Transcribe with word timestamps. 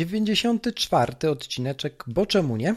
Dziewięćdziesiąty 0.00 0.72
czwarty 0.72 1.30
odcineczek, 1.30 2.04
bo 2.06 2.26
czemu 2.26 2.56
nie? 2.56 2.74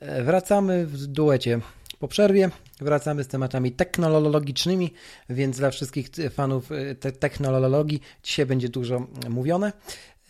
E, 0.00 0.22
Wracamy 0.22 0.86
w 0.86 1.06
duecie 1.06 1.60
po 1.98 2.08
przerwie. 2.08 2.50
Wracamy 2.80 3.24
z 3.24 3.28
tematami 3.28 3.72
technologicznymi, 3.72 4.92
więc 5.30 5.56
dla 5.58 5.70
wszystkich 5.70 6.08
fanów 6.30 6.72
e, 6.72 6.94
te 6.94 7.12
technologii 7.12 8.00
dzisiaj 8.22 8.46
będzie 8.46 8.68
dużo 8.68 9.06
mówione. 9.30 9.72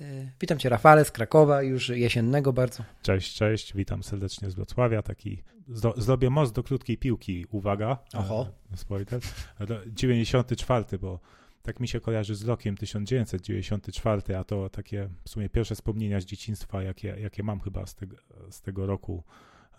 E, 0.00 0.04
Witam 0.40 0.58
Cię 0.58 0.68
Rafale 0.68 1.04
z 1.04 1.10
Krakowa, 1.10 1.62
już 1.62 1.88
jesiennego 1.88 2.52
bardzo. 2.52 2.84
Cześć, 3.02 3.34
cześć, 3.34 3.74
witam 3.76 4.02
serdecznie 4.02 4.50
z 4.50 4.54
Wrocławia. 4.54 5.02
Taki 5.02 5.42
zdo, 5.68 5.94
zrobię 5.96 6.30
most 6.30 6.52
do 6.54 6.62
krótkiej 6.62 6.98
piłki. 6.98 7.46
Uwaga. 7.50 7.98
Oho. 8.14 8.46
E, 8.72 8.76
Spoiler. 8.76 9.20
E, 9.60 9.66
to 9.66 9.74
94, 9.86 10.98
bo 10.98 11.20
tak 11.64 11.80
mi 11.80 11.88
się 11.88 12.00
kojarzy 12.00 12.34
z 12.34 12.44
rokiem 12.44 12.76
1994, 12.76 14.36
a 14.36 14.44
to 14.44 14.70
takie 14.70 15.08
w 15.24 15.28
sumie 15.28 15.48
pierwsze 15.48 15.74
wspomnienia 15.74 16.20
z 16.20 16.24
dzieciństwa, 16.24 16.82
jakie, 16.82 17.08
jakie 17.08 17.42
mam 17.42 17.60
chyba 17.60 17.86
z 17.86 17.94
tego, 17.94 18.16
z 18.50 18.60
tego 18.60 18.86
roku 18.86 19.24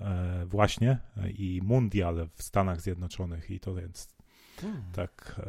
e, 0.02 0.46
właśnie 0.46 0.98
e, 1.18 1.30
i 1.30 1.62
mundial 1.64 2.30
w 2.36 2.44
Stanach 2.44 2.82
Zjednoczonych. 2.82 3.52
I 3.52 3.60
to 3.60 3.76
więc 3.76 4.16
tak 4.92 5.42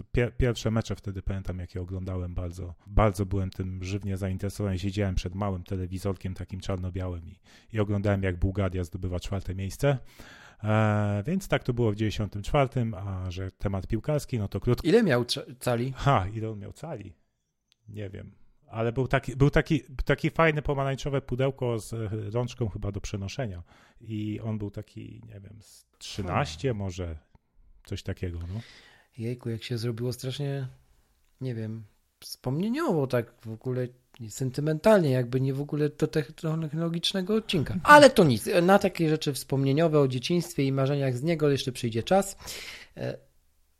e, 0.00 0.04
pie, 0.12 0.32
pierwsze 0.38 0.70
mecze 0.70 0.96
wtedy 0.96 1.22
pamiętam 1.22 1.58
jakie 1.58 1.80
oglądałem 1.80 2.34
bardzo, 2.34 2.74
bardzo 2.86 3.26
byłem 3.26 3.50
tym 3.50 3.84
żywnie 3.84 4.16
zainteresowany, 4.16 4.78
siedziałem 4.78 5.14
przed 5.14 5.34
małym 5.34 5.62
telewizorkiem 5.62 6.34
takim 6.34 6.60
czarno-białym 6.60 7.28
i, 7.28 7.38
i 7.72 7.80
oglądałem 7.80 8.22
jak 8.22 8.36
Bułgaria 8.36 8.84
zdobywa 8.84 9.20
czwarte 9.20 9.54
miejsce. 9.54 9.98
E, 10.64 11.22
więc 11.26 11.48
tak 11.48 11.64
to 11.64 11.72
było 11.72 11.92
w 11.92 11.96
94, 11.96 12.68
a 12.96 13.30
że 13.30 13.50
temat 13.50 13.86
piłkarski, 13.86 14.38
no 14.38 14.48
to 14.48 14.60
krótko. 14.60 14.88
Ile 14.88 15.02
miał 15.02 15.24
ca- 15.24 15.42
cali? 15.60 15.92
Ha, 15.96 16.26
ile 16.34 16.50
on 16.50 16.58
miał 16.58 16.72
cali? 16.72 17.14
Nie 17.88 18.10
wiem. 18.10 18.32
Ale 18.68 18.92
był 18.92 19.08
taki, 19.08 19.36
był 19.36 19.50
taki, 19.50 19.82
taki 20.04 20.30
fajny 20.30 20.62
pomarańczowe 20.62 21.20
pudełko 21.22 21.78
z 21.78 21.92
e, 21.92 22.08
rączką 22.30 22.68
chyba 22.68 22.92
do 22.92 23.00
przenoszenia. 23.00 23.62
I 24.00 24.40
on 24.40 24.58
był 24.58 24.70
taki, 24.70 25.22
nie 25.28 25.40
wiem, 25.40 25.56
z 25.62 25.86
13 25.98 26.74
może, 26.74 27.18
coś 27.84 28.02
takiego, 28.02 28.38
no. 28.38 28.60
Jejku, 29.18 29.50
jak 29.50 29.62
się 29.62 29.78
zrobiło 29.78 30.12
strasznie, 30.12 30.68
nie 31.40 31.54
wiem, 31.54 31.84
wspomnieniowo 32.20 33.06
tak 33.06 33.32
w 33.40 33.48
ogóle 33.52 33.88
sentymentalnie, 34.28 35.10
jakby 35.10 35.40
nie 35.40 35.54
w 35.54 35.60
ogóle 35.60 35.88
do 35.88 36.06
technologicznego 36.06 37.34
odcinka. 37.34 37.74
Ale 37.82 38.10
to 38.10 38.24
nic, 38.24 38.48
na 38.62 38.78
takie 38.78 39.08
rzeczy 39.08 39.32
wspomnieniowe 39.32 40.00
o 40.00 40.08
dzieciństwie 40.08 40.64
i 40.64 40.72
marzeniach 40.72 41.16
z 41.16 41.22
niego 41.22 41.50
jeszcze 41.50 41.72
przyjdzie 41.72 42.02
czas. 42.02 42.36
E, 42.96 43.16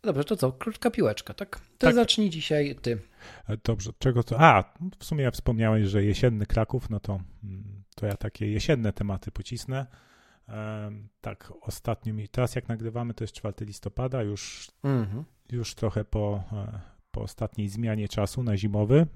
Dobrze, 0.03 0.25
to 0.25 0.37
co? 0.37 0.53
Krótka 0.53 0.91
piłeczka, 0.91 1.35
tak? 1.35 1.57
To 1.59 1.63
Tak. 1.87 1.95
zacznij 1.95 2.31
dzisiaj 2.31 2.77
ty. 2.83 2.99
E, 3.49 3.57
Dobrze, 3.65 3.91
czego 3.99 4.23
to? 4.23 4.37
A, 4.41 4.75
w 4.99 5.05
sumie 5.05 5.25
ja 5.25 5.31
wspomniałeś, 5.31 5.87
że 5.89 6.05
jesienny 6.05 6.47
Kraków, 6.47 6.91
no 6.91 7.01
to, 7.01 7.21
mm, 7.45 7.83
to 7.95 8.07
ja 8.07 8.17
takie 8.17 8.51
jesienne 8.53 8.93
tematy 8.93 9.31
pocisnę. 9.31 9.87
Em, 10.49 11.09
tak, 11.21 11.53
ostatnio 11.61 12.15
mi, 12.15 12.29
teraz 12.29 12.55
jak 12.55 12.69
nagrywamy, 12.69 13.15
to 13.15 13.25
jest 13.25 13.35
4 13.35 13.65
listopada, 13.67 14.23
już 14.23 14.71
Mhm. 14.83 15.25
już 15.53 15.75
trochę 15.75 16.05
po, 16.05 16.43
e, 16.53 16.81
po 17.11 17.21
ostatniej 17.23 17.69
zmianie 17.69 18.09
czasu 18.09 18.43
na 18.43 18.57
zimowy. 18.57 19.07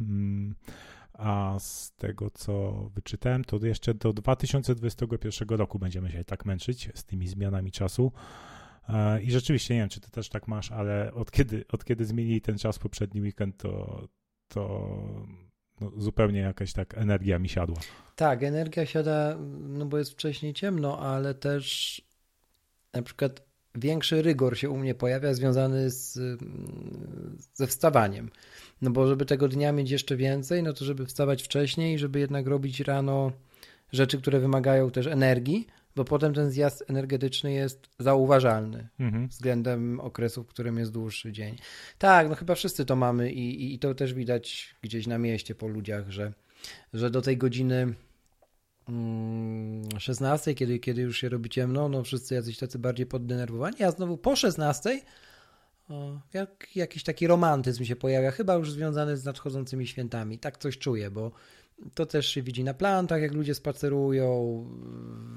A 1.18 1.56
z 1.58 1.92
tego, 1.92 2.30
co 2.30 2.72
wyczytałem, 2.94 3.44
to 3.44 3.66
jeszcze 3.66 3.94
do 3.94 4.12
2021 4.12 5.48
roku 5.48 5.78
będziemy 5.78 6.10
się 6.10 6.24
tak 6.24 6.44
męczyć 6.44 6.88
z 6.94 7.04
tymi 7.04 7.28
zmianami 7.28 7.72
czasu. 7.72 8.12
E, 8.88 9.22
I 9.22 9.30
rzeczywiście 9.30 9.74
nie 9.74 9.80
wiem, 9.80 9.88
czy 9.88 10.00
ty 10.00 10.10
też 10.10 10.28
tak 10.28 10.48
masz, 10.48 10.72
ale 10.72 11.14
od 11.14 11.30
kiedy, 11.30 11.64
od 11.72 11.84
kiedy 11.84 12.04
zmienili 12.04 12.40
ten 12.40 12.58
czas 12.58 12.78
poprzedni 12.78 13.20
weekend, 13.20 13.56
to, 13.56 14.02
to 14.48 14.88
no, 15.80 15.92
zupełnie 15.96 16.40
jakaś 16.40 16.72
tak 16.72 16.98
energia 16.98 17.38
mi 17.38 17.48
siadła. 17.48 17.76
Tak, 18.16 18.42
energia 18.42 18.86
siada, 18.86 19.36
no 19.60 19.86
bo 19.86 19.98
jest 19.98 20.12
wcześniej 20.12 20.54
ciemno, 20.54 20.98
ale 20.98 21.34
też 21.34 22.02
na 22.92 23.02
przykład 23.02 23.53
większy 23.74 24.22
rygor 24.22 24.58
się 24.58 24.70
u 24.70 24.76
mnie 24.76 24.94
pojawia 24.94 25.34
związany 25.34 25.90
z, 25.90 26.16
mm, 26.16 27.38
ze 27.54 27.66
wstawaniem. 27.66 28.30
No 28.82 28.90
bo 28.90 29.08
żeby 29.08 29.26
tego 29.26 29.48
dnia 29.48 29.72
mieć 29.72 29.90
jeszcze 29.90 30.16
więcej, 30.16 30.62
no 30.62 30.72
to 30.72 30.84
żeby 30.84 31.06
wstawać 31.06 31.42
wcześniej, 31.42 31.98
żeby 31.98 32.18
jednak 32.18 32.46
robić 32.46 32.80
rano 32.80 33.32
rzeczy, 33.92 34.18
które 34.18 34.40
wymagają 34.40 34.90
też 34.90 35.06
energii, 35.06 35.66
bo 35.96 36.04
potem 36.04 36.34
ten 36.34 36.50
zjazd 36.50 36.84
energetyczny 36.88 37.52
jest 37.52 37.88
zauważalny 37.98 38.88
Mhm. 39.00 39.28
względem 39.28 40.00
okresu, 40.00 40.44
w 40.44 40.46
którym 40.46 40.78
jest 40.78 40.92
dłuższy 40.92 41.32
dzień. 41.32 41.56
Tak, 41.98 42.28
no 42.28 42.34
chyba 42.34 42.54
wszyscy 42.54 42.84
to 42.84 42.96
mamy 42.96 43.32
i, 43.32 43.64
i, 43.64 43.74
i 43.74 43.78
to 43.78 43.94
też 43.94 44.14
widać 44.14 44.74
gdzieś 44.82 45.06
na 45.06 45.18
mieście 45.18 45.54
po 45.54 45.66
ludziach, 45.68 46.10
że, 46.10 46.32
że 46.94 47.10
do 47.10 47.22
tej 47.22 47.36
godziny 47.36 47.94
16, 49.98 50.54
kiedy, 50.54 50.78
kiedy 50.78 51.02
już 51.02 51.18
się 51.18 51.28
robi 51.28 51.50
ciemno, 51.50 51.88
no 51.88 52.02
wszyscy 52.02 52.34
jacyś 52.34 52.58
tacy 52.58 52.78
bardziej 52.78 53.06
poddenerwowani, 53.06 53.82
a 53.82 53.90
znowu 53.90 54.16
po 54.16 54.36
16 54.36 55.00
o, 55.88 56.20
jak, 56.32 56.76
jakiś 56.76 57.02
taki 57.02 57.26
romantyzm 57.26 57.84
się 57.84 57.96
pojawia, 57.96 58.30
chyba 58.30 58.54
już 58.54 58.72
związany 58.72 59.16
z 59.16 59.24
nadchodzącymi 59.24 59.86
świętami. 59.86 60.38
Tak 60.38 60.58
coś 60.58 60.78
czuję, 60.78 61.10
bo 61.10 61.32
to 61.94 62.06
też 62.06 62.28
się 62.28 62.42
widzi 62.42 62.64
na 62.64 62.74
plantach, 62.74 63.22
jak 63.22 63.32
ludzie 63.32 63.54
spacerują, 63.54 64.64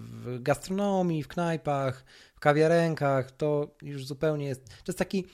w 0.01 0.41
gastronomii, 0.41 1.23
w 1.23 1.27
knajpach, 1.27 2.05
w 2.35 2.39
kawiarenkach. 2.39 3.31
To 3.31 3.75
już 3.81 4.05
zupełnie 4.05 4.45
jest. 4.45 4.65
To 4.69 4.83
jest 4.87 4.99
taki 4.99 5.25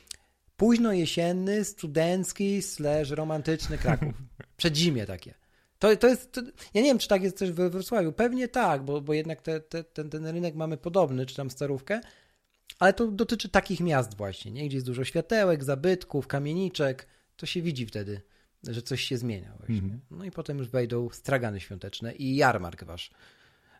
późno 0.57 0.94
jesienny, 0.94 1.63
studencki, 1.63 2.62
slash 2.62 3.09
romantyczny 3.09 3.78
Kraków. 3.78 4.13
Przedzimie 4.57 5.06
takie. 5.06 5.42
To, 5.83 5.95
to 5.97 6.07
jest. 6.07 6.31
To, 6.31 6.41
ja 6.73 6.81
nie 6.81 6.88
wiem, 6.88 6.97
czy 6.97 7.07
tak 7.07 7.23
jest 7.23 7.38
też 7.38 7.51
we 7.51 7.69
Wrocławiu. 7.69 8.11
Pewnie 8.11 8.47
tak, 8.47 8.83
bo, 8.85 9.01
bo 9.01 9.13
jednak 9.13 9.41
te, 9.41 9.59
te, 9.59 9.83
ten, 9.83 10.09
ten 10.09 10.25
rynek 10.27 10.55
mamy 10.55 10.77
podobny, 10.77 11.25
czy 11.25 11.35
tam 11.35 11.49
starówkę. 11.49 12.01
Ale 12.79 12.94
to 12.94 13.07
dotyczy 13.07 13.49
takich 13.49 13.79
miast 13.79 14.17
właśnie, 14.17 14.51
nie? 14.51 14.66
gdzie 14.67 14.77
jest 14.77 14.85
dużo 14.88 15.03
światełek, 15.03 15.63
zabytków, 15.63 16.27
kamieniczek. 16.27 17.07
To 17.35 17.45
się 17.45 17.61
widzi 17.61 17.85
wtedy, 17.85 18.22
że 18.67 18.81
coś 18.81 19.01
się 19.01 19.17
zmienia 19.17 19.53
właśnie. 19.57 19.75
Mhm. 19.75 20.01
No 20.11 20.25
i 20.25 20.31
potem 20.31 20.57
już 20.57 20.69
wejdą 20.69 21.09
stragany 21.09 21.59
świąteczne 21.59 22.13
i 22.13 22.35
jarmark 22.35 22.83
wasz. 22.83 23.11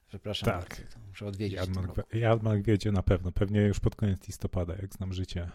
Przepraszam 0.08 0.50
Tak. 0.50 0.70
bardzo, 0.70 1.00
muszę 1.08 1.26
odwiedzić. 1.26 1.58
Jarmark. 1.58 2.14
Jarmark 2.14 2.62
wiedzie 2.64 2.92
na 2.92 3.04
pewno, 3.04 3.32
pewnie 3.32 3.62
już 3.62 3.80
pod 3.80 3.96
koniec 3.96 4.28
listopada, 4.28 4.76
jak 4.82 4.94
znam 4.94 5.14
życie. 5.14 5.50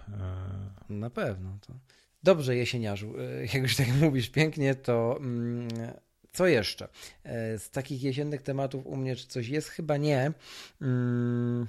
E, 0.88 0.92
Na 0.92 1.10
pewno. 1.10 1.58
To... 1.66 1.72
Dobrze, 2.22 2.56
jesieniarzu. 2.56 3.14
e, 3.18 3.42
Jak 3.42 3.62
już 3.62 3.76
tak 3.76 3.88
mówisz 4.00 4.30
pięknie, 4.30 4.74
to 4.74 5.16
mm, 5.20 5.68
co 6.32 6.46
jeszcze? 6.46 6.88
E, 7.24 7.58
Z 7.58 7.70
takich 7.70 8.02
jesiennych 8.02 8.42
tematów 8.42 8.86
u 8.86 8.96
mnie 8.96 9.16
czy 9.16 9.26
coś 9.26 9.48
jest? 9.48 9.68
Chyba 9.68 9.96
nie. 9.96 10.32
Mm, 10.82 11.66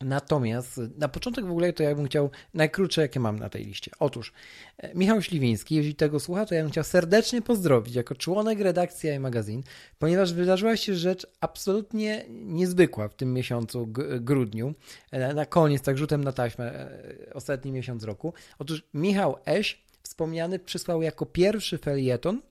Natomiast 0.00 0.80
na 0.98 1.08
początek 1.08 1.44
w 1.44 1.50
ogóle 1.50 1.72
to 1.72 1.82
ja 1.82 1.94
bym 1.94 2.06
chciał 2.06 2.30
najkrótsze, 2.54 3.02
jakie 3.02 3.20
mam 3.20 3.38
na 3.38 3.48
tej 3.48 3.64
liście. 3.64 3.90
Otóż 3.98 4.32
e, 4.78 4.94
Michał 4.94 5.22
Śliwiński, 5.22 5.74
jeśli 5.74 5.94
tego 5.94 6.20
słucha, 6.20 6.46
to 6.46 6.54
ja 6.54 6.62
bym 6.62 6.70
chciał 6.70 6.84
serdecznie 6.84 7.42
pozdrowić 7.42 7.94
jako 7.94 8.14
członek 8.14 8.60
redakcji 8.60 9.10
iMagazine, 9.10 9.62
ponieważ 9.98 10.32
wydarzyła 10.32 10.76
się 10.76 10.94
rzecz 10.94 11.26
absolutnie 11.40 12.24
niezwykła 12.30 13.08
w 13.08 13.14
tym 13.14 13.32
miesiącu, 13.32 13.86
grudniu, 14.20 14.74
e, 15.10 15.34
na 15.34 15.46
koniec, 15.46 15.82
tak 15.82 15.98
rzutem 15.98 16.24
na 16.24 16.32
taśmę, 16.32 16.88
ostatni 17.34 17.72
miesiąc 17.72 18.04
roku. 18.04 18.34
Otóż 18.58 18.82
Michał 18.94 19.36
Eś, 19.46 19.82
wspomniany, 20.02 20.58
przysłał 20.58 21.02
jako 21.02 21.26
pierwszy 21.26 21.78
felieton 21.78 22.42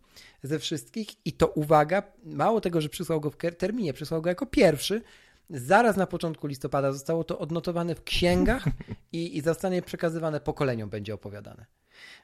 ze 0.43 0.59
wszystkich 0.59 1.09
i 1.25 1.33
to 1.33 1.47
uwaga, 1.47 2.03
mało 2.23 2.61
tego, 2.61 2.81
że 2.81 2.89
przysłał 2.89 3.21
go 3.21 3.29
w 3.29 3.37
terminie, 3.57 3.93
przysłał 3.93 4.21
go 4.21 4.29
jako 4.29 4.45
pierwszy, 4.45 5.01
Zaraz 5.49 5.97
na 5.97 6.07
początku 6.07 6.47
listopada 6.47 6.91
zostało 6.91 7.23
to 7.23 7.39
odnotowane 7.39 7.95
w 7.95 8.03
księgach 8.03 8.65
i, 9.11 9.37
i 9.37 9.41
zostanie 9.41 9.81
przekazywane 9.81 10.39
pokoleniom, 10.39 10.89
będzie 10.89 11.13
opowiadane. 11.13 11.65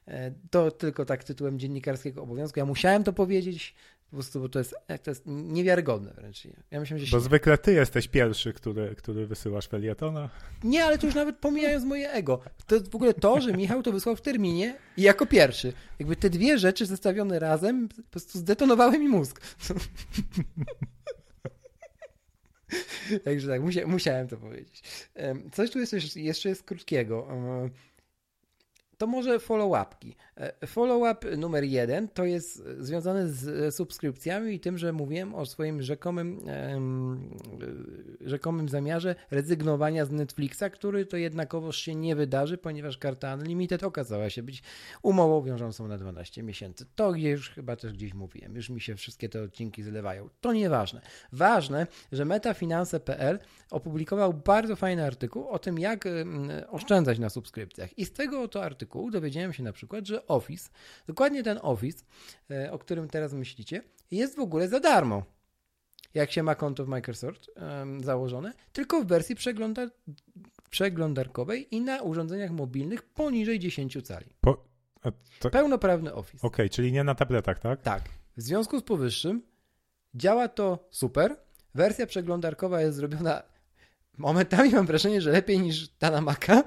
E, 0.07 0.31
To 0.51 0.71
tylko 0.71 1.05
tak 1.05 1.23
tytułem 1.23 1.59
dziennikarskiego 1.59 2.23
obowiązku. 2.23 2.59
Ja 2.59 2.65
musiałem 2.65 3.03
to 3.03 3.13
powiedzieć, 3.13 3.75
Po 4.09 4.15
prostu, 4.15 4.39
bo 4.39 4.49
to 4.49 4.59
jest, 4.59 4.75
to 5.03 5.11
jest 5.11 5.23
niewiarygodne 5.25 6.13
wręcz. 6.13 6.47
Ja 6.71 6.79
myślę, 6.79 6.99
że 6.99 7.17
bo 7.17 7.19
zwykle 7.19 7.57
ty 7.57 7.73
jesteś 7.73 8.07
pierwszy, 8.07 8.53
który, 8.53 8.95
który 8.95 9.27
wysyłasz 9.27 9.67
felietona. 9.67 10.29
Nie, 10.63 10.85
ale 10.85 10.97
to 10.97 11.05
już 11.05 11.15
nawet 11.15 11.37
pomijając 11.37 11.85
moje 11.85 12.11
ego. 12.11 12.39
To 12.67 12.75
jest 12.75 12.91
w 12.91 12.95
ogóle 12.95 13.13
to, 13.13 13.41
że 13.41 13.53
Michał 13.53 13.83
to 13.83 13.91
wysłał 13.91 14.15
w 14.15 14.21
terminie 14.21 14.75
i 14.97 15.01
jako 15.01 15.25
pierwszy. 15.25 15.73
Jakby 15.99 16.15
te 16.15 16.29
dwie 16.29 16.57
rzeczy 16.57 16.85
zestawione 16.85 17.39
razem 17.39 17.89
po 17.89 18.03
prostu 18.11 18.39
zdetonowały 18.39 18.99
mi 18.99 19.07
mózg. 19.07 19.41
Także 23.25 23.47
tak, 23.47 23.61
musiałem 23.87 24.27
to 24.27 24.37
powiedzieć. 24.37 24.83
Coś 25.51 25.71
tu 25.71 25.79
jest, 25.79 26.15
jeszcze 26.15 26.49
jest 26.49 26.63
krótkiego 26.63 27.27
to 28.99 29.07
może 29.07 29.39
follow-upki. 29.39 30.15
E, 30.37 30.67
follow-up 30.67 31.37
numer 31.37 31.63
jeden 31.63 32.07
to 32.07 32.25
jest 32.25 32.63
związane 32.79 33.29
z 33.29 33.75
subskrypcjami 33.75 34.53
i 34.53 34.59
tym, 34.59 34.77
że 34.77 34.93
mówiłem 34.93 35.35
o 35.35 35.45
swoim 35.45 35.81
rzekomym, 35.81 36.39
rzekomym 38.21 38.69
zamiarze 38.69 39.15
rezygnowania 39.31 40.05
z 40.05 40.11
Netflixa, 40.11 40.63
który 40.73 41.05
to 41.05 41.17
jednakowoż 41.17 41.77
się 41.77 41.95
nie 41.95 42.15
wydarzy, 42.15 42.57
ponieważ 42.57 42.97
karta 42.97 43.35
Unlimited 43.35 43.83
okazała 43.83 44.29
się 44.29 44.43
być 44.43 44.63
umową 45.01 45.41
wiążącą 45.41 45.87
na 45.87 45.97
12 45.97 46.43
miesięcy. 46.43 46.85
To 46.95 47.13
już 47.15 47.49
chyba 47.49 47.75
też 47.75 47.93
gdzieś 47.93 48.13
mówiłem, 48.13 48.55
już 48.55 48.69
mi 48.69 48.81
się 48.81 48.95
wszystkie 48.95 49.29
te 49.29 49.41
odcinki 49.41 49.83
zlewają. 49.83 50.29
To 50.41 50.53
nieważne. 50.53 51.01
Ważne, 51.31 51.87
że 52.11 52.25
metafinanse.pl 52.25 53.39
opublikował 53.71 54.33
bardzo 54.33 54.75
fajny 54.75 55.05
artykuł 55.05 55.47
o 55.47 55.59
tym, 55.59 55.79
jak 55.79 56.05
oszczędzać 56.69 57.19
na 57.19 57.29
subskrypcjach. 57.29 57.97
I 57.97 58.05
z 58.05 58.11
tego 58.11 58.41
oto 58.41 58.63
artykułu 58.63 58.88
artykułu 58.89 59.11
dowiedziałem 59.11 59.53
się 59.53 59.63
na 59.63 59.71
przykład, 59.71 60.05
że 60.07 60.27
Office, 60.27 60.69
dokładnie 61.07 61.43
ten 61.43 61.59
Office, 61.61 62.03
e, 62.51 62.71
o 62.71 62.79
którym 62.79 63.07
teraz 63.07 63.33
myślicie, 63.33 63.81
jest 64.11 64.35
w 64.35 64.39
ogóle 64.39 64.67
za 64.67 64.79
darmo. 64.79 65.23
Jak 66.13 66.31
się 66.31 66.43
ma 66.43 66.55
konto 66.55 66.85
w 66.85 66.87
Microsoft 66.87 67.51
założone, 68.01 68.53
tylko 68.73 69.01
w 69.01 69.05
wersji 69.05 69.35
przegląda, 69.35 69.87
przeglądarkowej 70.69 71.75
i 71.75 71.81
na 71.81 72.01
urządzeniach 72.01 72.51
mobilnych 72.51 73.01
poniżej 73.01 73.59
10 73.59 73.97
cali. 74.03 74.25
Po, 74.41 74.65
to... 75.39 75.49
Pełnoprawny 75.49 76.13
Office. 76.13 76.47
Okej, 76.47 76.65
okay, 76.65 76.69
czyli 76.69 76.91
nie 76.91 77.03
na 77.03 77.15
tabletach, 77.15 77.59
tak? 77.59 77.81
Tak. 77.81 78.03
W 78.37 78.41
związku 78.41 78.79
z 78.79 78.83
powyższym 78.83 79.41
działa 80.13 80.47
to 80.47 80.87
super. 80.91 81.35
Wersja 81.75 82.07
przeglądarkowa 82.07 82.81
jest 82.81 82.97
zrobiona 82.97 83.43
momentami 84.17 84.69
mam 84.69 84.85
wrażenie, 84.85 85.21
że 85.21 85.31
lepiej 85.31 85.59
niż 85.59 85.89
ta 85.89 86.11
na 86.11 86.21
Maca, 86.21 86.63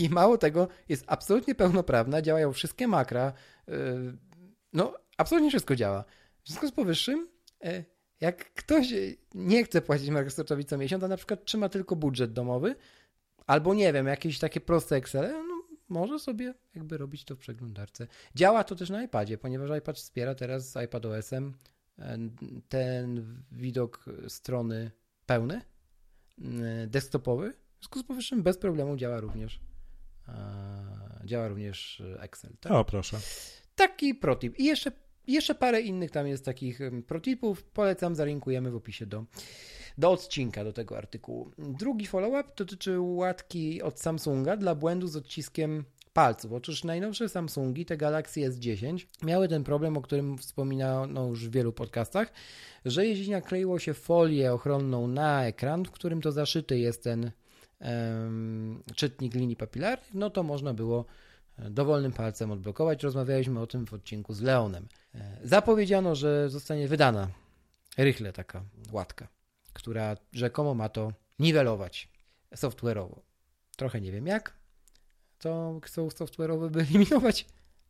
i 0.00 0.08
mało 0.08 0.38
tego, 0.38 0.68
jest 0.88 1.04
absolutnie 1.06 1.54
pełnoprawna, 1.54 2.22
działają 2.22 2.52
wszystkie 2.52 2.88
makra. 2.88 3.32
Y, 3.68 3.72
no, 4.72 4.94
absolutnie 5.16 5.48
wszystko 5.50 5.76
działa. 5.76 6.04
W 6.42 6.48
związku 6.48 6.68
z 6.68 6.72
powyższym, 6.72 7.28
y, 7.64 7.84
jak 8.20 8.52
ktoś 8.54 8.94
nie 9.34 9.64
chce 9.64 9.82
płacić 9.82 10.10
Microsoftowi 10.10 10.64
co 10.64 10.78
miesiąc, 10.78 11.04
a 11.04 11.08
na 11.08 11.16
przykład 11.16 11.44
trzyma 11.44 11.68
tylko 11.68 11.96
budżet 11.96 12.32
domowy, 12.32 12.74
albo 13.46 13.74
nie 13.74 13.92
wiem, 13.92 14.06
jakieś 14.06 14.38
takie 14.38 14.60
proste 14.60 14.96
Excel, 14.96 15.32
no, 15.32 15.62
może 15.88 16.18
sobie 16.18 16.54
jakby 16.74 16.98
robić 16.98 17.24
to 17.24 17.36
w 17.36 17.38
przeglądarce. 17.38 18.06
Działa 18.34 18.64
to 18.64 18.76
też 18.76 18.90
na 18.90 19.02
iPadzie, 19.02 19.38
ponieważ 19.38 19.78
iPad 19.78 19.96
wspiera 19.96 20.34
teraz 20.34 20.70
z 20.70 20.76
iPadOS-em 20.76 21.54
e, 21.98 22.18
ten 22.68 23.24
widok 23.52 24.04
strony 24.28 24.90
pełny, 25.26 25.60
e, 26.40 26.86
desktopowy. 26.86 27.50
W 27.50 27.84
związku 27.84 27.98
z 27.98 28.04
powyższym 28.04 28.42
bez 28.42 28.58
problemu 28.58 28.96
działa 28.96 29.20
również 29.20 29.60
E, 29.60 29.71
działa 31.24 31.48
również 31.48 32.02
Excel. 32.20 32.50
Tak? 32.60 32.72
O, 32.72 32.84
proszę. 32.84 33.20
Taki 33.76 34.14
protip. 34.14 34.58
I 34.58 34.64
jeszcze, 34.64 34.92
jeszcze 35.26 35.54
parę 35.54 35.80
innych 35.80 36.10
tam 36.10 36.26
jest 36.26 36.44
takich 36.44 36.80
protipów. 37.06 37.62
Polecam, 37.62 38.14
zalinkujemy 38.14 38.70
w 38.70 38.76
opisie 38.76 39.06
do, 39.06 39.24
do 39.98 40.10
odcinka, 40.10 40.64
do 40.64 40.72
tego 40.72 40.98
artykułu. 40.98 41.50
Drugi 41.58 42.06
follow-up 42.06 42.52
dotyczy 42.56 43.00
łatki 43.00 43.82
od 43.82 44.00
Samsunga 44.00 44.56
dla 44.56 44.74
błędu 44.74 45.06
z 45.06 45.16
odciskiem 45.16 45.84
palców. 46.12 46.52
Otóż 46.52 46.84
najnowsze 46.84 47.28
Samsungi, 47.28 47.84
te 47.84 47.96
Galaxy 47.96 48.40
S10, 48.40 49.06
miały 49.22 49.48
ten 49.48 49.64
problem, 49.64 49.96
o 49.96 50.02
którym 50.02 50.38
wspominano 50.38 51.26
już 51.26 51.48
w 51.48 51.52
wielu 51.52 51.72
podcastach, 51.72 52.32
że 52.84 53.06
jeśli 53.06 53.30
nakleiło 53.30 53.78
się 53.78 53.94
folię 53.94 54.52
ochronną 54.52 55.08
na 55.08 55.46
ekran, 55.46 55.84
w 55.84 55.90
którym 55.90 56.20
to 56.20 56.32
zaszyty 56.32 56.78
jest 56.78 57.04
ten 57.04 57.30
czytnik 58.94 59.34
linii 59.34 59.56
papilarnych, 59.56 60.14
no 60.14 60.30
to 60.30 60.42
można 60.42 60.74
było 60.74 61.04
e, 61.58 61.70
dowolnym 61.70 62.12
palcem 62.12 62.50
odblokować. 62.50 63.02
Rozmawialiśmy 63.02 63.60
o 63.60 63.66
tym 63.66 63.86
w 63.86 63.94
odcinku 63.94 64.34
z 64.34 64.40
Leonem. 64.40 64.88
E, 65.14 65.38
zapowiedziano, 65.42 66.14
że 66.14 66.50
zostanie 66.50 66.88
wydana 66.88 67.28
rychle 67.98 68.32
taka 68.32 68.64
łatka, 68.92 69.28
która 69.72 70.16
rzekomo 70.32 70.74
ma 70.74 70.88
to 70.88 71.12
niwelować 71.38 72.08
software'owo. 72.54 73.18
Trochę 73.76 74.00
nie 74.00 74.12
wiem 74.12 74.26
jak 74.26 74.56
to 75.38 75.80
chcą 75.82 76.08
software'owo 76.08 76.70
wyeliminować, 76.70 77.46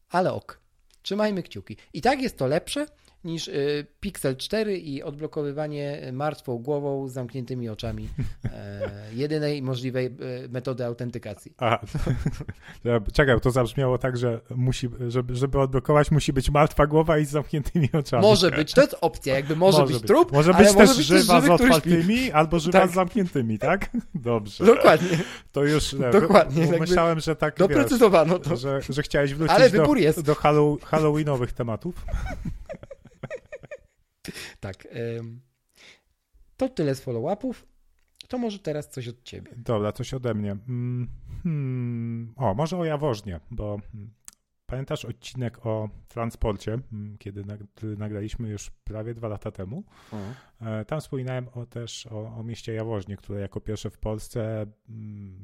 ale 0.09 0.33
ok. 0.33 0.61
Trzymajmy 1.03 1.43
kciuki. 1.43 1.77
I 1.93 2.03
tak 2.03 2.23
jest 2.23 2.39
to 2.39 2.47
lepsze 2.47 2.87
niż 3.25 3.49
y, 3.49 3.87
Pixel 4.01 4.37
4 4.37 4.79
i 4.79 5.03
odblokowywanie 5.03 6.03
martwą 6.13 6.59
głową 6.59 7.09
z 7.09 7.13
zamkniętymi 7.13 7.69
oczami 7.69 8.09
e, 8.45 8.91
jedynej 9.23 9.63
możliwej 9.63 10.07
e, 10.07 10.11
metody 10.49 10.85
autentykacji. 10.85 11.53
A, 11.59 11.79
czekaj, 13.13 13.41
to 13.41 13.51
zabrzmiało 13.51 13.99
tak, 13.99 14.17
że 14.17 14.41
musi, 14.51 14.89
żeby, 15.09 15.37
żeby 15.37 15.61
odblokować 15.61 16.11
musi 16.11 16.33
być 16.33 16.51
martwa 16.51 16.87
głowa 16.87 17.19
i 17.19 17.25
z 17.25 17.31
zamkniętymi 17.31 17.89
oczami. 17.93 18.23
Może 18.23 18.51
być, 18.51 18.73
to 18.73 18.81
jest 18.81 18.97
opcja, 19.01 19.35
jakby 19.35 19.57
może, 19.57 19.79
może 19.79 19.95
być, 19.95 20.03
trup, 20.03 20.33
Może 20.33 20.55
być 20.55 20.75
też 20.75 20.97
być 20.97 21.07
żywa 21.07 21.41
z 21.41 21.49
otwartymi, 21.49 22.33
albo 22.33 22.59
żywa 22.59 22.81
tak. 22.81 22.91
z 22.91 22.95
zamkniętymi, 22.95 23.59
tak? 23.59 23.91
Dobrze. 24.15 24.65
Dokładnie. 24.65 25.19
To 25.53 25.65
już 25.65 25.93
nie, 25.93 26.11
Dokładnie. 26.11 26.67
Myślałem, 26.81 27.21
że 27.21 27.37
tak 27.37 27.57
Doprecyzowano 27.57 28.39
wiesz, 28.39 28.49
to. 28.49 28.57
Że, 28.57 28.81
że 28.89 29.03
chciałeś 29.03 29.35
wrócić 29.35 29.57
Ale 29.57 29.71
do, 29.71 29.95
jest. 29.95 30.21
do 30.21 30.37
halloweenowych 30.85 31.53
tematów. 31.53 31.95
Tak. 34.61 34.89
To 36.57 36.69
tyle 36.69 36.95
z 36.95 37.01
follow-upów. 37.01 37.67
To 38.29 38.39
może 38.39 38.59
teraz 38.59 38.89
coś 38.89 39.09
od 39.09 39.23
ciebie. 39.23 39.53
Dobra, 39.57 39.93
coś 39.93 40.15
ode 40.15 40.35
mnie. 40.35 40.51
Mm, 40.51 41.09
hmm. 41.43 42.33
O, 42.37 42.55
może 42.55 42.79
o 42.79 42.85
Jaworznie, 42.85 43.41
bo 43.51 43.79
mm, 43.95 44.13
pamiętasz 44.67 45.05
odcinek 45.05 45.67
o 45.67 45.89
transporcie, 46.09 46.79
mm, 46.93 47.19
kiedy 47.19 47.45
nagraliśmy 47.99 48.49
już 48.49 48.71
prawie 48.71 49.15
dwa 49.15 49.29
lata 49.29 49.51
temu. 49.51 49.85
Mhm. 50.13 50.85
Tam 50.85 51.01
wspominałem 51.01 51.49
o, 51.55 51.67
też 51.67 52.07
o, 52.07 52.37
o, 52.37 52.43
mieście 52.43 52.75
Jaworznie, 52.75 53.17
które 53.17 53.41
jako 53.41 53.61
pierwsze 53.61 53.91
w 53.91 53.99
Polsce 53.99 54.67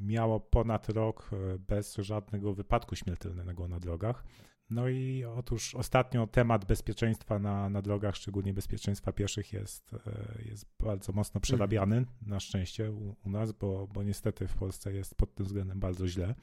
miało 0.01 0.39
ponad 0.39 0.89
rok 0.89 1.29
e, 1.33 1.59
bez 1.59 1.95
żadnego 1.95 2.53
wypadku 2.53 2.95
śmiertelnego 2.95 3.67
na 3.67 3.79
drogach. 3.79 4.23
No 4.69 4.87
i 4.87 5.25
otóż 5.25 5.75
ostatnio 5.75 6.27
temat 6.27 6.65
bezpieczeństwa 6.65 7.39
na, 7.39 7.69
na 7.69 7.81
drogach, 7.81 8.15
szczególnie 8.15 8.53
bezpieczeństwa 8.53 9.11
pieszych, 9.11 9.53
jest, 9.53 9.93
e, 9.93 10.41
jest 10.49 10.65
bardzo 10.79 11.13
mocno 11.13 11.41
przerabiany, 11.41 12.05
na 12.21 12.39
szczęście 12.39 12.91
u, 12.91 13.15
u, 13.25 13.29
nas, 13.29 13.51
bo, 13.51 13.87
bo 13.87 14.03
niestety 14.03 14.47
w 14.47 14.53
Polsce 14.53 14.93
jest 14.93 15.15
pod 15.15 15.35
tym 15.35 15.45
względem 15.45 15.79
bardzo 15.79 16.07
źle. 16.07 16.35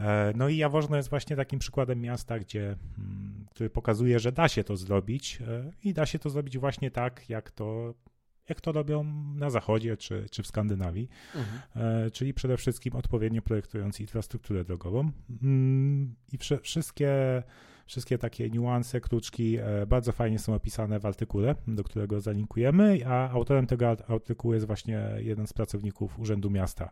E, 0.00 0.32
no 0.36 0.48
i 0.48 0.56
Jaworzno 0.56 0.96
jest 0.96 1.10
właśnie 1.10 1.36
takim 1.36 1.58
przykładem 1.58 2.00
miasta, 2.00 2.38
gdzie, 2.38 2.76
mm, 2.98 3.46
który 3.50 3.70
pokazuje, 3.70 4.18
że 4.18 4.32
da 4.32 4.48
się 4.48 4.64
to 4.64 4.76
zrobić 4.76 5.38
e, 5.40 5.72
i 5.84 5.94
da 5.94 6.06
się 6.06 6.18
to 6.18 6.30
zrobić 6.30 6.58
właśnie 6.58 6.90
tak, 6.90 7.30
jak 7.30 7.50
to 7.50 7.94
jak 8.48 8.60
to 8.60 8.72
robią 8.72 9.04
na 9.34 9.50
Zachodzie 9.50 9.96
czy, 9.96 10.26
czy 10.30 10.42
w 10.42 10.46
Skandynawii, 10.46 11.08
mhm. 11.34 11.60
e, 12.06 12.10
czyli 12.10 12.34
przede 12.34 12.56
wszystkim 12.56 12.96
odpowiednio 12.96 13.42
projektując 13.42 14.00
infrastrukturę 14.00 14.64
drogową. 14.64 15.10
Mm, 15.42 16.14
I 16.32 16.38
wsz 16.38 16.62
wszystkie, 16.62 17.42
wszystkie 17.86 18.18
takie 18.18 18.50
niuanse, 18.50 19.00
kruczki 19.00 19.56
e, 19.56 19.86
bardzo 19.86 20.12
fajnie 20.12 20.38
są 20.38 20.54
opisane 20.54 21.00
w 21.00 21.06
artykule, 21.06 21.54
do 21.66 21.84
którego 21.84 22.20
zalinkujemy, 22.20 23.00
a 23.06 23.30
autorem 23.30 23.66
tego 23.66 23.88
artykułu 23.88 24.54
jest 24.54 24.66
właśnie 24.66 25.10
jeden 25.16 25.46
z 25.46 25.52
pracowników 25.52 26.18
Urzędu 26.18 26.50
Miasta, 26.50 26.90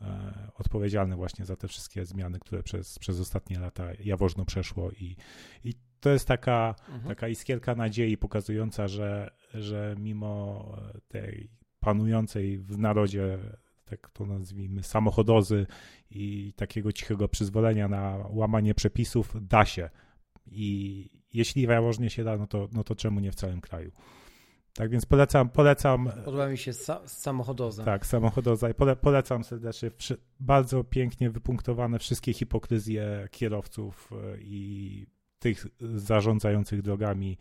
e, 0.00 0.06
odpowiedzialny 0.54 1.16
właśnie 1.16 1.44
za 1.44 1.56
te 1.56 1.68
wszystkie 1.68 2.04
zmiany, 2.04 2.38
które 2.38 2.62
przez, 2.62 2.98
przez 2.98 3.20
ostatnie 3.20 3.58
lata 3.58 3.84
Jaworzno 4.04 4.44
przeszło 4.44 4.90
i, 4.90 5.16
i 5.64 5.74
to 6.04 6.10
jest 6.10 6.28
taka, 6.28 6.74
mhm. 6.88 7.08
taka 7.08 7.28
iskierka 7.28 7.74
nadziei 7.74 8.16
pokazująca, 8.16 8.88
że, 8.88 9.30
że 9.54 9.94
mimo 9.98 10.66
tej 11.08 11.50
panującej 11.80 12.58
w 12.58 12.78
narodzie, 12.78 13.38
tak 13.84 14.10
to 14.10 14.26
nazwijmy, 14.26 14.82
samochodozy 14.82 15.66
i 16.10 16.52
takiego 16.56 16.92
cichego 16.92 17.28
przyzwolenia 17.28 17.88
na 17.88 18.24
łamanie 18.30 18.74
przepisów, 18.74 19.36
da 19.40 19.64
się. 19.64 19.90
I 20.46 21.08
jeśli 21.32 21.66
w 21.66 22.10
się 22.10 22.24
da, 22.24 22.36
no 22.36 22.46
to, 22.46 22.68
no 22.72 22.84
to 22.84 22.94
czemu 22.94 23.20
nie 23.20 23.32
w 23.32 23.34
całym 23.34 23.60
kraju? 23.60 23.92
Tak 24.74 24.90
więc 24.90 25.06
polecam. 25.06 25.48
polecam 25.48 26.10
Podoba 26.24 26.48
mi 26.48 26.58
się 26.58 26.72
sa 26.72 27.00
samochodoza. 27.06 27.84
Tak, 27.84 28.06
samochodoza. 28.06 28.70
I 28.70 28.74
pole, 28.74 28.96
polecam 28.96 29.44
serdecznie. 29.44 29.90
Bardzo 30.40 30.84
pięknie 30.84 31.30
wypunktowane 31.30 31.98
wszystkie 31.98 32.32
hipokryzje 32.32 33.28
kierowców 33.30 34.10
e, 34.12 34.38
i 34.40 35.06
tych 35.44 35.66
zarządzających 35.80 36.82
drogami 36.82 37.38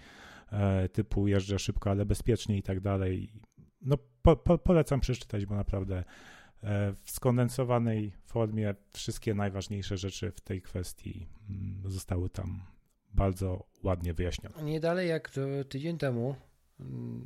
e, 0.52 0.90
typu 0.90 1.28
jeżdżę 1.28 1.60
szybko, 1.60 1.90
ale 1.92 2.06
bezpiecznie 2.06 2.58
i 2.58 2.64
tak 2.64 2.80
dalej. 2.80 3.34
No 3.82 3.98
po, 4.22 4.36
po, 4.36 4.58
polecam 4.58 5.00
przeczytać, 5.00 5.46
bo 5.46 5.56
naprawdę 5.56 6.04
e, 6.64 6.94
w 7.04 7.12
skondensowanej 7.12 8.12
formie 8.26 8.76
wszystkie 8.94 9.34
najważniejsze 9.34 9.98
rzeczy 9.98 10.32
w 10.32 10.42
tej 10.42 10.62
kwestii 10.62 11.28
mm, 11.50 11.92
zostały 11.92 12.30
tam 12.30 12.62
bardzo 13.14 13.64
ładnie 13.84 14.14
wyjaśnione. 14.14 14.64
Nie 14.64 14.80
dalej 14.80 15.10
jak 15.10 15.32
tydzień 15.70 15.98
temu 15.98 16.36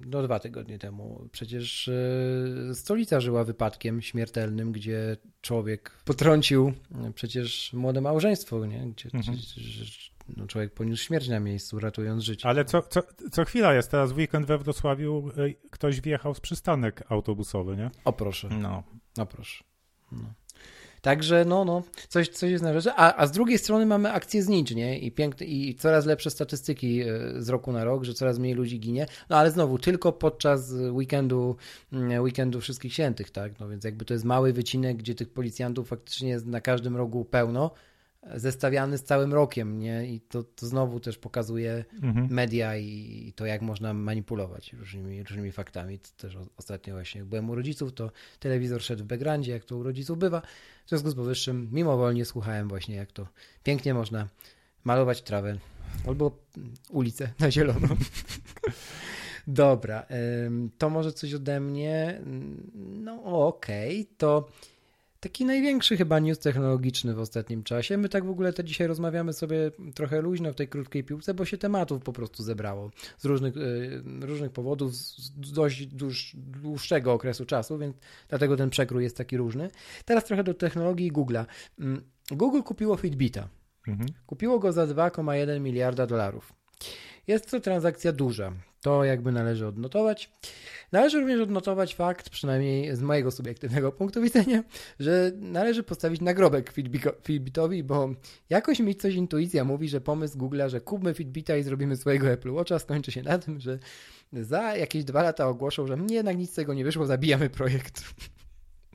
no 0.06 0.24
dwa 0.24 0.40
tygodnie 0.40 0.80
temu. 0.80 1.30
Przecież 1.32 1.88
e, 1.88 2.76
stolica 2.76 3.20
żyła 3.20 3.44
wypadkiem 3.44 4.02
śmiertelnym, 4.02 4.72
gdzie 4.72 5.18
człowiek 5.42 5.92
potrącił 6.06 6.74
e, 6.96 7.12
przecież 7.14 7.74
młode 7.74 8.02
małżeństwo, 8.02 8.66
nie? 8.66 8.88
Gdzie, 8.88 9.10
mhm. 9.14 9.38
no, 10.38 10.48
człowiek 10.48 10.74
poniósł 10.74 11.04
śmierć 11.04 11.28
na 11.28 11.40
miejscu, 11.40 11.80
ratując 11.80 12.24
życie. 12.24 12.48
Ale 12.48 12.66
co, 12.66 12.82
co, 12.82 13.04
co 13.32 13.46
chwila 13.46 13.74
jest, 13.74 13.92
teraz 13.92 14.12
w 14.12 14.18
weekend 14.18 14.48
we 14.48 14.58
Wrocławiu 14.58 15.30
e, 15.38 15.70
ktoś 15.70 16.02
wjechał 16.02 16.34
z 16.34 16.40
przystanek 16.40 17.04
autobusowy, 17.10 17.78
nie? 17.78 17.92
O 18.06 18.14
proszę. 18.14 18.50
No. 18.50 18.84
O 19.18 19.26
proszę. 19.26 19.64
No. 20.12 20.34
Także 21.08 21.46
no, 21.46 21.66
no, 21.66 21.84
coś, 22.10 22.30
coś 22.30 22.52
jest 22.52 22.64
na 22.64 22.74
rzeczy. 22.74 22.92
A, 22.96 23.16
a 23.16 23.28
z 23.28 23.32
drugiej 23.32 23.58
strony 23.58 23.86
mamy 23.86 24.12
akcję 24.12 24.44
znicz, 24.44 24.72
nie? 24.72 25.00
I, 25.00 25.12
piękne, 25.12 25.46
I 25.46 25.76
coraz 25.76 26.06
lepsze 26.06 26.30
statystyki 26.30 27.02
e, 27.02 27.06
z 27.38 27.50
roku 27.50 27.72
na 27.72 27.84
rok, 27.84 28.04
że 28.04 28.14
coraz 28.14 28.40
mniej 28.40 28.54
ludzi 28.54 28.80
ginie. 28.80 29.06
No 29.30 29.38
ale 29.38 29.52
znowu, 29.52 29.78
tylko 29.78 30.12
podczas 30.12 30.72
weekendu, 30.72 31.56
mm, 31.94 32.24
weekendu 32.24 32.62
Wszystkich 32.62 32.94
Świętych, 32.94 33.32
tak? 33.32 33.60
No 33.60 33.70
więc 33.70 33.84
jakby 33.84 34.06
to 34.06 34.14
jest 34.14 34.26
mały 34.26 34.54
wycinek, 34.54 34.98
gdzie 34.98 35.16
tych 35.16 35.30
policjantów 35.30 35.88
faktycznie 35.88 36.30
jest 36.30 36.46
na 36.46 36.62
każdym 36.62 36.96
rogu 36.96 37.26
pełno 37.26 37.72
zestawiany 38.36 38.98
z 38.98 39.04
całym 39.04 39.34
rokiem, 39.34 39.80
nie? 39.80 40.08
I 40.08 40.20
to, 40.20 40.44
to 40.44 40.68
znowu 40.68 41.00
też 41.00 41.18
pokazuje 41.18 41.86
mhm. 42.04 42.28
media 42.30 42.78
i, 42.78 43.34
to, 43.36 43.46
jak 43.46 43.62
można 43.62 43.94
manipulować 43.94 44.74
różnymi, 44.74 45.24
różnymi 45.24 45.52
faktami. 45.52 46.00
To 46.00 46.10
też 46.18 46.38
ostatnio 46.58 46.94
właśnie, 46.94 47.20
jak 47.20 47.28
byłem 47.28 47.50
u 47.50 47.56
rodziców, 47.56 47.94
to 47.94 48.12
telewizor 48.40 48.82
szedł 48.82 49.04
w 49.04 49.08
backgroundzie, 49.08 49.52
jak 49.52 49.66
to 49.66 49.78
u 49.78 49.84
rodziców 49.84 50.18
bywa. 50.18 50.42
W 50.86 50.90
związku 50.90 51.10
z 51.10 51.16
powyższym, 51.16 51.70
mimowolnie 51.72 52.26
słuchałem 52.26 52.68
właśnie, 52.68 52.96
jak 52.96 53.12
to 53.12 53.28
pięknie 53.64 53.94
można 53.94 54.28
malować 54.84 55.22
trawę 55.22 55.58
albo 56.08 56.32
ulicę 56.90 57.34
na 57.40 57.52
zielono. 57.52 57.88
Dobra, 59.48 60.06
to 60.78 60.90
może 60.90 61.14
coś 61.14 61.34
ode 61.34 61.60
mnie. 61.60 62.22
No 62.76 63.24
okej, 63.24 64.02
okay. 64.02 64.16
to 64.18 64.50
taki 65.28 65.46
największy 65.46 65.98
chyba 65.98 66.20
news 66.20 66.40
technologiczny 66.40 67.14
w 67.14 67.20
ostatnim 67.20 67.64
czasie. 67.64 67.98
My 67.98 68.10
tak 68.10 68.26
w 68.26 68.30
ogóle 68.30 68.54
to 68.54 68.64
dzisiaj 68.64 68.88
rozmawiamy 68.88 69.34
sobie 69.34 69.72
trochę 69.96 70.22
luźno 70.22 70.54
w 70.54 70.56
tej 70.56 70.68
krótkiej 70.68 71.04
piłce, 71.04 71.34
bo 71.34 71.46
się 71.46 71.58
tematów 71.58 72.04
po 72.04 72.14
prostu 72.14 72.44
zebrało 72.44 72.92
z 73.18 73.26
różnych, 73.26 73.58
y, 73.58 74.04
różnych 74.22 74.52
powodów, 74.52 74.96
z 74.96 75.52
dość 75.52 75.86
dłuż, 75.86 76.32
dłuższego 76.36 77.14
okresu 77.14 77.46
czasu, 77.46 77.78
więc 77.78 77.96
dlatego 78.30 78.58
ten 78.58 78.70
przekrój 78.70 79.04
jest 79.04 79.18
taki 79.18 79.38
różny. 79.38 79.70
Teraz 80.06 80.26
trochę 80.26 80.44
do 80.44 80.54
technologii 80.54 81.12
Google'a. 81.12 81.46
Mm, 81.80 82.02
Google 82.32 82.62
kupiło 82.62 82.98
Fitbita. 82.98 83.48
Mhm. 83.88 84.10
Kupiło 84.26 84.60
go 84.60 84.72
za 84.72 84.88
2,1 84.88 85.60
miliarda 85.60 86.08
dolarów. 86.08 86.54
Jest 87.28 87.52
to 87.52 87.60
transakcja 87.60 88.12
duża. 88.12 88.54
To 88.82 89.04
jakby 89.04 89.32
należy 89.32 89.68
odnotować. 89.68 90.32
Należy 90.92 91.20
również 91.20 91.42
odnotować 91.42 91.96
fakt, 91.96 92.30
przynajmniej 92.30 92.96
z 92.96 93.02
mojego 93.02 93.32
subiektywnego 93.32 93.92
punktu 93.92 94.22
widzenia, 94.22 94.64
że 95.00 95.32
należy 95.36 95.84
postawić 95.84 96.22
nagrobek 96.22 96.74
Fitbitowi, 97.24 97.84
bo 97.84 98.10
jakoś 98.50 98.80
mi 98.80 98.96
coś 98.96 99.14
intuicja 99.16 99.64
mówi, 99.64 99.90
że 99.90 100.02
pomysł 100.02 100.38
Google'a, 100.38 100.70
że 100.70 100.82
kupmy 100.82 101.14
Fitbita 101.14 101.58
i 101.58 101.64
zrobimy 101.64 101.96
swojego 101.96 102.30
Apple 102.30 102.52
Watcha 102.52 102.80
skończy 102.80 103.12
się 103.12 103.24
na 103.24 103.40
tym, 103.40 103.60
że 103.60 103.80
za 104.34 104.76
jakieś 104.76 105.04
dwa 105.04 105.24
lata 105.24 105.48
ogłoszą, 105.48 105.88
że 105.88 105.98
jednak 106.10 106.38
nic 106.38 106.52
z 106.52 106.56
tego 106.56 106.74
nie 106.74 106.84
wyszło, 106.84 107.06
zabijamy 107.06 107.50
projekt. 107.50 108.04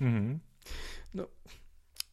Mhm. 0.01 0.41
No, 1.15 1.27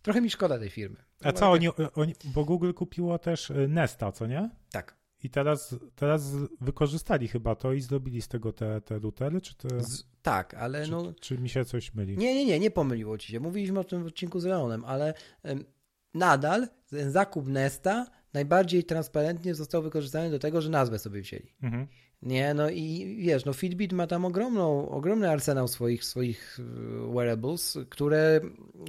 trochę 0.02 0.22
mi 0.22 0.30
szkoda 0.30 0.60
tej 0.60 0.70
firmy. 0.70 0.98
A 1.24 1.32
co 1.32 1.52
oni, 1.52 1.70
oni, 1.96 2.16
bo 2.26 2.46
Google 2.46 2.74
kupiło 2.74 3.20
też 3.20 3.50
y, 3.50 3.68
Nesta, 3.68 4.12
co 4.12 4.28
nie? 4.28 4.50
Tak. 4.72 4.99
I 5.24 5.30
teraz, 5.30 5.76
teraz 5.96 6.32
wykorzystali 6.62 7.28
chyba 7.28 7.56
to 7.56 7.74
i 7.74 7.82
zrobili 7.82 8.22
z 8.22 8.28
tego 8.28 8.54
te, 8.54 8.82
te 8.82 9.00
routery, 9.00 9.42
czy 9.42 9.56
te... 9.56 9.84
Z, 9.84 10.04
tak, 10.22 10.54
ale 10.54 10.86
czy, 10.86 10.92
no... 10.92 11.14
Czy 11.20 11.38
mi 11.38 11.50
się 11.50 11.66
coś 11.66 11.94
myli? 11.94 12.18
Nie, 12.18 12.36
nie, 12.36 12.46
nie, 12.46 12.60
nie 12.60 12.72
pomyliło 12.72 13.18
ci 13.18 13.32
się. 13.32 13.40
Mówiliśmy 13.40 13.80
o 13.80 13.84
tym 13.84 14.04
w 14.04 14.08
odcinku 14.08 14.40
z 14.40 14.46
Leonem, 14.46 14.86
ale 14.86 15.14
ym, 15.46 15.66
nadal 16.14 16.68
ten 16.90 17.12
zakup 17.12 17.48
Nesta 17.48 18.06
najbardziej 18.34 18.84
transparentnie 18.84 19.56
został 19.56 19.82
wykorzystany 19.82 20.32
do 20.32 20.40
tego, 20.40 20.62
że 20.62 20.70
nazwę 20.70 21.00
sobie 21.00 21.22
wzięli. 21.22 21.54
Mhm. 21.64 21.88
Nie, 22.22 22.54
no 22.54 22.70
i 22.70 23.18
wiesz, 23.20 23.46
no 23.46 23.54
Fitbit 23.54 23.94
ma 23.94 24.08
tam 24.08 24.26
ogromną, 24.26 24.90
ogromny 24.90 25.30
arsenał 25.30 25.68
swoich, 25.68 26.06
swoich 26.06 26.60
y, 26.60 27.14
wearables, 27.14 27.78
które 27.90 28.42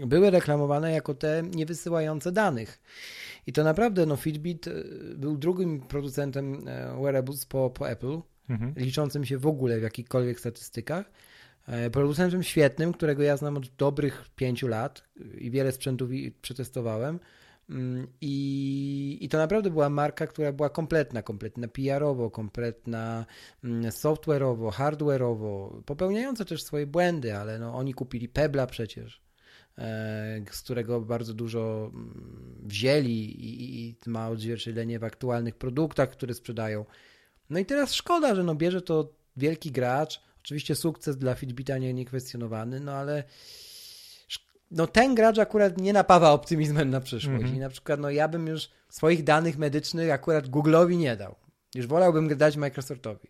były 0.06 0.30
reklamowane 0.30 0.92
jako 0.92 1.14
te 1.14 1.42
niewysyłające 1.54 2.32
danych. 2.32 2.80
I 3.46 3.52
to 3.52 3.64
naprawdę, 3.64 4.06
no 4.06 4.16
Fitbit 4.16 4.66
y, 4.66 4.84
był 5.16 5.36
drugim 5.36 5.80
producentem 5.80 6.68
e, 6.68 7.02
wearables 7.02 7.46
po, 7.46 7.70
po 7.70 7.90
Apple, 7.90 8.20
mhm. 8.48 8.74
liczącym 8.76 9.24
się 9.24 9.38
w 9.38 9.46
ogóle 9.46 9.80
w 9.80 9.82
jakichkolwiek 9.82 10.40
statystykach. 10.40 11.10
E, 11.66 11.90
producentem 11.90 12.42
świetnym, 12.42 12.92
którego 12.92 13.22
ja 13.22 13.36
znam 13.36 13.56
od 13.56 13.68
dobrych 13.68 14.24
pięciu 14.36 14.68
lat 14.68 15.04
i 15.38 15.50
wiele 15.50 15.72
sprzętów 15.72 16.10
przetestowałem. 16.42 17.18
Mm, 17.70 18.06
I, 18.20 19.18
I 19.20 19.28
to 19.28 19.38
naprawdę 19.38 19.70
była 19.70 19.90
marka, 19.90 20.26
która 20.26 20.52
była 20.52 20.70
kompletna, 20.70 21.22
kompletna 21.22 21.68
PR-owo, 21.68 22.30
kompletna 22.30 23.26
mm, 23.64 23.82
software'owo, 23.90 24.70
hardware'owo, 24.70 25.82
popełniająca 25.82 26.44
też 26.44 26.62
swoje 26.62 26.86
błędy, 26.86 27.36
ale 27.36 27.58
no, 27.58 27.74
oni 27.74 27.94
kupili 27.94 28.28
Pebla 28.28 28.66
przecież, 28.66 29.22
e, 29.78 30.44
z 30.50 30.62
którego 30.62 31.00
bardzo 31.00 31.34
dużo 31.34 31.90
mm, 31.94 32.60
wzięli 32.62 33.10
i, 33.10 33.88
i 33.88 33.96
ma 34.06 34.28
odzwierciedlenie 34.28 34.98
w 34.98 35.04
aktualnych 35.04 35.56
produktach, 35.56 36.10
które 36.10 36.34
sprzedają. 36.34 36.84
No 37.50 37.58
i 37.58 37.66
teraz 37.66 37.94
szkoda, 37.94 38.34
że 38.34 38.44
no 38.44 38.54
bierze 38.54 38.82
to 38.82 39.12
wielki 39.36 39.70
gracz. 39.70 40.22
Oczywiście 40.42 40.74
sukces 40.74 41.16
dla 41.16 41.34
Fitbita 41.34 41.78
nie 41.78 41.94
niekwestionowany, 41.94 42.80
no 42.80 42.92
ale 42.92 43.24
no 44.70 44.86
ten 44.86 45.14
gracz 45.14 45.38
akurat 45.38 45.78
nie 45.78 45.92
napawa 45.92 46.30
optymizmem 46.30 46.90
na 46.90 47.00
przyszłość. 47.00 47.42
Mm 47.42 47.52
-hmm. 47.52 47.56
I 47.56 47.58
na 47.58 47.68
przykład 47.68 48.00
no 48.00 48.10
ja 48.10 48.28
bym 48.28 48.46
już 48.46 48.70
swoich 48.88 49.24
danych 49.24 49.58
medycznych 49.58 50.10
akurat 50.10 50.48
Google'owi 50.48 50.96
nie 50.96 51.16
dał. 51.16 51.34
Już 51.74 51.86
wolałbym 51.86 52.36
dać 52.36 52.56
Microsoftowi. 52.56 53.28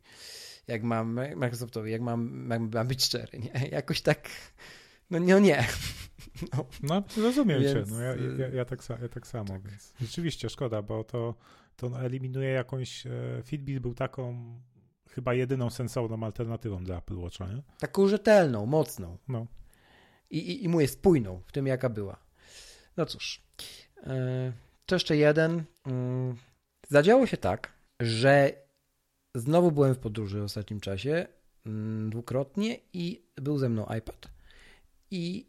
Jak 0.69 0.83
mam 0.83 1.21
Microsoftowi, 1.37 1.93
jak 1.93 2.01
mam, 2.01 2.49
jak 2.51 2.61
mam 2.75 2.89
być 2.89 3.05
szczery, 3.05 3.39
nie? 3.39 3.69
Jakoś 3.79 4.01
tak 4.01 4.29
no 5.11 5.19
nie, 5.19 5.35
no 5.35 5.39
nie. 5.39 5.65
No, 6.53 6.65
no 6.83 7.03
rozumiem 7.17 7.63
więc... 7.63 7.89
cię. 7.89 7.95
No, 7.95 8.01
ja, 8.01 8.15
ja, 8.39 8.49
ja, 8.49 8.65
tak, 8.65 8.81
ja 9.03 9.09
tak 9.09 9.27
samo, 9.27 9.49
tak. 9.49 9.69
więc 9.69 9.95
rzeczywiście 10.01 10.49
szkoda, 10.49 10.83
bo 10.83 11.05
to, 11.05 11.35
to 11.77 12.01
eliminuje 12.01 12.49
jakąś... 12.49 13.07
E, 13.07 13.11
Fitbit 13.45 13.79
był 13.79 13.95
taką 13.95 14.55
chyba 15.09 15.35
jedyną 15.35 15.71
sensowną 15.71 16.23
alternatywą 16.23 16.85
dla 16.85 16.99
Apple 16.99 17.19
Watcha, 17.19 17.47
nie? 17.47 17.63
Taką 17.79 18.09
rzetelną, 18.09 18.67
mocną. 18.67 19.19
No 19.29 19.47
i, 20.31 20.39
i, 20.39 20.65
i 20.65 20.69
mówię 20.69 20.89
spójną 20.89 21.43
w 21.47 21.53
tym, 21.53 21.67
jaka 21.67 21.89
była. 21.89 22.17
No 22.97 23.07
cóż, 23.07 23.43
e, 24.07 24.53
to 24.87 24.95
jeszcze 24.95 25.17
jeden. 25.17 25.65
Mm, 25.87 26.37
zadziało 26.89 27.27
się 27.27 27.37
tak, 27.37 27.73
że 28.01 28.53
znowu 29.35 29.73
byłem 29.73 29.95
w 29.95 29.99
podróży 29.99 30.41
w 30.41 30.45
ostatnim 30.45 30.81
czasie, 30.81 31.27
mm, 31.67 32.11
dwukrotnie 32.11 32.79
i 32.93 33.23
był 33.37 33.59
ze 33.59 33.69
mną 33.69 33.87
iPad 33.99 34.29
i 35.11 35.47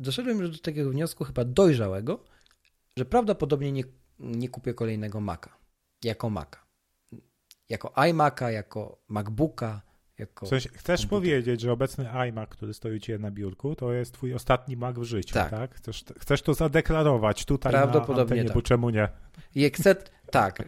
doszedłem 0.00 0.38
już 0.38 0.50
do 0.50 0.58
takiego 0.58 0.90
wniosku 0.90 1.24
chyba 1.24 1.44
dojrzałego, 1.44 2.24
że 2.96 3.04
prawdopodobnie 3.04 3.72
nie, 3.72 3.84
nie 4.18 4.48
kupię 4.48 4.74
kolejnego 4.74 5.20
Maca, 5.20 5.50
jako 6.04 6.30
Maca. 6.30 6.58
Jako 7.68 7.88
iMac'a, 7.88 8.48
jako 8.48 9.02
MacBooka, 9.08 9.82
jako 10.20 10.46
chcesz 10.46 10.66
komputer. 10.66 11.08
powiedzieć, 11.08 11.60
że 11.60 11.72
obecny 11.72 12.10
iMac, 12.10 12.48
który 12.48 12.74
stoi 12.74 13.00
Ciebie 13.00 13.18
na 13.18 13.30
biurku, 13.30 13.76
to 13.76 13.92
jest 13.92 14.14
Twój 14.14 14.34
ostatni 14.34 14.76
Mac 14.76 14.96
w 14.96 15.02
życiu, 15.02 15.34
tak? 15.34 15.50
tak? 15.50 15.74
Chcesz, 15.74 16.04
chcesz 16.18 16.42
to 16.42 16.54
zadeklarować 16.54 17.44
tutaj 17.44 17.72
Prawdopodobnie 17.72 18.16
na 18.16 18.22
antenie, 18.22 18.44
tak. 18.44 18.54
bo 18.54 18.62
czemu 18.62 18.90
nie? 18.90 19.08
I 19.54 19.70
chcę, 19.70 19.94
tak, 20.30 20.62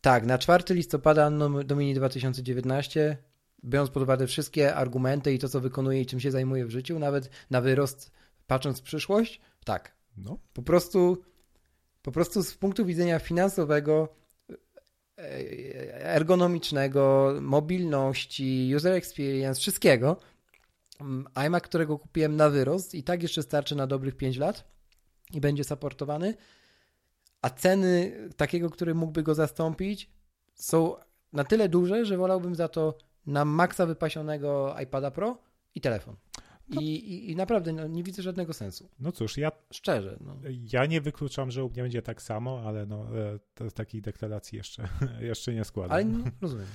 tak, 0.00 0.26
na 0.26 0.38
4 0.38 0.74
listopada 0.74 1.24
Anno 1.24 1.64
Domini 1.64 1.94
2019, 1.94 3.16
biorąc 3.64 3.90
pod 3.90 4.02
uwagę 4.02 4.26
wszystkie 4.26 4.74
argumenty 4.74 5.34
i 5.34 5.38
to, 5.38 5.48
co 5.48 5.60
wykonuje 5.60 6.00
i 6.00 6.06
czym 6.06 6.20
się 6.20 6.30
zajmuje 6.30 6.66
w 6.66 6.70
życiu, 6.70 6.98
nawet 6.98 7.30
na 7.50 7.60
wyrost 7.60 8.12
patrząc 8.46 8.80
w 8.80 8.82
przyszłość, 8.82 9.40
tak. 9.64 9.94
No. 10.16 10.38
Po 10.52 10.62
prostu, 10.62 11.22
po 12.02 12.12
prostu 12.12 12.42
z 12.42 12.54
punktu 12.54 12.84
widzenia 12.86 13.18
finansowego 13.18 14.23
ergonomicznego, 15.92 17.34
mobilności, 17.40 18.72
user 18.76 18.92
experience, 18.92 19.60
wszystkiego. 19.60 20.16
Mm, 21.00 21.26
iMac, 21.34 21.62
którego 21.62 21.98
kupiłem 21.98 22.36
na 22.36 22.50
wyrost 22.50 22.94
i 22.94 23.02
tak 23.02 23.22
jeszcze 23.22 23.42
starczy 23.42 23.76
na 23.76 23.86
dobrych 23.86 24.16
5 24.16 24.36
lat 24.36 24.64
i 25.32 25.40
będzie 25.40 25.64
supportowany, 25.64 26.34
a 27.42 27.50
ceny 27.50 28.12
takiego, 28.36 28.70
który 28.70 28.94
mógłby 28.94 29.22
go 29.22 29.34
zastąpić 29.34 30.10
są 30.54 30.96
na 31.32 31.44
tyle 31.44 31.68
duże, 31.68 32.04
że 32.04 32.16
wolałbym 32.16 32.54
za 32.54 32.68
to 32.68 32.98
na 33.26 33.44
maksa 33.44 33.86
wypasionego 33.86 34.76
iPada 34.82 35.10
Pro 35.10 35.38
i 35.74 35.80
telefon. 35.80 36.16
I, 36.68 36.94
i, 36.94 37.30
I, 37.30 37.36
naprawdę 37.36 37.72
no, 37.72 37.86
nie 37.86 38.02
widzę 38.02 38.22
żadnego 38.22 38.52
sensu. 38.52 38.88
No 39.00 39.12
cóż, 39.12 39.36
ja. 39.36 39.52
Szczerze. 39.72 40.16
No. 40.20 40.36
Ja 40.72 40.86
nie 40.86 41.00
wykluczam, 41.00 41.50
że 41.50 41.64
u 41.64 41.70
mnie 41.70 41.82
będzie 41.82 42.02
tak 42.02 42.22
samo, 42.22 42.62
ale 42.64 42.86
no, 42.86 43.18
e, 43.18 43.38
to, 43.54 43.70
takiej 43.70 44.02
deklaracji 44.02 44.56
jeszcze, 44.56 44.88
jeszcze 45.20 45.54
nie 45.54 45.64
składam. 45.64 45.92
Ale 45.92 46.04
nie, 46.04 46.24
rozumiem. 46.40 46.66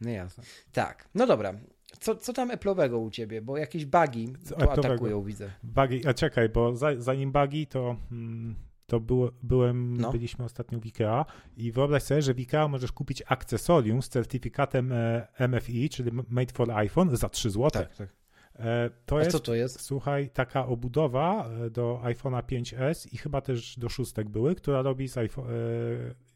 Nie 0.00 0.12
jasne. 0.12 0.44
Tak. 0.72 1.08
No 1.14 1.26
dobra. 1.26 1.54
Co, 2.00 2.16
co 2.16 2.32
tam 2.32 2.50
Apple'owego 2.50 3.06
u 3.06 3.10
ciebie? 3.10 3.42
Bo 3.42 3.56
jakieś 3.56 3.86
bugi 3.86 4.32
tu 4.48 4.70
atakują, 4.70 5.22
widzę. 5.22 5.50
Bugi, 5.62 6.06
a 6.06 6.14
czekaj, 6.14 6.48
bo 6.48 6.76
za, 6.76 6.88
zanim 6.98 7.32
bugi, 7.32 7.66
to. 7.66 7.96
Hmm, 8.08 8.54
to 8.86 9.00
było, 9.00 9.30
byłem, 9.42 9.96
no. 9.96 10.12
byliśmy 10.12 10.44
ostatnio 10.44 10.80
w 10.80 10.84
IKEA 10.84 11.24
i 11.56 11.72
wyobraź 11.72 12.02
sobie, 12.02 12.22
że 12.22 12.34
w 12.34 12.38
IKEA 12.38 12.68
możesz 12.68 12.92
kupić 12.92 13.22
akcesorium 13.26 14.02
z 14.02 14.08
certyfikatem 14.08 14.92
e, 14.92 15.48
MFI, 15.48 15.88
czyli 15.88 16.10
Made 16.28 16.52
for 16.52 16.70
iPhone, 16.70 17.16
za 17.16 17.28
3 17.28 17.50
zł. 17.50 17.70
Tak, 17.70 17.96
tak. 17.96 18.17
E, 18.58 18.90
to 19.06 19.16
A 19.16 19.18
jest, 19.18 19.32
co 19.32 19.40
to 19.40 19.54
jest? 19.54 19.80
Słuchaj, 19.80 20.30
taka 20.30 20.66
obudowa 20.66 21.48
e, 21.48 21.70
do 21.70 22.00
iPhone'a 22.04 22.42
5S 22.42 23.14
i 23.14 23.18
chyba 23.18 23.40
też 23.40 23.78
do 23.78 23.88
szóstek 23.88 24.28
były, 24.28 24.54
która 24.54 24.82
robi 24.82 25.08
z 25.08 25.18
iPhone, 25.18 25.46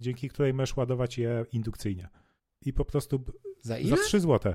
dzięki 0.00 0.28
której 0.28 0.54
możesz 0.54 0.76
ładować 0.76 1.18
je 1.18 1.44
indukcyjnie. 1.52 2.08
I 2.64 2.72
po 2.72 2.84
prostu 2.84 3.24
za, 3.60 3.78
ile? 3.78 3.96
za 3.96 4.02
3 4.02 4.20
zł. 4.20 4.54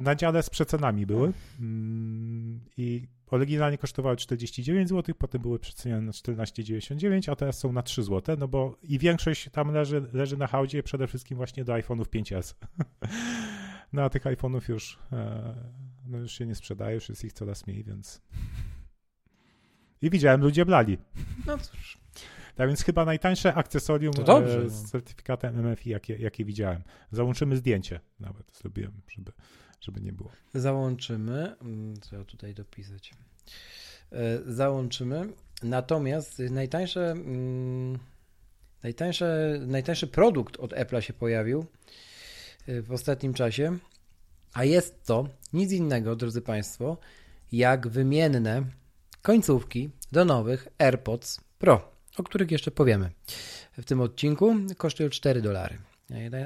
Na 0.00 0.14
dziale 0.14 0.42
z 0.42 0.50
przecenami 0.50 1.06
były. 1.06 1.32
Mm, 1.60 2.60
I 2.76 3.08
Oryginalnie 3.30 3.78
kosztowały 3.78 4.16
49 4.16 4.88
zł, 4.88 5.14
potem 5.18 5.42
były 5.42 5.58
przecenione 5.58 6.02
na 6.02 6.12
14,99, 6.12 7.32
a 7.32 7.36
teraz 7.36 7.58
są 7.58 7.72
na 7.72 7.82
3 7.82 8.02
zł, 8.02 8.36
no 8.38 8.48
bo 8.48 8.76
i 8.82 8.98
większość 8.98 9.50
tam 9.52 9.72
leży, 9.72 10.08
leży 10.12 10.36
na 10.36 10.46
hałdzie 10.46 10.82
przede 10.82 11.06
wszystkim 11.06 11.36
właśnie 11.36 11.64
do 11.64 11.72
iPhone'ów 11.72 12.04
5S. 12.04 12.54
no 13.92 14.02
a 14.02 14.10
tych 14.10 14.24
iPhone'ów 14.24 14.68
już, 14.68 14.98
e, 15.12 15.54
no 16.10 16.18
już 16.18 16.32
się 16.32 16.46
nie 16.46 16.54
sprzedaje, 16.54 16.94
już 16.94 17.08
jest 17.08 17.24
ich 17.24 17.32
coraz 17.32 17.66
mniej, 17.66 17.84
więc... 17.84 18.20
I 20.02 20.10
widziałem, 20.10 20.40
ludzie 20.40 20.64
blali. 20.64 20.98
No 21.46 21.58
cóż. 21.58 21.98
Tak 22.54 22.68
więc 22.68 22.82
chyba 22.82 23.04
najtańsze 23.04 23.54
akcesorium 23.54 24.12
dobrze, 24.12 24.62
e, 24.62 24.70
z 24.70 24.82
no. 24.82 24.88
certyfikatem 24.88 25.72
MFI, 25.72 25.90
jakie, 25.90 26.16
jakie 26.16 26.44
widziałem. 26.44 26.82
Załączymy 27.12 27.56
zdjęcie 27.56 28.00
nawet 28.20 28.56
zrobiłem, 28.56 28.92
żeby 29.08 29.32
żeby 29.80 30.00
nie 30.00 30.12
było. 30.12 30.30
Załączymy. 30.54 31.56
Mm, 31.62 32.00
co 32.00 32.16
ja 32.16 32.24
tutaj 32.24 32.54
dopisać? 32.54 33.14
E, 34.12 34.38
załączymy. 34.46 35.28
Natomiast 35.62 36.38
najtańsze, 36.38 37.10
mm, 37.10 37.98
najtańsze, 38.82 39.58
najtańszy 39.66 40.06
produkt 40.06 40.56
od 40.56 40.72
Apple'a 40.72 41.00
się 41.00 41.12
pojawił 41.12 41.66
e, 42.66 42.82
w 42.82 42.92
ostatnim 42.92 43.34
czasie, 43.34 43.78
a 44.52 44.64
jest 44.64 45.04
to 45.04 45.28
nic 45.52 45.72
innego, 45.72 46.16
drodzy 46.16 46.42
Państwo, 46.42 46.96
jak 47.52 47.88
wymienne 47.88 48.64
końcówki 49.22 49.90
do 50.12 50.24
nowych 50.24 50.68
AirPods 50.78 51.40
Pro, 51.58 51.92
o 52.16 52.22
których 52.22 52.50
jeszcze 52.50 52.70
powiemy 52.70 53.10
w 53.78 53.84
tym 53.84 54.00
odcinku. 54.00 54.54
Kosztują 54.76 55.08
4 55.08 55.42
dolary. 55.42 55.78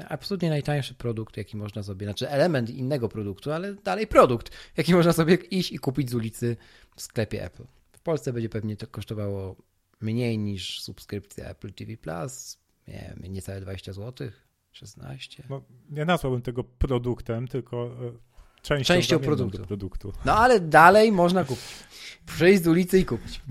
Absolutnie 0.09 0.49
najtańszy 0.49 0.93
produkt, 0.93 1.37
jaki 1.37 1.57
można 1.57 1.83
sobie, 1.83 2.05
znaczy 2.05 2.29
element 2.29 2.69
innego 2.69 3.09
produktu, 3.09 3.51
ale 3.51 3.73
dalej 3.75 4.07
produkt, 4.07 4.51
jaki 4.77 4.93
można 4.93 5.13
sobie 5.13 5.35
iść 5.35 5.71
i 5.71 5.79
kupić 5.79 6.09
z 6.09 6.13
ulicy 6.13 6.57
w 6.95 7.01
sklepie 7.01 7.43
Apple. 7.43 7.63
W 7.91 7.99
Polsce 7.99 8.33
będzie 8.33 8.49
pewnie 8.49 8.77
to 8.77 8.87
kosztowało 8.87 9.55
mniej 10.01 10.37
niż 10.37 10.81
subskrypcja 10.81 11.49
Apple 11.49 11.73
TV 11.73 11.97
Plus, 11.97 12.57
nie 12.87 13.15
wiem, 13.21 13.33
niecałe 13.33 13.61
20 13.61 13.93
zł, 13.93 14.31
16. 14.75 15.43
No, 15.49 15.61
nie 15.89 16.05
nazwałbym 16.05 16.41
tego 16.41 16.63
produktem, 16.63 17.47
tylko 17.47 17.85
e, 17.85 18.11
częścią, 18.61 18.93
częścią 18.93 19.19
produktu. 19.19 19.65
produktu. 19.65 20.13
No 20.25 20.37
ale 20.37 20.59
dalej 20.59 21.11
można 21.11 21.43
kupić. 21.43 21.65
Przejść 22.25 22.63
z 22.63 22.67
ulicy 22.67 22.99
i 22.99 23.05
kupić. 23.05 23.41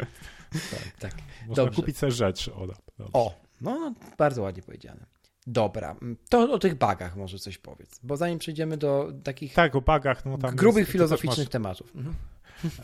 tak. 0.70 0.92
tak. 0.98 1.14
Można 1.46 1.64
Dobrze. 1.64 1.80
kupić 1.80 1.98
sobie 1.98 2.12
rzecz. 2.12 2.48
O, 2.48 2.66
o 3.12 3.34
no, 3.60 3.78
no, 3.78 3.94
bardzo 4.18 4.42
ładnie 4.42 4.62
powiedziane. 4.62 5.06
Dobra, 5.46 5.96
to 6.28 6.52
o 6.52 6.58
tych 6.58 6.74
bagach 6.74 7.16
może 7.16 7.38
coś 7.38 7.58
powiedz, 7.58 8.00
bo 8.02 8.16
zanim 8.16 8.38
przejdziemy 8.38 8.76
do 8.76 9.12
takich 9.24 9.54
tak, 9.54 9.76
o 9.76 9.80
bagach, 9.80 10.24
no 10.24 10.38
tam 10.38 10.56
grubych 10.56 10.80
jest, 10.80 10.92
filozoficznych 10.92 11.46
masz, 11.46 11.52
tematów. 11.52 11.96
Mhm. 11.96 12.14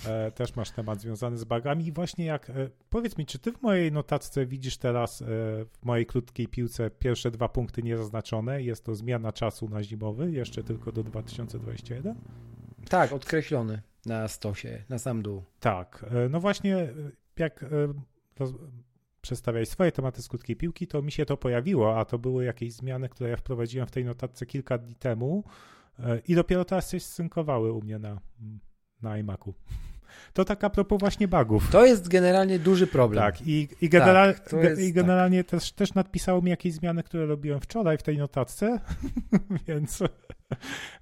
E, 0.07 0.31
też 0.31 0.57
masz 0.57 0.71
temat 0.71 1.01
związany 1.01 1.39
z 1.39 1.45
bagami 1.45 1.87
i 1.87 1.93
właśnie 1.93 2.25
jak, 2.25 2.51
e, 2.51 2.55
powiedz 2.91 3.19
mi, 3.19 3.27
czy 3.27 3.39
ty 3.39 3.53
w 3.53 3.63
mojej 3.63 3.93
notatce 3.93 4.47
widzisz 4.47 4.77
teraz 4.77 5.23
e, 5.23 5.25
w 5.65 5.85
mojej 5.85 6.07
krótkiej 6.07 6.49
piłce 6.49 6.91
pierwsze 6.91 7.31
dwa 7.31 7.49
punkty 7.49 7.83
niezaznaczone, 7.83 8.63
jest 8.63 8.85
to 8.85 8.95
zmiana 8.95 9.33
czasu 9.33 9.69
na 9.69 9.83
zimowy, 9.83 10.33
jeszcze 10.33 10.63
tylko 10.63 10.93
do 10.93 11.03
2021? 11.03 12.15
Tak, 12.89 13.13
odkreślony 13.13 13.83
na 14.07 14.29
stosie, 14.29 14.85
na 14.89 14.99
sam 14.99 15.23
dół. 15.23 15.43
Tak, 15.61 16.07
no 16.31 16.41
właśnie 16.41 16.89
jak 17.39 17.65
przedstawiać 19.21 19.69
swoje 19.69 19.93
tematy 19.93 20.23
z 20.23 20.29
krótkiej 20.29 20.57
piłki, 20.57 20.87
to 20.87 21.03
mi 21.03 21.13
się 21.13 21.27
to 21.27 21.37
pojawiło, 21.37 21.99
a 21.99 22.05
to 22.05 22.19
były 22.19 22.45
jakieś 22.45 22.73
zmiany, 22.73 23.09
które 23.09 23.31
ja 23.31 23.37
wprowadziłem 23.37 23.87
w 23.87 23.91
tej 23.91 24.05
notatce 24.05 24.47
kilka 24.47 24.79
dni 24.79 24.95
temu 24.95 25.45
i 26.29 26.35
dopiero 26.35 26.65
teraz 26.65 26.91
się 26.91 27.01
synkowały 27.01 27.73
u 27.73 27.83
mnie 27.83 27.99
na, 27.99 28.21
na 29.09 29.19
iMacu. 29.19 29.55
To 30.33 30.45
tak 30.45 30.65
a 30.65 30.71
propos 30.71 31.01
właśnie 31.01 31.29
bugów. 31.29 31.71
To 31.71 31.87
jest 31.87 32.09
generalnie 32.09 32.59
duży 32.59 32.87
problem. 32.87 33.25
Tak, 33.25 33.47
i, 33.47 33.69
i, 33.81 33.89
tak, 33.89 34.53
jest, 34.53 34.83
i 34.83 34.93
generalnie 34.93 35.45
tak. 35.45 35.51
też, 35.51 35.73
też 35.73 35.95
nadpisało 35.95 36.43
mi 36.43 36.51
jakieś 36.51 36.73
zmiany, 36.73 37.03
które 37.03 37.27
robiłem 37.27 37.61
wczoraj 37.61 37.99
w 37.99 38.03
tej 38.03 38.19
notatce, 38.19 38.81
więc, 39.69 40.03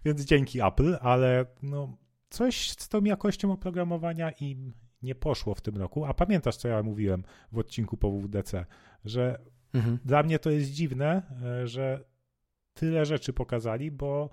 więc 0.05 0.25
dzięki 0.25 0.63
Apple, 0.63 0.97
ale 1.01 1.47
no, 1.63 1.97
coś 2.31 2.71
z 2.71 2.89
tą 2.89 3.05
jakością 3.05 3.53
oprogramowania 3.53 4.31
im 4.31 4.73
nie 5.03 5.15
poszło 5.15 5.55
w 5.55 5.61
tym 5.61 5.77
roku. 5.77 6.05
A 6.05 6.15
pamiętasz, 6.15 6.57
co 6.57 6.69
ja 6.69 6.83
mówiłem 6.83 7.25
w 7.53 7.59
odcinku 7.59 7.97
po 7.97 8.11
WWDC, 8.11 8.67
że 9.05 9.39
mhm. 9.75 9.99
dla 10.05 10.23
mnie 10.23 10.39
to 10.39 10.51
jest 10.51 10.71
dziwne, 10.71 11.23
e, 11.43 11.67
że 11.69 12.05
tyle 12.75 13.07
rzeczy 13.07 13.33
pokazali, 13.33 13.91
bo 13.91 14.31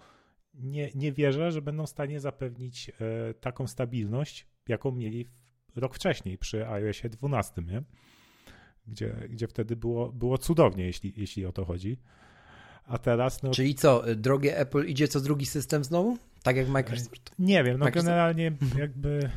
nie, 0.54 0.92
nie 0.96 1.12
wierzę, 1.12 1.52
że 1.52 1.62
będą 1.62 1.86
w 1.86 1.90
stanie 1.90 2.20
zapewnić 2.20 2.90
e, 2.90 3.34
taką 3.34 3.68
stabilność, 3.68 4.48
jaką 4.68 4.92
mieli 4.92 5.28
rok 5.76 5.96
wcześniej 5.96 6.38
przy 6.38 6.68
iOSie 6.68 7.10
12, 7.10 7.62
nie? 7.62 7.84
Gdzie, 8.88 9.16
gdzie 9.30 9.48
wtedy 9.48 9.76
było, 9.76 10.12
było 10.12 10.38
cudownie, 10.38 10.86
jeśli, 10.86 11.14
jeśli 11.18 11.46
o 11.46 11.52
to 11.52 11.66
chodzi. 11.66 11.98
A 12.84 12.98
teraz. 12.98 13.44
No... 13.44 13.52
Czyli 13.52 13.76
co, 13.76 14.04
drogie 14.16 14.58
Apple 14.58 14.86
idzie 14.86 15.08
co 15.08 15.22
drugi 15.22 15.46
system 15.46 15.84
znowu? 15.84 16.18
Tak 16.44 16.56
jak 16.56 16.68
Microsoft? 16.68 17.36
Nie 17.40 17.64
wiem, 17.64 17.80
no 17.80 17.86
Microsoft? 17.86 18.06
generalnie 18.06 18.52
jakby 18.78 19.30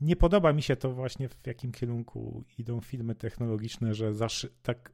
nie 0.00 0.16
podoba 0.16 0.52
mi 0.52 0.62
się 0.62 0.76
to 0.76 0.92
właśnie 0.92 1.28
w 1.28 1.46
jakim 1.46 1.72
kierunku 1.72 2.44
idą 2.58 2.80
filmy 2.80 3.14
technologiczne, 3.14 3.94
że 3.94 4.12
tak 4.62 4.92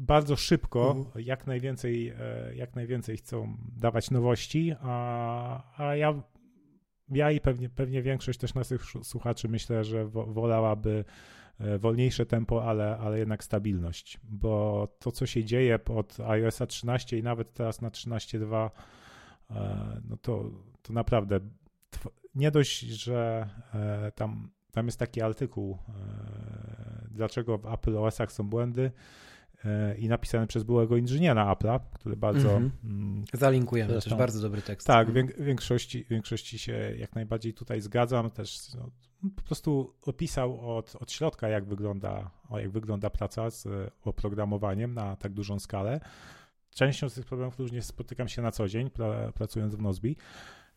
bardzo 0.00 0.36
szybko 0.36 0.94
mhm. 0.96 1.24
jak, 1.24 1.46
najwięcej, 1.46 2.08
e, 2.08 2.54
jak 2.54 2.74
najwięcej 2.76 3.16
chcą 3.16 3.56
dawać 3.76 4.10
nowości, 4.10 4.74
a, 4.80 5.82
a 5.82 5.96
ja, 5.96 6.22
ja 7.08 7.30
i 7.30 7.40
pewnie, 7.40 7.68
pewnie 7.68 8.02
większość 8.02 8.38
też 8.38 8.54
naszych 8.54 8.84
słuchaczy 9.02 9.48
myślę, 9.48 9.84
że 9.84 10.04
wolałaby 10.08 11.04
e, 11.58 11.78
wolniejsze 11.78 12.26
tempo, 12.26 12.64
ale, 12.64 12.98
ale 12.98 13.18
jednak 13.18 13.44
stabilność, 13.44 14.20
bo 14.22 14.88
to, 14.98 15.12
co 15.12 15.26
się 15.26 15.44
dzieje 15.44 15.78
od 15.84 16.20
iOS 16.20 16.58
13 16.68 17.18
i 17.18 17.22
nawet 17.22 17.52
teraz 17.52 17.80
na 17.80 17.90
13.2, 17.90 18.70
e, 19.50 20.00
no 20.08 20.16
to, 20.16 20.50
to 20.82 20.92
naprawdę 20.92 21.40
nie 22.34 22.50
dość, 22.50 22.80
że 22.80 23.48
tam, 24.14 24.50
tam 24.70 24.86
jest 24.86 24.98
taki 24.98 25.22
artykuł, 25.22 25.78
dlaczego 27.10 27.58
w 27.58 27.66
Apple 27.66 27.98
OS-ach 27.98 28.32
są 28.32 28.48
błędy 28.48 28.90
i 29.98 30.08
napisany 30.08 30.46
przez 30.46 30.62
byłego 30.62 30.96
inżyniera 30.96 31.54
Apple'a, 31.54 31.80
który 31.94 32.16
bardzo... 32.16 32.56
Mm 32.56 32.70
-hmm. 32.84 33.36
Zalinkujemy, 33.36 33.88
to 33.88 33.94
jest 33.94 34.14
bardzo 34.14 34.40
dobry 34.40 34.62
tekst. 34.62 34.86
Tak, 34.86 35.10
w 35.10 35.42
większości, 35.44 36.04
większości 36.10 36.58
się 36.58 36.72
jak 36.98 37.14
najbardziej 37.14 37.54
tutaj 37.54 37.80
zgadzam, 37.80 38.30
też 38.30 38.74
no, 38.74 38.90
po 39.36 39.42
prostu 39.42 39.94
opisał 40.02 40.76
od, 40.76 40.96
od 41.00 41.12
środka, 41.12 41.48
jak 41.48 41.64
wygląda, 41.64 42.30
jak 42.50 42.70
wygląda 42.70 43.10
praca 43.10 43.50
z 43.50 43.68
oprogramowaniem 44.04 44.94
na 44.94 45.16
tak 45.16 45.32
dużą 45.32 45.58
skalę. 45.58 46.00
Częścią 46.70 47.08
z 47.08 47.14
tych 47.14 47.26
problemów 47.26 47.58
również 47.58 47.84
spotykam 47.84 48.28
się 48.28 48.42
na 48.42 48.50
co 48.50 48.68
dzień, 48.68 48.90
pra, 48.90 49.32
pracując 49.32 49.74
w 49.74 49.82
Nozbi. 49.82 50.16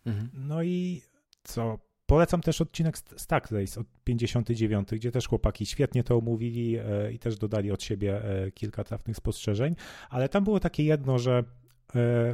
Mhm. 0.05 0.29
No 0.33 0.63
i 0.63 1.01
co? 1.43 1.79
Polecam 2.05 2.41
też 2.41 2.61
odcinek 2.61 2.97
Stack 2.97 3.51
Race 3.51 3.79
od 3.81 3.87
59, 4.03 4.89
gdzie 4.91 5.11
też 5.11 5.27
chłopaki 5.27 5.65
świetnie 5.65 6.03
to 6.03 6.17
omówili 6.17 6.77
e, 6.77 7.11
i 7.11 7.19
też 7.19 7.37
dodali 7.37 7.71
od 7.71 7.83
siebie 7.83 8.23
e, 8.23 8.51
kilka 8.51 8.83
trafnych 8.83 9.17
spostrzeżeń, 9.17 9.75
ale 10.09 10.29
tam 10.29 10.43
było 10.43 10.59
takie 10.59 10.83
jedno, 10.83 11.19
że 11.19 11.37
e, 11.37 11.43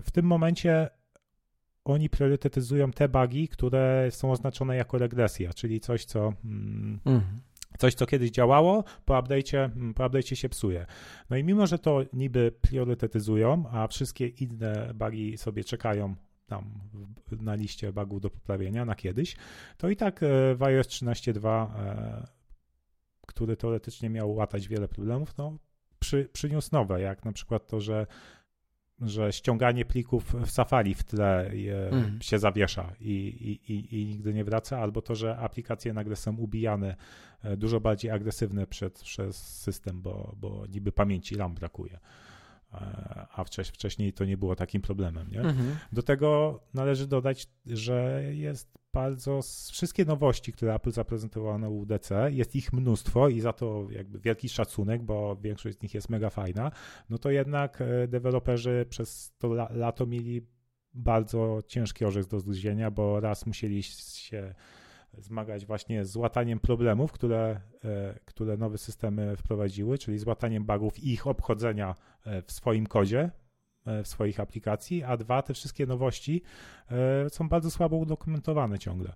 w 0.02 0.12
tym 0.12 0.26
momencie 0.26 0.90
oni 1.86 2.10
priorytetyzują 2.10 2.92
te 2.92 3.10
bugi, 3.10 3.48
które 3.48 4.08
są 4.12 4.32
oznaczone 4.32 4.76
jako 4.76 4.98
regresja, 4.98 5.54
czyli 5.54 5.80
coś, 5.80 6.06
co, 6.06 6.34
mm, 6.46 7.00
mhm. 7.06 7.42
Coś, 7.78 7.94
co 7.94 8.06
kiedyś 8.06 8.32
działało, 8.32 8.84
po 9.06 9.14
update'cie, 9.14 9.70
po 9.94 10.04
update'cie 10.04 10.36
się 10.36 10.50
psuje. 10.50 10.86
No 11.30 11.38
i 11.38 11.44
mimo, 11.44 11.68
że 11.68 11.80
to 11.80 12.02
niby 12.14 12.52
priorytetyzują, 12.62 13.64
a 13.72 13.88
wszystkie 13.88 14.28
inne 14.28 14.92
bugi 14.96 15.38
sobie 15.38 15.64
czekają 15.64 16.16
tam 16.52 16.80
na 17.42 17.56
liście 17.56 17.92
bugów 17.94 18.22
do 18.22 18.30
poprawienia 18.30 18.86
na 18.86 18.96
kiedyś, 18.96 19.36
to 19.78 19.90
i 19.90 19.96
tak 19.96 20.20
w 20.56 20.64
iOS 20.64 20.88
13.2, 20.88 21.68
który 23.28 23.58
teoretycznie 23.58 24.10
miał 24.10 24.36
łatać 24.36 24.68
wiele 24.68 24.88
problemów, 24.88 25.38
no 25.38 25.58
przy, 26.00 26.30
przyniósł 26.34 26.70
nowe, 26.72 27.02
jak 27.02 27.26
na 27.26 27.32
przykład 27.32 27.68
to, 27.68 27.82
że 27.82 28.08
że 29.02 29.34
ściąganie 29.34 29.86
plików 29.86 30.34
w 30.46 30.52
Safari 30.52 30.94
w 30.94 31.04
tle 31.04 31.52
mm. 31.92 32.22
się 32.22 32.40
zawiesza 32.40 32.94
i, 33.00 33.12
i, 33.12 33.74
i, 33.74 34.02
i, 34.02 34.06
nigdy 34.06 34.34
nie 34.34 34.44
wraca, 34.44 34.80
albo 34.80 35.02
to, 35.02 35.16
że 35.16 35.38
aplikacje 35.38 35.94
nagle 35.94 36.16
są 36.16 36.36
ubijane 36.38 36.96
e, 37.44 37.58
dużo 37.58 37.80
bardziej 37.80 38.12
agresywne 38.12 38.68
przed, 38.68 39.02
przez 39.02 39.38
system, 39.38 40.02
bo, 40.02 40.36
bo 40.38 40.66
niby 40.70 40.92
pamięci 40.92 41.36
RAM 41.36 41.54
brakuje. 41.54 42.00
E, 42.74 43.28
a 43.32 43.44
wcześniej 43.44 44.14
to 44.14 44.26
nie 44.26 44.38
było 44.38 44.56
takim 44.56 44.82
problemem. 44.82 45.32
Nie? 45.32 45.40
Mhm. 45.40 45.76
Do 45.92 46.04
tego 46.04 46.60
należy 46.74 47.08
dodać, 47.08 47.48
że 47.66 48.24
jest 48.32 48.78
bardzo. 48.94 49.40
Wszystkie 49.72 50.06
nowości, 50.06 50.54
które 50.54 50.76
Apple 50.76 50.92
zaprezentowało 50.92 51.58
na 51.58 51.70
UDC, 51.70 52.32
jest 52.32 52.56
ich 52.56 52.74
mnóstwo 52.74 53.30
i 53.30 53.40
za 53.40 53.54
to 53.54 53.88
jakby 53.92 54.20
wielki 54.20 54.50
szacunek, 54.50 55.04
bo 55.04 55.36
większość 55.36 55.78
z 55.78 55.82
nich 55.82 55.94
jest 55.94 56.10
mega 56.10 56.30
fajna. 56.30 56.72
No 57.10 57.18
to 57.18 57.32
jednak 57.32 57.82
e, 57.82 58.08
deweloperzy 58.08 58.86
przez 58.90 59.34
to 59.38 59.54
lato 59.70 60.06
mieli 60.06 60.48
bardzo 60.94 61.60
ciężki 61.68 62.06
orzech 62.06 62.28
do 62.28 62.40
zgryzienia, 62.40 62.92
bo 62.92 63.20
raz 63.20 63.46
musieli 63.46 63.84
się 63.84 64.56
zmagać 65.18 65.66
właśnie 65.66 66.06
z 66.06 66.16
łataniem 66.16 66.60
problemów, 66.60 67.12
które, 67.12 67.62
e, 67.84 68.20
które 68.26 68.58
nowe 68.58 68.78
systemy 68.78 69.38
wprowadziły, 69.38 69.98
czyli 69.98 70.20
z 70.20 70.26
łataniem 70.26 70.66
bugów 70.66 71.00
i 71.00 71.14
ich 71.14 71.28
obchodzenia 71.28 71.96
e, 72.26 72.42
w 72.42 72.52
swoim 72.52 72.88
kodzie, 72.88 73.32
e, 73.86 74.04
w 74.04 74.08
swoich 74.08 74.40
aplikacji, 74.40 75.04
a 75.04 75.18
dwa, 75.18 75.42
te 75.42 75.54
wszystkie 75.54 75.86
nowości 75.86 76.42
są 77.30 77.50
bardzo 77.50 77.72
słabo 77.72 77.98
udokumentowane 77.98 78.80
ciągle. 78.80 79.14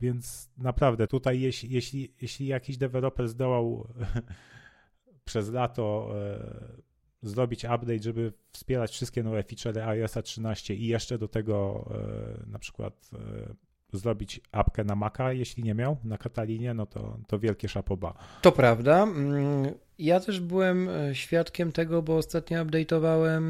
Więc 0.00 0.50
naprawdę 0.56 1.06
tutaj, 1.06 1.40
jeśli, 1.40 1.70
jeśli, 1.70 2.14
jeśli 2.20 2.46
jakiś 2.46 2.76
deweloper 2.76 3.28
zdołał 3.28 3.88
przez 5.24 5.50
lato 5.50 6.10
zrobić 7.22 7.64
update, 7.64 8.02
żeby 8.02 8.32
wspierać 8.52 8.90
wszystkie 8.90 9.22
nowe 9.22 9.42
feature 9.42 9.78
iOS 9.78 10.14
13 10.24 10.74
i 10.74 10.86
jeszcze 10.86 11.18
do 11.18 11.28
tego 11.28 11.88
na 12.46 12.58
przykład 12.58 13.10
zrobić 13.98 14.40
apkę 14.52 14.84
na 14.84 14.94
Maca, 14.94 15.32
jeśli 15.32 15.62
nie 15.62 15.74
miał, 15.74 15.96
na 16.04 16.18
Katalinie, 16.18 16.74
no 16.74 16.86
to, 16.86 17.18
to 17.26 17.38
wielkie 17.38 17.68
szapoba. 17.68 18.14
To 18.42 18.52
prawda. 18.52 19.02
Mm, 19.02 19.72
ja 19.98 20.20
też 20.20 20.40
byłem 20.40 20.88
e, 20.88 21.14
świadkiem 21.14 21.72
tego, 21.72 22.02
bo 22.02 22.16
ostatnio 22.16 22.64
update'owałem 22.64 23.42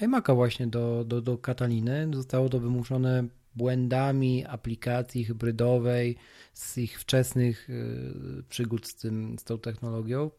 iMac'a 0.00 0.34
właśnie 0.34 0.66
do, 0.66 1.04
do, 1.04 1.20
do 1.20 1.38
Kataliny. 1.38 2.08
Zostało 2.14 2.48
to 2.48 2.60
wymuszone 2.60 3.24
błędami 3.54 4.46
aplikacji 4.46 5.24
hybrydowej, 5.24 6.16
z 6.52 6.78
ich 6.78 7.00
wczesnych 7.00 7.68
e, 7.70 8.42
przygód 8.48 8.86
z, 8.86 8.94
tym, 8.94 9.38
z 9.38 9.44
tą 9.44 9.58
technologią, 9.58 10.30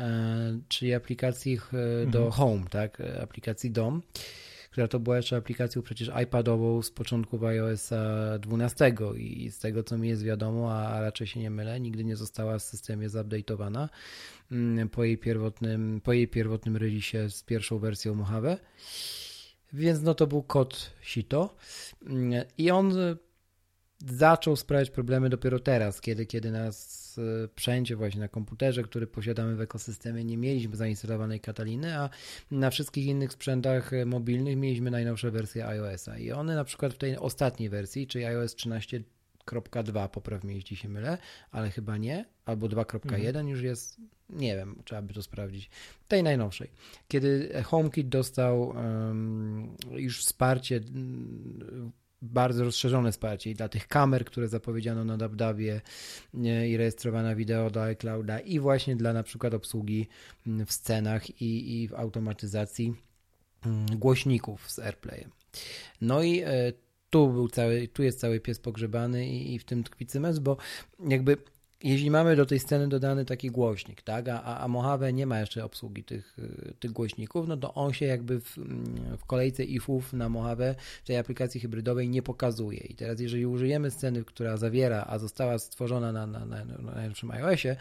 e, 0.00 0.58
czyli 0.68 0.94
aplikacji 0.94 1.60
do 2.06 2.18
mhm. 2.18 2.30
Home, 2.30 2.64
tak, 2.70 3.02
aplikacji 3.22 3.70
DOM 3.70 4.02
która 4.76 4.88
to 4.88 5.00
była 5.00 5.16
jeszcze 5.16 5.36
aplikacją 5.36 5.82
przecież 5.82 6.10
iPadową 6.22 6.82
z 6.82 6.90
początku 6.90 7.46
iOS 7.46 7.90
12 8.40 8.94
i 9.16 9.50
z 9.50 9.58
tego 9.58 9.82
co 9.82 9.98
mi 9.98 10.08
jest 10.08 10.22
wiadomo, 10.22 10.72
a 10.72 11.00
raczej 11.00 11.26
się 11.26 11.40
nie 11.40 11.50
mylę, 11.50 11.80
nigdy 11.80 12.04
nie 12.04 12.16
została 12.16 12.58
w 12.58 12.62
systemie 12.62 13.08
zupdate'owana 13.08 13.88
mm, 14.52 14.88
po 14.88 15.04
jej 15.04 15.18
pierwotnym, 15.18 16.00
po 16.04 16.12
jej 16.12 16.28
pierwotnym 16.28 16.76
releasie 16.76 17.30
z 17.30 17.42
pierwszą 17.42 17.78
wersją 17.78 18.14
Mojave. 18.14 18.56
Więc 19.72 20.02
no 20.02 20.14
to 20.14 20.26
był 20.26 20.42
kod 20.42 20.90
sito 21.00 21.56
mm, 22.06 22.44
i 22.58 22.70
on 22.70 22.94
zaczął 23.98 24.56
sprawiać 24.56 24.90
problemy 24.90 25.28
dopiero 25.28 25.58
teraz, 25.58 26.00
kiedy, 26.00 26.26
kiedy 26.26 26.50
nas 26.50 27.06
sprzęcie 27.46 27.96
właśnie 27.96 28.20
na 28.20 28.28
komputerze, 28.28 28.82
który 28.82 29.06
posiadamy 29.06 29.56
w 29.56 29.60
ekosystemie, 29.60 30.24
nie 30.24 30.36
mieliśmy 30.36 30.76
zainstalowanej 30.76 31.40
Kataliny, 31.40 31.98
a 31.98 32.10
na 32.50 32.70
wszystkich 32.70 33.06
innych 33.06 33.32
sprzętach 33.32 33.90
mobilnych 34.06 34.56
mieliśmy 34.56 34.90
najnowsze 34.90 35.30
wersje 35.30 35.66
iOS-a 35.66 36.18
i 36.18 36.32
one 36.32 36.54
na 36.54 36.64
przykład 36.64 36.94
w 36.94 36.98
tej 36.98 37.16
ostatniej 37.16 37.68
wersji, 37.68 38.06
czyli 38.06 38.24
iOS 38.24 38.54
13 38.54 39.02
2, 39.84 40.08
popraw 40.08 40.44
mnie, 40.44 40.54
jeśli 40.54 40.76
się 40.76 40.88
mylę, 40.88 41.18
ale 41.50 41.70
chyba 41.70 41.96
nie, 41.96 42.24
albo 42.44 42.66
2.1 42.66 43.26
mhm. 43.26 43.48
już 43.48 43.62
jest, 43.62 44.00
nie 44.30 44.56
wiem, 44.56 44.82
trzeba 44.84 45.02
by 45.02 45.14
to 45.14 45.22
sprawdzić, 45.22 45.70
tej 46.08 46.22
najnowszej. 46.22 46.70
Kiedy 47.08 47.62
HomeKit 47.64 48.08
dostał 48.08 48.68
um, 48.68 49.76
już 49.90 50.20
wsparcie 50.20 50.80
bardzo 52.22 52.64
rozszerzone 52.64 53.12
wsparcie 53.12 53.50
i 53.50 53.54
dla 53.54 53.68
tych 53.68 53.88
kamer, 53.88 54.24
które 54.24 54.48
zapowiedziano 54.48 55.04
na 55.04 55.16
DubDubie 55.16 55.80
i 56.68 56.76
rejestrowana 56.76 57.34
wideo 57.34 57.70
do 57.70 57.82
iClouda 57.82 58.40
i 58.40 58.58
właśnie 58.58 58.96
dla 58.96 59.12
na 59.12 59.22
przykład 59.22 59.54
obsługi 59.54 60.08
mm, 60.46 60.66
w 60.66 60.72
scenach 60.72 61.42
i, 61.42 61.82
i 61.82 61.88
w 61.88 61.94
automatyzacji 61.94 62.94
mm, 63.66 63.86
głośników 63.98 64.70
z 64.70 64.78
AirPlayem. 64.78 65.30
No 66.00 66.22
i 66.22 66.40
e, 66.40 66.72
tu, 67.10 67.28
był 67.28 67.48
cały, 67.48 67.88
tu 67.88 68.02
jest 68.02 68.20
cały 68.20 68.40
pies 68.40 68.58
pogrzebany 68.58 69.26
i, 69.26 69.54
i 69.54 69.58
w 69.58 69.64
tym 69.64 69.84
tkwi 69.84 70.06
cymens, 70.06 70.38
bo 70.38 70.56
jakby 71.08 71.36
jeśli 71.82 72.10
mamy 72.10 72.36
do 72.36 72.46
tej 72.46 72.58
sceny 72.58 72.88
dodany 72.88 73.24
taki 73.24 73.50
głośnik, 73.50 74.02
tak, 74.02 74.28
a, 74.28 74.58
a 74.60 74.68
Mojave 74.68 75.12
nie 75.12 75.26
ma 75.26 75.40
jeszcze 75.40 75.64
obsługi 75.64 76.04
tych, 76.04 76.38
y, 76.38 76.74
tych 76.80 76.92
głośników, 76.92 77.48
no 77.48 77.56
to 77.56 77.74
on 77.74 77.92
się 77.92 78.06
jakby 78.06 78.40
w, 78.40 78.56
w 79.18 79.24
kolejce 79.26 79.64
ifów 79.64 80.12
na 80.12 80.28
Mojave 80.28 80.74
w 81.04 81.06
tej 81.06 81.16
aplikacji 81.16 81.60
hybrydowej 81.60 82.08
nie 82.08 82.22
pokazuje. 82.22 82.78
I 82.78 82.94
teraz 82.94 83.20
jeżeli 83.20 83.46
użyjemy 83.46 83.90
sceny, 83.90 84.24
która 84.24 84.56
zawiera, 84.56 85.04
a 85.08 85.18
została 85.18 85.58
stworzona 85.58 86.12
na, 86.12 86.26
na, 86.26 86.46
na, 86.46 86.64
na 86.64 86.92
najnowszym 86.94 87.30
iOSie, 87.30 87.76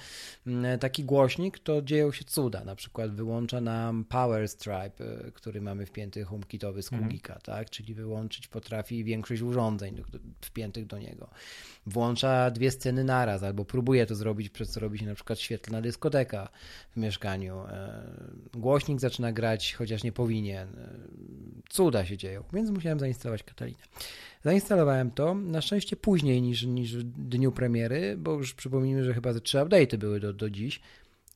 mm, 0.48 0.80
taki 0.80 1.04
głośnik, 1.04 1.60
to 1.60 1.82
dzieją 1.82 2.12
się 2.12 2.26
cuda. 2.26 2.64
Na 2.64 2.76
przykład 2.76 3.16
wyłącza 3.16 3.62
nam 3.62 4.06
Power 4.06 4.50
Stripe, 4.50 5.28
y, 5.28 5.32
który 5.32 5.62
mamy 5.62 5.86
wpięty 5.86 6.24
HomeKitowy 6.24 6.84
z 6.84 6.90
Kugika, 6.90 7.34
mhm. 7.34 7.42
tak, 7.42 7.70
czyli 7.70 7.94
wyłączyć 7.94 8.48
potrafi 8.48 9.04
większość 9.04 9.42
urządzeń 9.42 10.04
wpiętych 10.42 10.86
do 10.86 11.00
niego. 11.00 11.30
Włącza 11.86 12.52
dwie 12.52 12.72
sceny 12.72 13.04
naraz 13.04 13.44
albo 13.44 13.66
próbuje 13.66 13.95
próbuje 13.96 14.06
to 14.06 14.16
zrobić, 14.16 14.50
przez 14.50 14.70
co 14.70 14.80
robi 14.80 15.00
się 15.00 15.06
na 15.06 15.16
przykład 15.16 15.40
świetlna 15.40 15.82
dyskoteka 15.82 16.50
w 16.92 16.98
mieszkaniu. 16.98 17.60
E, 17.60 18.04
głośnik 18.54 19.00
zaczyna 19.00 19.32
grać, 19.32 19.74
chociaż 19.74 20.04
nie 20.04 20.12
powinien. 20.12 20.68
E, 20.68 20.90
cuda 21.70 22.06
się 22.06 22.18
dzieją, 22.18 22.44
więc 22.54 22.70
musiałem 22.70 23.00
zainstalować 23.00 23.44
Katalinę. 23.44 23.78
Zainstalowałem 24.44 25.12
to, 25.12 25.36
na 25.36 25.62
szczęście 25.62 25.96
później 25.96 26.42
niż, 26.42 26.64
niż 26.64 26.98
w 26.98 27.04
dniu 27.04 27.52
premiery, 27.52 28.16
bo 28.18 28.34
już 28.34 28.54
przypomnijmy, 28.54 29.04
że 29.04 29.14
chyba 29.14 29.34
ze 29.34 29.42
trzy 29.42 29.58
update'y 29.58 29.98
były 29.98 30.20
do, 30.20 30.34
do 30.34 30.50
dziś. 30.50 30.82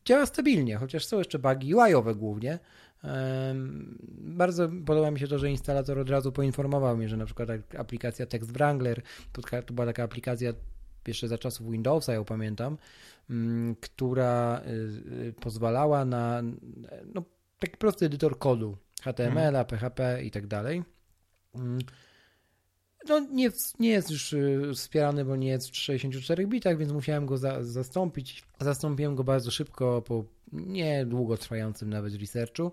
Działa 0.05 0.25
stabilnie, 0.25 0.75
chociaż 0.75 1.05
są 1.05 1.17
jeszcze 1.17 1.39
bugi 1.39 1.75
UI-owe 1.75 2.15
głównie, 2.15 2.59
bardzo 4.19 4.69
podoba 4.85 5.11
mi 5.11 5.19
się 5.19 5.27
to, 5.27 5.39
że 5.39 5.51
instalator 5.51 5.99
od 5.99 6.09
razu 6.09 6.31
poinformował 6.31 6.97
mnie, 6.97 7.09
że 7.09 7.17
na 7.17 7.25
przykład 7.25 7.49
aplikacja 7.77 8.25
Text 8.25 8.51
Wrangler, 8.51 9.01
to 9.31 9.73
była 9.73 9.85
taka 9.85 10.03
aplikacja 10.03 10.53
jeszcze 11.09 11.27
za 11.27 11.37
czasów 11.37 11.71
Windowsa, 11.71 12.13
ją 12.13 12.25
pamiętam, 12.25 12.77
mm, 13.29 13.75
która 13.75 14.61
y, 14.67 14.71
y, 15.27 15.33
pozwalała 15.33 16.05
na 16.05 16.41
no, 17.13 17.23
taki 17.59 17.77
prosty 17.77 18.05
edytor 18.05 18.39
kodu 18.39 18.77
HTML, 19.01 19.65
PHP 19.67 20.23
i 20.23 20.31
tak 20.31 20.47
dalej. 20.47 20.83
Mm, 21.55 21.79
no, 23.07 23.19
nie, 23.19 23.49
nie 23.79 23.89
jest 23.89 24.11
już 24.11 24.33
y, 24.33 24.71
wspierany, 24.75 25.25
bo 25.25 25.35
nie 25.35 25.47
jest 25.47 25.69
w 25.69 25.75
64 25.75 26.47
bitach, 26.47 26.77
więc 26.77 26.91
musiałem 26.91 27.25
go 27.25 27.37
za, 27.37 27.63
zastąpić. 27.63 28.43
Zastąpiłem 28.59 29.15
go 29.15 29.23
bardzo 29.23 29.51
szybko 29.51 30.01
po 30.01 30.23
nie 30.51 31.05
długotrwającym 31.05 31.89
nawet 31.89 32.15
researchu. 32.15 32.71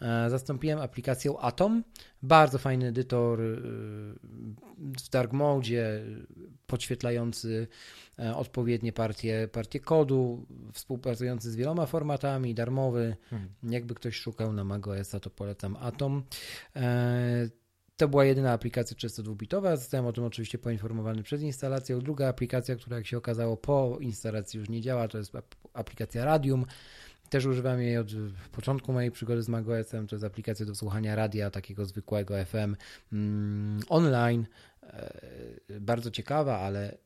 E, 0.00 0.30
zastąpiłem 0.30 0.78
aplikacją 0.78 1.38
Atom. 1.38 1.84
Bardzo 2.22 2.58
fajny 2.58 2.86
edytor 2.86 3.40
y, 3.40 3.56
w 4.78 5.08
dark 5.12 5.32
mode, 5.32 6.00
podświetlający 6.66 7.68
e, 8.18 8.36
odpowiednie 8.36 8.92
partie, 8.92 9.48
partie 9.52 9.80
kodu, 9.80 10.46
współpracujący 10.72 11.50
z 11.50 11.56
wieloma 11.56 11.86
formatami, 11.86 12.54
darmowy. 12.54 13.16
Hmm. 13.30 13.48
Jakby 13.62 13.94
ktoś 13.94 14.16
szukał 14.16 14.52
na 14.52 14.64
macOS-a, 14.64 15.20
to 15.20 15.30
polecam 15.30 15.76
Atom. 15.76 16.22
E, 16.76 17.48
to 17.98 18.08
była 18.08 18.24
jedyna 18.24 18.52
aplikacja 18.52 18.96
32-bitowa. 18.96 19.76
Zostałem 19.76 20.06
o 20.06 20.12
tym 20.12 20.24
oczywiście 20.24 20.58
poinformowany 20.58 21.22
przed 21.22 21.42
instalacją. 21.42 22.00
Druga 22.00 22.28
aplikacja, 22.28 22.76
która 22.76 22.96
jak 22.96 23.06
się 23.06 23.18
okazało 23.18 23.56
po 23.56 23.98
instalacji 24.00 24.58
już 24.58 24.68
nie 24.68 24.80
działa, 24.80 25.08
to 25.08 25.18
jest 25.18 25.32
aplikacja 25.74 26.24
Radium. 26.24 26.66
Też 27.30 27.46
używam 27.46 27.80
jej 27.80 27.98
od 27.98 28.08
początku 28.52 28.92
mojej 28.92 29.10
przygody 29.10 29.42
z 29.42 29.48
macOSem. 29.48 30.06
To 30.06 30.16
jest 30.16 30.24
aplikacja 30.24 30.66
do 30.66 30.74
słuchania 30.74 31.14
radia, 31.14 31.50
takiego 31.50 31.84
zwykłego 31.86 32.44
FM 32.44 32.76
mm, 33.12 33.80
online. 33.88 34.46
E, 34.82 35.80
bardzo 35.80 36.10
ciekawa, 36.10 36.58
ale 36.58 36.98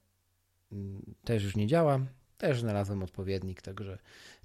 mm, 0.72 1.14
też 1.24 1.44
już 1.44 1.56
nie 1.56 1.66
działa. 1.66 2.00
też 2.38 2.60
znalazłem 2.60 3.02
odpowiednik, 3.02 3.62
także, 3.62 3.98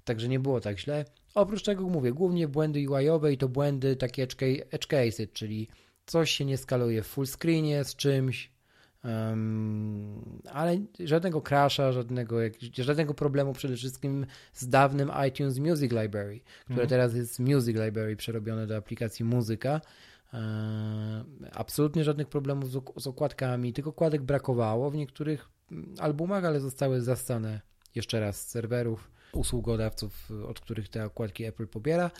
także 0.04 0.28
nie 0.28 0.40
było 0.40 0.60
tak 0.60 0.78
źle. 0.78 1.04
Oprócz 1.34 1.62
tego 1.62 1.88
mówię, 1.88 2.12
głównie 2.12 2.48
błędy 2.48 2.90
UI-owe 2.90 3.32
i 3.32 3.38
to 3.38 3.48
błędy 3.48 3.96
takie 3.96 4.22
edge 4.70 4.86
cases, 4.86 5.32
czyli 5.32 5.68
coś 6.06 6.30
się 6.30 6.44
nie 6.44 6.58
skaluje 6.58 7.02
w 7.02 7.06
full 7.06 7.26
screenie 7.26 7.84
z 7.84 7.96
czymś, 7.96 8.50
um, 9.04 10.40
ale 10.52 10.78
żadnego 11.00 11.42
crasha, 11.42 11.92
żadnego, 11.92 12.36
żadnego 12.72 13.14
problemu 13.14 13.52
przede 13.52 13.76
wszystkim 13.76 14.26
z 14.52 14.68
dawnym 14.68 15.10
iTunes 15.28 15.58
Music 15.58 15.92
Library, 15.92 16.40
które 16.64 16.82
mhm. 16.82 16.88
teraz 16.88 17.14
jest 17.14 17.38
Music 17.38 17.76
Library 17.76 18.16
przerobione 18.16 18.66
do 18.66 18.76
aplikacji 18.76 19.24
muzyka. 19.24 19.80
E, 20.34 21.24
absolutnie 21.52 22.04
żadnych 22.04 22.28
problemów 22.28 22.70
z, 22.70 22.80
z 22.96 23.06
okładkami, 23.06 23.72
tych 23.72 23.86
okładek 23.86 24.22
brakowało 24.22 24.90
w 24.90 24.94
niektórych 24.94 25.48
mm, 25.72 25.94
albumach, 25.98 26.44
ale 26.44 26.60
zostały 26.60 27.00
zastane 27.00 27.60
jeszcze 27.94 28.20
raz 28.20 28.40
z 28.40 28.48
serwerów 28.48 29.10
usługodawców, 29.32 30.30
od 30.48 30.60
których 30.60 30.88
te 30.88 31.04
okładki 31.04 31.44
Apple 31.44 31.66
pobiera. 31.66 32.10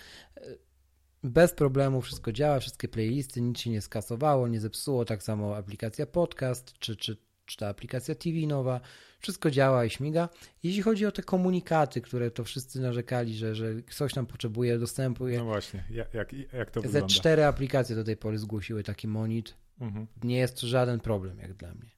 Bez 1.25 1.53
problemu 1.53 2.01
wszystko 2.01 2.33
działa, 2.33 2.61
wszystkie 2.61 2.89
playlisty, 2.89 3.41
nic 3.41 3.59
się 3.59 3.71
nie 3.71 3.81
skasowało, 3.81 4.49
nie 4.49 4.61
zepsuło, 4.61 5.05
tak 5.05 5.23
samo 5.23 5.57
aplikacja 5.57 6.07
podcast, 6.07 6.73
czy, 6.79 6.97
czy, 6.97 7.17
czy 7.47 7.57
ta 7.57 7.69
aplikacja 7.69 8.15
TV 8.15 8.39
nowa, 8.47 8.81
wszystko 9.21 9.51
działa 9.51 9.85
i 9.85 9.91
śmiga. 9.91 10.29
Jeśli 10.63 10.83
chodzi 10.83 11.07
o 11.07 11.13
te 11.13 11.23
komunikaty, 11.23 12.01
które 12.01 12.31
to 12.31 12.45
wszyscy 12.45 12.81
narzekali, 12.81 13.37
że, 13.37 13.55
że 13.55 13.75
ktoś 13.83 14.15
tam 14.15 14.27
potrzebuje 14.27 14.79
dostępu. 14.79 15.27
No 15.29 15.45
właśnie, 15.45 15.85
jak, 15.91 16.15
jak, 16.15 16.33
jak 16.53 16.71
to 16.71 16.81
Ze 16.81 16.89
wygląda? 16.89 17.15
cztery 17.15 17.45
aplikacje 17.45 17.97
do 17.97 18.05
tej 18.05 18.17
pory 18.17 18.39
zgłosiły 18.39 18.83
taki 18.83 19.09
monit. 19.09 19.55
Mhm. 19.81 20.07
Nie 20.25 20.39
jest 20.39 20.61
to 20.61 20.67
żaden 20.67 21.01
problem, 21.01 21.39
jak 21.39 21.55
dla 21.55 21.75
mnie. 21.75 21.91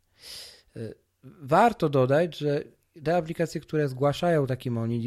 E, 0.76 0.94
warto 1.24 1.88
dodać, 1.88 2.38
że 2.38 2.64
te 3.04 3.16
aplikacje, 3.16 3.60
które 3.60 3.88
zgłaszają 3.88 4.46
taki 4.46 4.70
monit 4.70 5.02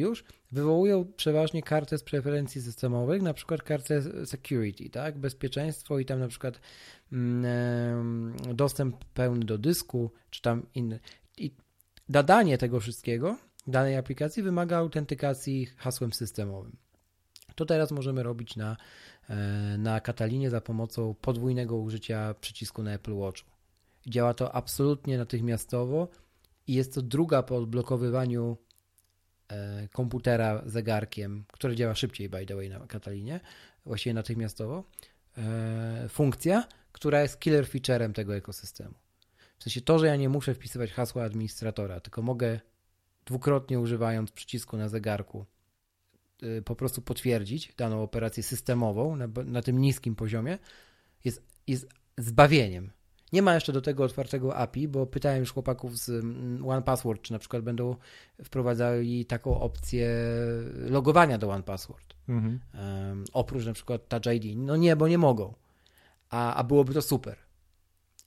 wywołują 0.52 1.06
przeważnie 1.06 1.64
kartę 1.64 1.98
z 1.98 2.04
preferencji 2.04 2.62
systemowych, 2.62 3.22
na 3.22 3.34
przykład 3.34 3.64
kartę 3.64 4.26
security, 4.26 4.90
tak, 4.90 5.18
bezpieczeństwo 5.18 6.00
i 6.00 6.06
tam 6.06 6.20
na 6.20 6.28
przykład 6.28 6.60
mm, 7.12 8.36
dostęp 8.54 9.06
pełny 9.06 9.46
do 9.46 9.58
dysku, 9.58 10.12
czy 10.30 10.42
tam 10.42 10.66
inny. 10.76 11.00
I 11.38 11.52
Dadanie 12.10 12.58
tego 12.58 12.80
wszystkiego, 12.80 13.38
danej 13.68 13.98
aplikacji 13.98 14.44
wymaga 14.44 14.78
autentykacji 14.78 15.66
hasłem 15.66 16.14
systemowym. 16.14 16.78
To 17.56 17.66
teraz 17.66 17.92
możemy 17.92 18.24
robić 18.24 18.56
na, 18.56 18.78
e, 19.30 19.36
na 19.78 20.00
Katalinie 20.00 20.50
za 20.50 20.62
pomocą 20.62 21.16
podwójnego 21.22 21.78
użycia 21.78 22.36
przycisku 22.42 22.84
na 22.84 22.94
Apple 22.94 23.14
Watchu. 23.14 23.50
Działa 24.08 24.34
to 24.34 24.56
absolutnie 24.56 25.18
natychmiastowo 25.18 26.08
i 26.68 26.74
jest 26.74 26.94
to 26.94 27.02
druga 27.02 27.44
po 27.44 27.58
odblokowywaniu 27.58 28.58
e, 29.48 29.88
komputera 29.88 30.64
zegarkiem, 30.66 31.46
które 31.52 31.76
działa 31.76 31.96
szybciej, 31.96 32.30
by 32.30 32.46
the 32.46 32.56
way, 32.56 32.70
na 32.70 32.88
Katalinie, 32.88 33.40
właściwie 33.86 34.14
natychmiastowo, 34.14 34.84
e, 35.38 36.10
funkcja, 36.10 36.68
która 36.92 37.22
jest 37.22 37.40
killer 37.40 37.68
featurem 37.68 38.14
tego 38.14 38.36
ekosystemu. 38.36 38.94
W 39.60 39.64
sensie 39.64 39.82
to, 39.82 40.00
że 40.00 40.08
ja 40.08 40.16
nie 40.16 40.30
muszę 40.30 40.54
wpisywać 40.54 40.92
hasła 40.92 41.24
administratora, 41.24 42.00
tylko 42.00 42.22
mogę 42.22 42.60
dwukrotnie 43.26 43.80
używając 43.80 44.32
przycisku 44.32 44.78
na 44.78 44.90
zegarku 44.90 45.46
y, 46.44 46.62
po 46.62 46.76
prostu 46.76 47.02
potwierdzić 47.02 47.74
daną 47.78 48.04
operację 48.04 48.44
systemową 48.44 49.16
na, 49.16 49.28
na 49.46 49.62
tym 49.62 49.80
niskim 49.82 50.16
poziomie, 50.16 50.58
jest, 51.26 51.44
jest 51.68 51.88
zbawieniem. 52.18 52.92
Nie 53.34 53.42
ma 53.42 53.54
jeszcze 53.54 53.74
do 53.74 53.82
tego 53.82 54.04
otwartego 54.04 54.56
API, 54.56 54.88
bo 54.88 55.06
pytałem 55.06 55.40
już 55.40 55.52
chłopaków 55.52 55.98
z 55.98 56.10
mm, 56.10 56.70
OnePassword, 56.70 57.22
czy 57.22 57.34
na 57.34 57.40
przykład 57.40 57.64
będą 57.64 57.96
wprowadzali 58.44 59.26
taką 59.26 59.62
opcję 59.62 60.10
logowania 60.76 61.38
do 61.38 61.50
OnePassword. 61.50 62.14
Mhm. 62.30 62.60
Um, 62.74 63.24
oprócz 63.34 63.66
na 63.66 63.74
przykład 63.74 64.08
Touch 64.08 64.36
ID. 64.36 64.58
No 64.58 64.76
nie, 64.76 64.96
bo 64.96 65.08
nie 65.08 65.18
mogą. 65.18 65.54
A, 66.30 66.56
a 66.56 66.64
byłoby 66.64 66.94
to 66.94 67.02
super. 67.02 67.38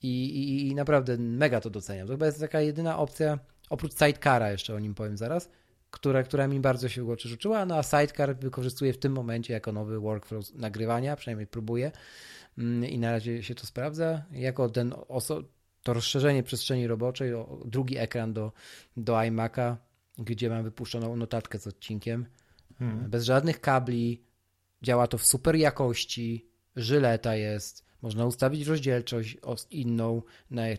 I, 0.03 0.25
i, 0.25 0.67
I, 0.67 0.75
naprawdę 0.75 1.17
mega 1.17 1.61
to 1.61 1.69
doceniam. 1.69 2.07
To 2.07 2.13
chyba 2.13 2.25
jest 2.25 2.39
taka 2.39 2.61
jedyna 2.61 2.97
opcja, 2.97 3.39
oprócz 3.69 3.91
Sidecara 3.93 4.51
jeszcze 4.51 4.75
o 4.75 4.79
nim 4.79 4.95
powiem 4.95 5.17
zaraz, 5.17 5.49
która, 5.91 6.23
która 6.23 6.47
mi 6.47 6.59
bardzo 6.59 6.89
się 6.89 7.03
w 7.03 7.09
oczy 7.09 7.29
rzuciła, 7.29 7.65
no 7.65 7.77
a 7.77 7.83
Sidecar 7.83 8.35
wykorzystuję 8.35 8.93
w 8.93 8.97
tym 8.97 9.13
momencie 9.13 9.53
jako 9.53 9.71
nowy 9.71 9.99
workflow 9.99 10.53
nagrywania, 10.53 11.15
przynajmniej 11.15 11.47
próbuję 11.47 11.91
i 12.89 12.99
na 12.99 13.11
razie 13.11 13.43
się 13.43 13.55
to 13.55 13.65
sprawdza. 13.65 14.23
Jako 14.31 14.69
ten 14.69 14.93
to 15.83 15.93
rozszerzenie 15.93 16.43
przestrzeni 16.43 16.87
roboczej, 16.87 17.31
drugi 17.65 17.97
ekran 17.97 18.33
do, 18.33 18.51
do 18.97 19.13
iMac'a, 19.13 19.75
gdzie 20.17 20.49
mam 20.49 20.63
wypuszczoną 20.63 21.15
notatkę 21.15 21.59
z 21.59 21.67
odcinkiem, 21.67 22.25
hmm. 22.79 23.09
bez 23.09 23.23
żadnych 23.23 23.61
kabli, 23.61 24.23
działa 24.81 25.07
to 25.07 25.17
w 25.17 25.25
super 25.25 25.55
jakości, 25.55 26.49
żyleta 26.75 27.35
jest, 27.35 27.85
można 28.01 28.25
ustawić 28.25 28.67
rozdzielczość 28.67 29.37
inną, 29.71 30.21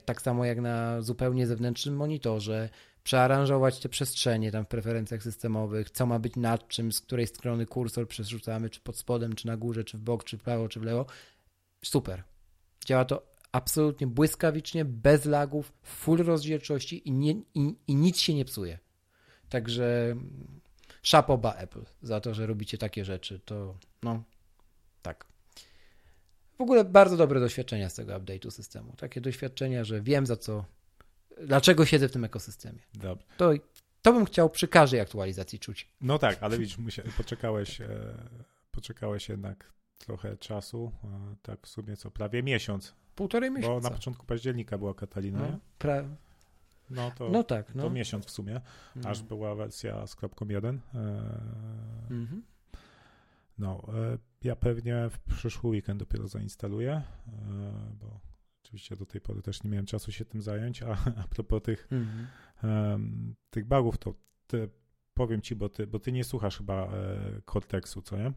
tak 0.04 0.22
samo 0.22 0.44
jak 0.44 0.60
na 0.60 1.02
zupełnie 1.02 1.46
zewnętrznym 1.46 1.96
monitorze, 1.96 2.68
przearanżować 3.02 3.80
te 3.80 3.88
przestrzenie 3.88 4.52
tam 4.52 4.64
w 4.64 4.68
preferencjach 4.68 5.22
systemowych, 5.22 5.90
co 5.90 6.06
ma 6.06 6.18
być 6.18 6.36
nad 6.36 6.68
czym, 6.68 6.92
z 6.92 7.00
której 7.00 7.26
strony 7.26 7.66
kursor 7.66 8.08
przerzucamy, 8.08 8.70
czy 8.70 8.80
pod 8.80 8.96
spodem, 8.96 9.32
czy 9.32 9.46
na 9.46 9.56
górze, 9.56 9.84
czy 9.84 9.98
w 9.98 10.00
bok, 10.00 10.24
czy 10.24 10.38
w 10.38 10.42
prawo, 10.42 10.68
czy 10.68 10.80
w 10.80 10.82
lewo. 10.82 11.06
Super. 11.84 12.24
Działa 12.84 13.04
to 13.04 13.26
absolutnie 13.52 14.06
błyskawicznie, 14.06 14.84
bez 14.84 15.24
lagów, 15.24 15.72
full 15.82 16.18
rozdzielczości 16.18 17.08
i, 17.08 17.12
nie, 17.12 17.32
i, 17.54 17.74
i 17.86 17.94
nic 17.94 18.18
się 18.18 18.34
nie 18.34 18.44
psuje. 18.44 18.78
Także 19.48 20.16
szapoba 21.02 21.54
Apple 21.54 21.84
za 22.02 22.20
to, 22.20 22.34
że 22.34 22.46
robicie 22.46 22.78
takie 22.78 23.04
rzeczy. 23.04 23.40
To 23.44 23.78
no, 24.02 24.22
tak. 25.02 25.26
W 26.58 26.60
ogóle 26.60 26.84
bardzo 26.84 27.16
dobre 27.16 27.40
doświadczenia 27.40 27.88
z 27.88 27.94
tego 27.94 28.12
update'u 28.12 28.50
systemu. 28.50 28.96
Takie 28.96 29.20
doświadczenia, 29.20 29.84
że 29.84 30.00
wiem 30.00 30.26
za 30.26 30.36
co, 30.36 30.64
dlaczego 31.44 31.86
siedzę 31.86 32.08
w 32.08 32.12
tym 32.12 32.24
ekosystemie. 32.24 32.82
Dobrze. 32.94 33.26
To, 33.36 33.52
to 34.02 34.12
bym 34.12 34.24
chciał 34.24 34.50
przy 34.50 34.68
każdej 34.68 35.00
aktualizacji 35.00 35.58
czuć. 35.58 35.88
No 36.00 36.18
tak, 36.18 36.38
ale 36.40 36.58
widzisz, 36.58 36.76
poczekałeś, 37.16 37.80
e, 37.80 37.88
poczekałeś 38.70 39.28
jednak 39.28 39.72
trochę 39.98 40.36
czasu, 40.36 40.92
tak 41.42 41.66
w 41.66 41.68
sumie 41.68 41.96
co, 41.96 42.10
prawie 42.10 42.42
miesiąc. 42.42 42.94
Półtorej 43.14 43.50
miesiąca. 43.50 43.80
Bo 43.80 43.90
na 43.90 43.96
początku 43.96 44.26
października 44.26 44.78
była 44.78 44.94
Katalina, 44.94 45.38
no, 45.38 45.58
pra... 45.78 46.04
no, 46.90 47.10
to, 47.10 47.28
no 47.28 47.44
tak, 47.44 47.74
no. 47.74 47.82
to 47.82 47.90
miesiąc 47.90 48.26
w 48.26 48.30
sumie, 48.30 48.60
no. 48.96 49.08
aż 49.08 49.22
była 49.22 49.54
wersja 49.54 50.06
z 50.06 50.16
kropką 50.16 50.48
1. 50.48 50.80
E, 50.94 50.98
mhm. 52.10 52.42
No, 53.58 53.82
e, 53.88 54.18
ja 54.44 54.56
pewnie 54.56 55.08
w 55.10 55.18
przyszły 55.18 55.70
weekend 55.70 56.00
dopiero 56.00 56.28
zainstaluję, 56.28 56.92
e, 56.92 57.02
bo 58.00 58.20
oczywiście 58.64 58.96
do 58.96 59.06
tej 59.06 59.20
pory 59.20 59.42
też 59.42 59.62
nie 59.62 59.70
miałem 59.70 59.86
czasu 59.86 60.12
się 60.12 60.24
tym 60.24 60.42
zająć, 60.42 60.82
a, 60.82 60.96
a 61.22 61.28
propos 61.30 61.62
tych, 61.62 61.88
mhm. 61.92 62.26
um, 62.62 63.34
tych 63.50 63.64
bugów, 63.64 63.98
to 63.98 64.14
powiem 65.14 65.42
ci, 65.42 65.56
bo 65.56 65.68
ty, 65.68 65.86
bo 65.86 65.98
ty 65.98 66.12
nie 66.12 66.24
słuchasz 66.24 66.58
chyba 66.58 66.74
e, 66.74 67.18
Cortexu, 67.52 68.02
co 68.02 68.16
nie? 68.16 68.32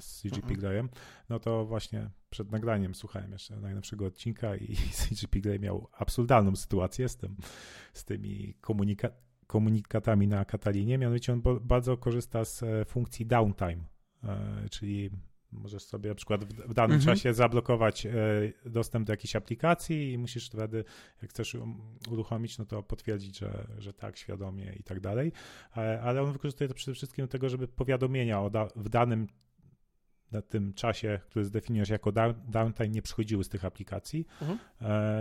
Z 0.00 0.20
CGP 0.20 0.42
mhm. 0.42 0.60
Grayem, 0.60 0.88
no 1.28 1.38
to 1.40 1.64
właśnie 1.66 2.10
przed 2.30 2.50
nagraniem 2.50 2.94
słuchałem 2.94 3.32
jeszcze 3.32 3.60
najnowszego 3.60 4.06
odcinka 4.06 4.56
i 4.56 4.76
CGP 4.98 5.40
Grey 5.40 5.60
miał 5.60 5.88
absurdalną 5.92 6.56
sytuację 6.56 7.08
z 7.08 7.16
tym, 7.16 7.36
z 7.92 8.04
tymi 8.04 8.54
komunika 8.60 9.08
komunikatami 9.46 10.28
na 10.28 10.44
Katalinie, 10.44 10.98
mianowicie 10.98 11.32
on 11.32 11.42
bardzo 11.60 11.96
korzysta 11.96 12.44
z 12.44 12.64
funkcji 12.88 13.26
downtime, 13.26 13.84
E, 14.24 14.68
czyli 14.70 15.10
możesz 15.52 15.82
sobie 15.82 16.08
na 16.08 16.14
przykład 16.14 16.44
w, 16.44 16.74
danym 16.74 16.96
mhm. 16.96 17.16
czasie 17.16 17.34
zablokować 17.34 18.06
e, 18.06 18.12
dostęp 18.66 19.06
do 19.06 19.12
jakiejś 19.12 19.36
aplikacji 19.36 20.12
i 20.12 20.18
musisz 20.18 20.48
wtedy, 20.48 20.84
jak 21.22 21.30
chcesz 21.30 21.56
uruchomić, 22.10 22.58
no 22.58 22.64
to 22.64 22.82
potwierdzić, 22.82 23.38
że, 23.38 23.66
że 23.78 23.92
tak, 23.92 24.16
świadomie 24.16 24.72
i 24.80 24.82
tak 24.82 25.00
dalej. 25.00 25.32
E, 25.76 26.00
ale 26.02 26.22
on 26.22 26.32
wykorzystuje 26.32 26.68
to 26.68 26.74
przede 26.74 26.94
wszystkim 26.94 27.24
do 27.24 27.28
tego, 27.28 27.48
żeby 27.48 27.68
powiadomienia 27.68 28.50
da 28.50 28.68
w 28.76 28.88
danym 28.88 29.28
na 30.32 30.42
tym 30.42 30.74
czasie, 30.74 31.20
który 31.26 31.44
zdefiniujesz 31.44 31.88
jako 31.88 32.12
downtime, 32.48 32.88
nie 32.88 33.02
przychodziły 33.02 33.44
z 33.44 33.48
tych 33.48 33.64
aplikacji. 33.64 34.26
Mhm. 34.40 34.58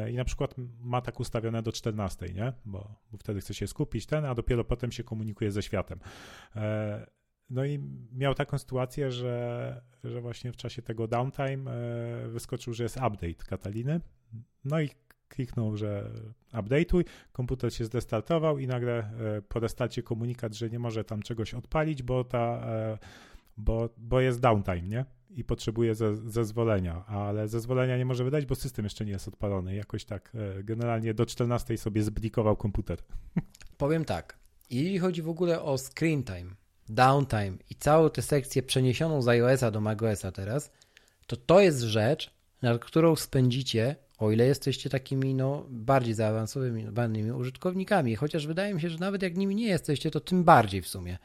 I 0.10 0.16
na 0.16 0.26
przykład 0.26 0.56
ma 0.80 1.02
tak 1.02 1.20
ustawione 1.20 1.62
do 1.62 1.72
14, 1.72 2.26
nie? 2.26 2.54
Bo, 2.66 2.96
bo, 3.12 3.18
wtedy 3.18 3.42
chce 3.42 3.54
się 3.54 3.68
skupić 3.68 4.06
ten, 4.06 4.26
a 4.26 4.36
dopiero 4.36 4.64
potem 4.64 4.92
się 4.92 5.04
komunikuje 5.04 5.52
ze 5.52 5.64
światem. 5.64 6.00
No 7.52 7.66
i 7.66 7.80
miał 8.14 8.36
taką 8.36 8.58
sytuację, 8.58 9.12
że, 9.12 9.82
że 10.04 10.22
właśnie 10.22 10.52
w 10.52 10.58
czasie 10.58 10.82
tego 10.82 11.08
downtime 11.08 11.72
e, 11.72 12.28
wyskoczył, 12.28 12.74
że 12.74 12.84
jest 12.84 12.98
update 12.98 13.46
Kataliny. 13.48 14.02
No 14.66 14.82
i 14.82 14.90
kliknął, 15.28 15.78
że 15.78 16.12
updateuj, 16.60 17.06
komputer 17.32 17.74
się 17.74 17.86
zdestartował 17.86 18.60
i 18.60 18.68
nagle 18.68 18.98
e, 19.00 19.42
po 19.42 19.60
restarcie 19.60 20.04
komunikat, 20.04 20.54
że 20.54 20.70
nie 20.70 20.80
może 20.80 21.04
tam 21.04 21.22
czegoś 21.22 21.54
odpalić, 21.54 22.04
bo 22.04 22.24
ta, 22.24 22.40
e, 22.40 22.98
bo, 23.58 23.90
bo 23.98 24.22
jest 24.22 24.40
downtime, 24.40 24.82
nie? 24.82 25.06
I 25.30 25.44
potrzebuje 25.44 25.96
ze, 25.96 26.16
zezwolenia, 26.16 27.06
ale 27.06 27.48
zezwolenia 27.48 27.98
nie 27.98 28.06
może 28.06 28.24
wydać, 28.24 28.46
bo 28.46 28.56
system 28.56 28.86
jeszcze 28.86 29.06
nie 29.06 29.12
jest 29.12 29.28
odpalony. 29.28 29.76
Jakoś 29.76 30.06
tak 30.06 30.34
generalnie 30.64 31.14
do 31.14 31.26
14 31.26 31.78
sobie 31.78 32.04
zblikował 32.04 32.58
komputer. 32.58 33.00
Powiem 33.78 34.06
tak, 34.06 34.42
Jeśli 34.72 35.00
chodzi 35.00 35.22
w 35.22 35.30
ogóle 35.30 35.62
o 35.62 35.78
screen 35.78 36.24
time, 36.24 36.56
downtime 36.94 37.58
i 37.70 37.76
całą 37.76 38.10
tę 38.10 38.22
sekcję 38.22 38.64
przeniesioną 38.64 39.22
z 39.22 39.28
iOS-a 39.28 39.72
do 39.72 39.82
macOS-a 39.82 40.32
teraz, 40.32 40.72
to 41.28 41.36
to 41.36 41.60
jest 41.60 41.82
rzecz, 41.82 42.32
nad 42.62 42.86
którą 42.86 43.16
spędzicie, 43.16 43.96
o 44.18 44.32
ile 44.32 44.46
jesteście 44.46 44.90
takimi 44.90 45.34
no, 45.36 45.66
bardziej 45.70 46.14
zaawansowanymi 46.14 47.32
użytkownikami, 47.32 48.16
chociaż 48.16 48.48
wydaje 48.48 48.74
mi 48.74 48.82
się, 48.82 48.90
że 48.90 48.98
nawet 48.98 49.22
jak 49.22 49.38
nimi 49.38 49.56
nie 49.56 49.68
jesteście, 49.68 50.12
to 50.12 50.20
tym 50.20 50.44
bardziej 50.44 50.82
w 50.82 50.88
sumie. 50.88 51.18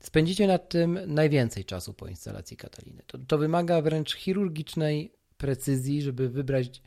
Spędzicie 0.00 0.46
nad 0.46 0.68
tym 0.68 0.98
najwięcej 1.06 1.64
czasu 1.64 1.94
po 1.94 2.08
instalacji 2.08 2.56
Kataliny. 2.56 3.02
To, 3.06 3.18
to 3.18 3.38
wymaga 3.38 3.82
wręcz 3.82 4.16
chirurgicznej 4.16 5.12
precyzji, 5.38 6.02
żeby 6.02 6.28
wybrać. 6.28 6.82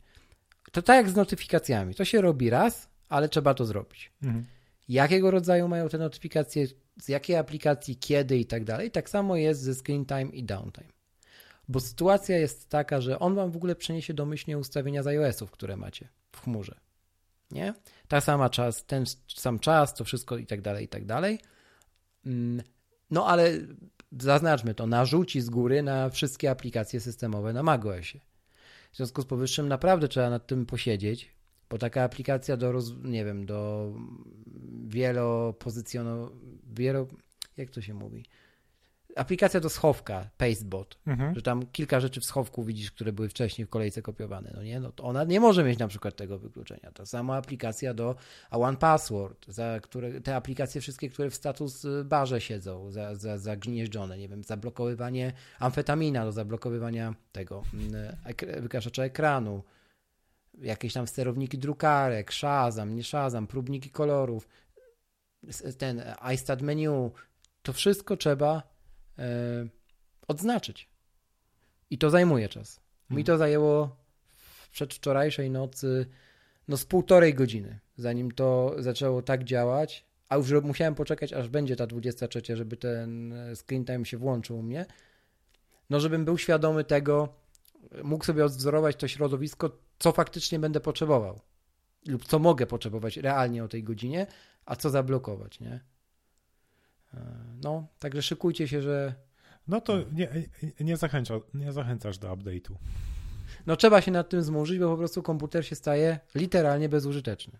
To 0.72 0.82
tak 0.82 0.96
jak 0.96 1.10
z 1.10 1.16
notyfikacjami. 1.16 1.94
To 1.94 2.04
się 2.04 2.20
robi 2.20 2.50
raz, 2.50 2.88
ale 3.08 3.28
trzeba 3.28 3.54
to 3.54 3.64
zrobić. 3.64 4.12
Mhm. 4.22 4.44
Jakiego 4.88 5.30
rodzaju 5.30 5.68
mają 5.68 5.88
te 5.88 5.98
notyfikacje, 5.98 6.66
z 7.00 7.08
jakiej 7.08 7.36
aplikacji, 7.36 7.96
kiedy 7.96 8.38
i 8.38 8.46
tak 8.46 8.64
dalej. 8.64 8.90
Tak 8.90 9.10
samo 9.10 9.36
jest 9.36 9.60
ze 9.60 9.74
screen 9.74 10.06
time 10.06 10.24
i 10.24 10.44
downtime. 10.44 10.88
Bo 11.68 11.80
sytuacja 11.80 12.38
jest 12.38 12.68
taka, 12.68 13.00
że 13.00 13.18
on 13.18 13.34
wam 13.34 13.50
w 13.50 13.56
ogóle 13.56 13.76
przeniesie 13.76 14.14
domyślnie 14.14 14.58
ustawienia 14.58 15.02
z 15.02 15.06
iOS-ów, 15.06 15.50
które 15.50 15.76
macie 15.76 16.08
w 16.32 16.40
chmurze. 16.40 16.80
Nie? 17.50 17.74
Ta 18.08 18.20
sama 18.20 18.50
czas, 18.50 18.84
ten 18.86 19.04
sam 19.28 19.58
czas, 19.58 19.94
to 19.94 20.04
wszystko 20.04 20.38
i 20.38 20.46
tak 20.46 20.60
dalej, 20.60 20.84
i 20.84 20.88
tak 20.88 21.04
dalej. 21.04 21.38
Mm, 22.26 22.62
no 23.10 23.26
ale 23.26 23.50
zaznaczmy 24.20 24.74
to, 24.74 24.86
narzuci 24.86 25.40
z 25.40 25.50
góry 25.50 25.82
na 25.82 26.10
wszystkie 26.10 26.50
aplikacje 26.50 27.00
systemowe 27.00 27.52
na 27.52 27.62
macOSie. 27.62 28.20
W 28.92 28.96
związku 28.96 29.22
z 29.22 29.26
powyższym 29.26 29.68
naprawdę 29.68 30.08
trzeba 30.08 30.30
nad 30.30 30.46
tym 30.46 30.66
posiedzieć, 30.66 31.33
bo 31.70 31.78
taka 31.78 32.02
aplikacja 32.02 32.56
do, 32.56 32.72
roz, 32.72 32.92
nie 33.04 33.24
wiem, 33.24 33.46
do 33.46 33.92
wielopozycjonowania, 34.86 36.36
wielo, 36.74 37.06
jak 37.56 37.70
to 37.70 37.82
się 37.82 37.94
mówi? 37.94 38.24
aplikacja 39.16 39.60
do 39.60 39.68
schowka, 39.68 40.30
Pastebot, 40.36 40.98
mhm. 41.06 41.34
że 41.34 41.42
tam 41.42 41.66
kilka 41.66 42.00
rzeczy 42.00 42.20
w 42.20 42.24
schowku 42.24 42.64
widzisz, 42.64 42.90
które 42.90 43.12
były 43.12 43.28
wcześniej 43.28 43.66
w 43.66 43.70
kolejce 43.70 44.02
kopiowane, 44.02 44.52
no 44.54 44.62
nie? 44.62 44.80
No 44.80 44.92
to 44.92 45.04
ona 45.04 45.24
nie 45.24 45.40
może 45.40 45.64
mieć 45.64 45.78
na 45.78 45.88
przykład 45.88 46.16
tego 46.16 46.38
wykluczenia. 46.38 46.92
Ta 46.94 47.06
sama 47.06 47.36
aplikacja 47.36 47.94
do 47.94 48.16
One 48.50 48.76
Password, 48.76 49.46
za 49.48 49.80
które, 49.82 50.20
te 50.20 50.36
aplikacje 50.36 50.80
wszystkie, 50.80 51.10
które 51.10 51.30
w 51.30 51.34
status 51.34 51.86
barze 52.04 52.40
siedzą, 52.40 52.90
za, 52.90 53.14
za, 53.14 53.38
zagnieżdżone, 53.38 54.18
nie 54.18 54.28
wiem, 54.28 54.44
zablokowywanie 54.44 55.32
amfetamina 55.58 56.24
do 56.24 56.32
zablokowywania 56.32 57.14
tego, 57.32 57.62
mm, 57.74 58.16
wykraczacza 58.62 59.04
ekranu, 59.04 59.62
jakieś 60.58 60.92
tam 60.92 61.06
sterowniki 61.06 61.58
drukarek, 61.58 62.32
Shazam, 62.32 62.96
nie 62.96 63.04
Shazam, 63.04 63.46
próbniki 63.46 63.90
kolorów, 63.90 64.48
ten 65.78 66.02
iStat 66.34 66.62
menu, 66.62 67.10
to 67.62 67.72
wszystko 67.72 68.16
trzeba 68.16 68.62
e, 69.18 69.24
odznaczyć. 70.28 70.88
I 71.90 71.98
to 71.98 72.10
zajmuje 72.10 72.48
czas. 72.48 72.80
Mi 73.10 73.20
mhm. 73.20 73.24
to 73.24 73.38
zajęło 73.38 73.96
w 74.28 74.68
przedwczorajszej 74.68 75.50
nocy 75.50 76.06
no 76.68 76.76
z 76.76 76.84
półtorej 76.84 77.34
godziny, 77.34 77.78
zanim 77.96 78.30
to 78.30 78.74
zaczęło 78.78 79.22
tak 79.22 79.44
działać, 79.44 80.06
a 80.28 80.36
już 80.36 80.52
musiałem 80.62 80.94
poczekać, 80.94 81.32
aż 81.32 81.48
będzie 81.48 81.76
ta 81.76 81.86
23, 81.86 82.56
żeby 82.56 82.76
ten 82.76 83.34
screen 83.54 83.84
time 83.84 84.04
się 84.04 84.18
włączył 84.18 84.58
u 84.58 84.62
mnie. 84.62 84.86
No, 85.90 86.00
żebym 86.00 86.24
był 86.24 86.38
świadomy 86.38 86.84
tego, 86.84 87.28
mógł 88.04 88.24
sobie 88.24 88.44
odwzorować 88.44 88.96
to 88.96 89.08
środowisko, 89.08 89.70
co 89.98 90.12
faktycznie 90.12 90.58
będę 90.58 90.80
potrzebował 90.80 91.40
lub 92.06 92.24
co 92.24 92.38
mogę 92.38 92.66
potrzebować 92.66 93.16
realnie 93.16 93.64
o 93.64 93.68
tej 93.68 93.84
godzinie, 93.84 94.26
a 94.66 94.76
co 94.76 94.90
zablokować, 94.90 95.60
nie? 95.60 95.80
No, 97.62 97.86
także 97.98 98.22
szykujcie 98.22 98.68
się, 98.68 98.82
że. 98.82 99.14
No 99.68 99.80
to 99.80 99.98
nie, 100.12 100.28
nie, 100.80 100.96
nie 101.60 101.72
zachęcasz 101.72 102.18
do 102.18 102.36
update'u. 102.36 102.74
No 103.66 103.76
trzeba 103.76 104.00
się 104.00 104.10
nad 104.10 104.28
tym 104.28 104.42
zmurzyć, 104.42 104.78
bo 104.78 104.90
po 104.90 104.96
prostu 104.96 105.22
komputer 105.22 105.66
się 105.66 105.76
staje 105.76 106.20
literalnie 106.34 106.88
bezużyteczny. 106.88 107.58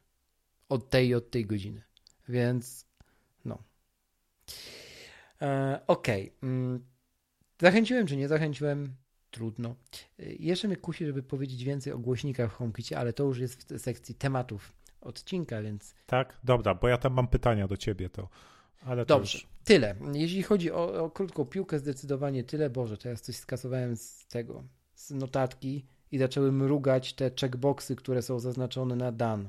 Od 0.69 0.91
tej 0.91 1.09
i 1.09 1.15
od 1.15 1.31
tej 1.31 1.47
godziny. 1.47 1.83
Więc 2.29 2.87
no. 3.45 3.63
E, 5.43 5.81
Okej. 5.87 6.33
Okay. 6.37 6.51
Mm, 6.51 6.87
zachęciłem 7.61 8.07
czy 8.07 8.17
nie 8.17 8.29
zachęciłem? 8.29 8.95
Trudno. 9.35 9.75
E, 10.19 10.33
jeszcze 10.39 10.69
mnie 10.69 10.77
kusi, 10.77 11.07
żeby 11.07 11.23
powiedzieć 11.23 11.65
więcej 11.65 11.93
o 11.93 11.99
głośnikach 11.99 12.53
w 12.53 12.55
HomeKitie, 12.55 12.99
ale 12.99 13.13
to 13.13 13.25
już 13.25 13.39
jest 13.39 13.75
w 13.75 13.79
sekcji 13.81 14.15
tematów 14.15 14.73
odcinka, 15.01 15.63
więc... 15.63 15.95
Tak? 16.07 16.39
Dobra, 16.45 16.75
bo 16.75 16.89
ja 16.89 16.99
tam 16.99 17.13
mam 17.13 17.29
pytania 17.29 17.69
do 17.69 17.77
ciebie, 17.77 18.11
to... 18.11 18.29
Ale 18.87 19.07
Dobrze, 19.07 19.39
już... 19.39 19.47
tyle. 19.65 19.95
Jeśli 20.13 20.43
chodzi 20.43 20.73
o, 20.73 21.05
o, 21.05 21.11
krótką 21.11 21.45
piłkę, 21.45 21.79
zdecydowanie 21.79 22.45
tyle. 22.45 22.71
Boże, 22.71 22.99
teraz 22.99 23.21
coś 23.21 23.37
skasowałem 23.37 23.97
z 23.97 24.27
tego, 24.27 24.65
z 24.95 25.11
notatki 25.11 25.87
i 26.13 26.19
zaczęły 26.19 26.53
mrugać 26.53 27.15
te 27.15 27.31
checkboxy, 27.41 27.97
które 27.97 28.23
są 28.23 28.39
zaznaczone 28.39 28.97
na 28.97 29.13
dan. 29.13 29.49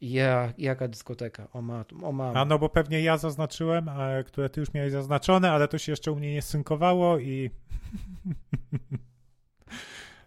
Ja, 0.00 0.52
jaka 0.58 0.88
dyskoteka? 0.88 1.48
O, 1.52 1.62
ma, 1.62 1.84
o 2.02 2.12
mam. 2.12 2.36
A 2.36 2.44
no 2.44 2.58
bo 2.58 2.68
pewnie 2.68 3.02
ja 3.02 3.18
zaznaczyłem, 3.18 3.88
a, 3.88 4.22
które 4.22 4.50
ty 4.50 4.60
już 4.60 4.74
miałeś 4.74 4.92
zaznaczone, 4.92 5.50
ale 5.50 5.68
to 5.68 5.78
się 5.78 5.92
jeszcze 5.92 6.12
u 6.12 6.16
mnie 6.16 6.34
nie 6.34 6.42
synkowało 6.42 7.18
i... 7.18 7.50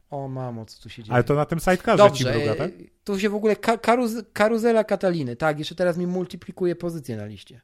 O 0.09 0.27
mamo, 0.27 0.65
co 0.65 0.83
tu 0.83 0.89
się 0.89 1.03
dzieje? 1.03 1.13
Ale 1.13 1.23
to 1.23 1.35
na 1.35 1.45
tym 1.45 1.59
sidecarze 1.59 2.11
ci 2.11 2.25
mruga, 2.25 2.55
tak? 2.55 2.71
Tu 3.03 3.19
się 3.19 3.29
w 3.29 3.35
ogóle 3.35 3.55
ka 3.55 3.77
karuz 3.77 4.11
karuzela 4.33 4.83
Kataliny, 4.83 5.35
tak, 5.35 5.59
jeszcze 5.59 5.75
teraz 5.75 5.97
mi 5.97 6.07
multiplikuje 6.07 6.75
pozycję 6.75 7.17
na 7.17 7.25
liście. 7.25 7.61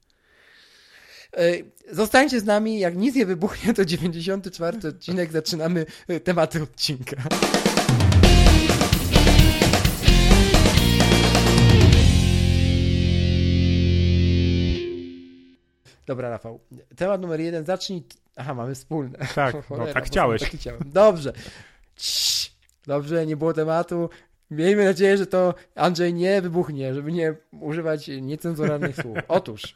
E, 1.38 1.52
zostańcie 1.92 2.40
z 2.40 2.46
nami, 2.46 2.80
jak 2.80 2.96
nic 2.96 3.16
nie 3.16 3.26
wybuchnie, 3.26 3.74
to 3.74 3.86
94 3.86 4.90
odcinek, 4.90 5.32
zaczynamy 5.32 5.86
e, 6.08 6.20
tematy 6.20 6.64
odcinka. 6.64 7.16
Dobra, 16.08 16.30
Rafał. 16.30 16.60
Temat 16.96 17.22
numer 17.22 17.40
jeden. 17.40 17.66
Zacznij. 17.66 18.04
Aha, 18.36 18.54
mamy 18.54 18.76
wspólne. 18.76 19.18
Tak, 19.36 19.56
no, 19.78 19.88
tak 19.94 20.06
chciałeś. 20.06 20.42
Tak 20.42 20.52
chciałem. 20.52 20.82
Dobrze. 20.86 21.34
Dobrze, 22.86 23.26
nie 23.26 23.38
było 23.38 23.54
tematu. 23.54 24.10
Miejmy 24.52 24.86
nadzieję, 24.86 25.18
że 25.18 25.28
to 25.28 25.54
Andrzej 25.76 26.14
nie 26.14 26.42
wybuchnie, 26.42 26.94
żeby 26.94 27.12
nie 27.12 27.36
używać 27.62 28.08
niecenzuralnych 28.22 28.96
słów. 28.96 29.18
Otóż. 29.28 29.62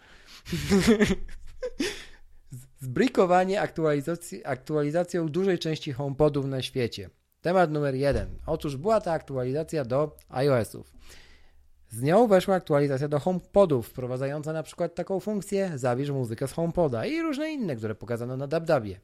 Zbrikowanie 2.80 3.62
aktualizacji, 3.62 4.46
aktualizacją 4.46 5.30
dużej 5.30 5.60
części 5.60 5.94
HomePodów 5.94 6.46
na 6.46 6.62
świecie. 6.62 7.10
Temat 7.42 7.72
numer 7.72 7.96
jeden. 7.96 8.28
Otóż 8.46 8.78
była 8.78 9.02
ta 9.02 9.12
aktualizacja 9.12 9.86
do 9.86 10.18
iOS-ów. 10.30 10.94
Z 11.92 12.02
nią 12.02 12.28
weszła 12.28 12.56
aktualizacja 12.56 13.08
do 13.08 13.20
HomePodów, 13.20 13.88
wprowadzająca 13.88 14.54
na 14.54 14.64
przykład 14.64 14.96
taką 14.96 15.20
funkcję 15.20 15.72
zabierz 15.76 16.10
muzykę 16.10 16.48
z 16.48 16.52
HomePoda 16.52 17.06
i 17.06 17.22
różne 17.22 17.52
inne, 17.52 17.76
które 17.76 17.96
pokazano 17.96 18.38
na 18.38 18.48
DabDabie. 18.48 19.00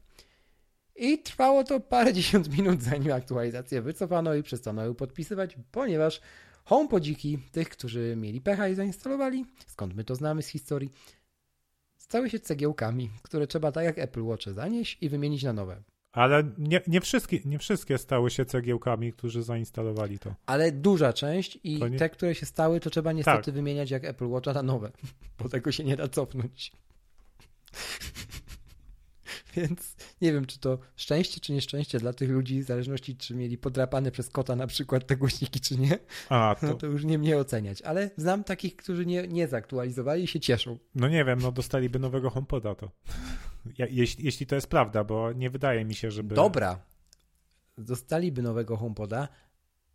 I 0.96 1.18
trwało 1.18 1.64
to 1.64 1.80
parę 1.80 2.12
dziesiąt 2.12 2.48
minut, 2.58 2.82
zanim 2.82 3.12
aktualizację 3.12 3.82
wycofano 3.82 4.34
i 4.34 4.42
przestano 4.42 4.84
ją 4.84 4.94
podpisywać, 4.94 5.56
ponieważ 5.72 6.20
HomePodziki, 6.64 7.38
tych, 7.52 7.68
którzy 7.68 8.14
mieli 8.16 8.40
pecha 8.40 8.68
i 8.68 8.74
zainstalowali, 8.74 9.44
skąd 9.66 9.94
my 9.94 10.04
to 10.04 10.14
znamy 10.14 10.42
z 10.42 10.48
historii, 10.48 10.90
stały 11.96 12.30
się 12.30 12.40
cegiełkami, 12.40 13.10
które 13.22 13.46
trzeba 13.46 13.72
tak 13.72 13.84
jak 13.84 13.98
Apple 13.98 14.22
Watch 14.22 14.46
zanieść 14.46 14.98
i 15.00 15.08
wymienić 15.08 15.42
na 15.42 15.52
nowe. 15.52 15.82
Ale 16.18 16.44
nie, 16.58 16.80
nie, 16.86 17.00
wszystkie, 17.00 17.40
nie 17.44 17.58
wszystkie 17.58 17.98
stały 17.98 18.30
się 18.30 18.44
cegiełkami, 18.44 19.12
którzy 19.12 19.42
zainstalowali 19.42 20.18
to. 20.18 20.34
Ale 20.46 20.72
duża 20.72 21.12
część 21.12 21.58
i 21.64 21.80
nie... 21.90 21.98
te, 21.98 22.10
które 22.10 22.34
się 22.34 22.46
stały, 22.46 22.80
to 22.80 22.90
trzeba 22.90 23.12
niestety 23.12 23.44
tak. 23.44 23.54
wymieniać 23.54 23.90
jak 23.90 24.04
Apple 24.04 24.26
Watcha 24.26 24.52
na 24.52 24.62
nowe, 24.62 24.90
bo 25.38 25.48
tego 25.48 25.72
się 25.72 25.84
nie 25.84 25.96
da 25.96 26.08
cofnąć. 26.08 26.72
Więc 29.56 29.96
nie 30.20 30.32
wiem, 30.32 30.46
czy 30.46 30.58
to 30.58 30.78
szczęście, 30.96 31.40
czy 31.40 31.52
nieszczęście 31.52 31.98
dla 31.98 32.12
tych 32.12 32.30
ludzi, 32.30 32.62
w 32.62 32.66
zależności, 32.66 33.16
czy 33.16 33.34
mieli 33.34 33.58
podrapane 33.58 34.10
przez 34.10 34.30
kota 34.30 34.56
na 34.56 34.66
przykład 34.66 35.06
te 35.06 35.16
głośniki, 35.16 35.60
czy 35.60 35.78
nie. 35.78 35.98
A, 36.28 36.56
to... 36.60 36.66
No 36.66 36.74
to 36.74 36.86
już 36.86 37.04
nie 37.04 37.18
mnie 37.18 37.36
oceniać. 37.36 37.82
Ale 37.82 38.10
znam 38.16 38.44
takich, 38.44 38.76
którzy 38.76 39.06
nie, 39.06 39.28
nie 39.28 39.48
zaktualizowali 39.48 40.24
i 40.24 40.26
się 40.26 40.40
cieszą. 40.40 40.78
No 40.94 41.08
nie 41.08 41.24
wiem, 41.24 41.38
no 41.42 41.52
dostaliby 41.52 41.98
nowego 41.98 42.30
HomePoda 42.30 42.74
to. 42.74 42.90
Jeśli, 43.78 44.24
jeśli 44.24 44.46
to 44.46 44.54
jest 44.54 44.66
prawda, 44.66 45.04
bo 45.04 45.32
nie 45.32 45.50
wydaje 45.50 45.84
mi 45.84 45.94
się, 45.94 46.10
żeby... 46.10 46.34
Dobra. 46.34 46.80
Dostaliby 47.78 48.42
nowego 48.42 48.76
HomePoda, 48.76 49.28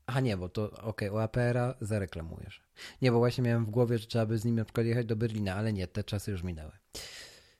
a 0.05 0.19
nie, 0.19 0.37
bo 0.37 0.49
to 0.49 0.71
okej, 0.71 1.09
okay, 1.09 1.11
u 1.11 1.17
APR-a 1.17 1.75
zareklamujesz. 1.81 2.61
Nie, 3.01 3.11
bo 3.11 3.17
właśnie 3.17 3.43
miałem 3.43 3.65
w 3.65 3.69
głowie, 3.69 3.97
że 3.97 4.07
trzeba 4.07 4.25
by 4.25 4.37
z 4.37 4.45
nim 4.45 4.55
na 4.55 4.65
przykład 4.65 4.85
jechać 4.85 5.05
do 5.05 5.15
Berlina, 5.15 5.55
ale 5.55 5.73
nie, 5.73 5.87
te 5.87 6.03
czasy 6.03 6.31
już 6.31 6.43
minęły. 6.43 6.71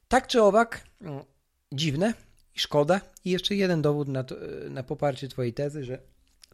Tak 0.08 0.28
czy 0.28 0.42
owak, 0.42 0.88
dziwne 1.72 2.14
i 2.56 2.60
szkoda. 2.60 3.02
I 3.26 3.30
jeszcze 3.30 3.56
jeden 3.56 3.82
dowód 3.82 4.08
na, 4.08 4.24
to, 4.24 4.36
na 4.70 4.84
poparcie 4.84 5.28
Twojej 5.28 5.54
tezy, 5.54 5.84
że 5.84 6.02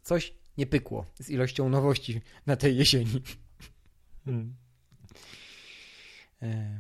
coś 0.04 0.34
nie 0.58 0.68
pykło 0.68 1.06
z 1.20 1.30
ilością 1.30 1.70
nowości 1.70 2.22
na 2.46 2.56
tej 2.56 2.78
jesieni. 2.78 3.22
Hmm. 4.26 4.56
E, 6.42 6.80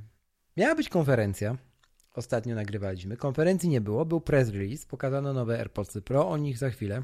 Miała 0.57 0.76
być 0.76 0.89
konferencja. 0.89 1.57
Ostatnio 2.20 2.55
nagrywaliśmy. 2.55 3.17
Konferencji 3.17 3.70
nie 3.70 3.82
było, 3.82 4.05
był 4.05 4.22
press 4.22 4.49
release, 4.49 4.86
pokazano 4.86 5.34
nowe 5.34 5.59
AirPods 5.59 5.97
Pro, 6.05 6.30
o 6.30 6.38
nich 6.38 6.57
za 6.57 6.70
chwilę. 6.70 7.03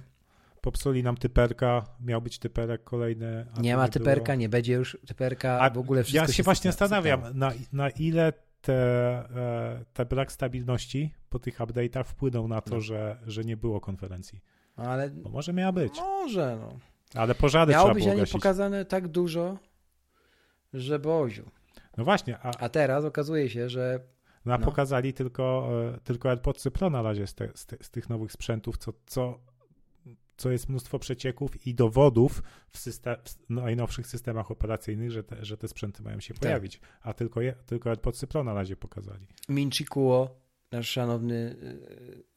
Popsuli 0.61 1.03
nam 1.03 1.18
typerka, 1.18 1.86
miał 2.01 2.22
być 2.22 2.39
typerek 2.39 2.84
kolejny. 2.84 3.45
Nie 3.61 3.72
to 3.72 3.78
ma 3.78 3.88
typerka, 3.88 4.26
było. 4.26 4.36
nie 4.36 4.49
będzie 4.49 4.74
już 4.74 4.97
typerka, 5.07 5.59
A 5.59 5.70
w 5.70 5.78
ogóle 5.78 6.03
wszystko 6.03 6.28
Ja 6.32 6.34
się 6.34 6.43
właśnie 6.43 6.72
sypie- 6.72 6.74
zastanawiam, 6.80 7.22
na, 7.34 7.51
na 7.74 7.89
ile 7.89 8.34
te, 8.61 8.74
e, 8.74 9.86
te 9.93 10.05
brak 10.05 10.32
stabilności 10.32 11.13
po 11.30 11.39
tych 11.39 11.57
update'ach 11.57 12.03
wpłynął 12.03 12.47
na 12.47 12.61
to, 12.61 12.76
No. 12.76 12.82
że, 12.82 13.18
że 13.28 13.43
nie 13.43 13.57
było 13.57 13.82
konferencji. 13.82 14.41
Ale 14.76 15.09
Bo 15.09 15.30
może 15.30 15.53
miała 15.53 15.72
być, 15.72 15.97
może, 15.99 16.57
no. 16.61 16.78
ale 17.22 17.36
pożary 17.36 17.72
Miało 17.72 17.89
trzeba 17.93 18.05
było 18.05 18.22
nie 18.22 18.28
pokazane 18.28 18.86
tak 18.86 19.07
dużo, 19.07 19.57
że 20.74 20.99
boziu. 20.99 21.51
No 21.97 22.03
właśnie, 22.03 22.38
a, 22.39 22.51
A 22.59 22.70
teraz 22.70 23.05
okazuje 23.05 23.49
się, 23.49 23.70
że 23.70 23.99
no, 24.46 24.54
a 24.54 24.58
no. 24.58 24.66
pokazali 24.66 25.14
tylko, 25.14 25.70
e, 25.96 26.00
tylko 26.00 26.30
AirPodsy 26.30 26.72
Pro 26.72 26.89
na 26.89 27.02
razie 27.02 27.28
z, 27.28 27.36
te, 27.36 27.52
z, 27.56 27.66
te, 27.66 27.78
z 27.82 27.89
tych 27.89 28.10
nowych 28.10 28.32
sprzętów, 28.32 28.78
co, 28.78 28.93
co, 29.06 29.39
co 30.38 30.52
jest 30.52 30.70
mnóstwo 30.70 31.00
przecieków 31.00 31.68
i 31.68 31.76
dowodów 31.76 32.43
w 32.70 32.78
system, 32.78 33.16
w 33.26 33.50
najnowszych 33.50 34.08
systemach 34.08 34.52
operacyjnych, 34.52 35.12
że 35.12 35.24
te, 35.24 35.46
że 35.46 35.58
te 35.58 35.68
sprzęty 35.68 36.04
mają 36.04 36.20
się 36.20 36.34
pojawić. 36.34 36.80
A 37.02 37.14
tylko, 37.14 37.41
je, 37.41 37.54
tylko 37.66 37.89
AirPodsy 37.89 38.28
Pro 38.28 38.43
na 38.43 38.54
razie 38.54 38.76
pokazali. 38.76 39.28
Minchi 39.50 39.86
Kuo, 39.86 40.45
nasz 40.72 40.89
szanowny, 40.89 41.55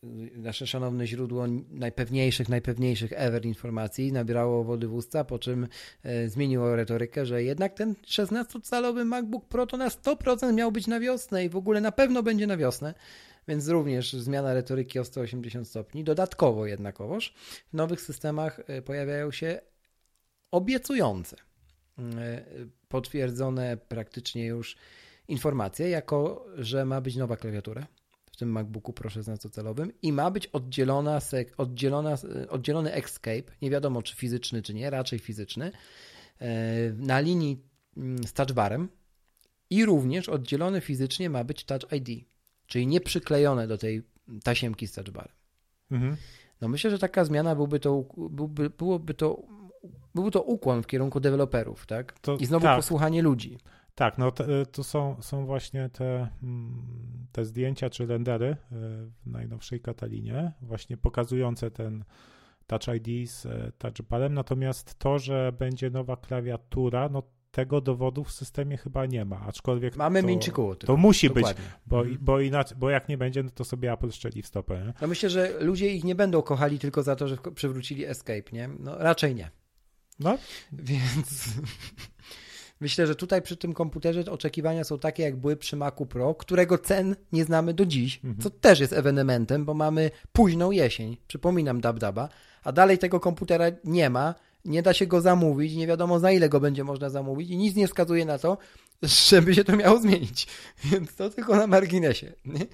yy, 0.02 0.30
nasze 0.36 0.66
szanowne 0.66 1.06
źródło 1.06 1.46
najpewniejszych, 1.70 2.48
najpewniejszych 2.48 3.12
ever 3.14 3.46
informacji, 3.46 4.12
nabierało 4.12 4.64
wody 4.64 4.88
w 4.88 4.94
usta, 4.94 5.24
po 5.24 5.38
czym 5.38 5.68
e, 6.02 6.28
zmieniło 6.28 6.76
retorykę, 6.76 7.26
że 7.26 7.42
jednak 7.42 7.74
ten 7.74 7.94
16-calowy 8.06 9.04
MacBook 9.04 9.48
Pro 9.48 9.66
to 9.66 9.76
na 9.76 9.88
100% 9.88 10.54
miał 10.54 10.72
być 10.72 10.86
na 10.86 11.00
wiosnę 11.00 11.44
i 11.44 11.48
w 11.48 11.56
ogóle 11.56 11.80
na 11.80 11.92
pewno 11.92 12.22
będzie 12.22 12.46
na 12.46 12.56
wiosnę. 12.56 12.94
Więc 13.48 13.68
również 13.68 14.12
zmiana 14.12 14.54
retoryki 14.54 14.98
o 14.98 15.04
180 15.04 15.68
stopni. 15.68 16.04
Dodatkowo 16.04 16.66
jednakowoż 16.66 17.34
w 17.72 17.74
nowych 17.74 18.00
systemach 18.00 18.60
e, 18.66 18.82
pojawiają 18.82 19.30
się 19.30 19.60
obiecujące, 20.50 21.36
e, 21.98 22.44
potwierdzone 22.88 23.76
praktycznie 23.76 24.46
już 24.46 24.76
informacje, 25.28 25.88
jako 25.88 26.46
że 26.56 26.84
ma 26.84 27.00
być 27.00 27.16
nowa 27.16 27.36
klawiatura 27.36 27.86
tym 28.39 28.51
MacBooku 28.53 28.93
Pro 28.93 29.11
16-calowym 29.11 29.91
i 30.03 30.12
ma 30.12 30.30
być 30.30 30.47
oddzielona, 30.47 31.18
sek- 31.18 31.53
oddzielona, 31.57 32.12
e, 32.12 32.49
oddzielony 32.49 32.93
Escape, 32.93 33.43
nie 33.62 33.70
wiadomo 33.70 34.03
czy 34.03 34.16
fizyczny, 34.16 34.62
czy 34.62 34.74
nie, 34.74 34.91
raczej 34.91 35.18
fizyczny, 35.18 35.72
e, 36.41 36.49
na 36.93 37.20
linii 37.20 37.62
mm, 37.97 38.26
z 38.26 38.32
touchbarem 38.32 38.89
i 39.70 39.84
również 39.84 40.28
oddzielony 40.28 40.80
fizycznie 40.80 41.30
ma 41.30 41.45
być 41.45 41.64
Touch 41.64 41.93
ID, 41.93 42.24
czyli 42.66 42.86
nie 42.86 43.01
przyklejone 43.01 43.66
do 43.66 43.78
tej 43.78 44.03
tasiemki 44.45 44.86
z 44.86 44.93
touchbarem. 44.93 45.32
Mhm. 45.91 46.16
No 46.61 46.68
myślę, 46.68 46.91
że 46.91 46.99
taka 46.99 47.24
zmiana 47.24 47.55
byłby 47.55 47.80
to, 47.80 48.05
byłby, 48.30 48.70
byłoby 48.70 49.14
to, 49.14 49.43
byłby 50.14 50.30
to 50.30 50.43
ukłon 50.43 50.82
w 50.82 50.86
kierunku 50.86 51.20
deweloperów, 51.20 51.86
tak? 51.86 52.20
To, 52.20 52.36
I 52.36 52.47
znowu 52.47 52.62
tak, 52.66 52.76
posłuchanie 52.76 53.22
ludzi. 53.22 53.59
Tak, 53.99 54.18
no 54.18 54.30
to, 54.32 54.44
to 54.72 54.84
są, 54.84 55.16
są 55.20 55.46
właśnie 55.46 55.88
te, 55.88 56.28
mm, 56.42 57.26
te 57.32 57.44
zdjęcia 57.44 57.90
czy 57.90 58.07
rendery 58.07 58.46
y, 58.46 58.57
w 58.72 59.26
najnowszej 59.26 59.80
Katalinie, 59.80 60.53
właśnie 60.62 60.96
pokazujące 60.96 61.70
ten 61.70 62.05
Touch 62.66 62.82
ID 62.96 63.30
z 63.30 63.46
e, 63.46 63.72
touchbarem, 63.78 64.34
natomiast 64.34 64.99
to, 64.99 65.18
że 65.18 65.53
będzie 65.59 65.90
nowa 65.90 66.16
klawiatura, 66.16 67.09
no 67.09 67.22
tego 67.51 67.80
dowodu 67.80 68.24
w 68.24 68.32
systemie 68.32 68.76
chyba 68.76 69.07
nie 69.07 69.24
ma, 69.24 69.40
aczkolwiek 69.40 69.96
Mamy 69.96 70.20
to, 70.20 70.26
Minchi 70.26 70.51
Kuo 70.51 70.76
to 70.76 70.96
musi 70.96 71.30
być, 71.30 71.36
Dokładnie. 71.36 71.64
bo, 71.86 71.99
Mhm. 72.01 72.18
bo, 72.20 72.40
inaczej, 72.40 72.78
bo 72.78 72.90
jak 72.90 73.09
nie 73.09 73.18
będzie, 73.18 73.42
no 73.42 73.51
to 73.51 73.64
sobie 73.64 73.92
Apple 73.92 74.11
szczeli 74.11 74.42
w 74.42 74.46
stopę. 74.46 74.84
Nie? 74.86 74.92
No 75.01 75.09
myślę, 75.09 75.30
że 75.30 75.53
ludzie 75.61 75.94
ich 75.94 76.05
nie 76.05 76.14
będą 76.14 76.42
kochali 76.42 76.78
tylko 76.78 77.03
za 77.03 77.16
to, 77.16 77.28
że 77.28 77.36
przywrócili 77.55 78.05
Escape, 78.05 78.53
nie? 78.53 78.68
No 78.78 78.99
raczej 78.99 79.34
nie. 79.34 79.51
No, 80.20 80.38
Więc 80.72 81.49
myślę, 82.80 83.06
że 83.06 83.14
tutaj 83.14 83.42
przy 83.42 83.56
tym 83.56 83.72
komputerze 83.72 84.24
oczekiwania 84.30 84.84
są 84.84 84.98
takie, 84.98 85.22
jak 85.22 85.36
były 85.36 85.56
przy 85.56 85.76
Macu 85.76 86.06
Pro, 86.06 86.34
którego 86.34 86.78
cen 86.78 87.16
nie 87.32 87.44
znamy 87.44 87.74
do 87.74 87.86
dziś, 87.86 88.20
Mhm. 88.24 88.42
co 88.42 88.50
też 88.50 88.80
jest 88.80 88.92
ewenementem, 88.92 89.64
bo 89.64 89.74
mamy 89.74 90.10
późną 90.32 90.70
jesień, 90.70 91.16
przypominam 91.28 91.80
DabDaba, 91.80 92.28
a 92.64 92.72
dalej 92.72 92.98
tego 92.98 93.20
komputera 93.20 93.64
nie 93.84 94.10
ma, 94.10 94.34
nie 94.64 94.82
da 94.82 94.94
się 94.94 95.06
go 95.06 95.20
zamówić, 95.20 95.74
nie 95.74 95.86
wiadomo 95.86 96.18
za 96.20 96.32
ile 96.32 96.48
go 96.48 96.60
będzie 96.60 96.84
można 96.84 97.10
zamówić 97.10 97.50
i 97.50 97.56
nic 97.56 97.76
nie 97.76 97.86
wskazuje 97.86 98.24
na 98.24 98.38
to, 98.38 98.58
żeby 99.02 99.54
się 99.54 99.64
to 99.64 99.76
miało 99.76 100.00
zmienić. 100.00 100.46
Więc 100.92 101.14
to 101.14 101.30
tylko 101.30 101.56
na 101.56 101.66
marginesie. 101.66 102.32
Nie? 102.44 102.66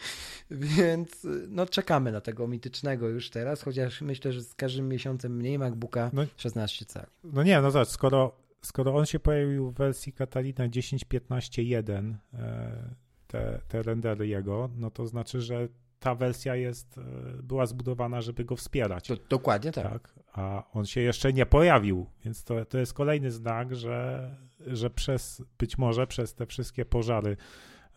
Więc 0.51 1.27
no 1.49 1.67
czekamy 1.67 2.13
na 2.13 2.21
tego 2.21 2.49
mitycznego 2.49 3.09
już 3.09 3.31
teraz, 3.31 3.63
chociaż 3.63 4.01
myślę, 4.01 4.33
że 4.33 4.43
z 4.43 4.55
każdym 4.55 4.89
miesiącem 4.89 5.37
mniej 5.37 5.59
MacBooka 5.59 6.11
No. 6.13 6.23
16 6.37 6.85
cali. 6.85 7.07
no 7.25 7.43
nie, 7.43 7.61
no 7.61 7.71
zobacz, 7.71 7.89
skoro, 7.89 8.33
skoro 8.65 8.95
on 8.95 9.07
się 9.07 9.19
pojawił 9.19 9.71
w 9.71 9.75
wersji 9.75 10.13
Catalina 10.13 10.69
10.15.1, 10.69 12.15
e, 12.35 12.95
te, 13.27 13.61
te 13.69 13.83
rendery 13.83 14.29
jego, 14.29 14.71
no 14.77 14.91
to 14.91 15.07
znaczy, 15.07 15.41
że 15.41 15.69
ta 16.01 16.15
wersja 16.15 16.57
jest, 16.57 16.99
e, 16.99 17.03
była 17.43 17.67
zbudowana, 17.67 18.21
żeby 18.21 18.45
go 18.45 18.57
wspierać. 18.57 19.09
To, 19.09 19.17
dokładnie 19.29 19.73
tak. 19.73 19.93
Tak, 19.93 20.15
a 20.33 20.63
on 20.73 20.87
się 20.87 21.01
jeszcze 21.01 21.33
nie 21.33 21.47
pojawił, 21.47 22.07
więc 22.25 22.45
to, 22.45 22.65
to 22.65 22.79
jest 22.79 22.95
kolejny 22.95 23.31
znak, 23.31 23.75
że, 23.75 24.31
że 24.67 24.91
przez, 24.91 25.43
być 25.59 25.79
może 25.79 26.07
przez 26.07 26.35
te 26.35 26.47
wszystkie 26.47 26.85
pożary, 26.85 27.37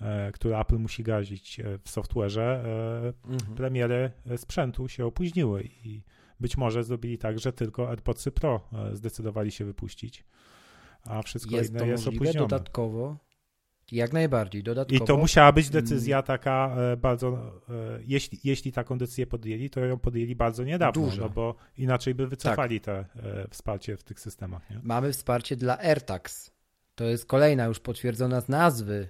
e, 0.02 0.32
które 0.32 0.60
Apple 0.60 0.78
musi 0.78 1.04
gazić 1.04 1.62
w 1.84 1.90
software'ze, 1.90 2.60
Mhm. 3.26 3.56
premiery 3.56 4.12
sprzętu 4.38 4.88
się 4.88 5.06
opóźniły 5.06 5.64
i 5.64 6.04
być 6.40 6.58
może 6.58 6.84
zrobili 6.84 7.18
tak, 7.18 7.40
że 7.40 7.54
tylko 7.54 7.90
AirPodsy 7.90 8.32
Pro 8.32 8.70
zdecydowali 8.94 9.52
się 9.52 9.66
wypuścić, 9.66 10.24
a 11.10 11.22
wszystko 11.22 11.56
Jest 11.56 11.70
inne 11.70 11.80
to 11.80 11.86
jest 11.86 12.06
możliwe 12.06 12.26
opóźnione. 12.26 12.48
dodatkowo. 12.48 13.18
Jak 13.92 14.14
najbardziej, 14.14 14.64
dodatkowo. 14.64 15.04
I 15.04 15.08
to 15.08 15.18
musiała 15.18 15.52
być 15.52 15.70
decyzja 15.70 16.22
taka 16.22 16.76
e, 16.78 16.98
bardzo, 16.98 17.28
e, 17.70 18.00
jeśli, 18.06 18.40
jeśli 18.44 18.72
taką 18.72 18.98
decyzję 18.98 19.28
podjęli, 19.28 19.70
to 19.70 19.80
ją 19.80 20.00
podjęli 20.00 20.36
bardzo 20.36 20.64
niedawno, 20.64 21.02
Dużo. 21.02 21.22
no 21.22 21.30
bo 21.30 21.56
inaczej 21.78 22.16
by 22.16 22.28
wycofali 22.28 22.82
te 22.82 22.94
e, 22.94 23.06
wsparcie 23.50 23.98
w 23.98 24.04
tych 24.04 24.20
systemach. 24.20 24.70
Nie? 24.70 24.80
Mamy 24.84 25.14
wsparcie 25.14 25.56
dla 25.56 25.80
AirTags. 25.80 26.52
To 26.96 27.04
jest 27.04 27.26
kolejna 27.26 27.66
już 27.66 27.80
potwierdzona 27.80 28.42
z 28.42 28.50
nazwy, 28.50 29.10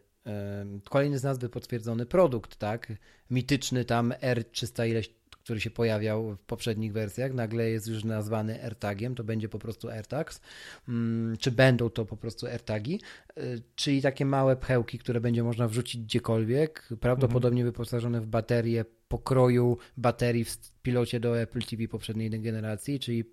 kolejny 0.90 1.20
z 1.20 1.24
nazwy 1.24 1.50
potwierdzony 1.50 2.06
produkt, 2.06 2.56
tak? 2.56 2.94
Mityczny 3.30 3.86
tam 3.86 4.14
R300 4.22 4.88
ileś, 4.90 5.10
który 5.48 5.62
się 5.62 5.70
pojawiał 5.70 6.36
w 6.36 6.40
poprzednich 6.40 6.94
wersjach, 6.94 7.34
nagle 7.34 7.70
jest 7.70 7.88
już 7.88 8.04
nazwany 8.04 8.64
AirTagiem, 8.64 9.16
to 9.16 9.24
będzie 9.24 9.50
po 9.50 9.60
prostu 9.60 9.90
AirTags, 9.90 10.42
Mm, 10.88 11.38
czy 11.38 11.52
będą 11.52 11.90
to 11.90 12.06
po 12.06 12.18
prostu 12.18 12.48
AirTagi, 12.48 13.02
y, 13.38 13.62
czyli 13.76 14.02
takie 14.02 14.26
małe 14.26 14.56
pchełki, 14.56 15.00
które 15.00 15.22
będzie 15.22 15.44
można 15.44 15.68
wrzucić 15.68 16.02
gdziekolwiek, 16.02 16.90
prawdopodobnie 17.00 17.64
wyposażone 17.64 18.22
w 18.22 18.28
baterie 18.28 18.86
pokroju 19.08 19.78
baterii 19.98 20.46
w 20.46 20.58
pilocie 20.82 21.20
do 21.20 21.40
Apple 21.40 21.62
TV 21.62 21.88
poprzedniej 21.88 22.30
generacji, 22.30 23.00
czyli 23.00 23.24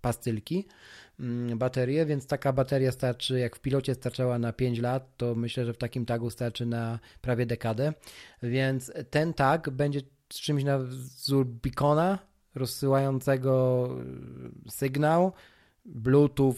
pastylki, 0.00 0.66
mm, 1.20 1.58
baterie, 1.58 2.06
więc 2.06 2.26
taka 2.26 2.52
bateria 2.52 2.92
starczy, 2.92 3.38
jak 3.38 3.56
w 3.56 3.60
pilocie 3.60 3.94
starczała 3.94 4.38
na 4.38 4.52
5 4.52 4.78
lat, 4.78 5.16
to 5.16 5.34
myślę, 5.34 5.64
że 5.64 5.72
w 5.72 5.78
takim 5.78 6.06
tagu 6.06 6.30
starczy 6.30 6.66
na 6.66 6.98
prawie 7.20 7.46
dekadę, 7.46 7.92
więc 8.42 8.92
ten 9.10 9.34
tag 9.34 9.70
będzie 9.70 10.00
czymś 10.38 10.64
na 10.64 10.78
wzór 10.78 11.46
beacona, 11.46 12.18
rozsyłającego 12.54 13.88
y, 14.66 14.70
sygnał, 14.70 15.32
Bluetooth 15.84 16.54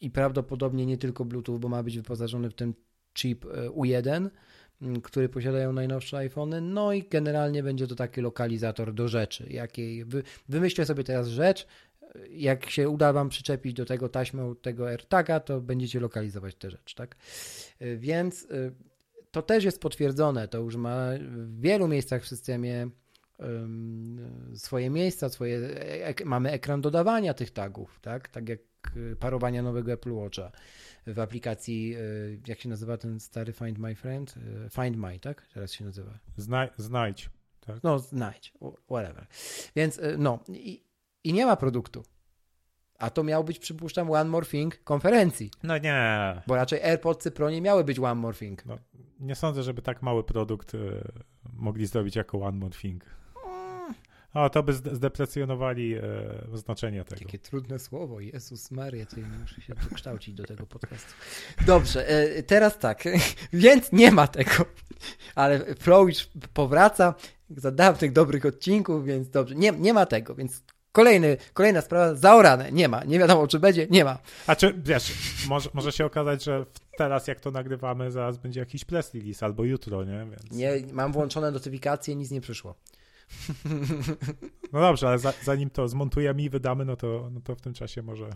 i 0.00 0.10
prawdopodobnie 0.10 0.86
nie 0.86 0.98
tylko 0.98 1.24
Bluetooth, 1.24 1.58
bo 1.58 1.68
ma 1.68 1.82
być 1.82 1.96
wyposażony 1.96 2.50
w 2.50 2.54
ten 2.54 2.74
chip 3.14 3.44
y, 3.44 3.48
U1, 3.70 4.30
m, 4.82 5.00
który 5.00 5.28
posiadają 5.28 5.72
najnowsze 5.72 6.16
iPhony. 6.16 6.60
No 6.60 6.92
i 6.92 7.02
generalnie 7.02 7.62
będzie 7.62 7.86
to 7.86 7.94
taki 7.94 8.20
lokalizator 8.20 8.94
do 8.94 9.08
rzeczy. 9.08 9.46
Jakiej 9.50 10.04
wy, 10.04 10.22
wymyślę 10.48 10.86
sobie 10.86 11.04
teraz 11.04 11.28
rzecz. 11.28 11.66
Jak 12.30 12.70
się 12.70 12.88
uda 12.88 13.12
Wam 13.12 13.28
przyczepić 13.28 13.74
do 13.74 13.84
tego 13.84 14.08
taśmę 14.08 14.54
tego 14.62 14.88
AirTaga, 14.88 15.40
to 15.40 15.60
będziecie 15.60 16.00
lokalizować 16.00 16.54
tę 16.54 16.70
rzecz, 16.70 16.94
tak? 16.94 17.16
Y, 17.82 17.96
Więc 17.98 18.42
y, 18.44 18.72
to 19.30 19.42
też 19.42 19.64
jest 19.64 19.80
potwierdzone. 19.80 20.48
To 20.48 20.58
już 20.58 20.76
ma 20.76 21.06
w 21.18 21.60
wielu 21.60 21.88
miejscach 21.88 22.22
w 22.22 22.28
systemie 22.28 22.90
swoje 24.54 24.90
miejsca, 24.90 25.28
swoje, 25.28 25.58
ek, 26.04 26.24
mamy 26.24 26.50
ekran 26.50 26.80
dodawania 26.80 27.34
tych 27.34 27.50
tagów, 27.50 28.00
tak? 28.00 28.28
Tak 28.28 28.48
jak 28.48 28.60
y, 28.96 29.16
parowania 29.16 29.62
nowego 29.62 29.92
Apple 29.92 30.12
Watcha 30.12 30.52
w 31.06 31.18
aplikacji, 31.18 31.96
y, 31.96 32.40
jak 32.46 32.60
się 32.60 32.68
nazywa 32.68 32.96
ten 32.96 33.20
stary 33.20 33.52
Find 33.52 33.78
My 33.78 33.94
Friend? 33.94 34.34
Y, 34.66 34.70
Find 34.70 34.96
My, 34.96 35.18
tak? 35.18 35.46
Teraz 35.54 35.72
się 35.72 35.84
nazywa. 35.84 36.18
Znaj, 36.36 36.68
znajdź. 36.76 37.30
No, 37.82 37.98
znajdź, 37.98 38.52
whatever. 38.86 39.26
Więc 39.76 40.00
no, 40.18 40.44
i, 40.48 40.84
i 41.24 41.32
nie 41.32 41.46
ma 41.46 41.56
produktu. 41.56 42.02
A 43.00 43.10
to 43.10 43.22
miał 43.24 43.44
być, 43.44 43.58
przypuszczam, 43.58 44.10
One 44.10 44.30
More 44.30 44.46
Thing 44.46 44.84
konferencji, 44.84 45.50
No 45.62 45.78
nie. 45.78 46.42
bo 46.46 46.54
raczej 46.56 46.82
AirPods 46.82 47.28
Pro 47.34 47.50
nie 47.50 47.60
miały 47.62 47.84
być 47.84 47.98
One 47.98 48.14
More 48.14 48.36
Thing. 48.38 48.66
No, 48.66 48.78
nie 49.20 49.34
sądzę, 49.34 49.62
żeby 49.62 49.82
tak 49.82 50.02
mały 50.02 50.24
produkt 50.24 50.74
y, 50.74 51.02
mogli 51.52 51.86
zrobić 51.86 52.16
jako 52.16 52.38
One 52.40 52.58
More 52.58 52.74
Thing. 52.74 53.04
O, 54.34 54.50
to 54.50 54.62
by 54.62 54.72
zdeprecjonowali 54.72 55.94
e, 55.94 56.02
znaczenie 56.54 57.04
tego. 57.04 57.24
Takie 57.24 57.38
trudne 57.38 57.78
słowo, 57.78 58.20
Jezus 58.20 58.70
Maria, 58.70 59.06
to 59.06 59.16
muszę 59.40 59.60
się 59.60 59.74
dokształcić 59.90 60.34
do 60.34 60.44
tego 60.44 60.66
podcastu. 60.66 61.12
Dobrze, 61.66 62.08
e, 62.08 62.42
teraz 62.42 62.78
tak, 62.78 63.04
więc 63.52 63.92
nie 63.92 64.10
ma 64.12 64.26
tego, 64.28 64.50
ale 65.34 65.74
Flow 65.74 66.08
już 66.08 66.28
powraca 66.54 67.14
za 67.50 67.70
dawnych 67.70 68.12
dobrych 68.12 68.46
odcinków, 68.46 69.04
więc 69.04 69.30
dobrze, 69.30 69.54
nie, 69.54 69.72
nie 69.72 69.94
ma 69.94 70.06
tego, 70.06 70.34
więc 70.34 70.62
Kolejny, 70.92 71.36
kolejna 71.52 71.80
sprawa, 71.80 72.14
zaorane, 72.14 72.72
nie 72.72 72.88
ma, 72.88 73.04
nie 73.04 73.18
wiadomo 73.18 73.46
czy 73.46 73.58
będzie, 73.58 73.86
nie 73.90 74.04
ma. 74.04 74.18
A 74.46 74.56
czy, 74.56 74.74
wiesz, 74.84 75.12
może, 75.48 75.70
może 75.74 75.92
się 75.92 76.04
okazać, 76.04 76.44
że 76.44 76.66
teraz 76.98 77.26
jak 77.26 77.40
to 77.40 77.50
nagrywamy, 77.50 78.10
zaraz 78.10 78.38
będzie 78.38 78.60
jakiś 78.60 78.84
press 78.84 79.14
release 79.14 79.42
albo 79.42 79.64
jutro, 79.64 80.04
nie? 80.04 80.26
Więc... 80.30 80.50
Nie, 80.50 80.72
mam 80.92 81.12
włączone 81.12 81.50
notyfikacje, 81.50 82.16
nic 82.16 82.30
nie 82.30 82.40
przyszło. 82.40 82.74
No 84.72 84.80
dobrze, 84.80 85.08
ale 85.08 85.18
za, 85.18 85.32
zanim 85.42 85.70
to 85.70 85.88
zmontujemy 85.88 86.42
i 86.42 86.50
wydamy, 86.50 86.84
no 86.84 86.96
to, 86.96 87.28
no 87.32 87.40
to 87.40 87.54
w 87.54 87.60
tym 87.60 87.74
czasie 87.74 88.02
może 88.02 88.30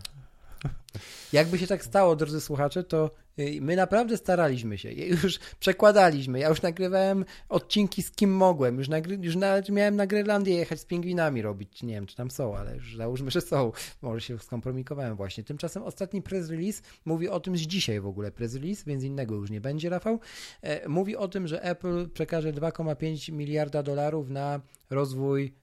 jakby 1.33 1.57
się 1.57 1.67
tak 1.67 1.83
stało, 1.83 2.15
drodzy 2.15 2.41
słuchacze, 2.41 2.83
to 2.83 3.11
y, 3.39 3.57
my 3.61 3.75
naprawdę 3.75 4.17
staraliśmy 4.17 4.77
się. 4.77 4.91
Już 4.91 5.39
przekładaliśmy. 5.59 6.39
Ja 6.39 6.49
już 6.49 6.61
nagrywałem 6.61 7.25
odcinki 7.49 8.03
z 8.03 8.11
kim 8.11 8.35
mogłem. 8.35 8.77
Już, 8.77 8.87
nagry, 8.87 9.19
już 9.21 9.35
nawet 9.35 9.69
miałem 9.69 9.95
na 9.95 10.07
Grenlandię 10.07 10.55
jechać 10.55 10.79
z 10.79 10.85
pingwinami 10.85 11.41
robić. 11.41 11.83
Nie 11.83 11.93
wiem, 11.93 12.05
czy 12.05 12.15
tam 12.15 12.31
są, 12.31 12.57
ale 12.57 12.75
już 12.75 12.97
załóżmy, 12.97 13.31
że 13.31 13.41
są. 13.41 13.71
Może 14.01 14.21
się 14.21 14.39
skompromikowałem 14.39 15.15
właśnie. 15.15 15.43
Tymczasem 15.43 15.83
ostatni 15.83 16.21
press 16.21 16.49
release 16.49 16.81
mówi 17.05 17.29
o 17.29 17.39
tym 17.39 17.57
z 17.57 17.61
dzisiaj 17.61 18.01
w 18.01 18.07
ogóle 18.07 18.31
press 18.31 18.53
release, 18.53 18.83
więc 18.85 19.03
innego 19.03 19.35
już 19.35 19.49
nie 19.49 19.61
będzie, 19.61 19.89
Rafał. 19.89 20.19
E, 20.61 20.89
mówi 20.89 21.15
o 21.15 21.27
tym, 21.27 21.47
że 21.47 21.63
Apple 21.63 22.09
przekaże 22.09 22.53
2,5 22.53 23.31
miliarda 23.31 23.83
dolarów 23.83 24.29
na 24.29 24.61
rozwój, 24.89 25.53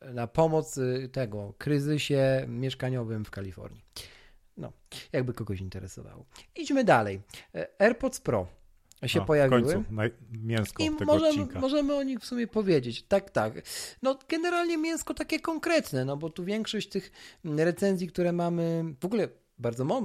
na 0.00 0.26
pomoc 0.26 0.78
y, 0.78 1.08
tego 1.12 1.54
kryzysie 1.58 2.44
mieszkaniowym 2.48 3.24
w 3.24 3.30
Kalifornii. 3.30 3.82
No, 4.56 4.72
jakby 5.12 5.32
kogoś 5.32 5.60
interesowało. 5.60 6.26
Idźmy 6.56 6.84
dalej. 6.84 7.20
E, 7.54 7.68
AirPods 7.78 8.20
Pro 8.20 8.46
się 9.06 9.22
o, 9.22 9.24
pojawiły. 9.24 9.62
W 9.62 9.74
końcu, 9.74 9.90
mięsko 10.32 10.82
I 10.82 10.90
tego 10.90 11.04
możemy, 11.04 11.28
odcinka. 11.28 11.60
możemy 11.60 11.94
o 11.94 12.02
nich 12.02 12.20
w 12.20 12.26
sumie 12.26 12.46
powiedzieć. 12.46 13.02
Tak, 13.02 13.30
tak. 13.30 13.52
No 14.02 14.18
generalnie 14.28 14.78
mięsko 14.78 15.14
takie 15.14 15.40
konkretne, 15.40 16.04
no 16.04 16.16
bo 16.16 16.30
tu 16.30 16.44
większość 16.44 16.88
tych 16.88 17.12
recenzji, 17.44 18.08
które 18.08 18.32
mamy, 18.32 18.94
w 19.00 19.04
ogóle 19.04 19.28
bardzo 19.58 20.02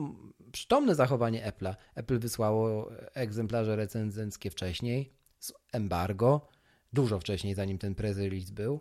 przytomne 0.52 0.96
zachowanie 0.96 1.52
Apple'a. 1.52 1.76
Apple 1.96 2.20
wysłało 2.20 2.92
egzemplarze 3.14 3.76
recenzenckie 3.76 4.50
wcześniej, 4.50 5.14
z 5.40 5.54
embargo, 5.74 6.50
dużo 6.94 7.20
wcześniej, 7.20 7.56
zanim 7.56 7.78
ten 7.78 7.96
press 7.96 8.18
release 8.18 8.52
był. 8.52 8.80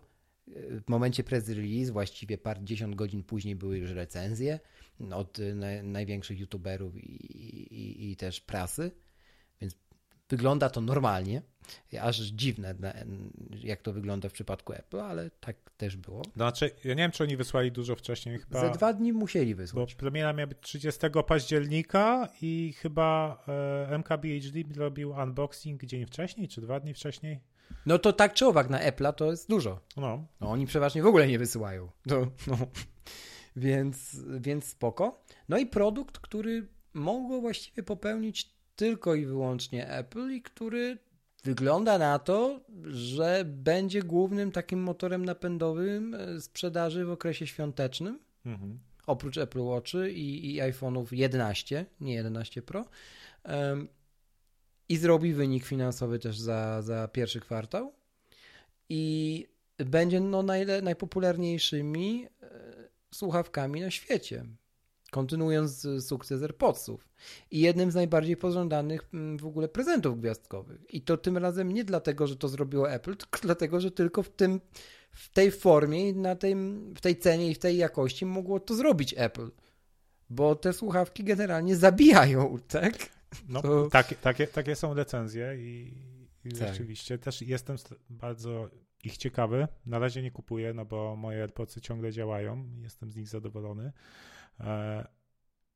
W 0.55 0.89
momencie 0.89 1.23
press 1.23 1.49
release, 1.49 1.89
właściwie 1.89 2.37
par 2.37 2.63
dziesiąt 2.63 2.95
godzin 2.95 3.23
później 3.23 3.55
były 3.55 3.77
już 3.77 3.91
recenzje 3.91 4.59
od 5.13 5.37
największych 5.83 6.39
youtuberów 6.39 6.97
i, 6.97 7.15
i, 7.75 8.11
i 8.11 8.15
też 8.15 8.41
prasy, 8.41 8.91
więc 9.61 9.75
wygląda 10.29 10.69
to 10.69 10.81
normalnie. 10.81 11.41
Aż 12.01 12.17
dziwne, 12.17 12.75
jak 13.63 13.81
to 13.81 13.93
wygląda 13.93 14.29
w 14.29 14.31
przypadku 14.31 14.73
Apple, 14.73 14.99
ale 14.99 15.29
tak 15.29 15.71
też 15.77 15.97
było. 15.97 16.21
Znaczy, 16.35 16.71
ja 16.83 16.93
nie 16.93 17.03
wiem, 17.03 17.11
czy 17.11 17.23
oni 17.23 17.37
wysłali 17.37 17.71
dużo 17.71 17.95
wcześniej. 17.95 18.39
Chyba, 18.39 18.61
Ze 18.61 18.71
dwa 18.71 18.93
dni 18.93 19.13
musieli 19.13 19.55
wysłać. 19.55 19.95
Bo 19.95 19.99
premiera 19.99 20.33
miała 20.33 20.47
być 20.47 20.57
30 20.61 21.01
października 21.27 22.29
i 22.41 22.73
chyba 22.77 23.43
e, 23.47 23.95
MKBHD 23.95 24.59
robił 24.75 25.11
unboxing 25.11 25.85
dzień 25.85 26.05
wcześniej, 26.05 26.47
czy 26.47 26.61
dwa 26.61 26.79
dni 26.79 26.93
wcześniej. 26.93 27.39
No 27.85 27.99
to 27.99 28.13
tak 28.13 28.33
czy 28.33 28.45
owak 28.45 28.69
na 28.69 28.79
Apple'a 28.79 29.13
to 29.13 29.31
jest 29.31 29.49
dużo. 29.49 29.79
No. 29.97 30.25
no. 30.41 30.51
Oni 30.51 30.67
przeważnie 30.67 31.03
w 31.03 31.07
ogóle 31.07 31.27
nie 31.27 31.39
wysyłają. 31.39 31.89
To, 32.09 32.27
no 32.47 32.57
więc, 33.55 34.17
więc 34.39 34.65
spoko. 34.65 35.23
No 35.49 35.57
i 35.57 35.65
produkt, 35.65 36.19
który 36.19 36.67
mogło 36.93 37.41
właściwie 37.41 37.83
popełnić 37.83 38.55
tylko 38.75 39.15
i 39.15 39.25
wyłącznie 39.25 39.89
Apple 39.89 40.31
i 40.31 40.41
który 40.41 40.97
wygląda 41.43 41.97
na 41.97 42.19
to, 42.19 42.59
że 42.83 43.43
będzie 43.45 44.03
głównym 44.03 44.51
takim 44.51 44.79
motorem 44.79 45.25
napędowym 45.25 46.13
e, 46.13 46.41
sprzedaży 46.41 47.05
w 47.05 47.11
okresie 47.11 47.47
świątecznym. 47.47 48.19
Mhm. 48.45 48.79
Oprócz 49.07 49.37
Apple 49.37 49.61
Watchy 49.61 50.11
i, 50.11 50.55
i 50.55 50.61
iPhone'ów 50.61 51.05
11, 51.11 51.85
nie 52.01 52.13
11 52.13 52.61
Pro. 52.61 52.85
Um, 53.45 53.87
I 54.91 54.97
zrobi 54.97 55.33
wynik 55.33 55.65
finansowy 55.65 56.19
też 56.19 56.39
za, 56.39 56.81
za 56.81 57.07
pierwszy 57.07 57.39
kwartał. 57.39 57.93
I 58.89 59.47
będzie 59.77 60.19
no 60.19 60.43
naj, 60.43 60.65
najpopularniejszymi 60.83 62.27
słuchawkami 63.13 63.81
na 63.81 63.91
świecie. 63.91 64.45
Kontynuując 65.11 65.87
sukces 65.99 66.41
AirPodsów. 66.41 67.09
I 67.51 67.59
jednym 67.59 67.91
z 67.91 67.95
najbardziej 67.95 68.37
pożądanych 68.37 69.09
w 69.39 69.45
ogóle 69.45 69.67
prezentów 69.67 70.19
gwiazdkowych. 70.19 70.93
I 70.93 71.01
to 71.01 71.17
tym 71.17 71.37
razem 71.37 71.71
nie 71.71 71.83
dlatego, 71.83 72.27
że 72.27 72.35
to 72.35 72.47
zrobiło 72.47 72.91
Apple, 72.91 73.15
tylko 73.15 73.39
dlatego, 73.47 73.81
że 73.81 73.91
tylko 73.91 74.23
w 74.23 74.29
tym 74.29 74.61
w 75.11 75.29
tej 75.29 75.51
formie, 75.51 76.13
na 76.13 76.35
tej, 76.35 76.55
w 76.95 77.01
tej 77.01 77.17
cenie 77.17 77.51
i 77.51 77.55
w 77.55 77.59
tej 77.59 77.77
jakości 77.77 78.25
mogło 78.25 78.59
to 78.59 78.75
zrobić 78.75 79.15
Apple. 79.17 79.51
Bo 80.29 80.55
te 80.55 80.73
słuchawki 80.73 81.23
generalnie 81.23 81.75
zabijają, 81.75 82.57
tak? 82.67 83.20
No, 83.47 83.61
to... 83.61 83.89
takie, 83.89 84.15
takie, 84.15 84.47
takie 84.47 84.75
są 84.75 84.93
recenzje 84.93 85.55
i, 85.57 85.93
i 86.45 86.49
tak. 86.49 86.67
rzeczywiście 86.67 87.17
też 87.17 87.41
jestem 87.41 87.77
bardzo 88.09 88.69
ich 89.03 89.17
ciekawy. 89.17 89.67
Na 89.85 89.99
razie 89.99 90.21
nie 90.21 90.31
kupuję, 90.31 90.73
no 90.73 90.85
bo 90.85 91.15
moje 91.15 91.41
AirPodsy 91.41 91.81
ciągle 91.81 92.11
działają. 92.11 92.65
Jestem 92.81 93.11
z 93.11 93.15
nich 93.15 93.27
zadowolony. 93.27 93.91
E, 94.59 95.07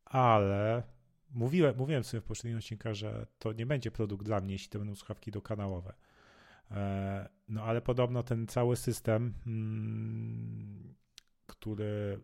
ale 0.06 0.84
mówiłem, 1.32 1.78
mówiłem 1.78 2.04
sobie 2.04 2.22
w 2.22 2.26
poprzednim 2.26 2.58
odcinku, 2.58 2.90
że 2.92 3.28
to 3.40 3.54
nie 3.54 3.66
będzie 3.66 3.92
produkt 3.92 4.26
dla 4.26 4.42
mnie, 4.42 4.54
jeśli 4.54 4.70
to 4.70 4.80
będą 4.80 4.96
słuchawki 4.96 5.32
dokanałowe. 5.32 5.94
E, 6.72 7.30
no 7.48 7.64
ale 7.64 7.82
podobno 7.82 8.24
ten 8.24 8.48
cały 8.48 8.76
system, 8.76 9.34
mm, 9.48 10.96
który 11.48 12.24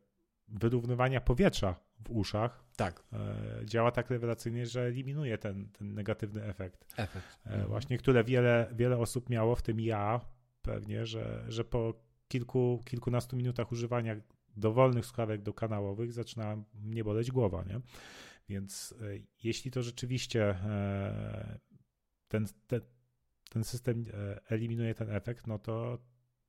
wyrównywania 0.51 1.21
powietrza 1.21 1.75
w 2.05 2.11
uszach 2.11 2.63
tak. 2.75 3.03
E, 3.13 3.65
działa 3.65 3.91
tak 3.91 4.09
rewelacyjnie, 4.09 4.65
że 4.65 4.81
eliminuje 4.81 5.37
ten, 5.37 5.69
ten 5.69 5.93
negatywny 5.93 6.43
efekt. 6.43 6.85
Efekt. 6.97 7.39
Mhm. 7.45 7.67
Właśnie, 7.67 7.97
które 7.97 8.23
wiele, 8.23 8.67
wiele 8.75 8.97
osób 8.97 9.29
miało, 9.29 9.55
w 9.55 9.61
tym 9.61 9.79
ja, 9.79 10.21
pewnie, 10.61 11.05
że, 11.05 11.45
że 11.47 11.63
po 11.63 11.93
kilku, 12.27 12.83
kilkunastu 12.85 13.35
minutach 13.35 13.71
używania 13.71 14.15
dowolnych 14.57 15.05
słuchawek 15.05 15.41
do 15.41 15.53
kanałowych 15.53 16.13
zaczyna 16.13 16.63
mnie 16.73 17.03
boleć 17.03 17.31
głowa, 17.31 17.63
nie? 17.63 17.81
Więc 18.49 18.95
e, 19.01 19.05
jeśli 19.43 19.71
to 19.71 19.83
rzeczywiście 19.83 20.49
e, 20.49 21.59
ten, 22.27 22.47
ten, 22.67 22.81
ten 23.49 23.63
system 23.63 24.05
e, 24.13 24.39
eliminuje 24.49 24.95
ten 24.95 25.09
efekt, 25.09 25.47
no 25.47 25.59
to 25.59 25.97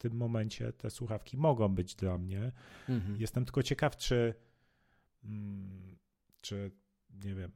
tym 0.02 0.16
momencie 0.16 0.72
te 0.72 0.90
słuchawki 0.90 1.36
mogą 1.36 1.68
być 1.68 1.94
dla 1.94 2.18
mnie. 2.18 2.52
Mhm. 2.88 3.20
Jestem 3.20 3.44
tylko 3.44 3.62
ciekaw, 3.62 3.96
czy, 3.96 4.34
mm, 5.24 5.96
czy 6.40 6.70
nie 7.24 7.34
wiem, 7.34 7.52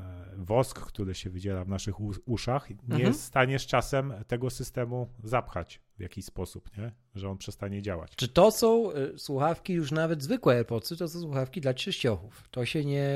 E, 0.00 0.34
wosk, 0.36 0.80
który 0.80 1.14
się 1.14 1.30
wydziela 1.30 1.64
w 1.64 1.68
naszych 1.68 2.00
uszach, 2.28 2.70
nie 2.70 2.76
mhm. 2.76 3.00
jest 3.00 3.20
w 3.20 3.24
stanie 3.24 3.58
z 3.58 3.66
czasem 3.66 4.14
tego 4.26 4.50
systemu 4.50 5.08
zapchać 5.24 5.80
w 5.96 6.00
jakiś 6.00 6.24
sposób, 6.24 6.76
nie? 6.78 6.92
że 7.14 7.28
on 7.28 7.38
przestanie 7.38 7.82
działać. 7.82 8.16
Czy 8.16 8.28
to 8.28 8.50
są 8.50 8.92
e, 8.92 9.18
słuchawki 9.18 9.72
już 9.72 9.92
nawet 9.92 10.22
zwykłe 10.22 10.54
AirPodsy, 10.54 10.96
to 10.96 11.08
są 11.08 11.20
słuchawki 11.20 11.60
dla 11.60 11.74
trzyściochów. 11.74 12.48
To 12.50 12.64
się 12.64 12.84
nie, 12.84 13.06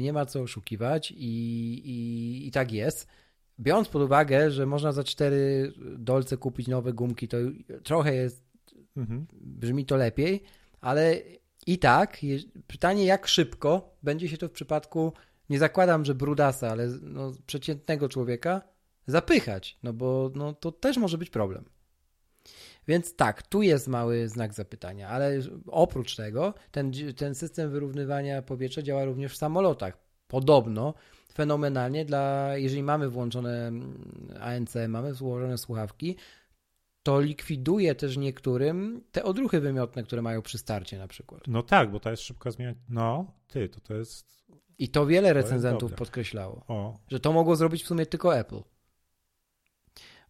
nie 0.00 0.12
ma 0.12 0.26
co 0.26 0.40
oszukiwać 0.40 1.10
i, 1.10 1.14
i, 1.84 2.48
i 2.48 2.50
tak 2.50 2.72
jest. 2.72 3.08
Biorąc 3.60 3.88
pod 3.88 4.02
uwagę, 4.02 4.50
że 4.50 4.66
można 4.66 4.92
za 4.92 5.04
cztery 5.04 5.72
dolce 5.98 6.36
kupić 6.36 6.68
nowe 6.68 6.92
gumki, 6.92 7.28
to 7.28 7.36
trochę 7.82 8.14
jest, 8.14 8.44
mhm. 8.96 9.26
brzmi 9.40 9.86
to 9.86 9.96
lepiej, 9.96 10.42
ale 10.80 11.16
i 11.66 11.78
tak, 11.78 12.18
pytanie 12.66 13.04
jak 13.04 13.26
szybko 13.26 13.96
będzie 14.02 14.28
się 14.28 14.36
to 14.36 14.48
w 14.48 14.52
przypadku 14.52 15.12
nie 15.50 15.58
zakładam, 15.58 16.04
że 16.04 16.14
brudasa, 16.14 16.70
ale 16.70 16.88
no, 17.02 17.32
przeciętnego 17.46 18.08
człowieka 18.08 18.62
zapychać, 19.06 19.78
no 19.82 19.92
bo 19.92 20.30
no, 20.34 20.52
to 20.52 20.72
też 20.72 20.96
może 20.96 21.18
być 21.18 21.30
problem. 21.30 21.64
Więc 22.88 23.16
tak, 23.16 23.42
tu 23.42 23.62
jest 23.62 23.88
mały 23.88 24.28
znak 24.28 24.54
zapytania, 24.54 25.08
ale 25.08 25.40
oprócz 25.66 26.16
tego 26.16 26.54
ten, 26.70 26.92
ten 27.16 27.34
system 27.34 27.70
wyrównywania 27.70 28.42
powietrza 28.42 28.82
działa 28.82 29.04
również 29.04 29.32
w 29.32 29.36
samolotach. 29.36 29.98
Podobno 30.28 30.94
fenomenalnie 31.34 32.04
dla, 32.04 32.56
jeżeli 32.56 32.82
mamy 32.82 33.08
włączone 33.08 33.66
mm, 33.66 34.28
ANC, 34.40 34.74
mamy 34.88 35.14
włożone 35.14 35.58
słuchawki, 35.58 36.16
to 37.02 37.20
likwiduje 37.20 37.94
też 37.94 38.16
niektórym 38.16 39.04
te 39.12 39.24
odruchy 39.24 39.60
wymiotne, 39.60 40.02
które 40.02 40.22
mają 40.22 40.42
przy 40.42 40.58
starcie 40.58 40.98
na 40.98 41.08
przykład. 41.08 41.40
No 41.46 41.62
tak, 41.62 41.90
bo 41.90 42.00
to 42.00 42.10
jest 42.10 42.22
szybka 42.22 42.50
zmiana. 42.50 42.74
No, 42.88 43.32
ty, 43.48 43.68
to 43.68 43.80
to 43.80 43.94
jest 43.94 44.34
i 44.78 44.88
to 44.88 45.06
wiele 45.06 45.32
recenzentów 45.32 45.90
to 45.90 45.96
podkreślało, 45.96 46.64
o. 46.68 46.98
że 47.08 47.20
to 47.20 47.32
mogło 47.32 47.56
zrobić 47.56 47.82
w 47.82 47.86
sumie 47.86 48.06
tylko 48.06 48.38
Apple. 48.38 48.60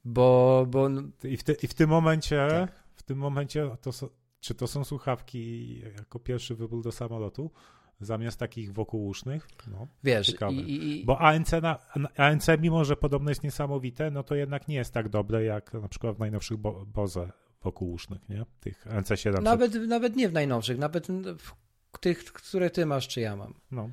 bo... 0.04 0.66
bo... 0.68 0.88
I, 1.24 1.36
w 1.36 1.42
ty, 1.42 1.56
I 1.62 1.66
w 1.66 1.74
tym 1.74 1.90
momencie, 1.90 2.46
tak. 2.50 2.84
w 2.94 3.02
tym 3.02 3.18
momencie 3.18 3.70
to 3.80 3.90
czy 4.40 4.54
to 4.54 4.66
są 4.66 4.84
słuchawki 4.84 5.78
jako 5.96 6.18
pierwszy 6.18 6.54
wybór 6.54 6.82
do 6.82 6.92
samolotu? 6.92 7.50
Zamiast 8.00 8.38
takich 8.38 8.72
wokółusznych. 8.72 9.48
No, 9.66 9.86
Wiesz, 10.04 10.34
i, 10.50 11.00
i, 11.00 11.04
bo 11.04 11.20
ANC, 11.20 11.52
na, 11.62 11.78
ANC, 12.16 12.46
mimo 12.60 12.84
że 12.84 12.96
podobno 12.96 13.30
jest 13.30 13.42
niesamowite, 13.42 14.10
no 14.10 14.22
to 14.22 14.34
jednak 14.34 14.68
nie 14.68 14.76
jest 14.76 14.92
tak 14.94 15.08
dobre 15.08 15.44
jak 15.44 15.72
na 15.72 15.88
przykład 15.88 16.16
w 16.16 16.18
najnowszych 16.18 16.56
bo, 16.56 16.86
Boze 16.86 17.32
wokółusznych, 17.62 18.28
nie? 18.28 18.44
Tych 18.60 18.86
ANC700. 18.86 19.42
Nawet, 19.42 19.74
nawet 19.74 20.16
nie 20.16 20.28
w 20.28 20.32
najnowszych, 20.32 20.78
nawet 20.78 21.06
w 21.38 21.52
tych, 22.00 22.24
które 22.24 22.70
ty 22.70 22.86
masz, 22.86 23.08
czy 23.08 23.20
ja 23.20 23.36
mam. 23.36 23.54
No. 23.70 23.90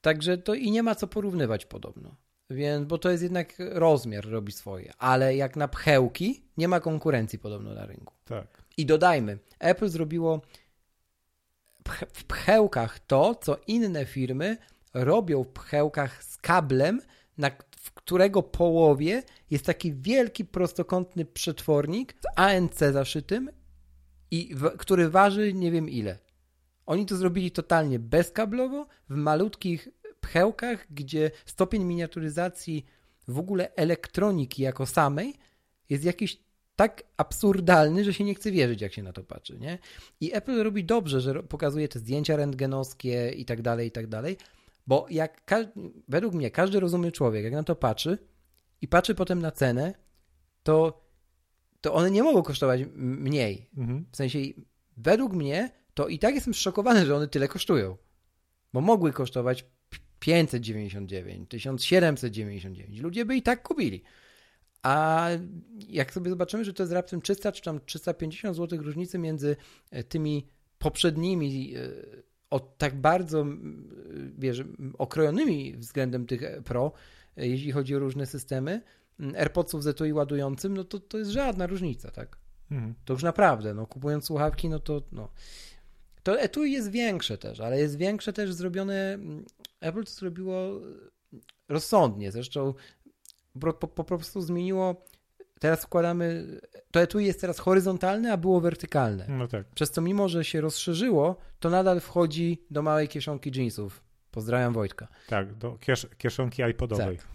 Także 0.00 0.38
to 0.38 0.54
i 0.54 0.70
nie 0.70 0.82
ma 0.82 0.94
co 0.94 1.06
porównywać 1.06 1.66
podobno. 1.66 2.16
Więc, 2.50 2.86
bo 2.86 2.98
to 2.98 3.10
jest 3.10 3.22
jednak 3.22 3.54
rozmiar 3.58 4.28
robi 4.28 4.52
swoje. 4.52 4.92
Ale 4.98 5.36
jak 5.36 5.56
na 5.56 5.68
pchełki, 5.68 6.42
nie 6.56 6.68
ma 6.68 6.80
konkurencji 6.80 7.38
podobno 7.38 7.74
na 7.74 7.86
rynku. 7.86 8.14
Tak. 8.24 8.62
I 8.76 8.86
dodajmy, 8.86 9.38
Apple 9.58 9.88
zrobiło 9.88 10.40
w 12.12 12.24
pchełkach 12.24 12.98
to, 12.98 13.34
co 13.34 13.56
inne 13.66 14.06
firmy 14.06 14.56
robią 14.94 15.44
w 15.44 15.48
pchełkach 15.48 16.24
z 16.24 16.36
kablem, 16.36 17.00
na 17.38 17.50
w 17.76 17.92
którego 17.92 18.42
połowie 18.42 19.22
jest 19.50 19.64
taki 19.64 19.92
wielki 19.92 20.44
prostokątny 20.44 21.24
przetwornik 21.24 22.12
z 22.12 22.26
ANC 22.36 22.78
zaszytym 22.78 23.50
i 24.30 24.54
w, 24.54 24.76
który 24.76 25.10
waży 25.10 25.52
nie 25.52 25.70
wiem 25.70 25.88
ile. 25.88 26.18
Oni 26.86 27.06
to 27.06 27.16
zrobili 27.16 27.50
totalnie 27.50 27.98
bezkablowo, 27.98 28.86
w 29.08 29.14
malutkich 29.14 29.88
pchełkach, 30.20 30.86
gdzie 30.90 31.30
stopień 31.46 31.84
miniaturyzacji 31.84 32.86
w 33.28 33.38
ogóle 33.38 33.74
elektroniki 33.74 34.62
jako 34.62 34.86
samej 34.86 35.34
jest 35.90 36.04
jakiś 36.04 36.45
tak 36.76 37.02
absurdalny, 37.16 38.04
że 38.04 38.14
się 38.14 38.24
nie 38.24 38.34
chce 38.34 38.50
wierzyć, 38.50 38.80
jak 38.80 38.92
się 38.92 39.02
na 39.02 39.12
to 39.12 39.22
patrzy, 39.22 39.58
nie? 39.58 39.78
I 40.20 40.34
Apple 40.34 40.62
robi 40.62 40.84
dobrze, 40.84 41.20
że 41.20 41.42
pokazuje 41.42 41.88
te 41.88 41.98
zdjęcia 41.98 42.36
rentgenowskie 42.36 43.30
i 43.30 43.44
tak 43.44 43.62
dalej, 43.62 43.88
i 43.88 43.90
tak 43.90 44.06
dalej, 44.06 44.36
bo 44.86 45.06
jak 45.10 45.52
według 46.08 46.34
mnie 46.34 46.50
każdy 46.50 46.80
rozumny 46.80 47.12
człowiek, 47.12 47.44
jak 47.44 47.52
na 47.52 47.62
to 47.62 47.76
patrzy 47.76 48.18
i 48.82 48.88
patrzy 48.88 49.14
potem 49.14 49.42
na 49.42 49.50
cenę, 49.50 49.94
to, 50.62 51.04
to 51.80 51.94
one 51.94 52.10
nie 52.10 52.22
mogą 52.22 52.42
kosztować 52.42 52.80
mniej. 52.96 53.70
Mhm. 53.76 54.06
W 54.12 54.16
sensie, 54.16 54.38
według 54.96 55.32
mnie, 55.32 55.70
to 55.94 56.08
i 56.08 56.18
tak 56.18 56.34
jestem 56.34 56.54
zszokowany, 56.54 57.06
że 57.06 57.16
one 57.16 57.28
tyle 57.28 57.48
kosztują. 57.48 57.96
Bo 58.72 58.80
mogły 58.80 59.12
kosztować 59.12 59.64
599, 60.18 61.50
1799. 61.50 63.00
Ludzie 63.00 63.24
by 63.24 63.36
i 63.36 63.42
tak 63.42 63.62
kupili. 63.62 64.02
A 64.86 65.28
jak 65.88 66.12
sobie 66.12 66.30
zobaczymy, 66.30 66.64
że 66.64 66.72
to 66.72 66.82
jest 66.82 66.92
raptem 66.92 67.22
300 67.22 67.52
czy 67.52 67.62
tam 67.62 67.80
350 67.86 68.56
zł 68.56 68.82
różnicy 68.82 69.18
między 69.18 69.56
e, 69.90 70.04
tymi 70.04 70.46
poprzednimi 70.78 71.74
e, 71.76 71.80
od 72.50 72.78
tak 72.78 73.00
bardzo 73.00 73.46
wiesz, 74.38 74.64
okrojonymi 74.98 75.76
względem 75.76 76.26
tych 76.26 76.42
e, 76.42 76.62
Pro, 76.62 76.92
jeśli 77.36 77.72
chodzi 77.72 77.96
o 77.96 77.98
różne 77.98 78.26
systemy, 78.26 78.82
AirPodsów 79.36 79.82
z 79.82 79.86
etui 79.86 80.12
ładującym, 80.12 80.76
no 80.76 80.84
to, 80.84 81.00
to 81.00 81.18
jest 81.18 81.30
żadna 81.30 81.66
różnica, 81.66 82.10
tak? 82.10 82.38
Mhm. 82.70 82.94
To 83.04 83.12
już 83.12 83.22
naprawdę, 83.22 83.74
no 83.74 83.86
kupując 83.86 84.24
słuchawki, 84.24 84.68
no 84.68 84.78
to 84.78 85.02
no. 85.12 85.28
To 86.22 86.40
etui 86.40 86.72
jest 86.72 86.90
większe 86.90 87.38
też, 87.38 87.60
ale 87.60 87.78
jest 87.78 87.96
większe 87.96 88.32
też 88.32 88.52
zrobione, 88.52 89.18
Apple 89.80 90.04
to 90.04 90.10
zrobiło 90.10 90.80
rozsądnie, 91.68 92.32
zresztą 92.32 92.74
po, 93.60 93.72
po, 93.72 94.04
po 94.04 94.04
prostu 94.04 94.40
zmieniło 94.40 95.06
teraz 95.60 95.82
wkładamy, 95.82 96.46
to 96.90 97.00
etui 97.00 97.26
jest 97.26 97.40
teraz 97.40 97.58
horyzontalne, 97.58 98.32
a 98.32 98.36
było 98.36 98.60
wertykalne. 98.60 99.26
No 99.28 99.48
tak. 99.48 99.66
Przez 99.66 99.90
co 99.90 100.00
mimo, 100.00 100.28
że 100.28 100.44
się 100.44 100.60
rozszerzyło, 100.60 101.36
to 101.60 101.70
nadal 101.70 102.00
wchodzi 102.00 102.62
do 102.70 102.82
małej 102.82 103.08
kieszonki 103.08 103.50
jeansów. 103.54 104.02
Pozdrawiam 104.30 104.72
Wojtka. 104.72 105.08
Tak, 105.28 105.54
do 105.54 105.78
kiesz 105.78 106.06
kieszonki 106.18 106.62
iPodowej. 106.70 107.16
Tak. 107.16 107.26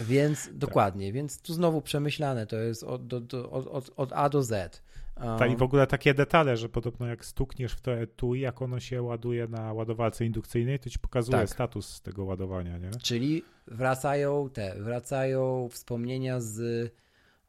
Więc 0.00 0.44
tak. 0.44 0.56
dokładnie, 0.56 1.12
więc 1.12 1.40
tu 1.40 1.54
znowu 1.54 1.82
przemyślane 1.82 2.46
to 2.46 2.56
jest 2.56 2.82
od, 2.82 3.06
do, 3.06 3.20
do, 3.20 3.50
od, 3.50 3.90
od 3.96 4.12
A 4.12 4.28
do 4.28 4.42
Z. 4.42 4.82
Tak, 5.14 5.52
i 5.52 5.56
w 5.56 5.62
ogóle 5.62 5.86
takie 5.86 6.14
detale, 6.14 6.56
że 6.56 6.68
podobno 6.68 7.06
jak 7.06 7.24
stukniesz 7.24 7.72
w 7.72 7.80
to 7.80 7.92
etui, 7.92 8.40
jak 8.40 8.62
ono 8.62 8.80
się 8.80 9.02
ładuje 9.02 9.48
na 9.48 9.72
ładowalce 9.72 10.24
indukcyjnej, 10.24 10.78
to 10.78 10.90
ci 10.90 10.98
pokazuje 10.98 11.38
tak. 11.38 11.50
status 11.50 12.00
tego 12.00 12.24
ładowania, 12.24 12.78
nie? 12.78 12.90
Czyli 12.90 13.44
wracają 13.66 14.50
te, 14.50 14.74
wracają 14.78 15.68
wspomnienia 15.70 16.40
z 16.40 16.90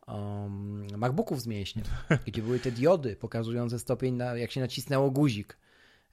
um, 0.07 0.87
MacBooków 0.97 1.41
z 1.41 1.47
mięśniem, 1.47 1.85
gdzie 2.27 2.41
były 2.41 2.59
te 2.59 2.71
diody 2.71 3.15
pokazujące 3.15 3.79
stopień, 3.79 4.15
na, 4.15 4.37
jak 4.37 4.51
się 4.51 4.61
nacisnęło 4.61 5.11
guzik. 5.11 5.57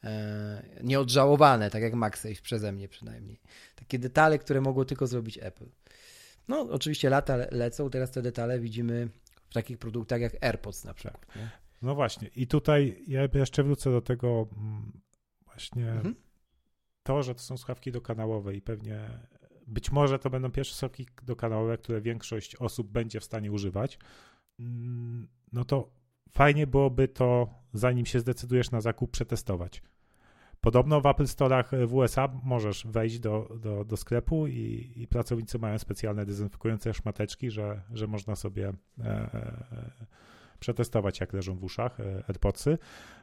E, 0.05 0.63
nieodżałowane, 0.83 1.71
tak 1.71 1.83
jak 1.83 1.95
MagSafe 1.95 2.43
przeze 2.43 2.73
mnie 2.73 2.89
przynajmniej. 2.89 3.41
Takie 3.77 3.99
detale, 3.99 4.39
które 4.39 4.61
mogło 4.61 4.85
tylko 4.85 5.07
zrobić 5.07 5.39
Apple. 5.43 5.67
No, 6.49 6.61
oczywiście 6.61 7.11
lata 7.11 7.37
lecą, 7.51 7.91
teraz 7.91 8.11
te 8.11 8.23
detale 8.23 8.61
widzimy 8.61 9.09
w 9.53 9.55
takich 9.55 9.79
produktach 9.79 10.21
jak 10.21 10.45
AirPods 10.45 10.85
na 10.85 10.95
przykład. 10.95 11.27
Tak. 11.27 11.63
No 11.83 11.95
właśnie, 11.95 12.29
i 12.37 12.47
tutaj 12.47 13.05
ja 13.07 13.29
jeszcze 13.35 13.63
wrócę 13.63 13.91
do 13.91 14.01
tego 14.01 14.49
mm, 14.57 15.01
właśnie 15.45 15.91
mhm. 15.91 16.15
to, 17.03 17.23
że 17.23 17.35
to 17.35 17.41
są 17.41 17.57
słuchawki 17.57 17.93
dokanałowe 17.93 18.55
i 18.55 18.63
pewnie 18.63 19.11
być 19.67 19.93
może 19.93 20.19
to 20.19 20.31
będą 20.31 20.51
pierwsze 20.51 20.75
słuchawki 20.75 21.07
dokanałowe, 21.23 21.79
które 21.79 22.01
większość 22.01 22.57
osób 22.57 22.89
będzie 22.89 23.21
w 23.21 23.25
stanie 23.25 23.53
używać. 23.53 23.99
Mm, 24.61 25.29
no 25.53 25.65
to 25.65 25.91
fajnie 26.31 26.67
byłoby 26.67 27.09
to, 27.09 27.49
zanim 27.73 28.07
się 28.07 28.21
zdecydujesz 28.21 28.71
na 28.71 28.81
zakup, 28.81 29.11
przetestować. 29.11 29.83
Podobno 30.63 31.01
w 31.01 31.07
Apple 31.07 31.25
Store'ach 31.25 31.87
w 31.87 31.95
USA 31.95 32.29
możesz 32.43 32.87
wejść 32.87 33.19
do, 33.19 33.59
do, 33.61 33.85
do 33.85 33.97
sklepu 33.97 34.47
i, 34.47 34.93
i, 34.97 35.07
pracownicy 35.09 35.59
mają 35.59 35.79
specjalne 35.79 36.27
dezynfekujące 36.27 36.95
szmateczki, 36.95 37.51
że, 37.51 37.83
że 37.93 38.07
można 38.07 38.37
sobie 38.37 38.73
e, 38.99 39.05
e, 39.05 40.07
przetestować, 40.59 41.21
jak 41.21 41.33
leżą 41.33 41.57
w 41.57 41.65
uszach 41.65 42.01
e, 42.01 42.25
AirPodsy. 42.29 42.79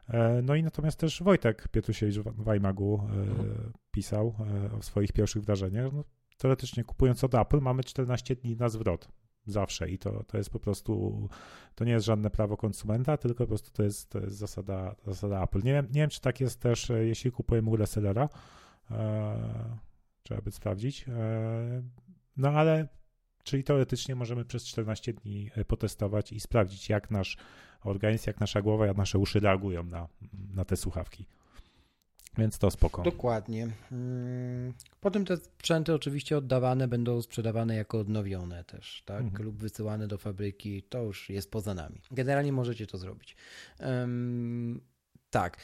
E, 0.08 0.42
no 0.44 0.56
i 0.56 0.64
natomiast 0.64 1.00
też 1.00 1.24
Wojtek 1.24 1.68
Pietrusiewicz 1.68 2.18
w 2.18 2.54
iMagu 2.58 3.02
e, 3.02 3.14
mhm. 3.14 3.74
pisał 3.92 4.36
e, 4.72 4.72
o 4.78 4.82
swoich 4.82 5.12
pierwszych 5.12 5.44
wrażeniach. 5.44 5.94
No, 5.94 6.04
teoretycznie 6.38 6.84
kupując 6.84 7.24
od 7.24 7.36
Apple 7.36 7.60
mamy 7.62 7.84
14 7.84 8.36
dni 8.36 8.56
na 8.56 8.70
zwrot 8.70 9.10
zawsze 9.52 9.90
i 9.90 9.98
to, 9.98 10.24
to 10.24 10.38
jest 10.38 10.50
po 10.50 10.60
prostu, 10.60 11.28
to 11.76 11.86
nie 11.86 11.92
jest 11.92 12.06
żadne 12.06 12.30
prawo 12.30 12.58
konsumenta, 12.58 13.18
tylko 13.18 13.44
po 13.44 13.48
prostu 13.48 13.72
to 13.72 13.84
jest, 13.84 14.10
to 14.10 14.20
jest 14.20 14.38
zasada, 14.38 14.96
zasada 15.06 15.44
Apple. 15.44 15.62
Nie 15.64 15.74
wiem, 15.74 15.86
nie 15.86 16.02
wiem, 16.02 16.10
czy 16.10 16.22
tak 16.22 16.40
jest 16.40 16.60
też, 16.60 16.90
e, 16.90 17.06
jeśli 17.06 17.32
kupujemy 17.32 17.78
resellera, 17.78 18.30
e, 18.92 19.80
trzeba 20.24 20.42
by 20.42 20.52
sprawdzić, 20.52 21.06
e, 21.08 21.84
no 22.38 22.50
ale 22.50 22.88
czyli 23.44 23.64
teoretycznie 23.64 24.16
możemy 24.16 24.46
przez 24.46 24.66
14 24.66 25.14
dni 25.14 25.50
e, 25.56 25.66
potestować 25.66 26.32
i 26.32 26.40
sprawdzić, 26.40 26.90
jak 26.90 27.12
nasz 27.12 27.38
organizm, 27.82 28.24
jak 28.28 28.40
nasza 28.40 28.62
głowa, 28.62 28.86
jak 28.86 28.98
nasze 28.98 29.20
uszy 29.20 29.40
reagują 29.40 29.84
na, 29.84 30.08
na 30.54 30.66
te 30.66 30.78
słuchawki. 30.78 31.26
Więc 32.38 32.58
to 32.58 32.72
spoko. 32.72 33.04
Dokładnie. 33.04 33.68
Mm, 33.92 34.74
potem 35.02 35.26
te 35.26 35.38
sprzęty 35.38 35.94
oczywiście 35.94 36.38
oddawane 36.38 36.88
będą 36.88 37.22
sprzedawane 37.22 37.76
jako 37.76 38.00
odnowione 38.00 38.64
też, 38.64 39.04
tak? 39.06 39.22
Mhm. 39.22 39.46
Lub 39.46 39.58
wysyłane 39.58 40.08
do 40.08 40.18
fabryki. 40.18 40.84
To 40.84 41.04
już 41.04 41.30
jest 41.30 41.52
poza 41.52 41.74
nami. 41.74 42.02
Generalnie 42.12 42.54
możecie 42.54 42.88
to 42.88 42.98
zrobić. 42.98 43.36
Um, 43.80 44.82
tak. 45.30 45.58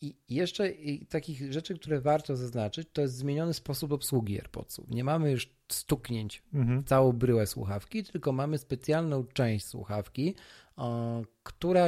I 0.00 0.14
jeszcze 0.28 0.72
takich 1.08 1.52
rzeczy, 1.52 1.74
które 1.74 2.00
warto 2.00 2.36
zaznaczyć, 2.36 2.88
to 2.92 3.02
jest 3.02 3.14
zmieniony 3.14 3.54
sposób 3.54 3.92
obsługi 3.92 4.34
AirPodsów. 4.34 4.90
Nie 4.90 5.04
mamy 5.04 5.30
już 5.30 5.50
stuknięć 5.68 6.42
mhm. 6.54 6.82
w 6.82 6.88
całą 6.88 7.12
bryłę 7.12 7.46
słuchawki, 7.46 8.04
tylko 8.04 8.32
mamy 8.32 8.58
specjalną 8.58 9.24
część 9.24 9.66
słuchawki, 9.66 10.34
o, 10.76 11.22
która 11.42 11.86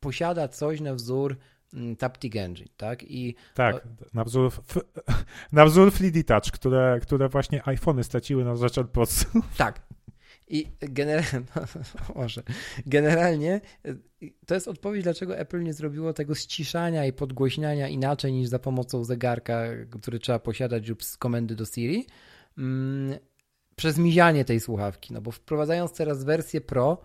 posiada 0.00 0.48
coś 0.48 0.80
na 0.80 0.94
wzór 0.94 1.38
Taptic 1.98 2.36
Engine, 2.36 2.68
tak? 2.76 3.02
I 3.02 3.34
tak, 3.54 3.88
na 4.14 4.24
wzór, 4.24 4.52
na 5.52 5.64
wzór 5.64 5.92
Fleety 5.92 6.24
Touch, 6.24 6.50
które, 6.52 6.98
które 7.02 7.28
właśnie 7.28 7.68
iPhony 7.68 8.04
straciły 8.04 8.44
na 8.44 8.56
rzecz 8.56 8.78
AirPods. 8.78 9.26
Tak. 9.56 9.82
I 10.48 10.66
generalnie, 10.80 11.42
może, 12.14 12.42
generalnie 12.86 13.60
to 14.46 14.54
jest 14.54 14.68
odpowiedź, 14.68 15.02
dlaczego 15.02 15.38
Apple 15.38 15.62
nie 15.62 15.72
zrobiło 15.72 16.12
tego 16.12 16.34
ściszania 16.34 17.06
i 17.06 17.12
podgłośniania 17.12 17.88
inaczej 17.88 18.32
niż 18.32 18.48
za 18.48 18.58
pomocą 18.58 19.04
zegarka, 19.04 19.62
który 19.90 20.18
trzeba 20.18 20.38
posiadać 20.38 20.88
lub 20.88 21.04
z 21.04 21.16
komendy 21.16 21.56
do 21.56 21.64
Siri, 21.64 22.06
mm, 22.58 23.18
przez 23.76 23.98
mizianie 23.98 24.44
tej 24.44 24.60
słuchawki. 24.60 25.14
No 25.14 25.20
bo 25.20 25.30
wprowadzając 25.30 25.92
teraz 25.92 26.24
wersję 26.24 26.60
Pro, 26.60 26.98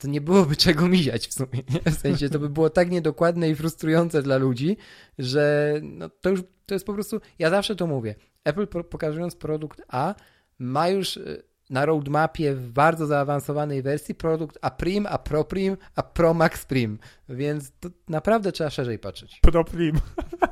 to 0.00 0.08
nie 0.08 0.20
byłoby 0.20 0.56
czego 0.56 0.88
miziać 0.88 1.28
w 1.28 1.32
sumie. 1.32 1.62
Nie? 1.70 1.92
W 1.92 1.98
sensie 1.98 2.28
to 2.28 2.38
by 2.38 2.48
było 2.48 2.70
tak 2.70 2.90
niedokładne 2.90 3.50
i 3.50 3.54
frustrujące 3.54 4.22
dla 4.22 4.36
ludzi, 4.36 4.76
że 5.18 5.74
no, 5.82 6.08
to 6.08 6.30
już 6.30 6.42
to 6.66 6.74
jest 6.74 6.86
po 6.86 6.94
prostu. 6.94 7.20
Ja 7.38 7.50
zawsze 7.50 7.76
to 7.76 7.86
mówię. 7.86 8.14
Apple 8.44 8.66
pokazując 8.66 9.36
produkt 9.36 9.82
A 9.88 10.14
ma 10.58 10.88
już 10.88 11.16
y, 11.16 11.42
na 11.70 11.86
roadmapie 11.86 12.54
w 12.54 12.72
bardzo 12.72 13.06
zaawansowanej 13.06 13.82
wersji 13.82 14.14
produkt 14.14 14.58
A 14.62 14.70
Prim, 14.70 15.06
A 15.10 15.18
Pro 15.18 15.44
Prim, 15.44 15.76
A 15.94 16.02
Pro 16.02 16.34
Max 16.34 16.64
Prim, 16.66 16.98
więc 17.28 17.72
to 17.80 17.88
naprawdę 18.08 18.52
trzeba 18.52 18.70
szerzej 18.70 18.98
patrzeć. 18.98 19.40
Pro 19.40 19.64
Prim. 19.64 20.00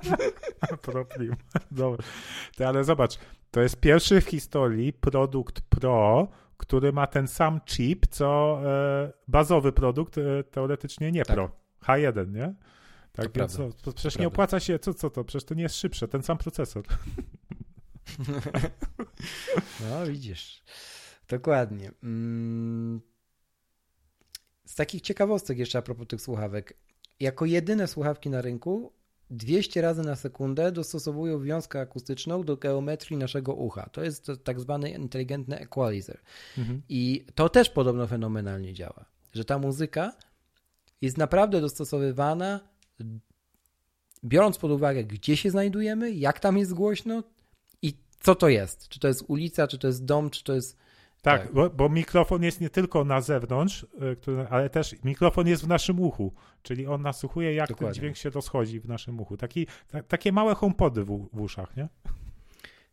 Pro 0.82 1.04
Prim. 1.04 1.36
Dobra. 1.70 2.04
Ale 2.66 2.84
zobacz, 2.84 3.18
to 3.50 3.60
jest 3.60 3.80
pierwszy 3.80 4.20
w 4.20 4.26
historii 4.26 4.92
produkt 4.92 5.60
Pro, 5.60 6.28
który 6.58 6.92
ma 6.92 7.06
ten 7.06 7.28
sam 7.28 7.60
chip, 7.66 8.06
co 8.06 8.60
e, 8.64 9.12
bazowy 9.28 9.72
produkt, 9.72 10.18
e, 10.18 10.44
teoretycznie 10.44 11.12
nie 11.12 11.24
Tak. 11.24 11.36
Pro. 11.36 11.50
H1, 11.82 12.32
nie? 12.32 12.54
Tak, 13.12 13.26
To 13.26 13.40
więc 13.40 13.56
prawda. 13.56 13.76
co, 13.76 13.82
to 13.82 13.92
przecież 13.92 14.14
To 14.14 14.18
nie 14.18 14.22
prawda. 14.22 14.34
opłaca 14.34 14.60
się, 14.60 14.78
co, 14.78 14.94
co 14.94 15.10
to? 15.10 15.24
Przecież 15.24 15.44
to 15.44 15.54
nie 15.54 15.62
jest 15.62 15.76
szybsze, 15.76 16.08
ten 16.08 16.22
sam 16.22 16.38
procesor. 16.38 16.84
No, 19.90 20.06
widzisz. 20.06 20.62
Dokładnie. 21.28 21.92
Mm. 22.02 23.00
Z 24.66 24.74
takich 24.74 25.02
ciekawostek 25.02 25.58
jeszcze 25.58 25.78
a 25.78 25.82
propos 25.82 26.06
tych 26.06 26.20
słuchawek. 26.20 26.78
Jako 27.20 27.44
jedyne 27.44 27.86
słuchawki 27.86 28.30
na 28.30 28.40
rynku 28.42 28.92
200 29.30 29.80
razy 29.80 30.02
na 30.02 30.16
sekundę 30.16 30.72
dostosowują 30.72 31.42
wiązkę 31.42 31.80
akustyczną 31.80 32.44
do 32.44 32.56
geometrii 32.56 33.16
naszego 33.16 33.54
ucha. 33.54 33.88
To 33.92 34.02
jest 34.04 34.30
tak 34.44 34.60
zwany 34.60 34.90
inteligentny 34.90 35.58
equalizer. 35.58 36.20
Mhm. 36.58 36.82
I 36.88 37.24
to 37.34 37.48
też 37.48 37.70
podobno 37.70 38.06
fenomenalnie 38.06 38.74
działa. 38.74 39.04
Że 39.32 39.44
ta 39.44 39.58
muzyka 39.58 40.12
jest 41.00 41.18
naprawdę 41.18 41.60
dostosowywana, 41.60 42.60
biorąc 44.24 44.58
pod 44.58 44.70
uwagę, 44.70 45.04
gdzie 45.04 45.36
się 45.36 45.50
znajdujemy, 45.50 46.10
jak 46.10 46.40
tam 46.40 46.58
jest 46.58 46.74
głośno 46.74 47.22
i 47.82 47.94
co 48.20 48.34
to 48.34 48.48
jest. 48.48 48.88
Czy 48.88 49.00
to 49.00 49.08
jest 49.08 49.24
ulica, 49.28 49.68
czy 49.68 49.78
to 49.78 49.86
jest 49.86 50.04
dom, 50.04 50.30
czy 50.30 50.44
to 50.44 50.54
jest. 50.54 50.76
Tak, 51.22 51.42
Tak. 51.42 51.52
Bo, 51.52 51.70
bo 51.70 51.88
mikrofon 51.88 52.42
jest 52.42 52.60
nie 52.60 52.70
tylko 52.70 53.04
na 53.04 53.20
zewnątrz, 53.20 53.82
y, 54.12 54.16
który, 54.16 54.46
ale 54.50 54.70
też 54.70 54.94
mikrofon 55.04 55.46
jest 55.46 55.64
w 55.64 55.68
naszym 55.68 56.00
uchu, 56.00 56.32
czyli 56.62 56.86
on 56.86 57.02
nasłuchuje, 57.02 57.54
jak 57.54 57.68
Dokładnie. 57.68 57.86
ten 57.86 57.94
dźwięk 57.94 58.16
się 58.16 58.30
rozchodzi 58.30 58.80
w 58.80 58.88
naszym 58.88 59.20
uchu. 59.20 59.36
Taki, 59.36 59.66
ta, 59.88 60.02
takie 60.02 60.32
małe 60.32 60.54
homepody 60.54 61.04
w, 61.04 61.28
w 61.32 61.40
uszach, 61.40 61.76
nie? 61.76 61.88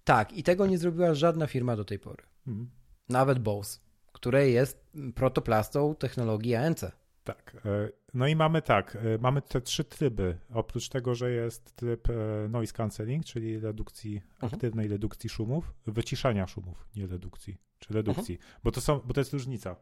Tak, 0.03 0.34
i 0.34 0.43
tego 0.43 0.65
nie 0.65 0.78
zrobiła 0.78 1.13
żadna 1.13 1.47
firma 1.47 1.76
do 1.76 1.86
tej 1.86 1.99
pory. 1.99 2.23
Mhm. 2.47 2.69
Nawet 3.09 3.39
Bose, 3.39 3.80
które 4.11 4.49
jest 4.49 4.86
protoplastą 5.15 5.95
technologii 5.95 6.55
ANC. 6.55 6.86
Tak. 7.26 7.57
e, 7.65 7.89
No 8.13 8.28
i 8.28 8.36
mamy 8.36 8.61
tak, 8.61 8.95
e, 8.95 9.17
mamy 9.21 9.41
te 9.41 9.61
trzy 9.61 9.84
tryby. 9.84 10.38
Oprócz 10.53 10.89
tego, 10.89 11.15
że 11.15 11.32
jest 11.32 11.76
tryb 11.76 12.09
e, 12.09 12.13
noise 12.49 12.73
cancelling, 12.73 13.26
czyli 13.26 13.59
redukcji, 13.59 14.21
Mhm. 14.34 14.53
aktywnej 14.53 14.88
redukcji 14.88 15.30
szumów, 15.30 15.73
wyciszania 15.88 16.47
szumów, 16.47 16.88
nie 16.95 17.07
redukcji, 17.07 17.57
czy 17.80 17.93
redukcji, 17.93 18.38
bo, 18.63 18.71
to 18.71 18.82
są, 18.82 18.99
bo 18.99 19.13
to 19.13 19.21
jest 19.21 19.34
różnica. 19.34 19.76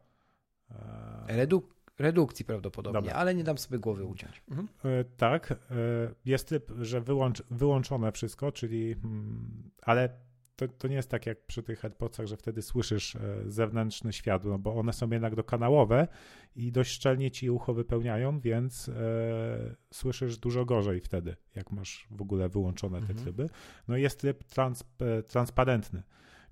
Reduk- 1.28 1.74
redukcji 2.00 2.46
prawdopodobnie, 2.46 3.02
Dobra. 3.02 3.16
ale 3.16 3.36
nie 3.36 3.44
dam 3.44 3.58
sobie 3.58 3.80
głowy 3.80 4.06
uciąć. 4.06 4.44
Mhm. 4.52 4.68
Tak, 5.18 5.54
jest 6.26 6.48
tryb, 6.48 6.72
że 6.82 7.02
wyłącz, 7.02 7.44
wyłączone 7.52 8.12
wszystko, 8.12 8.52
czyli, 8.52 8.92
mm, 8.92 9.72
ale 9.82 10.10
to, 10.56 10.68
to 10.68 10.88
nie 10.88 10.96
jest 10.96 11.10
tak 11.10 11.26
jak 11.26 11.46
przy 11.46 11.64
tych 11.64 11.86
AirPodsach, 11.86 12.26
że 12.28 12.38
wtedy 12.38 12.62
słyszysz 12.62 13.16
e, 13.16 13.20
zewnętrzny 13.48 14.14
świat, 14.14 14.46
no 14.46 14.60
bo 14.60 14.76
one 14.76 14.94
są 14.94 15.10
jednak 15.10 15.36
dokanałowe 15.36 16.08
i 16.56 16.72
dość 16.72 16.92
szczelnie 16.92 17.32
ci 17.32 17.50
ucho 17.50 17.74
wypełniają, 17.74 18.40
więc 18.40 18.90
e, 18.90 19.76
słyszysz 19.94 20.38
dużo 20.38 20.66
gorzej 20.66 21.02
wtedy, 21.02 21.36
jak 21.56 21.72
masz 21.72 22.08
w 22.12 22.22
ogóle 22.22 22.50
wyłączone 22.50 22.98
te 22.98 23.08
Mhm. 23.08 23.20
tryby. 23.20 23.50
No 23.88 23.98
i 23.98 24.02
jest 24.02 24.20
tryb 24.20 24.44
trans, 24.44 24.84
e, 25.02 25.24
transparentny, 25.24 26.04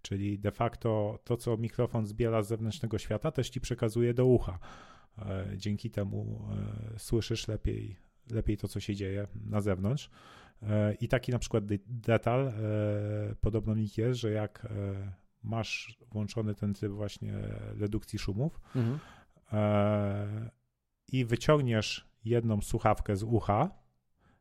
czyli 0.02 0.40
de 0.40 0.52
facto 0.52 1.20
to, 1.24 1.38
co 1.38 1.58
mikrofon 1.58 2.06
zbiera 2.06 2.44
z 2.44 2.48
zewnętrznego 2.48 2.98
świata, 2.98 3.32
też 3.32 3.50
ci 3.50 3.62
przekazuje 3.62 4.14
do 4.14 4.26
ucha. 4.26 4.60
E, 5.18 5.46
Dzięki 5.58 5.92
temu 5.92 6.48
e, 6.96 7.00
słyszysz 7.00 7.48
lepiej, 7.48 7.98
lepiej 8.32 8.58
to, 8.58 8.68
co 8.68 8.80
się 8.80 8.96
dzieje 8.96 9.28
na 9.36 9.62
zewnątrz. 9.62 10.10
I 11.00 11.08
taki 11.08 11.32
na 11.32 11.40
przykład 11.40 11.66
de- 11.66 11.78
detal, 11.88 12.48
e, 12.48 12.54
podobno 13.42 13.76
mi 13.76 13.88
jest, 13.98 14.20
że 14.20 14.32
jak 14.32 14.66
e, 14.66 14.70
masz 15.44 15.98
włączony 16.12 16.56
ten 16.56 16.74
tryb 16.74 16.92
właśnie 16.92 17.34
redukcji 17.80 18.20
szumów 18.20 18.62
Mhm. 18.76 19.00
e, 19.54 20.50
i 21.12 21.26
wyciągniesz 21.26 22.08
jedną 22.26 22.62
słuchawkę 22.62 23.16
z 23.16 23.24
ucha, 23.24 23.70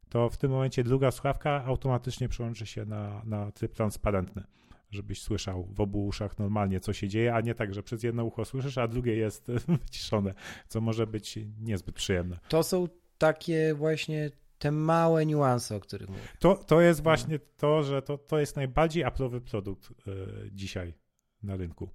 to 0.08 0.30
w 0.30 0.36
tym 0.36 0.50
momencie 0.50 0.84
druga 0.84 1.10
słuchawka 1.10 1.64
automatycznie 1.64 2.28
przełączy 2.28 2.66
się 2.66 2.84
na, 2.84 3.22
na 3.24 3.52
tryb 3.52 3.72
transparentny, 3.72 4.44
żebyś 4.90 5.22
słyszał 5.22 5.64
w 5.64 5.80
obu 5.80 6.06
uszach 6.06 6.38
normalnie, 6.38 6.80
co 6.80 6.92
się 6.92 7.08
dzieje, 7.08 7.34
a 7.34 7.40
nie 7.40 7.54
tak, 7.54 7.74
że 7.74 7.82
przez 7.82 8.02
jedno 8.02 8.24
ucho 8.24 8.44
słyszysz, 8.44 8.78
a 8.78 8.88
drugie 8.88 9.16
jest 9.16 9.50
wyciszone, 9.84 10.34
co 10.68 10.80
może 10.80 11.06
być 11.06 11.38
niezbyt 11.60 11.94
przyjemne. 11.94 12.38
To 12.48 12.62
są 12.62 12.88
takie 13.18 13.74
właśnie 13.74 14.30
te 14.60 14.70
małe 14.70 15.26
niuanse, 15.26 15.76
o 15.76 15.80
których 15.80 16.08
mówię. 16.08 16.20
To, 16.38 16.54
to 16.54 16.80
jest 16.80 17.02
właśnie 17.02 17.38
to, 17.38 17.82
że 17.82 18.02
to, 18.02 18.18
to 18.18 18.38
jest 18.38 18.56
najbardziej 18.56 19.04
Apple'owy 19.04 19.40
produkt 19.40 19.90
y, 19.90 20.50
dzisiaj 20.52 20.94
na 21.42 21.56
rynku. 21.56 21.90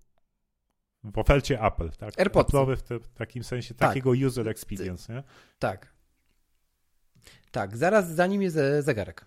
W 1.04 1.18
ofercie 1.18 1.62
Apple, 1.62 1.90
tak? 1.90 2.20
AirPodsy. 2.20 2.58
Apple'owy 2.58 2.76
w, 2.76 2.84
te, 2.84 3.00
w 3.00 3.14
takim 3.14 3.44
sensie 3.44 3.74
Tak. 3.74 3.90
takiego 3.90 4.10
user 4.28 4.50
experience, 4.50 5.14
nie? 5.14 5.24
Tak. 5.60 5.94
Tak, 7.52 7.78
zaraz 7.78 8.10
za 8.10 8.28
nim 8.28 8.42
jest 8.42 8.58
e, 8.58 8.82
zegarek. 8.82 9.26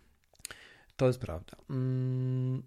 To 0.96 1.06
jest 1.06 1.20
prawda. 1.20 1.56
Mm, 1.70 2.62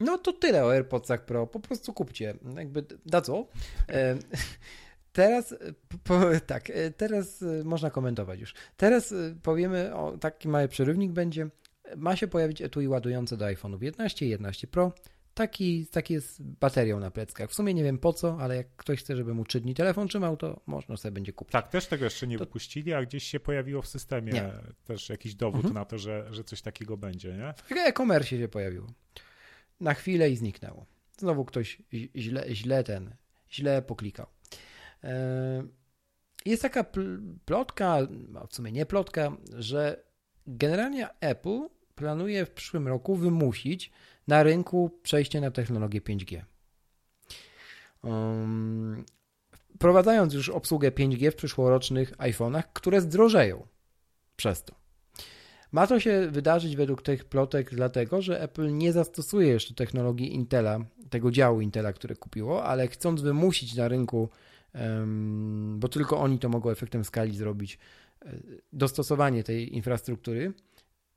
No 0.00 0.18
to 0.18 0.32
tyle 0.32 0.64
o 0.64 0.72
AirPodsach 0.72 1.24
Pro. 1.24 1.46
Po 1.46 1.60
prostu 1.60 1.92
kupcie. 1.92 2.34
Jakby 2.56 2.84
da 3.06 3.20
co? 3.20 3.46
Teraz, 5.16 5.52
e, 5.52 5.58
po, 6.04 6.20
tak, 6.46 6.70
e, 6.70 6.90
teraz 6.90 7.42
e, 7.42 7.64
można 7.64 7.90
komentować 7.90 8.40
już. 8.40 8.54
Teraz 8.76 9.14
powiemy 9.42 9.94
o 9.94 10.18
taki 10.18 10.48
mały 10.48 10.68
przerywnik 10.68 11.12
będzie. 11.12 11.48
Ma 11.96 12.16
się 12.16 12.28
pojawić 12.28 12.62
etui 12.62 12.88
ładujące 12.88 13.36
do 13.36 13.44
iPhone'ów 13.44 13.82
11 13.82 14.26
i 14.26 14.28
11 14.28 14.66
Pro. 14.66 14.92
Taki, 15.34 15.86
taki 15.86 16.14
jest 16.14 16.34
z 16.34 16.40
baterią 16.42 17.00
na 17.00 17.10
pleckach. 17.10 17.50
W 17.50 17.54
sumie 17.54 17.74
nie 17.74 17.84
wiem 17.84 17.98
po 17.98 18.12
co, 18.12 18.36
ale 18.40 18.56
jak 18.56 18.66
ktoś 18.76 19.00
chce, 19.00 19.16
żeby 19.16 19.34
mu 19.34 19.44
3 19.44 19.60
dni 19.60 19.74
telefon 19.74 20.08
trzymał, 20.08 20.36
to 20.36 20.60
można 20.66 20.96
sobie 20.96 21.12
będzie 21.12 21.32
kupić. 21.32 21.52
Tak, 21.52 21.68
też 21.68 21.86
tego 21.86 22.04
jeszcze 22.04 22.26
nie 22.26 22.38
To- 22.38 22.44
wypuścili, 22.44 22.92
a 22.94 23.02
gdzieś 23.02 23.24
się 23.24 23.40
pojawiło 23.40 23.82
w 23.82 23.86
systemie 23.86 24.32
Nie. 24.32 24.52
też 24.84 25.08
jakiś 25.08 25.34
dowód 25.34 25.56
Mhm. 25.64 25.74
na 25.74 25.84
to, 25.84 25.98
że, 25.98 26.26
że 26.30 26.44
coś 26.44 26.62
takiego 26.62 26.96
będzie, 26.96 27.32
nie? 27.36 27.54
W 27.56 27.72
e-commerce 27.72 28.28
się 28.28 28.48
pojawiło. 28.48 28.86
Na 29.80 29.94
chwilę 29.94 30.30
i 30.30 30.36
zniknęło. 30.36 30.86
Znowu 31.18 31.44
ktoś 31.44 31.78
źle, 32.16 32.44
źle 32.54 32.84
ten, 32.84 33.14
źle 33.50 33.82
poklikał. 33.82 34.26
E, 35.06 35.62
Jest 36.46 36.62
taka 36.62 36.84
pl- 36.84 37.20
plotka, 37.44 37.98
w 38.48 38.54
sumie 38.54 38.72
nie 38.72 38.86
plotka, 38.86 39.36
że 39.58 40.04
generalnie 40.46 41.08
Apple 41.20 41.60
planuje 41.94 42.46
w 42.46 42.50
przyszłym 42.50 42.88
roku 42.88 43.16
wymusić 43.16 43.90
na 44.28 44.42
rynku 44.42 45.00
przejście 45.02 45.40
na 45.40 45.50
technologię 45.50 46.00
5G. 46.00 46.42
Um, 48.02 49.04
wprowadzając 49.74 50.34
już 50.34 50.48
obsługę 50.48 50.90
5G 50.90 51.30
w 51.30 51.36
przyszłorocznych 51.36 52.16
iPhone'ach, 52.16 52.62
które 52.72 53.00
zdrożeją 53.00 53.66
przez 54.36 54.64
to. 54.64 54.74
Ma 55.72 55.86
to 55.86 56.00
się 56.00 56.28
wydarzyć 56.30 56.76
według 56.76 57.02
tych 57.02 57.24
plotek 57.24 57.74
dlatego, 57.74 58.22
że 58.22 58.42
Apple 58.42 58.76
nie 58.76 58.92
zastosuje 58.92 59.48
jeszcze 59.48 59.74
technologii 59.74 60.34
Intela, 60.34 60.78
tego 61.10 61.30
działu 61.30 61.60
Intela, 61.60 61.92
które 61.92 62.16
kupiło, 62.16 62.64
ale 62.64 62.88
chcąc 62.88 63.20
wymusić 63.22 63.74
na 63.74 63.88
rynku, 63.88 64.28
bo 65.76 65.88
tylko 65.88 66.18
oni 66.18 66.38
to 66.38 66.48
mogą 66.48 66.70
efektem 66.70 67.04
skali 67.04 67.36
zrobić, 67.36 67.78
e, 68.22 68.32
dostosowanie 68.72 69.44
tej 69.44 69.74
infrastruktury, 69.74 70.52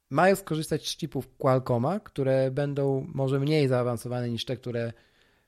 mają 0.09 0.35
skorzystać 0.35 0.87
z 0.87 0.97
chipów 0.97 1.37
Qualcomma, 1.37 1.99
które 1.99 2.51
będą 2.51 3.07
może 3.13 3.39
mniej 3.39 3.67
zaawansowane 3.67 4.29
niż 4.29 4.45
te, 4.45 4.57
które 4.57 4.93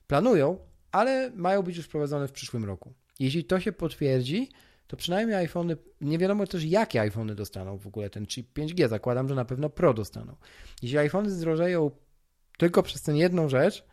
planują, 0.06 0.58
ale 0.92 1.30
mają 1.34 1.62
być 1.62 1.76
już 1.76 1.86
wprowadzone 1.86 2.28
w 2.28 2.32
przyszłym 2.32 2.64
roku. 2.64 2.94
Jeśli 3.20 3.44
to 3.44 3.60
się 3.60 3.72
potwierdzi, 3.72 4.48
to 4.86 4.96
przynajmniej 4.96 5.36
iPhony, 5.36 5.76
nie 6.00 6.18
wiadomo 6.18 6.46
też 6.46 6.64
jakie 6.64 7.00
iPhony 7.00 7.34
dostaną 7.34 7.78
w 7.78 7.86
ogóle 7.86 8.10
ten 8.10 8.26
chip 8.26 8.58
5G. 8.58 8.88
Zakładam, 8.88 9.28
że 9.28 9.34
na 9.34 9.44
pewno 9.44 9.70
Pro 9.70 9.94
dostaną. 9.94 10.36
Jeśli 10.82 10.98
iPhony 10.98 11.30
zdrożeją 11.30 11.90
tylko 12.58 12.82
przez 12.82 13.02
tę 13.02 13.16
jedną 13.16 13.48
rzecz, 13.48 13.84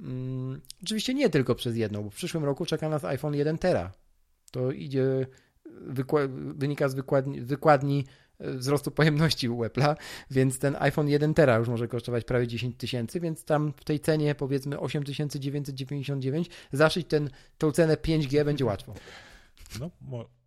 mm, 0.00 0.60
oczywiście 0.82 1.14
nie 1.14 1.30
tylko 1.30 1.54
przez 1.54 1.76
jedną, 1.76 2.02
bo 2.02 2.10
w 2.10 2.14
przyszłym 2.14 2.44
roku 2.44 2.66
czeka 2.66 2.88
nas 2.88 3.04
iPhone 3.04 3.34
1 3.34 3.58
Tera. 3.58 3.92
To 4.50 4.72
idzie, 4.72 5.26
wynika 6.54 6.88
z 6.88 6.94
wykładni, 6.94 7.40
wykładni 7.40 8.04
e, 8.38 8.52
wzrostu 8.52 8.90
pojemności 8.90 9.48
u 9.48 9.64
Apple'a, 9.64 9.96
więc 10.30 10.58
ten 10.58 10.76
iPhone 10.78 11.08
1 11.08 11.34
Tera 11.34 11.58
już 11.58 11.68
może 11.68 11.88
kosztować 11.88 12.24
prawie 12.24 12.46
10 12.46 12.76
tysięcy, 12.76 13.20
więc 13.20 13.44
tam 13.44 13.72
w 13.76 13.84
tej 13.84 14.00
cenie 14.00 14.34
powiedzmy 14.34 14.80
8999 14.80 16.50
zaszyć 16.72 17.06
ten, 17.06 17.30
tą 17.58 17.72
cenę 17.72 17.94
5G 17.94 18.44
będzie 18.44 18.64
łatwo. 18.64 18.94
No, 19.80 19.90
mo, 20.00 20.39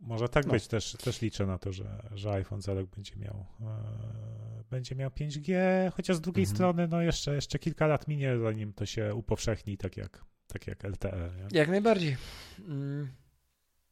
może 0.00 0.28
tak 0.28 0.46
No. 0.46 0.52
być. 0.52 0.66
Też, 0.66 0.92
też 0.92 1.20
liczę 1.20 1.46
na 1.46 1.58
to, 1.58 1.72
że, 1.72 2.02
że 2.14 2.32
iPhone 2.32 2.60
rok 2.66 2.86
będzie 2.86 3.16
miał, 3.16 3.46
e, 3.60 4.64
będzie 4.70 4.94
miał 4.94 5.10
5G, 5.10 5.54
chociaż 5.96 6.16
z 6.16 6.20
drugiej 6.20 6.42
Mhm. 6.44 6.56
strony 6.56 6.88
no 6.88 7.02
jeszcze, 7.02 7.34
jeszcze 7.34 7.58
kilka 7.58 7.86
lat 7.86 8.08
minie, 8.08 8.38
zanim 8.38 8.72
to 8.72 8.86
się 8.86 9.14
upowszechni, 9.14 9.76
tak 9.78 9.96
jak, 9.96 10.24
tak 10.46 10.66
jak 10.66 10.84
LTE. 10.84 11.30
Nie? 11.36 11.58
Jak 11.58 11.68
najbardziej. 11.68 12.16
Mm. 12.58 13.08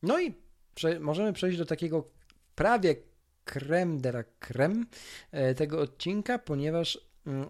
No 0.02 0.20
i 0.20 0.34
prze 0.74 1.00
możemy 1.00 1.32
przejść 1.32 1.58
do 1.58 1.66
takiego 1.66 2.10
prawie 2.54 2.96
creme 3.44 4.00
de 4.00 4.08
la 4.08 4.24
creme 4.38 4.84
e, 5.30 5.54
tego 5.54 5.80
odcinka, 5.80 6.38
ponieważ 6.38 6.98
mm, 7.26 7.48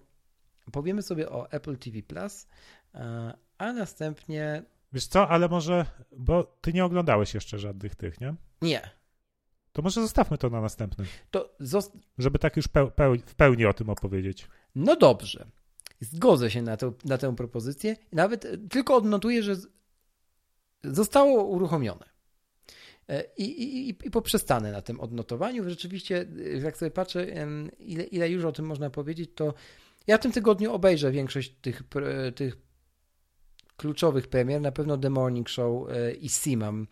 powiemy 0.73 1.03
sobie 1.03 1.31
o 1.31 1.51
Apple 1.53 1.77
TV 1.77 2.03
Plus, 2.03 2.47
e, 2.95 3.33
a 3.59 3.73
następnie. 3.73 4.63
Wiesz 4.93 5.07
co, 5.07 5.29
ale 5.29 5.49
może, 5.49 5.87
bo 6.17 6.45
ty 6.61 6.73
nie 6.73 6.85
oglądałeś 6.85 7.35
jeszcze 7.35 7.59
żadnych 7.59 7.95
tych, 7.95 8.21
nie? 8.21 8.35
Nie. 8.63 8.91
To 9.73 9.83
może 9.83 10.01
zostawmy 10.01 10.39
to 10.39 10.51
na 10.51 10.61
następnym. 10.61 11.07
To 11.31 11.57
Żeby 12.19 12.39
tak 12.39 12.57
już 12.57 12.69
peł, 12.69 12.91
peł, 12.91 13.17
w 13.27 13.35
pełni 13.35 13.67
o 13.67 13.73
tym 13.73 13.91
opowiedzieć. 13.91 14.49
No 14.75 14.97
dobrze. 14.97 15.47
Zgodzę 16.01 16.51
się 16.51 16.63
na, 16.63 16.77
to, 16.77 16.93
na 17.05 17.19
tę 17.19 17.37
propozycję. 17.37 17.97
Nawet 18.13 18.45
e, 18.45 18.59
tylko 18.59 18.97
odnotuję, 18.97 19.43
że 19.43 19.57
zostało 20.85 21.45
uruchomione. 21.45 22.05
E, 23.09 23.25
I, 23.37 23.63
i, 23.63 23.89
i 23.89 24.11
poprzestanę 24.11 24.73
na 24.73 24.83
tym 24.83 25.01
odnotowaniu. 25.01 25.71
Rzeczywiście, 25.71 26.27
e, 26.39 26.59
jak 26.59 26.77
sobie 26.77 26.91
patrzę, 26.91 27.27
ile, 27.79 28.05
ile 28.05 28.31
już 28.31 28.45
o 28.45 28.53
tym 28.53 28.67
można 28.67 28.91
powiedzieć, 28.91 29.31
to 29.35 29.55
ja 30.07 30.19
w 30.19 30.21
tym 30.21 30.33
tygodniu 30.33 30.73
obejrzę 30.73 31.11
większość 31.11 31.55
tych, 31.61 31.83
tych 32.35 32.57
kluczowych 33.79 34.27
premier. 34.27 34.61
Na 34.61 34.73
pewno 34.73 34.99
The 34.99 35.11
Morning 35.11 35.49
Show 35.49 35.89
i 36.21 36.29
C 36.29 36.57
mam 36.57 36.87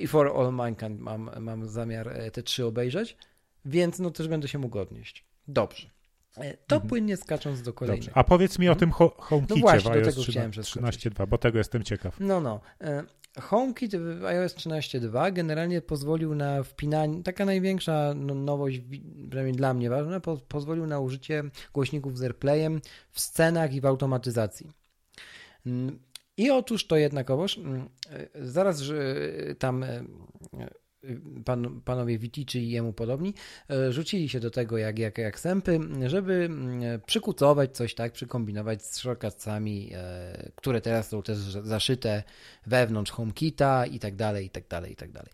i 0.00 0.06
For 0.06 0.32
All 0.36 0.52
Mankind 0.52 1.00
mam, 1.00 1.30
mam 1.40 1.68
zamiar 1.68 2.14
te 2.32 2.42
trzy 2.42 2.66
obejrzeć, 2.66 3.16
więc 3.64 3.98
no 3.98 4.10
też 4.10 4.28
będę 4.28 4.48
się 4.48 4.58
mógł 4.58 4.78
odnieść. 4.78 5.24
Dobrze. 5.48 5.90
E, 6.36 6.56
to 6.66 6.76
mhm. 6.76 6.88
płynnie 6.88 7.16
skacząc 7.16 7.62
do 7.62 7.72
kolejnego. 7.72 8.04
Dobrze. 8.04 8.18
A 8.18 8.24
powiedz 8.24 8.58
mi 8.58 8.68
o 8.68 8.72
mhm. 8.72 8.80
tym 8.80 9.10
HomeKitie 9.18 9.54
no 9.54 9.60
właśnie, 9.60 9.90
w 9.90 9.94
iOS 9.94 10.16
13.2, 10.16 11.28
bo 11.28 11.38
tego 11.38 11.58
jestem 11.58 11.82
ciekaw. 11.82 12.20
No, 12.20 12.40
no. 12.40 12.60
E, 12.80 13.04
HomeKit 13.40 13.96
w 13.96 14.24
iOS 14.24 14.54
13.2 14.54 15.32
generalnie 15.32 15.80
pozwolił 15.82 16.34
na 16.34 16.62
wpinanie, 16.62 17.22
taka 17.22 17.44
największa 17.44 18.14
no, 18.16 18.34
nowość, 18.34 18.80
przynajmniej 19.28 19.56
dla 19.56 19.74
mnie 19.74 19.90
ważna, 19.90 20.20
po, 20.20 20.36
pozwolił 20.36 20.86
na 20.86 21.00
użycie 21.00 21.44
głośników 21.72 22.18
z 22.18 22.22
AirPlayem 22.22 22.80
w 23.10 23.20
scenach 23.20 23.74
i 23.74 23.80
w 23.80 23.86
automatyzacji. 23.86 24.70
I 26.36 26.50
otóż 26.50 26.86
to 26.86 26.96
jednakowoż, 26.96 27.58
mm, 27.58 27.88
e, 28.10 28.28
zaraz 28.46 28.80
że 28.80 29.14
tam 29.58 29.84
pan, 31.44 31.80
panowie 31.84 32.18
Witiczy 32.18 32.58
i 32.58 32.70
jemu 32.70 32.92
podobni, 32.92 33.34
e, 33.70 33.92
rzucili 33.92 34.28
się 34.28 34.40
do 34.40 34.50
tego 34.50 34.78
jak, 34.78 34.98
jak, 34.98 35.18
jak 35.18 35.40
sępy, 35.40 35.80
żeby 36.06 36.32
mm, 36.32 37.00
przykucować 37.06 37.76
coś 37.76 37.94
tak, 37.94 38.12
przykombinować 38.12 38.82
z 38.82 38.96
shortcutsami, 38.96 39.90
e, 39.94 40.50
które 40.54 40.80
teraz 40.80 41.08
są 41.08 41.22
też 41.22 41.38
zaszyte 41.38 42.22
wewnątrz 42.66 43.12
HomeKita 43.12 43.86
i 43.86 43.98
tak 43.98 44.16
dalej, 44.16 44.46
i 44.46 44.50
tak 44.50 44.68
dalej, 44.68 44.92
i 44.92 44.96
tak 44.96 45.12
dalej. 45.12 45.30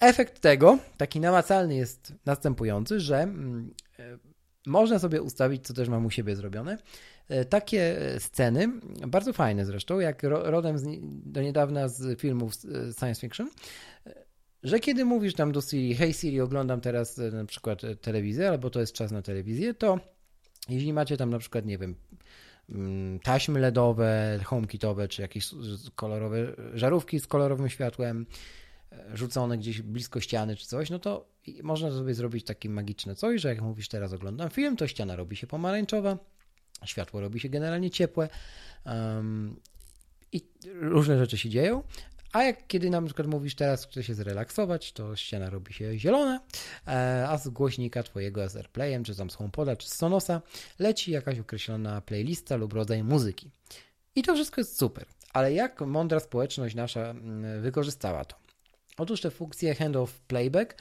Efekt 0.00 0.40
tego, 0.40 0.78
taki 0.96 1.20
namacalny 1.20 1.74
jest 1.74 2.12
następujący, 2.26 3.00
że 3.00 3.18
mm, 3.18 3.74
e, 3.98 4.18
można 4.66 4.98
sobie 4.98 5.22
ustawić, 5.22 5.66
co 5.66 5.74
też 5.74 5.88
mam 5.88 6.06
u 6.06 6.10
siebie 6.10 6.36
zrobione, 6.36 6.78
E, 7.19 7.19
takie 7.50 7.96
sceny, 8.18 8.68
bardzo 9.08 9.32
fajne 9.32 9.66
zresztą, 9.66 10.00
jak 10.00 10.22
rodem 10.22 10.78
z, 10.78 10.84
do 11.24 11.42
niedawna 11.42 11.88
z 11.88 12.20
filmów 12.20 12.54
e, 12.54 12.92
science 12.92 13.20
fiction, 13.20 13.50
e, 14.06 14.24
że 14.62 14.80
kiedy 14.80 15.04
mówisz 15.04 15.34
tam 15.34 15.52
do 15.52 15.60
Siri, 15.60 15.94
hej 15.94 16.12
Siri, 16.12 16.40
oglądam 16.40 16.80
teraz 16.80 17.20
na 17.32 17.44
przykład 17.44 17.82
telewizję, 18.00 18.48
albo 18.48 18.70
to 18.70 18.80
jest 18.80 18.92
czas 18.92 19.12
na 19.12 19.22
telewizję, 19.22 19.74
to 19.74 20.00
jeśli 20.68 20.92
macie 20.92 21.16
tam 21.16 21.30
na 21.30 21.38
przykład, 21.38 21.66
nie 21.66 21.78
wiem, 21.78 21.94
mm, 22.68 23.18
taśmy 23.20 23.60
LEDowe, 23.60 24.40
homekitowe, 24.44 25.08
czy 25.08 25.22
jakieś 25.22 25.50
kolorowe 25.94 26.36
żarówki 26.74 27.20
z 27.20 27.26
kolorowym 27.26 27.68
światłem, 27.68 28.26
rzucone 29.14 29.58
gdzieś 29.58 29.82
blisko 29.82 30.20
ściany 30.20 30.56
czy 30.56 30.66
coś, 30.66 30.90
no 30.90 30.98
to 30.98 31.30
można 31.62 31.90
sobie 31.90 32.14
zrobić 32.14 32.44
takie 32.44 32.68
magiczne 32.68 33.14
coś, 33.14 33.40
że 33.40 33.48
jak 33.48 33.62
mówisz 33.62 33.88
teraz 33.88 34.12
oglądam 34.12 34.50
film, 34.50 34.76
to 34.76 34.86
ściana 34.86 35.16
robi 35.16 35.36
się 35.36 35.46
pomarańczowa, 35.46 36.18
światło 36.86 37.20
robi 37.20 37.40
się 37.40 37.48
generalnie 37.48 37.90
ciepłe 37.90 38.28
um, 38.86 39.60
i 40.32 40.42
różne 40.80 41.18
rzeczy 41.18 41.38
się 41.38 41.48
dzieją. 41.48 41.82
A 42.32 42.42
jak 42.42 42.66
kiedy 42.66 42.90
na 42.90 43.02
przykład 43.02 43.28
mówisz 43.28 43.54
teraz, 43.54 43.86
chce 43.86 44.02
się 44.02 44.14
zrelaksować, 44.14 44.92
to 44.92 45.16
ściana 45.16 45.50
robi 45.50 45.74
się 45.74 45.98
zielona, 45.98 46.40
e, 46.86 47.26
a 47.28 47.38
z 47.38 47.48
głośnika 47.48 48.02
twojego 48.02 48.48
z 48.48 48.56
AirPlayem, 48.56 49.04
czy 49.04 49.16
tam 49.16 49.30
z 49.30 49.34
HomePoda, 49.34 49.76
czy 49.76 49.88
z 49.88 49.94
Sonosa 49.94 50.42
leci 50.78 51.10
jakaś 51.10 51.38
określona 51.38 52.00
playlista 52.00 52.56
lub 52.56 52.72
rodzaj 52.72 53.04
muzyki. 53.04 53.50
I 54.14 54.22
to 54.22 54.34
wszystko 54.34 54.60
jest 54.60 54.78
super. 54.78 55.06
Ale 55.32 55.52
jak 55.52 55.80
mądra 55.80 56.20
społeczność 56.20 56.74
nasza 56.74 57.00
mm, 57.00 57.62
wykorzystała 57.62 58.24
to? 58.24 58.36
Otóż 59.00 59.20
tę 59.20 59.30
funkcję 59.30 59.74
handoff 59.74 60.20
playback, 60.20 60.74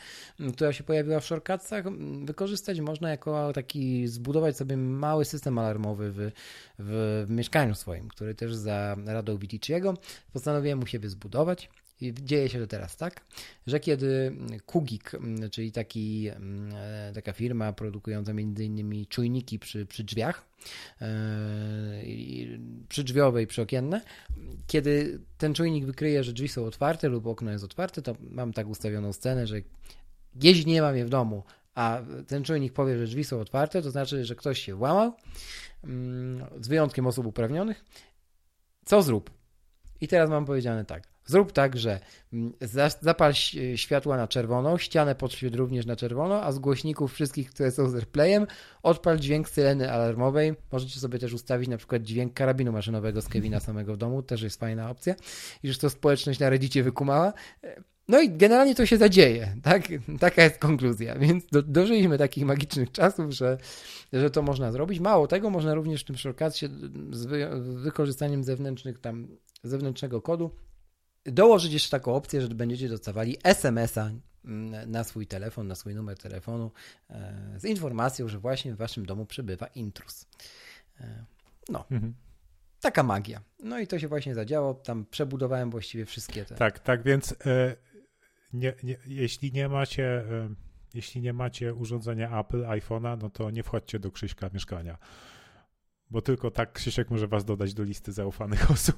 która 0.54 0.74
się 0.74 0.84
pojawiła 0.84 1.20
w 1.20 1.26
shortcutsach, 1.26 1.86
wykorzystać 2.26 2.80
można 2.80 3.10
jako 3.10 3.54
taki, 3.54 4.08
zbudować 4.08 4.58
sobie 4.58 4.78
mały 4.78 5.26
system 5.26 5.58
alarmowy 5.58 6.12
w, 6.12 6.32
w, 6.80 7.26
mieszkaniu 7.30 7.76
swoim, 7.76 8.08
który 8.08 8.36
też 8.36 8.56
za 8.56 8.96
radą 9.06 9.38
Vitichiego 9.38 9.94
postanowiłem 10.34 10.84
u 10.84 10.86
siebie 10.86 11.10
zbudować. 11.10 11.70
Dzieje 12.02 12.50
się 12.50 12.60
to 12.60 12.68
teraz 12.68 12.97
tak, 12.97 13.26
że 13.68 13.80
kiedy 13.80 14.36
Kugik, 14.66 15.12
czyli 15.52 15.72
taki, 15.72 16.28
e, 16.28 17.12
taka 17.16 17.34
firma 17.34 17.74
produkująca 17.74 18.34
między 18.34 18.66
innymi 18.66 19.08
czujniki 19.08 19.60
przy, 19.60 19.86
przy 19.86 20.04
drzwiach, 20.04 20.45
e, 21.02 21.08
przy 22.89 23.04
drzwiowe 23.04 23.43
i 23.43 23.47
przyokienne, 23.47 24.02
kiedy 24.68 25.20
ten 25.38 25.54
czujnik 25.54 25.86
wykryje, 25.86 26.24
że 26.24 26.34
drzwi 26.34 26.47
są 26.47 26.66
otwarte 26.66 27.10
lub 27.10 27.28
okno 27.28 27.52
jest 27.52 27.64
otwarte, 27.64 28.02
to 28.02 28.16
mam 28.22 28.54
tak 28.54 28.68
ustawioną 28.68 29.14
scenę, 29.14 29.47
że 29.47 29.62
jeśli 30.43 30.66
nie 30.72 30.82
mam 30.82 30.97
je 30.97 31.06
w 31.06 31.10
domu, 31.10 31.43
a 31.76 32.02
ten 32.28 32.43
czujnik 32.43 32.74
powie, 32.74 32.97
że 32.97 33.06
drzwi 33.06 33.24
są 33.24 33.39
otwarte, 33.39 33.82
to 33.82 33.91
znaczy, 33.91 34.26
że 34.26 34.36
ktoś 34.36 34.60
się 34.62 34.76
włamał, 34.76 35.14
z 36.62 36.68
wyjątkiem 36.68 37.08
osób 37.08 37.26
uprawnionych. 37.26 37.86
Co 38.86 39.02
zrób? 39.02 39.32
I 40.02 40.08
teraz 40.08 40.30
mam 40.30 40.45
powiedziane 40.45 40.86
tak. 40.86 41.04
Zrób 41.30 41.52
tak, 41.52 41.78
że 41.78 42.00
mm, 42.34 42.54
zapal 43.02 43.34
światła 43.76 44.18
na 44.18 44.28
czerwono, 44.28 44.78
ścianę 44.78 45.16
podświeć 45.16 45.56
również 45.56 45.86
na 45.86 45.96
czerwono, 45.96 46.44
a 46.44 46.52
z 46.52 46.60
głośników 46.60 47.14
wszystkich, 47.14 47.50
które 47.50 47.72
są 47.72 47.90
z 47.90 47.96
AirPlayem, 47.96 48.48
odpal 48.84 49.20
dźwięk 49.20 49.50
syreny 49.50 49.92
alarmowej. 49.92 50.54
Możecie 50.72 51.00
sobie 51.00 51.20
też 51.20 51.34
ustawić 51.34 51.70
na 51.70 51.78
przykład 51.78 52.02
dźwięk 52.02 52.34
karabinu 52.34 52.72
maszynowego 52.72 53.22
z 53.22 53.28
Kevina 53.28 53.60
samego 53.60 53.94
w 53.94 53.98
domu, 53.98 54.24
też 54.24 54.42
jest 54.42 54.60
fajna 54.60 54.90
opcja. 54.90 55.16
I 55.64 55.68
już 55.68 55.78
to 55.78 55.90
społeczność 55.90 56.40
na 56.40 56.50
Reddicie 56.50 56.84
wykumała. 56.84 57.34
No 58.08 58.22
i 58.22 58.30
generalnie 58.30 58.76
to 58.76 58.86
się 58.86 58.98
zadzieje, 58.98 59.56
tak? 59.64 59.84
Taka 60.20 60.44
jest 60.44 60.58
konkluzja, 60.58 61.20
więc 61.20 61.46
do, 61.46 61.62
dożyliśmy 61.62 62.18
takich 62.18 62.46
magicznych 62.46 62.92
czasów, 62.92 63.32
że, 63.32 63.58
że 64.14 64.30
to 64.30 64.42
można 64.42 64.72
zrobić. 64.72 65.00
Mało 65.00 65.28
tego, 65.28 65.50
można 65.50 65.74
również 65.74 66.02
w 66.02 66.06
tym 66.06 66.18
shortcutie 66.18 66.70
z, 67.12 67.26
wy, 67.26 67.50
wykorzystaniem 67.62 68.44
zewnętrznych 68.44 69.00
tam, 69.00 69.28
zewnętrznego 69.64 70.22
kodu 70.22 70.52
dołożyć 71.32 71.74
jeszcze 71.74 71.90
taką 71.90 72.16
opcję, 72.16 72.42
że 72.42 72.48
będziecie 72.48 72.90
dostawali 72.90 73.38
SMS-a 73.44 74.12
mm, 74.46 74.92
na 74.92 75.04
swój 75.04 75.28
telefon, 75.28 75.68
na 75.68 75.76
swój 75.76 75.96
numer 75.96 76.18
telefonu 76.18 76.72
e, 77.10 77.54
z 77.58 77.66
informacją, 77.66 78.28
że 78.28 78.40
właśnie 78.40 78.74
w 78.74 78.78
waszym 78.78 79.06
domu 79.06 79.26
przebywa 79.26 79.68
intrus. 79.68 80.26
E, 81.02 81.26
no. 81.70 81.86
Mhm. 81.92 82.14
Taka 82.82 83.04
magia. 83.04 83.42
No 83.64 83.80
i 83.80 83.88
to 83.88 84.00
się 84.00 84.08
właśnie 84.08 84.36
zadziało. 84.36 84.74
Tam 84.74 85.06
przebudowałem 85.06 85.70
właściwie 85.70 86.06
wszystkie 86.06 86.46
te. 86.46 86.56
Tak, 86.56 86.80
tak, 86.80 87.04
więc 87.04 87.32
e, 87.46 87.76
nie, 88.54 88.74
nie, 88.84 88.98
jeśli 89.06 89.52
nie 89.52 89.70
macie. 89.70 90.24
Jeśli 90.94 91.22
nie 91.22 91.34
macie 91.34 91.74
urządzenia 91.74 92.40
Apple, 92.40 92.62
iPhone'a, 92.62 93.18
no 93.22 93.30
to 93.30 93.52
nie 93.52 93.64
wchodźcie 93.64 94.00
do 94.00 94.12
Krzyśka 94.12 94.50
mieszkania 94.54 94.98
bo 96.12 96.22
tylko 96.22 96.51
tak 96.51 96.74
Krzysiek 96.74 97.10
może 97.10 97.28
was 97.28 97.45
dodać 97.45 97.74
do 97.74 97.84
listy 97.84 98.12
zaufanych 98.12 98.72
osób. 98.72 98.95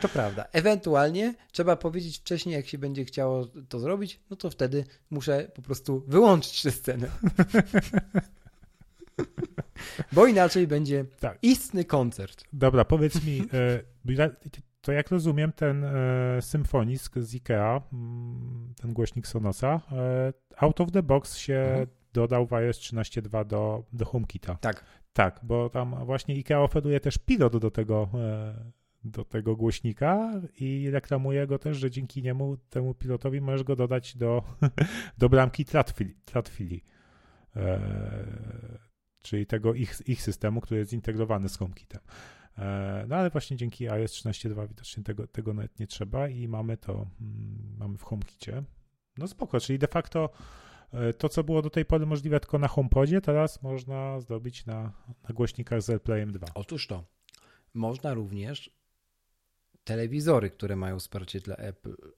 To 0.00 0.08
prawda. 0.08 0.44
Ewentualnie 0.52 1.34
trzeba 1.52 1.76
powiedzieć 1.76 2.18
wcześniej, 2.18 2.54
jak 2.54 2.66
się 2.66 2.78
będzie 2.78 3.04
chciało 3.04 3.46
to 3.68 3.78
zrobić, 3.78 4.20
no 4.30 4.36
to 4.36 4.50
wtedy 4.50 4.84
muszę 5.10 5.50
po 5.54 5.62
prostu 5.62 6.04
wyłączyć 6.06 6.62
tę 6.62 6.70
scenę. 6.70 7.08
Bo 10.12 10.26
inaczej 10.26 10.66
będzie 10.66 11.04
tak. 11.20 11.38
istny 11.42 11.84
koncert. 11.84 12.44
Dobra, 12.52 12.84
powiedz 12.84 13.24
mi, 13.24 13.40
e, 14.18 14.30
to 14.80 14.92
jak 14.92 15.10
rozumiem, 15.10 15.52
ten 15.52 15.84
e, 15.84 16.42
symfonisk 16.42 17.18
z 17.18 17.34
IKEA, 17.34 17.80
mm, 17.92 18.74
ten 18.80 18.92
głośnik 18.92 19.26
Sonosa, 19.26 19.80
e, 19.92 20.32
out 20.56 20.80
of 20.80 20.92
the 20.92 21.02
box 21.02 21.36
się 21.36 21.54
mhm. 21.54 21.86
dodał 22.12 22.46
w 22.46 22.52
iOS 22.52 22.78
13.2 22.78 23.46
do, 23.46 23.84
do 23.92 24.04
HomeKita. 24.04 24.54
Tak. 24.54 24.84
Tak, 25.12 25.40
bo 25.42 25.70
tam 25.70 26.04
właśnie 26.04 26.34
IKEA 26.34 26.54
oferuje 26.54 27.00
też 27.00 27.18
pilot 27.18 27.56
do 27.56 27.70
tego, 27.70 28.08
e, 28.14 28.72
do 29.04 29.24
tego 29.24 29.56
głośnika 29.56 30.40
i 30.60 30.90
reklamuje 30.90 31.46
go 31.46 31.58
też, 31.58 31.76
że 31.76 31.90
dzięki 31.90 32.22
niemu, 32.22 32.56
temu 32.56 32.94
pilotowi 32.94 33.40
możesz 33.40 33.62
go 33.62 33.76
dodać 33.76 34.16
do, 34.16 34.42
do 35.18 35.28
bramki 35.28 35.64
Tratfili, 36.24 36.84
e, 37.56 37.80
czyli 39.22 39.46
tego 39.46 39.74
ich, 39.74 40.00
ich 40.06 40.22
systemu, 40.22 40.60
który 40.60 40.80
jest 40.80 40.90
zintegrowany 40.90 41.48
z 41.48 41.56
HomeKitem. 41.56 42.00
E, 42.58 43.04
no 43.08 43.16
ale 43.16 43.30
właśnie 43.30 43.56
dzięki 43.56 43.88
iOS 43.88 44.12
13.2 44.12 44.68
widocznie 44.68 45.02
tego, 45.02 45.26
tego 45.26 45.54
nawet 45.54 45.78
nie 45.78 45.86
trzeba 45.86 46.28
i 46.28 46.48
mamy 46.48 46.76
to, 46.76 46.92
mm, 46.92 47.76
mamy 47.78 47.98
w 47.98 48.02
HomeKicie. 48.02 48.62
No 49.18 49.28
spoko, 49.28 49.60
czyli 49.60 49.78
de 49.78 49.88
facto 49.88 50.30
to, 51.18 51.28
co 51.28 51.44
było 51.44 51.62
do 51.62 51.70
tej 51.70 51.84
pory 51.84 52.06
możliwe 52.06 52.40
tylko 52.40 52.58
na 52.58 52.68
HomePodzie, 52.68 53.20
teraz 53.20 53.62
można 53.62 54.20
zrobić 54.20 54.66
na, 54.66 54.92
na 55.28 55.34
głośnikach 55.34 55.82
z 55.82 55.90
AirPlayem 55.90 56.32
2. 56.32 56.46
Otóż 56.54 56.86
to. 56.86 57.04
Można 57.74 58.14
również 58.14 58.70
telewizory, 59.84 60.50
które 60.50 60.76
mają 60.76 60.98
wsparcie 60.98 61.40
dla 61.40 61.56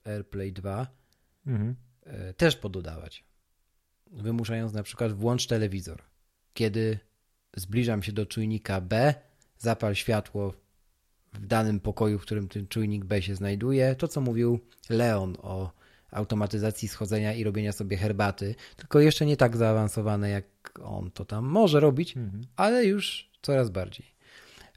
AirPlay 0.04 0.52
2 0.52 0.86
mhm. 1.46 1.76
E, 2.02 2.34
też 2.34 2.56
pododawać. 2.56 3.24
Wymuszając 4.06 4.72
na 4.72 4.82
przykład 4.82 5.12
włącz 5.12 5.46
telewizor. 5.46 6.02
Kiedy 6.54 6.98
zbliżam 7.56 8.02
się 8.02 8.12
do 8.12 8.26
czujnika 8.26 8.80
B, 8.80 9.14
zapal 9.58 9.94
światło 9.94 10.54
w 11.32 11.46
danym 11.46 11.80
pokoju, 11.80 12.18
w 12.18 12.22
którym 12.22 12.48
ten 12.48 12.66
czujnik 12.68 13.04
B 13.04 13.22
się 13.22 13.34
znajduje. 13.34 13.94
To, 13.94 14.08
co 14.08 14.20
mówił 14.20 14.60
Leon 14.90 15.36
o 15.42 15.72
automatyzacji 16.14 16.88
schodzenia 16.88 17.34
i 17.34 17.44
robienia 17.44 17.72
sobie 17.72 17.96
herbaty, 17.96 18.54
tylko 18.76 19.00
jeszcze 19.00 19.26
nie 19.26 19.36
tak 19.36 19.56
zaawansowane, 19.56 20.30
jak 20.30 20.44
on 20.82 21.10
to 21.10 21.24
tam 21.24 21.44
może 21.44 21.80
robić, 21.80 22.16
mhm. 22.16 22.46
ale 22.56 22.84
już 22.84 23.30
coraz 23.42 23.70
bardziej. 23.70 24.06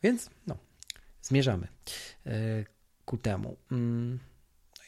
Więc 0.03 0.29
no, 0.47 0.57
zmierzamy 1.21 1.67
e, 2.25 2.65
ku 3.05 3.17
temu. 3.17 3.57
Mm, 3.71 4.19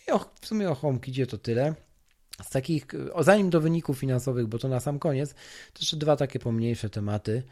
no 0.08 0.16
i 0.16 0.20
w 0.42 0.48
sumie 0.48 0.70
o 0.70 0.76
HomeKidzie 0.76 1.28
to 1.28 1.38
tyle. 1.38 1.76
Z 2.44 2.50
takich, 2.50 2.86
o, 3.14 3.24
zanim 3.24 3.50
do 3.50 3.62
wyników 3.62 4.00
finansowych, 4.00 4.48
bo 4.48 4.60
to 4.60 4.68
na 4.68 4.80
sam 4.80 5.00
koniec, 5.00 5.34
to 5.74 5.80
jeszcze 5.80 5.98
dwa 5.98 6.16
takie 6.16 6.40
pomniejsze 6.40 6.90
tematy. 6.90 7.44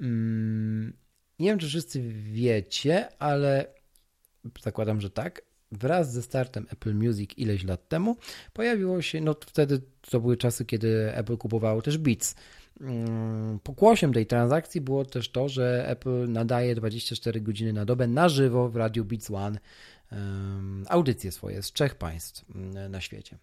Mm, 0.00 0.96
nie 1.38 1.50
wiem, 1.50 1.58
czy 1.58 1.68
wszyscy 1.68 2.02
wiecie, 2.12 3.08
ale 3.18 3.66
zakładam, 4.62 5.00
że 5.00 5.10
tak. 5.10 5.45
Wraz 5.72 6.12
ze 6.12 6.22
startem 6.22 6.66
Apple 6.70 6.94
Music 6.94 7.30
ileś 7.36 7.64
lat 7.64 7.88
temu 7.88 8.16
pojawiło 8.52 9.02
się, 9.02 9.20
no 9.20 9.34
wtedy 9.46 9.80
to 10.10 10.20
były 10.20 10.36
czasy, 10.36 10.64
kiedy 10.64 11.14
Apple 11.14 11.36
kupowało 11.36 11.82
też 11.82 11.98
Beats. 11.98 12.34
Mm, 12.80 13.58
pokłosiem 13.58 14.12
tej 14.12 14.26
transakcji 14.26 14.80
było 14.80 15.04
też 15.04 15.28
to, 15.30 15.48
że 15.48 15.88
Apple 15.88 16.28
nadaje 16.28 16.74
24 16.74 17.40
godziny 17.40 17.72
na 17.72 17.84
dobę 17.84 18.06
na 18.06 18.28
żywo 18.28 18.68
w 18.68 18.76
radiu 18.76 19.04
Beats 19.04 19.30
One 19.30 19.58
audycje 20.88 21.32
swoje 21.32 21.62
z 21.62 21.72
trzech 21.72 21.94
państw 21.94 22.44
mm, 22.54 22.92
na 22.92 23.00
świecie. 23.00 23.38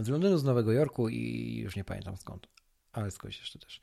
Z 0.00 0.08
Londynu, 0.08 0.38
z 0.38 0.44
Nowego 0.44 0.72
Jorku 0.72 1.08
i 1.08 1.56
już 1.64 1.76
nie 1.76 1.84
pamiętam 1.84 2.16
skąd, 2.16 2.46
ale 2.92 3.10
skądś 3.10 3.38
jeszcze 3.38 3.58
też. 3.58 3.80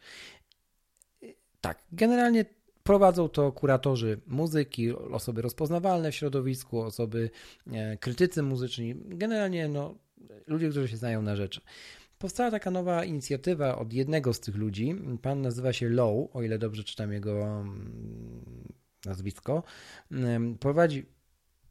Tak, 1.62 1.84
generalnie 1.92 2.46
prowadzą 2.88 3.30
to 3.30 3.52
kuratorzy 3.52 4.20
muzyki, 4.28 4.94
osoby 4.94 5.42
rozpoznawalne 5.42 6.12
w 6.12 6.16
środowisku, 6.16 6.82
osoby 6.82 7.30
e, 7.72 7.98
krytycy 7.98 8.44
muzyczni, 8.44 8.96
generalnie 9.06 9.68
no, 9.68 9.96
ludzie, 10.48 10.70
którzy 10.70 10.88
się 10.88 10.98
znają 10.98 11.22
na 11.22 11.36
rzeczy. 11.36 11.62
Powstała 12.20 12.52
taka 12.52 12.72
nowa 12.72 13.06
inicjatywa 13.06 13.78
od 13.78 13.94
jednego 13.94 14.34
z 14.34 14.40
tych 14.40 14.56
ludzi. 14.56 14.96
Pan 15.22 15.42
nazywa 15.42 15.74
się 15.74 15.90
Low, 15.90 16.36
o 16.36 16.44
ile 16.44 16.60
dobrze 16.60 16.84
czytam 16.84 17.12
jego 17.12 17.46
mm, 17.46 18.44
nazwisko. 19.06 19.64
Prowadzi 20.60 21.06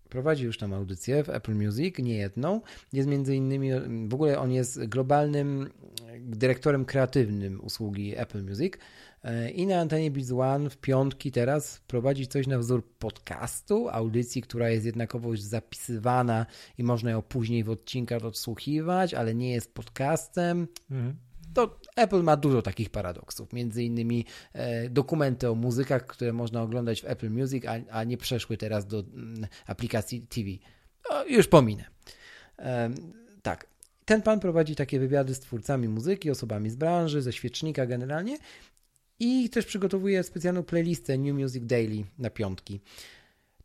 prowadzi 0.09 0.45
już 0.45 0.59
tam 0.59 0.73
audycję 0.73 1.25
w 1.25 1.29
Apple 1.29 1.55
Music, 1.55 1.99
nie 1.99 2.17
jedną. 2.17 2.61
Jest 2.93 3.09
między 3.09 3.37
innymi, 3.37 3.71
w 4.09 4.15
ogóle 4.15 4.39
on 4.39 4.53
jest 4.53 4.85
globalnym 4.85 5.71
dyrektorem 6.21 6.85
kreatywnym 6.85 7.65
usługi 7.65 8.15
Apple 8.17 8.45
Music 8.45 8.75
i 9.55 9.67
na 9.67 9.81
antenie 9.81 10.11
Biz 10.11 10.33
One 10.33 10.71
w 10.71 10.77
piątki 10.77 11.33
teraz 11.33 11.81
prowadzi 11.87 12.27
coś 12.27 12.47
na 12.47 12.59
wzór 12.59 12.85
podcastu, 12.99 13.89
audycji, 13.89 14.43
która 14.43 14.71
jest 14.71 14.87
jednakowoż 14.87 15.41
zapisywana 15.41 16.47
i 16.79 16.83
można 16.83 17.11
ją 17.11 17.23
później 17.23 17.65
w 17.65 17.71
odcinkach 17.71 18.25
odsłuchiwać, 18.25 19.15
ale 19.15 19.35
nie 19.35 19.51
jest 19.51 19.75
podcastem. 19.75 20.69
Mhm 20.91 21.17
to 21.57 21.81
Apple 21.97 22.23
ma 22.23 22.37
dużo 22.37 22.63
takich 22.63 22.91
paradoksów. 22.91 23.53
Między 23.53 23.85
innymi 23.85 24.25
e, 24.53 24.91
dokumenty 24.91 25.51
o 25.51 25.55
muzykach, 25.55 26.07
które 26.07 26.33
można 26.33 26.63
oglądać 26.63 27.03
w 27.03 27.05
Apple 27.05 27.31
Music, 27.31 27.65
a, 27.67 27.73
a 27.91 28.05
nie 28.05 28.17
przeszły 28.17 28.57
teraz 28.57 28.87
do 28.87 28.99
mm, 28.99 29.47
aplikacji 29.67 30.21
TV. 30.21 30.49
O, 31.11 31.25
już 31.25 31.49
pominę. 31.49 31.85
E, 32.59 32.91
tak. 33.43 33.67
Ten 34.05 34.23
pan 34.23 34.41
prowadzi 34.41 34.77
takie 34.77 34.99
wywiady 34.99 35.35
z 35.35 35.41
twórcami 35.41 35.89
muzyki, 35.89 36.31
osobami 36.31 36.71
z 36.71 36.77
branży, 36.77 37.23
ze 37.23 37.33
świecznika 37.33 37.87
generalnie 37.87 38.39
i 39.19 39.51
też 39.51 39.67
przygotowuje 39.67 40.23
specjalną 40.23 40.63
playlistę 40.63 41.19
New 41.19 41.35
Music 41.35 41.65
Daily 41.65 42.05
na 42.19 42.31
piątki. 42.31 42.81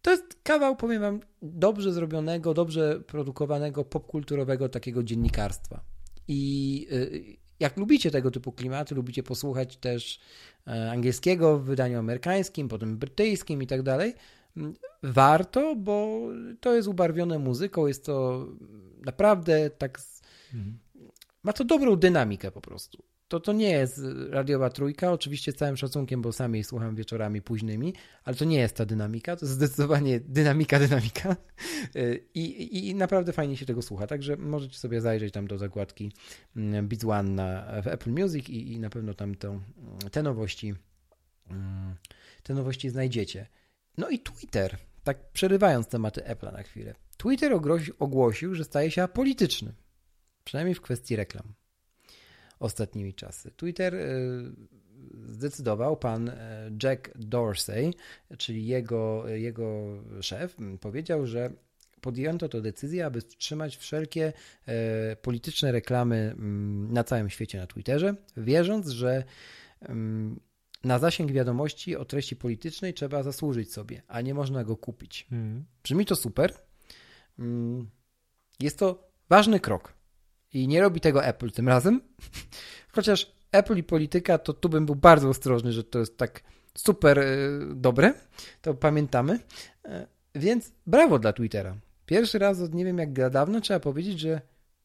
To 0.01 0.11
jest 0.11 0.37
kawał, 0.43 0.75
powiem 0.75 1.01
wam, 1.01 1.19
dobrze 1.41 1.93
zrobionego, 1.93 2.53
dobrze 2.53 3.01
produkowanego, 3.07 3.85
popkulturowego 3.85 4.69
takiego 4.69 5.03
dziennikarstwa. 5.03 5.83
I 6.27 6.87
y, 6.91 7.41
jak 7.59 7.77
lubicie 7.77 8.11
tego 8.11 8.31
typu 8.31 8.51
klimaty, 8.51 8.95
lubicie 8.95 9.23
posłuchać 9.23 9.77
też 9.77 10.19
e, 10.67 10.91
angielskiego 10.91 11.59
w 11.59 11.63
wydaniu 11.63 11.99
amerykańskim, 11.99 12.67
potem 12.67 12.97
brytyjskim 12.97 13.63
i 13.63 13.67
tak 13.67 13.83
dalej, 13.83 14.13
warto, 15.03 15.75
bo 15.75 16.19
to 16.59 16.75
jest 16.75 16.87
ubarwione 16.87 17.39
muzyką, 17.39 17.87
jest 17.87 18.05
to 18.05 18.47
naprawdę 19.05 19.69
tak. 19.69 19.99
Mhm. 20.53 20.79
Ma 21.43 21.53
to 21.53 21.63
dobrą 21.63 21.95
dynamikę 21.95 22.51
po 22.51 22.61
prostu 22.61 23.03
to, 23.31 23.39
to 23.39 23.53
nie 23.53 23.69
jest 23.69 24.01
radiowa 24.29 24.69
trójka, 24.69 25.11
oczywiście 25.11 25.51
z 25.51 25.55
całym 25.55 25.77
szacunkiem, 25.77 26.21
bo 26.21 26.33
sam 26.33 26.53
jej 26.53 26.63
słucham 26.63 26.95
wieczorami 26.95 27.41
późnymi, 27.41 27.93
ale 28.23 28.35
to 28.35 28.45
nie 28.45 28.57
jest 28.57 28.75
ta 28.75 28.85
dynamika, 28.85 29.35
to 29.35 29.45
zdecydowanie 29.45 30.19
dynamika, 30.19 30.79
dynamika 30.79 31.35
i, 32.33 32.89
i 32.89 32.95
naprawdę 32.95 33.33
fajnie 33.33 33.57
się 33.57 33.65
tego 33.65 33.81
słucha, 33.81 34.07
także 34.07 34.37
możecie 34.37 34.79
sobie 34.79 35.01
zajrzeć 35.01 35.33
tam 35.33 35.47
do 35.47 35.57
zakładki 35.57 36.11
mm, 36.55 36.87
Beats 36.87 37.05
One 37.05 37.29
na, 37.29 37.81
w 37.81 37.87
Apple 37.87 38.11
Music 38.11 38.49
i, 38.49 38.73
i 38.73 38.79
na 38.79 38.89
pewno 38.89 39.13
tam 39.13 39.35
to, 39.35 39.61
te 40.11 40.23
nowości 40.23 40.73
mm, 41.49 41.95
te 42.43 42.53
nowości 42.53 42.89
znajdziecie. 42.89 43.47
No 43.97 44.09
i 44.09 44.19
Twitter, 44.19 44.77
tak 45.03 45.31
przerywając 45.31 45.87
tematy 45.87 46.21
Apple'a 46.21 46.53
na 46.53 46.63
chwilę. 46.63 46.95
Twitter 47.17 47.53
ogłosił, 47.99 48.55
że 48.55 48.63
staje 48.63 48.91
się 48.91 49.03
apolityczny, 49.03 49.73
przynajmniej 50.43 50.75
w 50.75 50.81
kwestii 50.81 51.15
reklam 51.15 51.53
ostatnimi 52.61 53.13
czasy. 53.13 53.51
Twitter 53.51 53.95
y, 53.95 54.51
zdecydował 55.23 55.97
pan 55.97 56.29
y, 56.29 56.33
Jack 56.83 57.11
Dorsey, 57.15 57.93
czyli 58.37 58.67
jego, 58.67 59.27
jego 59.27 59.97
szef, 60.21 60.55
powiedział, 60.81 61.27
że 61.27 61.53
podjęto 62.01 62.49
to 62.49 62.61
decyzję, 62.61 63.05
aby 63.05 63.21
wstrzymać 63.21 63.77
wszelkie 63.77 64.33
y, 64.33 65.15
polityczne 65.15 65.71
reklamy 65.71 66.35
na 66.89 67.03
całym 67.03 67.29
świecie 67.29 67.57
na 67.57 67.67
Twitterze, 67.67 68.15
wierząc, 68.37 68.87
że 68.89 69.23
na 70.83 70.99
zasięg 70.99 71.31
wiadomości 71.31 71.95
o 71.95 72.05
treści 72.05 72.35
politycznej 72.35 72.93
trzeba 72.93 73.23
zasłużyć 73.23 73.73
sobie, 73.73 74.01
a 74.07 74.21
nie 74.21 74.33
można 74.33 74.63
go 74.63 74.77
kupić. 74.77 75.27
Mm. 75.31 75.65
Brzmi 75.83 76.05
to 76.05 76.15
super. 76.15 76.53
Jest 78.59 78.79
to 78.79 79.11
ważny 79.29 79.59
krok 79.59 80.00
i 80.53 80.67
nie 80.67 80.81
robi 80.81 81.01
tego 81.01 81.25
Apple 81.25 81.51
tym 81.51 81.67
razem. 81.67 82.01
Chociaż 82.95 83.31
Apple 83.51 83.77
i 83.77 83.83
polityka, 83.83 84.37
to 84.37 84.53
tu 84.53 84.69
bym 84.69 84.85
był 84.85 84.95
bardzo 84.95 85.29
ostrożny, 85.29 85.71
że 85.71 85.83
to 85.83 85.99
jest 85.99 86.17
tak 86.17 86.43
super 86.77 87.19
y, 87.19 87.59
dobre. 87.75 88.13
To 88.61 88.73
pamiętamy. 88.73 89.39
E, 89.85 90.07
więc 90.35 90.71
brawo 90.87 91.19
dla 91.19 91.33
Twittera. 91.33 91.75
Pierwszy 92.05 92.39
raz 92.39 92.61
od 92.61 92.73
nie 92.73 92.85
wiem 92.85 92.97
jak 92.97 93.29
dawno 93.29 93.61
trzeba 93.61 93.79
powiedzieć, 93.79 94.19
że 94.19 94.41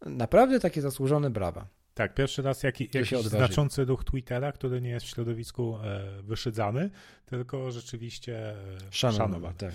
naprawdę 0.06 0.60
takie 0.60 0.82
zasłużone 0.82 1.30
brawa. 1.30 1.66
Tak, 1.94 2.14
pierwszy 2.14 2.42
raz 2.42 2.62
jaki, 2.62 2.88
jakiś 2.94 3.10
znaczący 3.10 3.84
ruch 3.84 4.04
Twittera, 4.04 4.52
który 4.52 4.80
nie 4.80 4.90
jest 4.90 5.06
w 5.06 5.08
środowisku 5.08 5.78
e, 5.82 6.22
wyszydzany, 6.22 6.90
tylko 7.26 7.70
rzeczywiście 7.70 8.38
e, 8.38 8.56
szanowany. 8.90 9.32
szanowany. 9.32 9.54
Tak. 9.58 9.74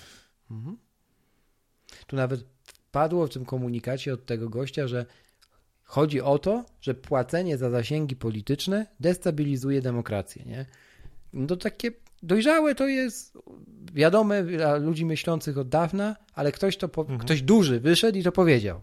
Mhm. 0.51 0.77
Tu 2.07 2.15
nawet 2.15 2.43
padło 2.91 3.27
w 3.27 3.29
tym 3.29 3.45
komunikacie 3.45 4.13
od 4.13 4.25
tego 4.25 4.49
gościa, 4.49 4.87
że 4.87 5.05
Chodzi 5.91 6.21
o 6.21 6.39
to, 6.39 6.65
że 6.81 6.93
płacenie 6.93 7.57
za 7.57 7.69
zasięgi 7.69 8.15
polityczne 8.15 8.85
destabilizuje 8.99 9.81
demokrację. 9.81 10.45
Nie? 10.45 10.65
No 11.33 11.47
to 11.47 11.57
takie 11.57 11.91
dojrzałe 12.23 12.75
to 12.75 12.87
jest 12.87 13.37
wiadome 13.93 14.43
dla 14.43 14.75
ludzi 14.75 15.05
myślących 15.05 15.57
od 15.57 15.69
dawna, 15.69 16.15
ale 16.33 16.51
ktoś 16.51 16.77
to 16.77 16.87
po, 16.89 17.01
mhm. 17.01 17.19
ktoś 17.19 17.41
duży 17.41 17.79
wyszedł 17.79 18.17
i 18.17 18.23
to 18.23 18.31
powiedział. 18.31 18.81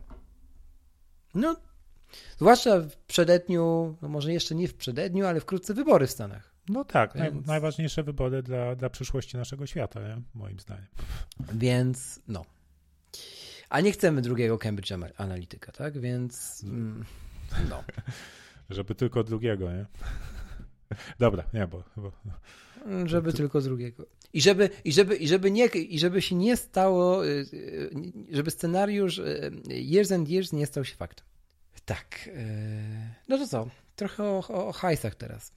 No, 1.35 1.57
zwłaszcza 2.39 2.81
w 2.81 2.97
przededniu, 2.97 3.97
no 4.03 4.09
może 4.09 4.33
jeszcze 4.33 4.55
nie 4.55 4.69
w 4.69 4.75
przededniu, 4.75 5.27
ale 5.27 5.41
wkrótce 5.41 5.75
wybory 5.75 6.07
w 6.07 6.11
Stanach. 6.11 6.55
No 6.69 6.85
tak, 6.85 7.15
Więc... 7.15 7.35
naj, 7.35 7.45
najważniejsze 7.47 8.03
wybory 8.03 8.43
dla, 8.43 8.77
dla 8.77 8.91
przyszłości 8.91 9.37
naszego 9.37 9.67
świata, 9.67 10.01
nie? 10.01 10.23
moim 10.35 10.61
zdaniem. 10.61 10.87
Więc 11.53 12.21
no, 12.29 12.45
a 13.69 13.81
nie 13.81 13.93
chcemy 13.93 14.23
drugiego 14.23 14.59
Cambridge 14.59 14.93
Analytica, 15.17 15.73
tak? 15.73 16.01
Więc 16.01 16.65
mm, 16.65 17.05
no. 17.71 17.85
Żeby 18.71 18.95
tylko 18.95 19.25
drugiego, 19.25 19.73
nie? 19.73 19.87
Dobra, 21.19 21.45
nie, 21.53 21.67
bo... 21.67 21.85
bo... 21.97 22.13
Żeby 23.05 23.33
tylko 23.33 23.61
drugiego. 23.61 24.07
I 24.33 24.41
żeby, 24.41 24.71
i, 24.85 24.93
żeby, 24.93 25.17
i, 25.17 25.29
żeby 25.29 25.51
nie, 25.51 25.67
I 25.67 25.99
żeby 25.99 26.23
się 26.23 26.35
nie 26.35 26.57
stało, 26.57 27.27
y, 27.27 27.29
y, 27.53 27.91
żeby 28.31 28.51
scenariusz 28.51 29.19
y, 29.19 29.53
Years 29.69 30.13
and 30.13 30.29
Years 30.29 30.53
nie 30.53 30.67
stał 30.67 30.85
się 30.85 30.97
faktem. 30.97 31.27
Tak. 31.85 32.31
No 33.29 33.39
to 33.39 33.49
co? 33.49 33.69
Trochę 33.97 34.25
o, 34.25 34.69
o 34.69 34.73
hajsach 34.73 35.15
teraz. 35.15 35.53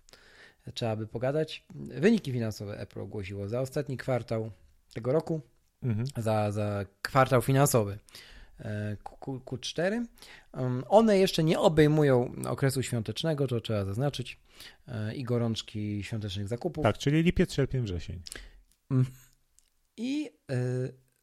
Trzeba 0.73 0.95
by 0.95 1.07
pogadać. 1.07 1.65
Wyniki 1.75 2.31
finansowe 2.31 2.79
Apple 2.79 3.01
ogłosiło 3.01 3.47
za 3.47 3.61
ostatni 3.61 3.97
kwartał 3.97 4.51
tego 4.93 5.11
roku, 5.11 5.41
mhm. 5.83 6.05
za, 6.17 6.51
za 6.51 6.85
kwartał 7.01 7.41
finansowy 7.41 7.99
Q, 9.03 9.41
Q4. 9.45 10.05
Um, 10.53 10.83
one 10.89 11.17
jeszcze 11.17 11.43
nie 11.43 11.59
obejmują 11.59 12.35
okresu 12.47 12.83
świątecznego, 12.83 13.47
to 13.47 13.61
trzeba 13.61 13.85
zaznaczyć, 13.85 14.39
i 15.15 15.23
gorączki 15.23 16.03
świątecznych 16.03 16.47
zakupów. 16.47 16.83
Tak, 16.83 16.97
czyli 16.97 17.23
lipiec, 17.23 17.53
sierpień, 17.53 17.81
wrzesień. 17.81 18.21
Mm. 18.91 19.05
I 19.97 20.29
e, 20.51 20.55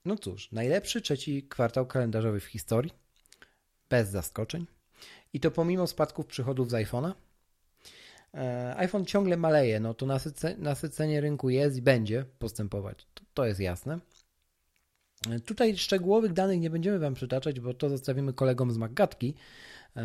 no 0.05 0.17
cóż, 0.17 0.53
najlepszy 0.53 1.01
trzeci 1.01 1.49
kwartał 1.49 1.87
kalendarzowy 1.87 2.41
w 2.41 2.45
historii, 2.45 2.93
bez 3.91 4.09
zaskoczeń. 4.09 4.67
I 5.33 5.41
to 5.41 5.51
pomimo 5.51 5.87
spadków 5.87 6.27
przychodów 6.27 6.71
z 6.71 6.73
iPhone'a. 6.73 7.13
E, 8.35 8.75
iPhone 8.77 9.07
ciągle 9.07 9.37
maleje, 9.37 9.81
no 9.81 9.95
to 9.95 10.07
nasycenie 10.59 11.21
rynku 11.21 11.51
jest 11.51 11.77
i 11.77 11.83
będzie 11.83 12.25
postępować. 12.39 13.07
To, 13.15 13.25
to 13.35 13.47
jest 13.47 13.61
jasne. 13.61 13.99
E, 15.31 15.41
tutaj 15.41 15.77
szczegółowych 15.77 16.33
danych 16.33 16.61
nie 16.61 16.71
będziemy 16.71 16.99
Wam 16.99 17.15
przytaczać, 17.15 17.61
bo 17.61 17.75
to 17.75 17.89
zostawimy 17.89 18.33
kolegom 18.33 18.73
z 18.73 18.79
Maggatki, 18.79 19.35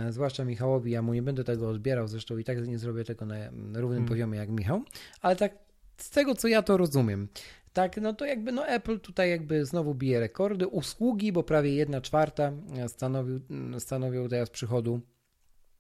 zwłaszcza 0.10 0.46
Michałowi. 0.46 0.92
Ja 0.92 1.02
mu 1.02 1.14
nie 1.14 1.22
będę 1.22 1.44
tego 1.44 1.70
odbierał, 1.70 2.08
zresztą 2.08 2.38
i 2.38 2.44
tak 2.44 2.68
nie 2.68 2.80
zrobię 2.80 3.04
tego 3.04 3.26
na 3.26 3.36
równym 3.52 3.90
hmm. 3.90 4.06
poziomie 4.06 4.38
jak 4.40 4.50
Michał, 4.50 4.84
ale 5.22 5.36
tak 5.36 5.58
z 5.98 6.10
tego 6.10 6.36
co 6.36 6.48
ja 6.48 6.62
to 6.62 6.78
rozumiem, 6.78 7.28
tak, 7.74 7.98
no 8.02 8.14
to 8.14 8.26
jakby 8.26 8.52
no 8.52 8.68
Apple 8.68 9.00
tutaj 9.00 9.30
jakby 9.30 9.66
znowu 9.66 9.96
bije 9.96 10.20
rekordy. 10.20 10.68
Usługi, 10.68 11.32
bo 11.32 11.44
prawie 11.44 11.76
jedna 11.76 12.02
czwarta 12.02 12.52
stanowił, 12.88 13.40
stanowią 13.80 14.30
teraz 14.30 14.50
przychodu 14.50 15.02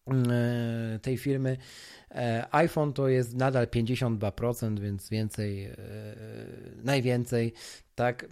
e, 0.07 0.99
tej 1.01 1.17
firmy. 1.17 1.57
E, 2.11 2.47
iPhone 2.51 2.93
to 2.93 3.07
jest 3.07 3.35
nadal 3.35 3.67
52%, 3.67 4.79
więc 4.79 5.09
więcej, 5.09 5.63
e, 5.63 5.75
najwięcej, 6.83 7.53
tak. 7.95 8.25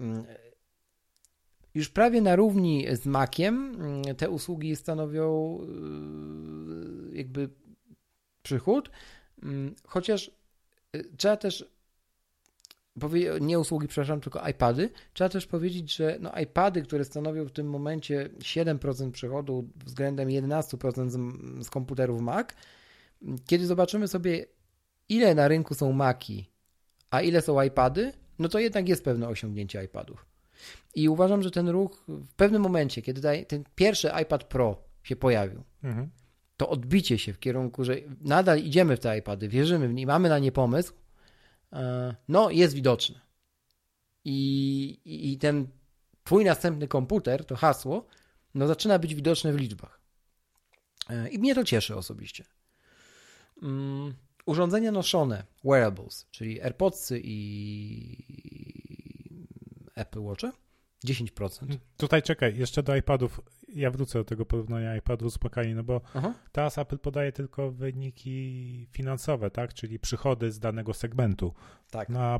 Już 1.74 1.90
prawie 1.90 2.22
na 2.22 2.36
równi 2.36 2.86
z 2.96 3.06
Maciem 3.06 3.78
te 4.18 4.30
usługi 4.30 4.76
stanowią 4.76 5.60
jakby 7.14 7.50
przychód, 8.44 8.92
chociaż 9.88 10.32
trzeba 11.18 11.38
też 11.38 11.72
nie 13.42 13.60
usługi, 13.60 13.88
przepraszam, 13.88 14.22
tylko 14.22 14.48
iPady. 14.48 14.90
Trzeba 15.14 15.30
też 15.30 15.48
powiedzieć, 15.48 15.96
że 15.96 16.18
no 16.22 16.32
iPady, 16.42 16.82
które 16.82 17.06
stanowią 17.06 17.46
w 17.46 17.52
tym 17.52 17.70
momencie 17.70 18.30
7% 18.40 19.12
przychodu 19.12 19.70
względem 19.86 20.30
11% 20.30 21.10
z, 21.64 21.70
komputerów 21.70 22.22
Mac, 22.22 22.48
kiedy 23.46 23.66
zobaczymy 23.66 24.08
sobie, 24.08 24.46
ile 25.10 25.36
na 25.36 25.48
rynku 25.48 25.74
są 25.74 25.92
Maki, 25.92 26.50
a 27.10 27.22
ile 27.22 27.42
są 27.42 27.62
iPady, 27.62 28.14
no 28.40 28.50
to 28.50 28.60
jednak 28.60 28.90
jest 28.90 29.04
pewne 29.04 29.28
osiągnięcie 29.28 29.84
iPadów. 29.84 30.31
I 30.96 31.10
uważam, 31.10 31.44
że 31.44 31.52
ten 31.52 31.70
ruch 31.70 32.04
w 32.08 32.34
pewnym 32.36 32.62
momencie, 32.62 33.02
kiedy 33.02 33.46
ten 33.48 33.64
pierwszy 33.76 34.12
iPad 34.22 34.44
Pro 34.44 34.84
się 35.04 35.16
pojawił, 35.16 35.64
mhm. 35.84 36.10
to 36.58 36.70
odbicie 36.70 37.18
się 37.18 37.34
w 37.34 37.40
kierunku, 37.40 37.84
że 37.84 37.96
nadal 38.22 38.60
idziemy 38.60 38.98
w 38.98 39.00
te 39.00 39.18
iPady, 39.18 39.48
wierzymy 39.48 39.88
w 39.88 39.94
nie, 39.94 40.08
mamy 40.08 40.30
na 40.30 40.40
nie 40.40 40.52
pomysł, 40.52 40.94
E, 41.74 42.16
no 42.28 42.50
jest 42.50 42.74
widoczny. 42.74 43.20
I, 44.26 45.00
i, 45.06 45.38
ten 45.38 45.68
twój 46.24 46.46
następny 46.46 46.88
komputer, 46.88 47.46
to 47.46 47.56
hasło, 47.56 48.06
no 48.56 48.68
zaczyna 48.68 49.00
być 49.00 49.16
widoczne 49.16 49.54
w 49.54 49.56
liczbach. 49.56 50.00
E, 51.10 51.30
I 51.30 51.40
mnie 51.40 51.56
to 51.56 51.64
cieszy 51.64 51.96
osobiście. 51.96 52.46
Um, 53.62 54.14
urządzenia 54.46 54.92
noszone, 54.92 55.44
wearables, 55.64 56.28
czyli 56.32 56.62
AirPodsy 56.62 57.22
i 57.24 58.18
Apple 59.96 60.22
Watche, 60.22 60.52
10%. 61.06 61.78
Tutaj 61.98 62.22
czekaj, 62.22 62.58
jeszcze 62.58 62.84
do 62.84 62.96
iPadów 62.96 63.42
ja 63.76 63.92
wrócę 63.92 64.20
do 64.20 64.26
tego 64.26 64.46
porównania 64.46 64.96
iPadu 64.96 65.30
z 65.30 65.44
Macami, 65.44 65.76
no 65.76 65.84
bo 65.84 66.02
Aha. 66.14 66.34
teraz 66.52 66.78
Apple 66.78 66.98
podaje 66.98 67.32
tylko 67.32 67.72
wyniki 67.72 68.88
finansowe, 68.92 69.52
tak, 69.52 69.74
czyli 69.74 70.00
przychody 70.00 70.52
z 70.52 70.60
danego 70.60 70.94
segmentu. 70.94 71.54
Tak. 71.92 72.10
No, 72.10 72.20
a, 72.20 72.40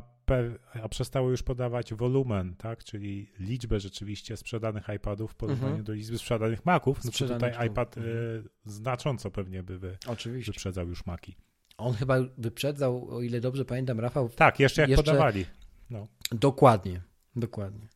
a 0.82 0.88
przestało 0.88 1.30
już 1.30 1.42
podawać 1.42 1.94
wolumen, 1.94 2.54
tak, 2.56 2.84
czyli 2.84 3.32
liczbę 3.38 3.80
rzeczywiście 3.80 4.36
sprzedanych 4.36 4.88
iPadów 4.96 5.32
w 5.32 5.34
porównaniu 5.34 5.66
mhm. 5.66 5.84
do 5.84 5.92
liczby 5.92 6.18
sprzedanych 6.18 6.66
Maców, 6.66 7.04
no 7.04 7.10
to 7.10 7.28
tutaj 7.28 7.66
iPad 7.66 7.96
y, 7.96 8.00
mhm. 8.00 8.48
znacząco 8.64 9.30
pewnie 9.30 9.62
by 9.62 9.78
wy, 9.78 9.98
Oczywiście. 10.06 10.52
wyprzedzał 10.52 10.88
już 10.88 11.06
Maki. 11.06 11.36
On 11.76 11.94
chyba 11.94 12.16
wyprzedzał, 12.38 13.10
o 13.10 13.22
ile 13.22 13.40
dobrze 13.40 13.64
pamiętam, 13.64 14.00
Rafał. 14.00 14.28
Tak, 14.28 14.60
jeszcze 14.60 14.82
jak 14.82 14.90
jeszcze... 14.90 15.04
podawali. 15.04 15.46
No. 15.90 16.08
Dokładnie, 16.32 17.02
dokładnie. 17.36 17.88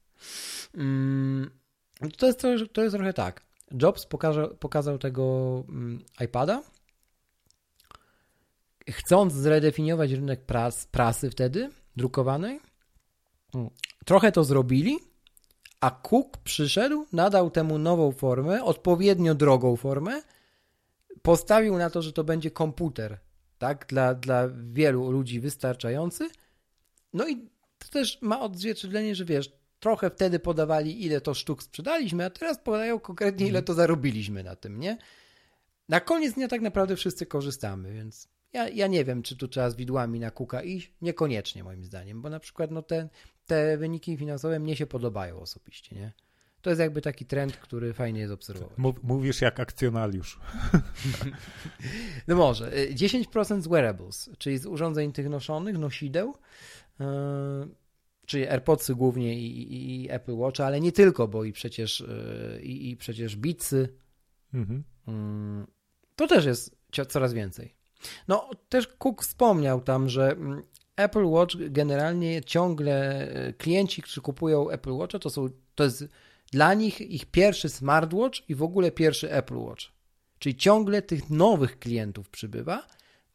Mm, 0.74 1.50
to 2.16 2.26
jest, 2.26 2.42
to 2.72 2.82
jest 2.82 2.96
trochę 2.96 3.12
tak. 3.12 3.46
Jobs 3.82 4.06
pokaże, 4.06 4.48
pokazał 4.48 4.98
tego 4.98 5.64
mm, 5.68 6.04
iPada, 6.24 6.62
chcąc 8.90 9.32
zredefiniować 9.32 10.10
rynek 10.10 10.44
pras, 10.44 10.86
prasy 10.86 11.30
wtedy, 11.30 11.70
drukowanej. 11.96 12.60
Mm, 13.54 13.70
trochę 14.04 14.32
to 14.32 14.44
zrobili, 14.44 14.98
a 15.80 15.90
Cook 15.90 16.36
przyszedł, 16.36 17.06
nadał 17.12 17.50
temu 17.50 17.78
nową 17.78 18.12
formę, 18.12 18.64
odpowiednio 18.64 19.34
drogą 19.34 19.76
formę, 19.76 20.22
postawił 21.22 21.78
na 21.78 21.90
to, 21.90 22.02
że 22.02 22.12
to 22.12 22.24
będzie 22.24 22.50
komputer, 22.50 23.18
tak, 23.58 23.86
dla, 23.88 24.14
dla 24.14 24.48
wielu 24.72 25.10
ludzi 25.10 25.40
wystarczający. 25.40 26.28
No 27.12 27.28
i 27.28 27.36
to 27.78 27.88
też 27.90 28.22
ma 28.22 28.40
odzwierciedlenie, 28.40 29.14
że 29.14 29.24
wiesz, 29.24 29.52
trochę 29.86 30.10
wtedy 30.10 30.38
podawali, 30.38 31.04
ile 31.04 31.20
to 31.20 31.34
sztuk 31.34 31.62
sprzedaliśmy, 31.62 32.24
a 32.24 32.30
teraz 32.30 32.58
podają 32.58 33.00
konkretnie, 33.00 33.46
ile 33.46 33.62
to 33.62 33.74
zarobiliśmy 33.74 34.42
na 34.42 34.56
tym, 34.56 34.80
nie? 34.80 34.98
Na 35.88 36.00
koniec 36.00 36.34
dnia 36.34 36.48
tak 36.48 36.60
naprawdę 36.60 36.96
wszyscy 36.96 37.26
korzystamy, 37.26 37.92
więc 37.92 38.28
ja, 38.52 38.68
ja 38.68 38.86
nie 38.86 39.04
wiem, 39.04 39.22
czy 39.22 39.36
tu 39.36 39.48
trzeba 39.48 39.70
z 39.70 39.76
widłami 39.76 40.20
na 40.20 40.30
kuka 40.30 40.62
iść. 40.62 40.92
Niekoniecznie 41.02 41.64
moim 41.64 41.84
zdaniem, 41.84 42.22
bo 42.22 42.30
na 42.30 42.40
przykład 42.40 42.70
no 42.70 42.82
te, 42.82 43.08
te 43.46 43.78
wyniki 43.78 44.16
finansowe 44.16 44.58
mnie 44.58 44.76
się 44.76 44.86
podobają 44.86 45.40
osobiście, 45.40 45.96
nie? 45.96 46.12
To 46.62 46.70
jest 46.70 46.80
jakby 46.80 47.02
taki 47.02 47.26
trend, 47.26 47.56
który 47.56 47.94
fajnie 47.94 48.20
jest 48.20 48.32
obserwować. 48.32 48.78
Mówisz 49.02 49.40
jak 49.40 49.60
akcjonariusz. 49.60 50.38
No 52.28 52.36
może. 52.36 52.70
10% 52.94 53.60
z 53.60 53.68
wearables, 53.68 54.30
czyli 54.38 54.58
z 54.58 54.66
urządzeń 54.66 55.12
tych 55.12 55.28
noszonych, 55.28 55.78
nosideł, 55.78 56.34
yy, 57.00 57.06
czyli 58.26 58.48
AirPodsy 58.48 58.94
głównie 58.94 59.38
i, 59.38 60.02
i, 60.04 60.10
Apple 60.10 60.34
Watch, 60.34 60.60
ale 60.60 60.80
nie 60.80 60.92
tylko, 60.92 61.28
bo 61.28 61.44
i 61.44 61.52
przecież, 61.52 62.00
e, 62.00 62.60
i, 62.62 62.90
i 62.90 62.96
przecież 62.96 63.36
Beatsy. 63.36 63.88
Mhm. 64.54 64.84
Mm, 65.08 65.66
to 66.16 66.26
też 66.26 66.44
jest 66.44 66.76
coraz 67.08 67.32
więcej. 67.32 67.74
No, 68.28 68.50
też 68.68 68.86
Cook 68.86 69.22
wspomniał 69.22 69.80
tam, 69.80 70.08
że 70.08 70.32
mm, 70.32 70.62
Apple 70.96 71.24
Watch 71.24 71.56
generalnie 71.70 72.44
ciągle 72.44 73.28
e, 73.28 73.52
klienci, 73.52 74.02
którzy 74.02 74.20
kupują 74.20 74.70
Apple 74.70 74.92
Watch, 74.92 75.18
to 75.20 75.30
są, 75.30 75.48
to 75.74 75.84
jest 75.84 76.04
dla 76.50 76.74
nich 76.74 77.00
ich 77.00 77.26
pierwszy 77.26 77.68
smartwatch 77.68 78.48
i 78.48 78.54
w 78.54 78.62
ogóle 78.62 78.90
pierwszy 78.90 79.32
Apple 79.32 79.56
Watch. 79.56 79.84
Czyli 80.38 80.56
ciągle 80.56 81.02
tych 81.02 81.30
nowych 81.30 81.78
klientów 81.78 82.30
przybywa, 82.30 82.86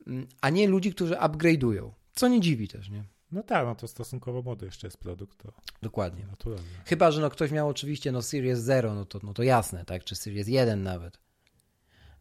mm, 0.07 0.27
a 0.41 0.49
nie 0.49 0.68
ludzi, 0.68 0.93
którzy 0.93 1.13
upgrade'ują. 1.13 1.91
Co 2.15 2.27
nie 2.27 2.39
dziwi 2.39 2.68
też, 2.68 2.89
nie? 2.89 3.03
No 3.32 3.44
tak, 3.44 3.66
no 3.66 3.76
to 3.76 3.88
stosunkowo 3.88 4.41
młody 4.41 4.66
jeszcze 4.66 4.88
jest 4.88 4.98
produkt. 4.98 5.38
To 5.38 5.53
Dokładnie. 5.82 6.26
Naturalnie. 6.26 6.70
Chyba, 6.86 7.12
że 7.12 7.22
no 7.22 7.30
ktoś 7.30 7.52
miał 7.52 7.70
oczywiście 7.70 8.12
no 8.12 8.22
Series 8.22 8.60
0, 8.60 8.95
no 8.95 9.06
to, 9.06 9.20
no 9.24 9.34
to 9.34 9.44
jasne, 9.44 9.86
tak, 9.86 10.03
czy 10.03 10.16
Series 10.16 10.48
1 10.48 10.84
nawet. 10.84 11.20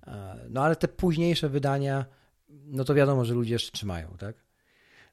E, 0.07 0.47
no 0.51 0.65
ale 0.65 0.77
te 0.77 0.89
późniejsze 0.89 1.49
wydania, 1.49 2.05
no 2.49 2.85
to 2.85 2.95
wiadomo, 2.95 3.25
że 3.25 3.35
ludzie 3.35 3.53
jeszcze 3.53 3.73
trzymają, 3.73 4.17
tak? 4.19 4.37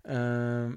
E, 0.05 0.71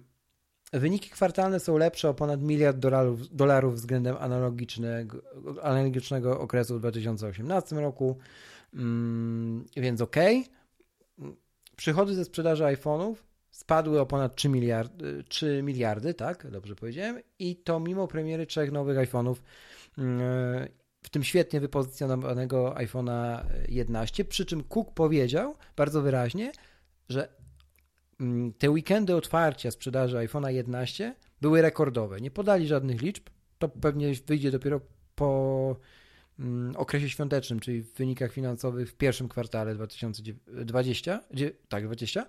wyniki 0.72 1.10
kwartalne 1.10 1.60
są 1.60 1.78
lepsze 1.78 2.08
o 2.08 2.14
ponad 2.14 2.42
miliard 2.42 2.78
dolarów, 2.78 3.36
dolarów 3.36 3.74
względem 3.74 4.16
analogicznego, 4.16 5.22
analogicznego 5.62 6.40
okresu 6.40 6.76
w 6.76 6.78
2018 6.78 7.76
roku, 7.76 8.18
mm, 8.74 9.64
więc 9.76 10.00
ok. 10.00 10.16
Przychody 11.76 12.14
ze 12.14 12.24
sprzedaży 12.24 12.64
iPhone'ów 12.64 13.29
spadły 13.50 14.00
o 14.00 14.06
ponad 14.06 14.36
3 14.36 14.48
miliardy, 14.48 15.24
3 15.28 15.62
miliardy, 15.62 16.14
tak, 16.14 16.50
dobrze 16.50 16.74
powiedziałem, 16.74 17.20
i 17.38 17.56
to 17.56 17.80
mimo 17.80 18.08
premiery 18.08 18.46
trzech 18.46 18.72
nowych 18.72 18.98
iPhone'ów, 18.98 19.36
mm, 19.98 20.68
w 21.02 21.08
tym 21.08 21.24
świetnie 21.24 21.60
wypozycjonowanego 21.60 22.74
iPhone'a 22.74 23.44
11, 23.68 24.24
przy 24.24 24.46
czym 24.46 24.64
Cook 24.64 24.94
powiedział 24.94 25.54
bardzo 25.76 26.02
wyraźnie, 26.02 26.52
że 27.08 27.28
mm, 28.20 28.52
te 28.52 28.70
weekendy 28.70 29.16
otwarcia 29.16 29.70
sprzedaży 29.70 30.16
iPhone'a 30.16 30.48
11 30.48 31.14
były 31.40 31.62
rekordowe. 31.62 32.20
Nie 32.20 32.30
podali 32.30 32.66
żadnych 32.66 33.02
liczb, 33.02 33.22
to 33.58 33.68
pewnie 33.68 34.12
wyjdzie 34.26 34.50
dopiero 34.50 34.80
po 35.14 35.76
mm, 36.38 36.76
okresie 36.76 37.10
świątecznym, 37.10 37.60
czyli 37.60 37.82
w 37.82 37.94
wynikach 37.94 38.32
finansowych 38.32 38.90
w 38.90 38.94
pierwszym 38.94 39.28
kwartale 39.28 39.74
2020, 39.74 41.20
tak, 41.68 41.84
20, 41.84 42.26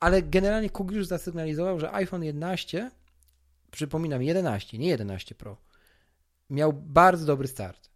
ale 0.00 0.22
generalnie 0.22 0.70
Cook 0.70 0.90
już 0.90 1.06
zasygnalizował, 1.06 1.80
że 1.80 1.92
iPhone 1.92 2.22
11, 2.24 2.90
przypominam 3.70 4.22
11, 4.22 4.78
nie 4.78 4.88
11 4.88 5.34
Pro, 5.34 5.56
miał 6.50 6.72
bardzo 6.72 7.26
dobry 7.26 7.48
start. 7.48 7.90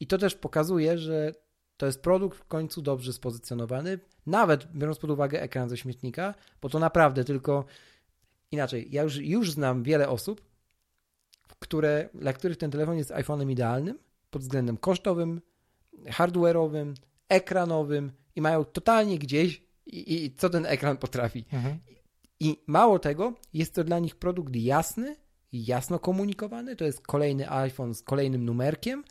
I 0.00 0.06
to 0.06 0.18
też 0.18 0.34
pokazuje, 0.34 0.98
że 0.98 1.34
to 1.76 1.86
jest 1.86 2.02
produkt 2.02 2.38
w 2.38 2.44
końcu 2.44 2.82
dobrze 2.82 3.12
spozycjonowany, 3.12 3.98
nawet 4.26 4.72
biorąc 4.72 4.98
pod 4.98 5.10
uwagę 5.10 5.42
ekran 5.42 5.68
ze 5.68 5.76
śmietnika, 5.76 6.34
bo 6.62 6.68
to 6.68 6.78
naprawdę 6.78 7.24
tylko 7.24 7.64
inaczej. 8.50 8.88
Ja 8.90 9.02
już, 9.02 9.16
już 9.16 9.50
znam 9.50 9.82
wiele 9.82 10.08
osób, 10.08 10.42
które, 11.58 12.08
dla 12.14 12.32
których 12.32 12.56
ten 12.56 12.70
telefon 12.70 12.96
jest 12.96 13.10
iPhone'em 13.10 13.50
idealnym 13.50 13.98
pod 14.30 14.42
względem 14.42 14.76
kosztowym, 14.76 15.40
hardware'owym, 16.06 16.94
ekranowym 17.28 18.12
i 18.36 18.40
mają 18.40 18.64
totalnie 18.64 19.18
gdzieś 19.18 19.62
i, 19.86 20.24
i 20.24 20.34
co 20.34 20.50
ten 20.50 20.66
ekran 20.66 20.96
potrafi. 20.96 21.44
Mhm. 21.52 21.78
I 22.40 22.56
mało 22.66 22.98
tego, 22.98 23.32
jest 23.54 23.74
to 23.74 23.84
dla 23.84 23.98
nich 23.98 24.16
produkt 24.16 24.56
jasny, 24.56 25.16
jasno 25.52 25.98
komunikowany. 25.98 26.76
To 26.76 26.84
jest 26.84 27.06
kolejny 27.06 27.50
iPhone 27.50 27.94
z 27.94 28.02
kolejnym 28.02 28.44
numerkiem. 28.44 29.04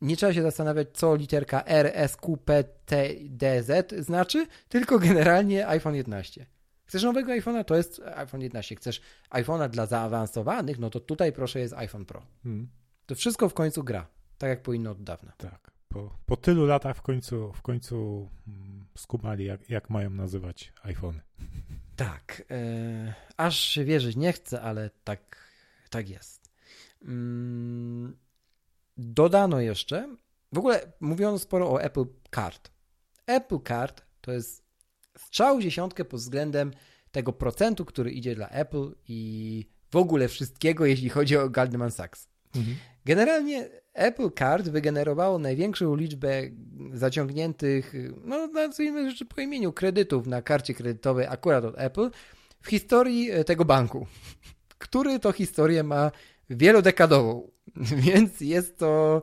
Nie 0.00 0.16
trzeba 0.16 0.34
się 0.34 0.42
zastanawiać, 0.42 0.88
co 0.92 1.16
literka 1.16 1.64
R, 1.64 1.90
S, 1.94 2.16
Q, 2.16 2.36
P, 2.36 2.64
T, 2.64 3.08
D, 3.20 3.62
Z 3.62 3.94
znaczy, 4.04 4.46
tylko 4.68 4.98
generalnie 4.98 5.68
iPhone 5.68 5.94
11. 5.94 6.46
Chcesz 6.84 7.02
nowego 7.02 7.32
iPhone'a? 7.32 7.64
To 7.64 7.76
jest 7.76 8.00
iPhone 8.16 8.40
11. 8.40 8.76
Chcesz 8.76 9.00
iPhone'a 9.30 9.68
dla 9.68 9.86
zaawansowanych? 9.86 10.78
No 10.78 10.90
to 10.90 11.00
tutaj 11.00 11.32
proszę 11.32 11.60
jest 11.60 11.74
iPhone 11.74 12.04
Pro. 12.04 12.22
Hmm. 12.42 12.68
To 13.06 13.14
wszystko 13.14 13.48
w 13.48 13.54
końcu 13.54 13.84
gra, 13.84 14.06
tak 14.38 14.50
jak 14.50 14.62
powinno 14.62 14.90
od 14.90 15.02
dawna. 15.02 15.32
Tak. 15.36 15.72
Po, 15.88 16.18
po 16.26 16.36
tylu 16.36 16.66
latach 16.66 16.96
w 16.96 17.02
końcu, 17.02 17.52
w 17.52 17.62
końcu 17.62 18.28
mm, 18.46 18.81
skumali, 18.96 19.44
jak, 19.44 19.70
jak 19.70 19.90
mają 19.90 20.10
nazywać 20.10 20.72
iPhony. 20.82 21.20
Tak. 21.96 22.42
E, 22.50 23.14
aż 23.36 23.58
się 23.58 23.84
wierzyć 23.84 24.16
nie 24.16 24.32
chcę, 24.32 24.60
ale 24.60 24.90
tak, 25.04 25.48
tak 25.90 26.08
jest. 26.08 26.50
Mm, 27.02 28.16
dodano 28.96 29.60
jeszcze, 29.60 30.16
w 30.52 30.58
ogóle 30.58 30.92
mówiono 31.00 31.38
sporo 31.38 31.70
o 31.70 31.82
Apple 31.82 32.04
Card. 32.34 32.70
Apple 33.26 33.60
Card 33.68 34.02
to 34.20 34.32
jest 34.32 34.64
strzał 35.18 35.60
dziesiątkę 35.60 36.04
pod 36.04 36.20
względem 36.20 36.72
tego 37.10 37.32
procentu, 37.32 37.84
który 37.84 38.10
idzie 38.10 38.34
dla 38.34 38.48
Apple 38.48 38.94
i 39.08 39.70
w 39.90 39.96
ogóle 39.96 40.28
wszystkiego, 40.28 40.86
jeśli 40.86 41.08
chodzi 41.08 41.36
o 41.36 41.50
Goldman 41.50 41.90
Sachs. 41.90 42.28
Mhm. 42.56 42.76
Generalnie 43.04 43.68
Apple 43.92 44.30
Card 44.38 44.68
wygenerowało 44.68 45.38
największą 45.38 45.96
liczbę 45.96 46.42
zaciągniętych, 46.92 47.92
no 48.24 48.46
nazwijmy 48.46 49.10
rzeczy 49.10 49.24
po 49.24 49.40
imieniu, 49.40 49.72
kredytów 49.72 50.26
na 50.26 50.42
karcie 50.42 50.74
kredytowej 50.74 51.26
akurat 51.26 51.64
od 51.64 51.74
Apple 51.78 52.10
w 52.62 52.68
historii 52.68 53.30
e, 53.30 53.44
tego 53.44 53.64
banku, 53.64 54.06
który 54.78 55.18
to 55.18 55.32
historię 55.32 55.82
ma 55.82 56.10
wielodekadową, 56.50 57.50
więc 58.06 58.40
jest 58.40 58.78
to 58.78 59.22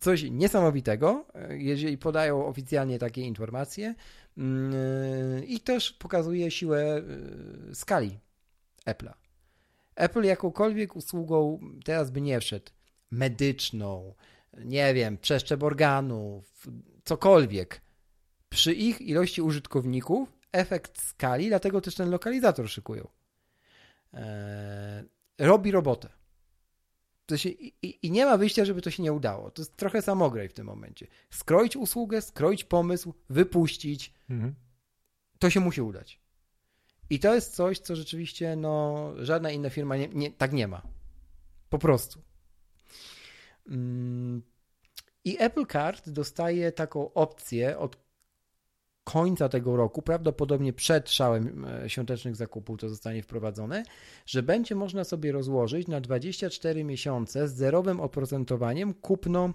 coś 0.00 0.22
niesamowitego, 0.22 1.26
e, 1.34 1.58
jeżeli 1.58 1.98
podają 1.98 2.46
oficjalnie 2.46 2.98
takie 2.98 3.22
informacje 3.22 3.94
mm, 4.38 4.72
e, 4.74 5.44
i 5.44 5.60
też 5.60 5.92
pokazuje 5.92 6.50
siłę 6.50 7.02
skali 7.74 8.18
Apple'a. 8.86 9.12
Apple 9.94 10.22
jakąkolwiek 10.22 10.96
usługą 10.96 11.60
teraz 11.84 12.10
by 12.10 12.20
nie 12.20 12.40
wszedł 12.40 12.72
medyczną, 13.10 14.14
nie 14.64 14.94
wiem, 14.94 15.18
przeszczep 15.18 15.62
organów, 15.62 16.66
cokolwiek. 17.04 17.80
Przy 18.48 18.72
ich 18.72 19.00
ilości 19.00 19.42
użytkowników 19.42 20.32
efekt 20.52 21.02
skali, 21.02 21.48
dlatego 21.48 21.80
też 21.80 21.94
ten 21.94 22.10
lokalizator 22.10 22.68
szykują. 22.68 23.08
Eee, 24.12 25.04
robi 25.38 25.70
robotę. 25.70 26.08
Się, 27.36 27.48
i, 27.48 28.06
i, 28.06 28.10
nie 28.10 28.26
ma 28.26 28.36
wyjścia, 28.36 28.64
żeby 28.64 28.82
to 28.82 28.90
się 28.90 29.02
nie 29.02 29.12
udało. 29.12 29.50
To 29.50 29.62
jest 29.62 29.76
trochę 29.76 30.02
samograj 30.02 30.48
w 30.48 30.52
tym 30.52 30.66
momencie. 30.66 31.06
Skroić 31.30 31.76
usługę, 31.76 32.22
skroić 32.22 32.64
pomysł, 32.64 33.14
wypuścić. 33.28 34.14
Mhm. 34.30 34.54
To 35.38 35.50
się 35.50 35.60
musi 35.60 35.82
udać. 35.82 36.20
I 37.10 37.18
to 37.18 37.34
jest 37.34 37.54
coś, 37.54 37.78
co 37.78 37.96
rzeczywiście 37.96 38.56
no, 38.56 39.12
żadna 39.18 39.50
inna 39.50 39.70
firma 39.70 39.96
nie, 39.96 40.08
nie, 40.08 40.30
tak 40.30 40.52
nie 40.52 40.68
ma. 40.68 40.82
Po 41.68 41.78
prostu. 41.78 42.22
Mm, 43.68 44.42
I 45.24 45.36
Apple 45.38 45.66
Card 45.66 46.08
dostaje 46.10 46.72
taką 46.72 47.12
opcję 47.12 47.78
od 47.78 47.96
końca 49.04 49.48
tego 49.48 49.76
roku, 49.76 50.02
prawdopodobnie 50.02 50.72
przed 50.72 51.10
szałem 51.10 51.64
e, 51.64 51.90
świątecznych 51.90 52.36
zakupów 52.36 52.78
to 52.78 52.88
zostanie 52.88 53.22
wprowadzone, 53.22 53.82
że 54.26 54.42
będzie 54.42 54.74
można 54.74 55.04
sobie 55.04 55.32
rozłożyć 55.32 55.88
na 55.88 56.00
24 56.00 56.84
miesiące 56.84 57.48
z 57.48 57.54
zerowym 57.54 58.00
oprocentowaniem 58.00 58.94
kupno 58.94 59.54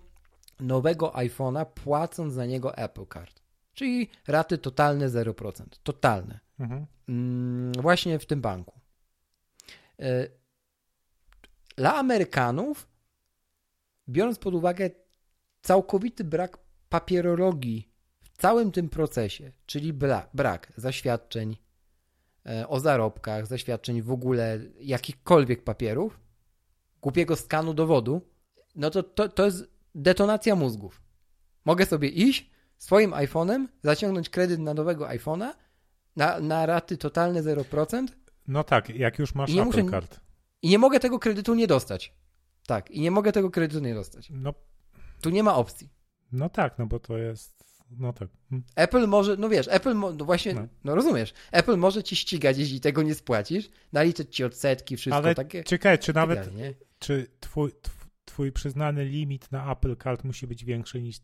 nowego 0.60 1.10
iPhone'a, 1.10 1.66
płacąc 1.66 2.34
za 2.34 2.46
niego 2.46 2.78
Apple 2.78 3.06
Card. 3.14 3.42
Czyli 3.74 4.10
raty 4.28 4.58
totalne 4.58 5.10
0%. 5.10 5.64
Totalne. 5.84 6.40
Mhm. 6.60 6.86
Mm, 7.10 7.72
właśnie 7.72 8.20
w 8.20 8.26
tym 8.26 8.42
banku. 8.42 8.80
E, 10.00 10.28
dla 11.76 11.96
Amerykanów 11.96 12.88
biorąc 14.10 14.40
pod 14.40 14.54
uwagę 14.54 14.90
całkowity 15.62 16.24
brak 16.24 16.58
papierologii 16.90 17.92
w 18.22 18.38
całym 18.38 18.72
tym 18.72 18.90
procesie, 18.90 19.52
czyli 19.66 19.94
brak, 19.94 20.30
brak 20.34 20.74
zaświadczeń 20.78 21.58
e, 22.46 22.68
o 22.68 22.80
zarobkach, 22.80 23.48
zaświadczeń 23.48 24.02
w 24.02 24.12
ogóle 24.12 24.60
jakichkolwiek 24.80 25.64
papierów, 25.64 26.20
głupiego 27.02 27.36
skanu 27.36 27.74
dowodu, 27.74 28.22
no 28.76 28.90
to, 28.90 29.04
to, 29.04 29.30
to 29.30 29.46
jest 29.46 29.64
detonacja 29.96 30.56
mózgów. 30.56 31.02
Mogę 31.66 31.86
sobie 31.86 32.10
iść 32.10 32.50
swoim 32.78 33.12
iPhone'em, 33.12 33.68
zaciągnąć 33.84 34.30
kredyt 34.30 34.60
na 34.60 34.74
nowego 34.74 35.06
iPhone'a 35.06 35.54
na, 36.16 36.40
na 36.40 36.66
raty 36.66 36.98
totalne 36.98 37.44
0%. 37.44 38.08
No 38.48 38.64
tak, 38.64 38.90
jak 38.90 39.20
już 39.20 39.36
masz 39.36 39.52
Apple 39.52 39.64
muszę, 39.64 39.84
Card. 39.84 40.20
I 40.62 40.70
nie 40.70 40.80
mogę 40.80 41.00
tego 41.00 41.20
kredytu 41.20 41.56
nie 41.56 41.68
dostać. 41.68 42.14
Tak, 42.68 42.92
i 42.92 43.02
nie 43.02 43.12
mogę 43.12 43.32
tego 43.32 43.52
kredytu 43.52 43.80
nie 43.80 43.94
dostać. 43.94 44.30
No. 44.30 44.54
Tu 45.22 45.30
nie 45.30 45.44
ma 45.44 45.56
opcji. 45.56 45.90
No 46.32 46.50
tak, 46.50 46.80
no 46.80 46.86
bo 46.86 47.00
to 47.00 47.18
jest. 47.18 47.66
No 47.90 48.14
tak. 48.14 48.30
Hm. 48.50 48.64
Apple 48.76 49.08
może, 49.08 49.38
no 49.38 49.50
wiesz, 49.50 49.68
Apple, 49.72 49.96
no 49.96 50.26
właśnie, 50.26 50.54
no. 50.54 50.68
no. 50.84 50.96
rozumiesz, 50.96 51.34
Apple 51.52 51.78
może 51.78 52.04
ci 52.04 52.16
ścigać, 52.16 52.58
jeśli 52.58 52.82
tego 52.82 53.04
nie 53.04 53.16
spłacisz, 53.16 53.70
naliczyć 53.94 54.36
ci 54.36 54.44
odsetki, 54.44 54.98
wszystko 54.98 55.18
Ale 55.18 55.36
takie. 55.36 55.64
Czekaj, 55.64 56.00
czy 56.00 56.14
nawet, 56.14 56.50
czy 57.00 57.28
twój, 57.40 57.72
twój 58.26 58.52
przyznany 58.52 59.06
limit 59.06 59.52
na 59.52 59.72
Apple 59.72 59.96
Card 59.98 60.24
musi 60.24 60.48
być 60.48 60.66
większy 60.66 61.02
niż 61.02 61.18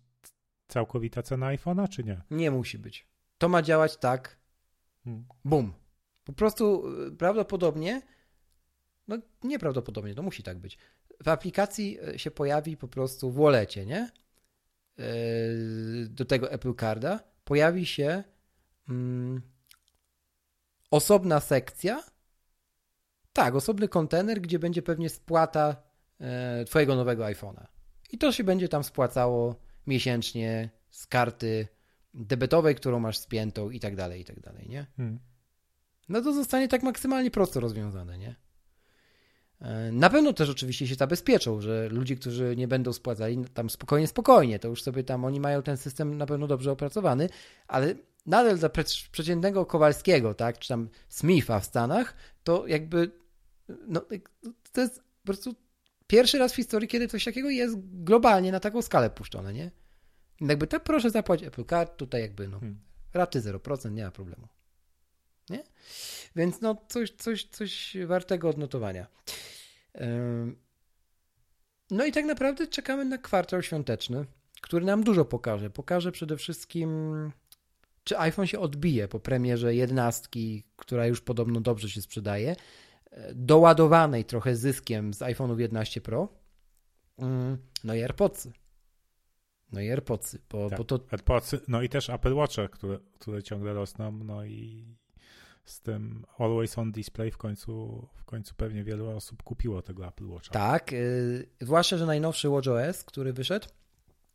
całkowita 0.67 1.23
cena 1.23 1.47
iPhone'a, 1.47 1.89
czy 1.89 2.03
nie? 2.03 2.21
Nie 2.31 2.51
musi 2.51 2.77
być. 2.77 3.07
To 3.37 3.49
ma 3.49 3.61
działać 3.61 3.97
tak, 3.97 4.39
hmm. 5.03 5.25
bum. 5.45 5.73
Po 6.23 6.33
prostu 6.33 6.83
y, 7.07 7.11
prawdopodobnie, 7.11 8.01
no 9.07 9.17
nieprawdopodobnie, 9.43 10.15
to 10.15 10.21
musi 10.23 10.43
tak 10.43 10.59
być 10.59 10.77
w 11.23 11.27
aplikacji 11.27 11.99
e, 12.07 12.19
się 12.19 12.31
pojawi 12.31 12.77
po 12.77 12.87
prostu 12.87 13.31
w 13.31 13.35
wallecie, 13.35 13.85
nie? 13.85 14.11
E, 14.99 15.03
do 16.09 16.25
tego 16.25 16.51
Apple 16.51 16.75
Carda 16.75 17.19
pojawi 17.43 17.85
się 17.85 18.23
mm, 18.89 19.41
osobna 20.91 21.39
sekcja, 21.39 22.03
tak, 23.33 23.55
osobny 23.55 23.87
kontener, 23.87 24.41
gdzie 24.41 24.59
będzie 24.59 24.81
pewnie 24.81 25.09
spłata 25.09 25.75
e, 26.19 26.65
Twojego 26.65 26.95
nowego 26.95 27.23
iPhone'a. 27.23 27.65
I 28.11 28.17
to 28.17 28.31
się 28.31 28.43
będzie 28.43 28.69
tam 28.69 28.83
spłacało 28.83 29.55
miesięcznie 29.87 30.69
z 30.89 31.07
karty 31.07 31.67
debetowej, 32.13 32.75
którą 32.75 32.99
masz 32.99 33.17
spiętą 33.17 33.69
i 33.69 33.79
tak 33.79 33.95
dalej, 33.95 34.21
i 34.21 34.25
tak 34.25 34.39
dalej, 34.39 34.69
nie? 34.69 34.85
Hmm. 34.97 35.19
No 36.09 36.21
to 36.21 36.33
zostanie 36.33 36.67
tak 36.67 36.83
maksymalnie 36.83 37.31
prosto 37.31 37.59
rozwiązane, 37.59 38.17
nie? 38.17 38.35
E, 39.61 39.91
na 39.91 40.09
pewno 40.09 40.33
też 40.33 40.49
oczywiście 40.49 40.87
się 40.87 40.95
zabezpieczą, 40.95 41.61
że 41.61 41.89
ludzie, 41.89 42.15
którzy 42.15 42.55
nie 42.55 42.67
będą 42.67 42.93
spłacali, 42.93 43.45
tam 43.53 43.69
spokojnie, 43.69 44.07
spokojnie, 44.07 44.59
to 44.59 44.67
już 44.67 44.83
sobie 44.83 45.03
tam 45.03 45.25
oni 45.25 45.39
mają 45.39 45.61
ten 45.61 45.77
system 45.77 46.17
na 46.17 46.25
pewno 46.25 46.47
dobrze 46.47 46.71
opracowany, 46.71 47.29
ale 47.67 47.95
nadal 48.25 48.57
dla 48.57 48.69
przeciętnego 49.11 49.65
Kowalskiego, 49.65 50.33
tak, 50.33 50.59
czy 50.59 50.69
tam 50.69 50.89
Smitha 51.09 51.59
w 51.59 51.65
Stanach, 51.65 52.13
to 52.43 52.67
jakby 52.67 53.11
no, 53.87 54.01
to 54.71 54.81
jest 54.81 54.97
po 54.97 55.25
prostu 55.25 55.55
pierwszy 56.07 56.37
raz 56.37 56.53
w 56.53 56.55
historii, 56.55 56.87
kiedy 56.87 57.07
coś 57.07 57.25
takiego 57.25 57.49
jest 57.49 57.75
globalnie 58.03 58.51
na 58.51 58.59
taką 58.59 58.81
skalę 58.81 59.09
puszczone, 59.09 59.53
nie? 59.53 59.71
Jakby 60.41 60.67
tak 60.67 60.83
proszę 60.83 61.09
zapłacić 61.09 61.47
Apple 61.47 61.65
Card, 61.65 61.97
tutaj 61.97 62.21
jakby 62.21 62.47
no, 62.47 62.59
hmm. 62.59 62.79
raty 63.13 63.41
0%, 63.41 63.91
nie 63.91 64.03
ma 64.03 64.11
problemu. 64.11 64.47
Nie? 65.51 65.63
Więc 66.35 66.61
no 66.61 66.75
coś, 66.89 67.11
coś, 67.11 67.43
coś 67.43 67.97
wartego 68.05 68.49
odnotowania. 68.49 69.07
No 71.91 72.05
i 72.05 72.11
tak 72.11 72.25
naprawdę 72.25 72.67
czekamy 72.67 73.05
na 73.05 73.17
kwartał 73.17 73.61
świąteczny, 73.61 74.25
który 74.61 74.85
nam 74.85 75.03
dużo 75.03 75.25
pokaże. 75.25 75.69
Pokaże 75.69 76.11
przede 76.11 76.37
wszystkim, 76.37 77.11
czy 78.03 78.19
iPhone 78.19 78.47
się 78.47 78.59
odbije 78.59 79.07
po 79.07 79.19
premierze 79.19 79.75
jedenastki, 79.75 80.63
która 80.75 81.07
już 81.07 81.21
podobno 81.21 81.61
dobrze 81.61 81.89
się 81.89 82.01
sprzedaje, 82.01 82.55
e, 83.11 83.33
doładowanej 83.33 84.25
trochę 84.25 84.55
zyskiem 84.55 85.13
z 85.13 85.19
iPhone'ów 85.19 85.59
11 85.59 86.01
Pro. 86.01 86.27
Ym, 87.21 87.57
No 87.83 87.95
i 87.95 88.01
AirPodsy. 88.01 88.51
No 89.71 89.81
i 89.81 89.89
AirPodsy, 89.89 90.39
bo, 90.49 90.69
Tak. 90.69 90.77
bo 90.77 90.83
to 90.83 90.99
AirPodsy, 91.11 91.59
no 91.67 91.81
i 91.81 91.89
też 91.89 92.09
Apple 92.09 92.33
Watche, 92.35 92.69
które, 92.69 92.99
które 93.19 93.43
ciągle 93.43 93.73
rosną, 93.73 94.11
no 94.11 94.45
i 94.45 94.85
z 95.65 95.81
tym 95.81 96.25
Always 96.37 96.77
On 96.77 96.91
Display 96.91 97.31
w 97.31 97.37
końcu, 97.37 98.07
w 98.15 98.25
końcu 98.25 98.55
pewnie 98.55 98.83
wielu 98.83 99.09
osób 99.09 99.43
kupiło 99.43 99.81
tego 99.81 100.07
Apple 100.07 100.27
Watcha. 100.27 100.53
Tak, 100.53 100.91
yy, 100.91 101.47
zwłaszcza, 101.61 101.97
że 101.97 102.05
najnowszy 102.05 102.49
WatchOS, 102.49 103.03
który 103.03 103.33
wyszedł, 103.33 103.67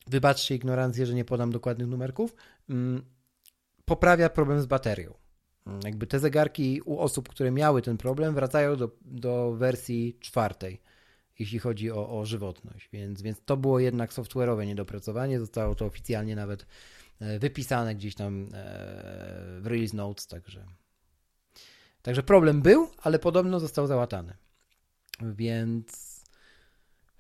wybaczcie 0.07 0.55
ignorancję, 0.55 1.07
że 1.07 1.15
nie 1.15 1.25
podam 1.25 1.53
dokładnych 1.53 1.89
numerków, 1.89 2.35
mm, 2.71 3.03
poprawia 3.85 4.29
problem 4.29 4.61
z 4.61 4.67
baterią. 4.67 5.15
Mm, 5.67 5.81
Jakby 5.85 6.07
te 6.07 6.19
zegarki 6.19 6.81
u 6.85 6.99
osób, 6.99 7.29
które 7.29 7.51
miały 7.51 7.83
ten 7.83 7.97
problem, 7.97 8.35
wracają 8.35 8.77
do, 8.77 8.91
do 9.01 9.53
wersji 9.53 10.19
czwartej, 10.21 10.81
jeśli 11.39 11.59
chodzi 11.59 11.91
o, 11.91 12.19
o 12.21 12.27
żywotność. 12.27 12.89
Więc, 12.93 13.23
więc 13.23 13.41
to 13.45 13.57
było 13.57 13.81
jednak 13.81 14.13
software'owe 14.13 14.67
niedopracowanie. 14.67 15.41
Zostało 15.41 15.75
to 15.75 15.85
oficjalnie 15.85 16.37
nawet 16.37 16.67
e, 17.21 17.39
wypisane 17.39 17.95
gdzieś 17.95 18.15
tam 18.15 18.45
e, 18.45 18.49
w 19.61 19.67
release 19.67 19.93
notes, 19.93 20.27
także. 20.27 20.67
Także 22.07 22.23
problem 22.23 22.63
był, 22.63 22.89
ale 23.03 23.19
podobno 23.19 23.61
został 23.61 23.87
załatany. 23.87 24.37
Więc 25.23 26.17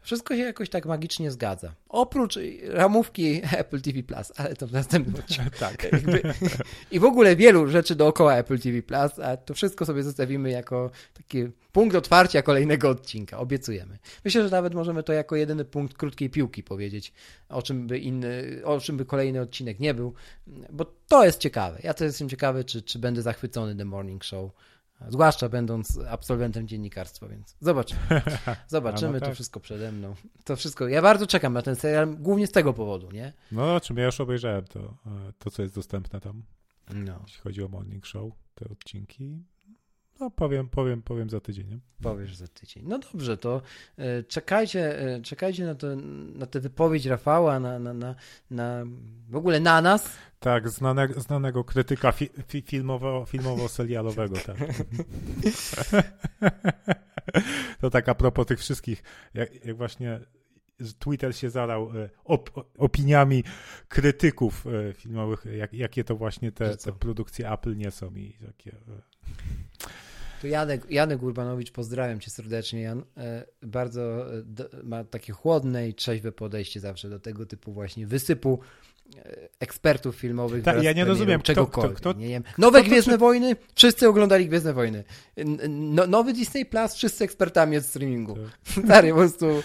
wszystko 0.00 0.36
się 0.36 0.42
jakoś 0.42 0.70
tak 0.70 0.86
magicznie 0.86 1.30
zgadza. 1.30 1.74
Oprócz 1.88 2.38
ramówki 2.68 3.40
Apple 3.56 3.80
TV 3.80 4.02
Plus, 4.02 4.32
ale 4.36 4.56
to 4.56 4.66
w 4.66 4.72
następnym 4.72 5.14
odcinku. 5.24 5.50
tak. 5.58 5.86
I 6.92 7.00
w 7.00 7.04
ogóle 7.04 7.36
wielu 7.36 7.68
rzeczy 7.68 7.94
dookoła 7.94 8.36
Apple 8.36 8.58
TV 8.58 8.82
Plus, 8.82 9.18
a 9.18 9.36
to 9.36 9.54
wszystko 9.54 9.86
sobie 9.86 10.02
zostawimy 10.02 10.50
jako 10.50 10.90
taki 11.14 11.44
punkt 11.72 11.96
otwarcia 11.96 12.42
kolejnego 12.42 12.88
odcinka. 12.88 13.38
Obiecujemy. 13.38 13.98
Myślę, 14.24 14.42
że 14.42 14.50
nawet 14.50 14.74
możemy 14.74 15.02
to 15.02 15.12
jako 15.12 15.36
jedyny 15.36 15.64
punkt 15.64 15.96
krótkiej 15.96 16.30
piłki 16.30 16.62
powiedzieć, 16.62 17.12
o 17.48 17.62
czym 17.62 17.86
by 17.86 17.98
inny, 17.98 18.60
o 18.64 18.80
czym 18.80 18.96
by 18.96 19.04
kolejny 19.04 19.40
odcinek 19.40 19.80
nie 19.80 19.94
był, 19.94 20.14
bo 20.70 20.84
to 21.08 21.24
jest 21.24 21.38
ciekawe. 21.38 21.78
Ja 21.82 21.94
też 21.94 22.06
jestem 22.06 22.28
ciekawy, 22.28 22.64
czy, 22.64 22.82
czy 22.82 22.98
będę 22.98 23.22
zachwycony 23.22 23.76
The 23.76 23.84
Morning 23.84 24.24
Show. 24.24 24.50
Zwłaszcza 25.08 25.48
będąc 25.48 25.98
absolwentem 26.08 26.68
dziennikarstwa, 26.68 27.28
więc 27.28 27.56
zobaczymy. 27.60 28.00
Zobaczymy, 28.68 29.12
no 29.12 29.20
to 29.20 29.26
tak. 29.26 29.34
wszystko 29.34 29.60
przede 29.60 29.92
mną. 29.92 30.14
To 30.44 30.56
wszystko. 30.56 30.88
Ja 30.88 31.02
bardzo 31.02 31.26
czekam 31.26 31.52
na 31.52 31.62
ten 31.62 31.76
serial, 31.76 32.16
głównie 32.16 32.46
z 32.46 32.52
tego 32.52 32.72
powodu, 32.72 33.10
nie? 33.10 33.32
No, 33.52 33.80
czym 33.80 33.96
ja 33.96 34.04
już 34.04 34.20
obejrzałem 34.20 34.64
to, 34.64 34.80
e, 34.80 35.32
to, 35.38 35.50
co 35.50 35.62
jest 35.62 35.74
dostępne 35.74 36.20
tam, 36.20 36.42
No, 36.94 37.20
jeśli 37.22 37.40
chodzi 37.40 37.62
o 37.62 37.68
Morning 37.68 38.06
Show, 38.06 38.32
te 38.54 38.68
odcinki. 38.68 39.44
No, 40.20 40.30
powiem, 40.30 40.68
powiem, 40.68 41.02
powiem 41.02 41.30
za 41.30 41.40
tydzień. 41.40 41.68
Nie? 41.68 41.78
powiesz 42.02 42.36
za 42.36 42.48
tydzień. 42.48 42.84
No 42.86 42.98
dobrze, 42.98 43.36
to 43.36 43.62
e, 43.96 44.22
czekajcie, 44.22 45.00
e, 45.00 45.20
czekajcie 45.20 45.64
na, 45.64 45.74
to, 45.74 45.86
na 46.34 46.46
tę 46.46 46.60
wypowiedź 46.60 47.06
Rafała, 47.06 47.60
na, 47.60 47.78
na, 47.78 47.94
na, 47.94 48.14
na 48.50 48.84
w 49.28 49.36
ogóle 49.36 49.60
na 49.60 49.82
nas. 49.82 50.08
Tak, 50.40 50.68
znanego, 50.68 51.20
znanego 51.20 51.64
krytyka 51.64 52.12
fi, 52.12 52.28
fi, 52.48 52.62
filmowo, 52.62 53.24
filmowo-serialowego. 53.24 54.36
Tak. 54.46 54.56
to 57.80 57.90
tak 57.90 58.08
a 58.08 58.14
propos 58.14 58.46
tych 58.46 58.58
wszystkich, 58.58 59.02
jak, 59.34 59.64
jak 59.64 59.76
właśnie 59.76 60.20
Twitter 60.98 61.36
się 61.36 61.50
zalał 61.50 61.90
e, 61.90 62.10
op, 62.24 62.50
opiniami 62.78 63.44
krytyków 63.88 64.64
filmowych, 64.94 65.44
jak, 65.44 65.72
jakie 65.72 66.04
to 66.04 66.16
właśnie 66.16 66.52
te, 66.52 66.76
te 66.76 66.92
produkcje 66.92 67.52
Apple 67.52 67.76
nie 67.76 67.90
są 67.90 68.14
i 68.14 68.36
takie... 68.46 68.76
To 70.40 70.46
Janek, 70.46 70.90
Janek 70.90 71.22
Urbanowicz, 71.22 71.70
pozdrawiam 71.70 72.20
cię 72.20 72.30
serdecznie, 72.30 72.80
Jan. 72.80 73.02
E, 73.16 73.44
Bardzo 73.62 74.34
e, 74.38 74.42
do, 74.42 74.68
ma 74.84 75.04
takie 75.04 75.32
chłodne 75.32 75.88
i 75.88 75.94
trzeźwe 75.94 76.32
podejście 76.32 76.80
zawsze 76.80 77.10
do 77.10 77.20
tego 77.20 77.46
typu 77.46 77.72
właśnie 77.72 78.06
wysypu 78.06 78.60
e, 79.16 79.48
ekspertów 79.60 80.16
filmowych. 80.16 80.64
Tak, 80.64 80.82
ja 80.82 80.92
nie 80.92 81.04
rozumiem, 81.04 81.42
czegokolwiek. 81.42 81.96
kto- 81.98 82.10
kto- 82.10 82.20
nie 82.20 82.28
wiem. 82.28 82.42
Nowe 82.58 82.78
kto 82.78 82.84
to 82.84 82.90
Gwiezdne 82.90 83.12
czy- 83.12 83.18
Wojny, 83.18 83.56
wszyscy 83.74 84.08
oglądali 84.08 84.48
Gwiezdne 84.48 84.72
Wojny. 84.72 85.04
No, 85.68 86.06
nowy 86.06 86.32
Disney 86.32 86.66
Plus, 86.66 86.94
wszyscy 86.94 87.24
ekspertami 87.24 87.76
od 87.76 87.84
streamingu. 87.84 88.34
to- 88.74 88.80
Stary, 88.82 89.08
po 89.10 89.14
prostu. 89.16 89.46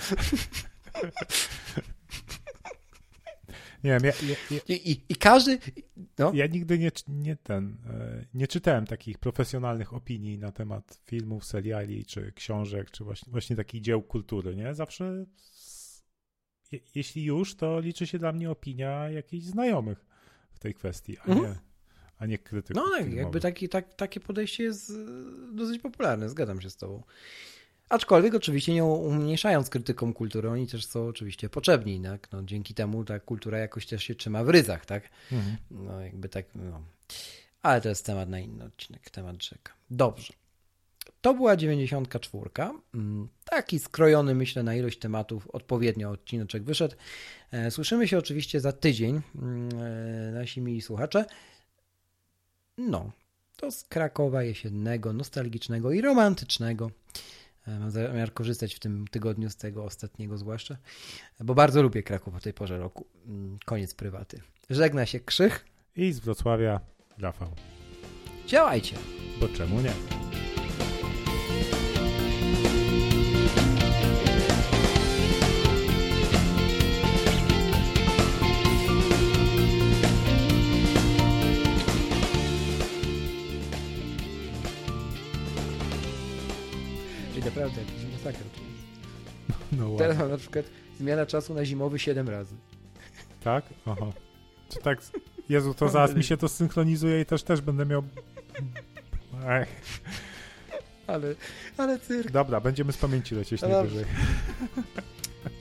Nie 3.83 3.91
wiem, 3.91 4.03
ja, 4.03 4.11
ja, 4.29 4.35
ja, 4.51 4.75
I, 4.75 4.91
i, 4.91 5.01
i 5.09 5.15
każdy. 5.15 5.59
No, 6.19 6.31
Ja 6.35 6.47
nigdy 6.47 6.79
nie, 6.79 6.91
nie 7.07 7.35
ten, 7.35 7.77
e, 7.89 8.25
nie 8.33 8.47
czytałem 8.47 8.85
takich 8.87 9.17
profesjonalnych 9.17 9.93
opinii 9.93 10.37
na 10.37 10.51
temat 10.51 11.01
filmów, 11.05 11.45
seriali, 11.45 12.05
czy 12.05 12.31
książek, 12.31 12.91
czy 12.91 13.03
właśnie, 13.03 13.31
właśnie 13.31 13.55
takich 13.55 13.81
dzieł 13.81 14.01
kultury, 14.01 14.55
nie? 14.55 14.75
Zawsze 14.75 15.25
je, 16.71 16.79
jeśli 16.95 17.23
już, 17.23 17.55
to 17.55 17.79
liczy 17.79 18.07
się 18.07 18.19
dla 18.19 18.31
mnie 18.31 18.49
opinia 18.51 19.09
jakichś 19.09 19.45
znajomych 19.45 20.05
w 20.51 20.59
tej 20.59 20.73
kwestii, 20.73 21.17
a 21.17 21.25
Mhm. 21.25 21.41
nie, 21.53 21.59
a 22.17 22.25
nie 22.25 22.37
krytyków 22.37 22.75
No 22.83 22.97
filmowych. 22.97 23.17
jakby 23.17 23.39
taki, 23.39 23.69
tak, 23.69 23.93
takie 23.93 24.19
podejście 24.19 24.63
jest 24.63 24.89
y, 24.89 24.93
dosyć 25.53 25.81
popularne, 25.81 26.29
zgadzam 26.29 26.61
się 26.61 26.69
z 26.69 26.75
tobą. 26.77 27.03
Aczkolwiek 27.91 28.35
oczywiście 28.35 28.73
nie 28.73 28.83
umniejszając 28.83 29.69
krytykom 29.69 30.13
kultury, 30.13 30.49
oni 30.49 30.67
też 30.67 30.85
są 30.85 31.07
oczywiście 31.07 31.49
potrzebni, 31.49 32.01
tak? 32.01 32.31
No, 32.31 32.43
dzięki 32.43 32.73
temu 32.73 33.05
ta 33.05 33.19
kultura 33.19 33.57
jakoś 33.57 33.85
też 33.85 34.03
się 34.03 34.15
trzyma 34.15 34.43
w 34.43 34.49
ryzach, 34.49 34.85
tak? 34.85 35.09
Mhm. 35.31 35.57
No 35.71 36.01
jakby 36.01 36.29
tak, 36.29 36.45
no. 36.55 36.81
Ale 37.61 37.81
to 37.81 37.89
jest 37.89 38.05
temat 38.05 38.29
na 38.29 38.39
inny 38.39 38.65
odcinek, 38.65 39.09
temat 39.09 39.43
rzeka. 39.43 39.73
Dobrze. 39.89 40.33
To 41.21 41.33
była 41.33 41.55
94. 41.55 42.49
Mm, 42.93 43.27
Taki 43.45 43.79
skrojony, 43.79 44.35
myślę, 44.35 44.63
na 44.63 44.75
ilość 44.75 44.99
tematów 44.99 45.47
odpowiednio 45.47 46.11
odcineczek 46.11 46.63
wyszedł. 46.63 46.95
E, 47.51 47.71
Słyszymy 47.71 48.07
się 48.07 48.17
oczywiście 48.17 48.59
za 48.59 48.71
tydzień, 48.71 49.21
mm, 49.35 49.69
e, 49.81 50.31
nasi 50.31 50.61
mili 50.61 50.81
słuchacze. 50.81 51.25
No, 52.77 53.11
to 53.55 53.71
z 53.71 53.83
Krakowa 53.83 54.43
jesiennego, 54.43 55.13
nostalgicznego 55.13 55.91
i 55.91 56.01
romantycznego. 56.01 56.91
E, 57.67 57.79
Mam 57.79 57.91
zamiar 57.91 58.33
korzystać 58.33 58.75
w 58.75 58.79
tym 58.79 59.07
tygodniu 59.07 59.49
z 59.49 59.55
tego 59.55 59.83
ostatniego 59.83 60.37
zwłaszcza, 60.37 60.77
bo 61.39 61.55
bardzo 61.55 61.81
lubię 61.81 62.03
Kraków 62.03 62.35
o 62.35 62.39
tej 62.39 62.53
porze 62.53 62.77
roku. 62.77 63.07
Mm, 63.27 63.57
Koniec 63.65 63.93
prywaty. 63.93 64.41
Żegna 64.69 65.05
się 65.05 65.19
Krzych. 65.19 65.65
I 65.95 66.11
z 66.11 66.19
Wrocławia 66.19 66.79
Rafał. 67.17 67.51
Działajcie. 68.47 68.95
Bo 69.39 69.47
czemu 69.47 69.81
nie? 69.81 70.20
Masakra. 88.39 88.61
No 89.71 89.83
ładnie. 89.83 89.97
Teraz 89.97 90.17
mam 90.17 90.31
na 90.31 90.37
przykład 90.37 90.65
zmiana 90.99 91.25
czasu 91.25 91.53
na 91.53 91.65
zimowy 91.65 91.99
7 91.99 92.29
razy. 92.29 92.55
Tak? 93.43 93.65
Aha. 93.85 94.05
Czy 94.69 94.79
tak? 94.79 94.99
Jezu, 95.49 95.73
to 95.73 95.89
zaraz 95.99 96.15
mi 96.15 96.23
się 96.23 96.37
to 96.37 96.49
synchronizuje 96.49 97.21
i 97.21 97.25
też 97.25 97.43
też 97.43 97.61
będę 97.61 97.85
miał... 97.85 98.03
Ech. 99.47 99.69
Ale, 101.07 101.35
ale 101.77 101.99
cyrk. 101.99 102.31
Dobra, 102.31 102.59
będziemy 102.61 102.91
z 102.91 102.97
pamięci 102.97 103.35
lecieć 103.35 103.61
No 103.61 103.67
dobrze. 103.69 103.95
najwyżej. 103.95 104.15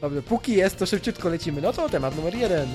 Dobrze, 0.01 0.23
póki 0.23 0.53
jest, 0.55 0.79
to 0.79 0.87
szybciutko 0.87 1.29
lecimy. 1.29 1.61
No 1.61 1.73
to 1.73 1.89
temat 1.89 2.17
numer 2.17 2.35
jeden. 2.35 2.69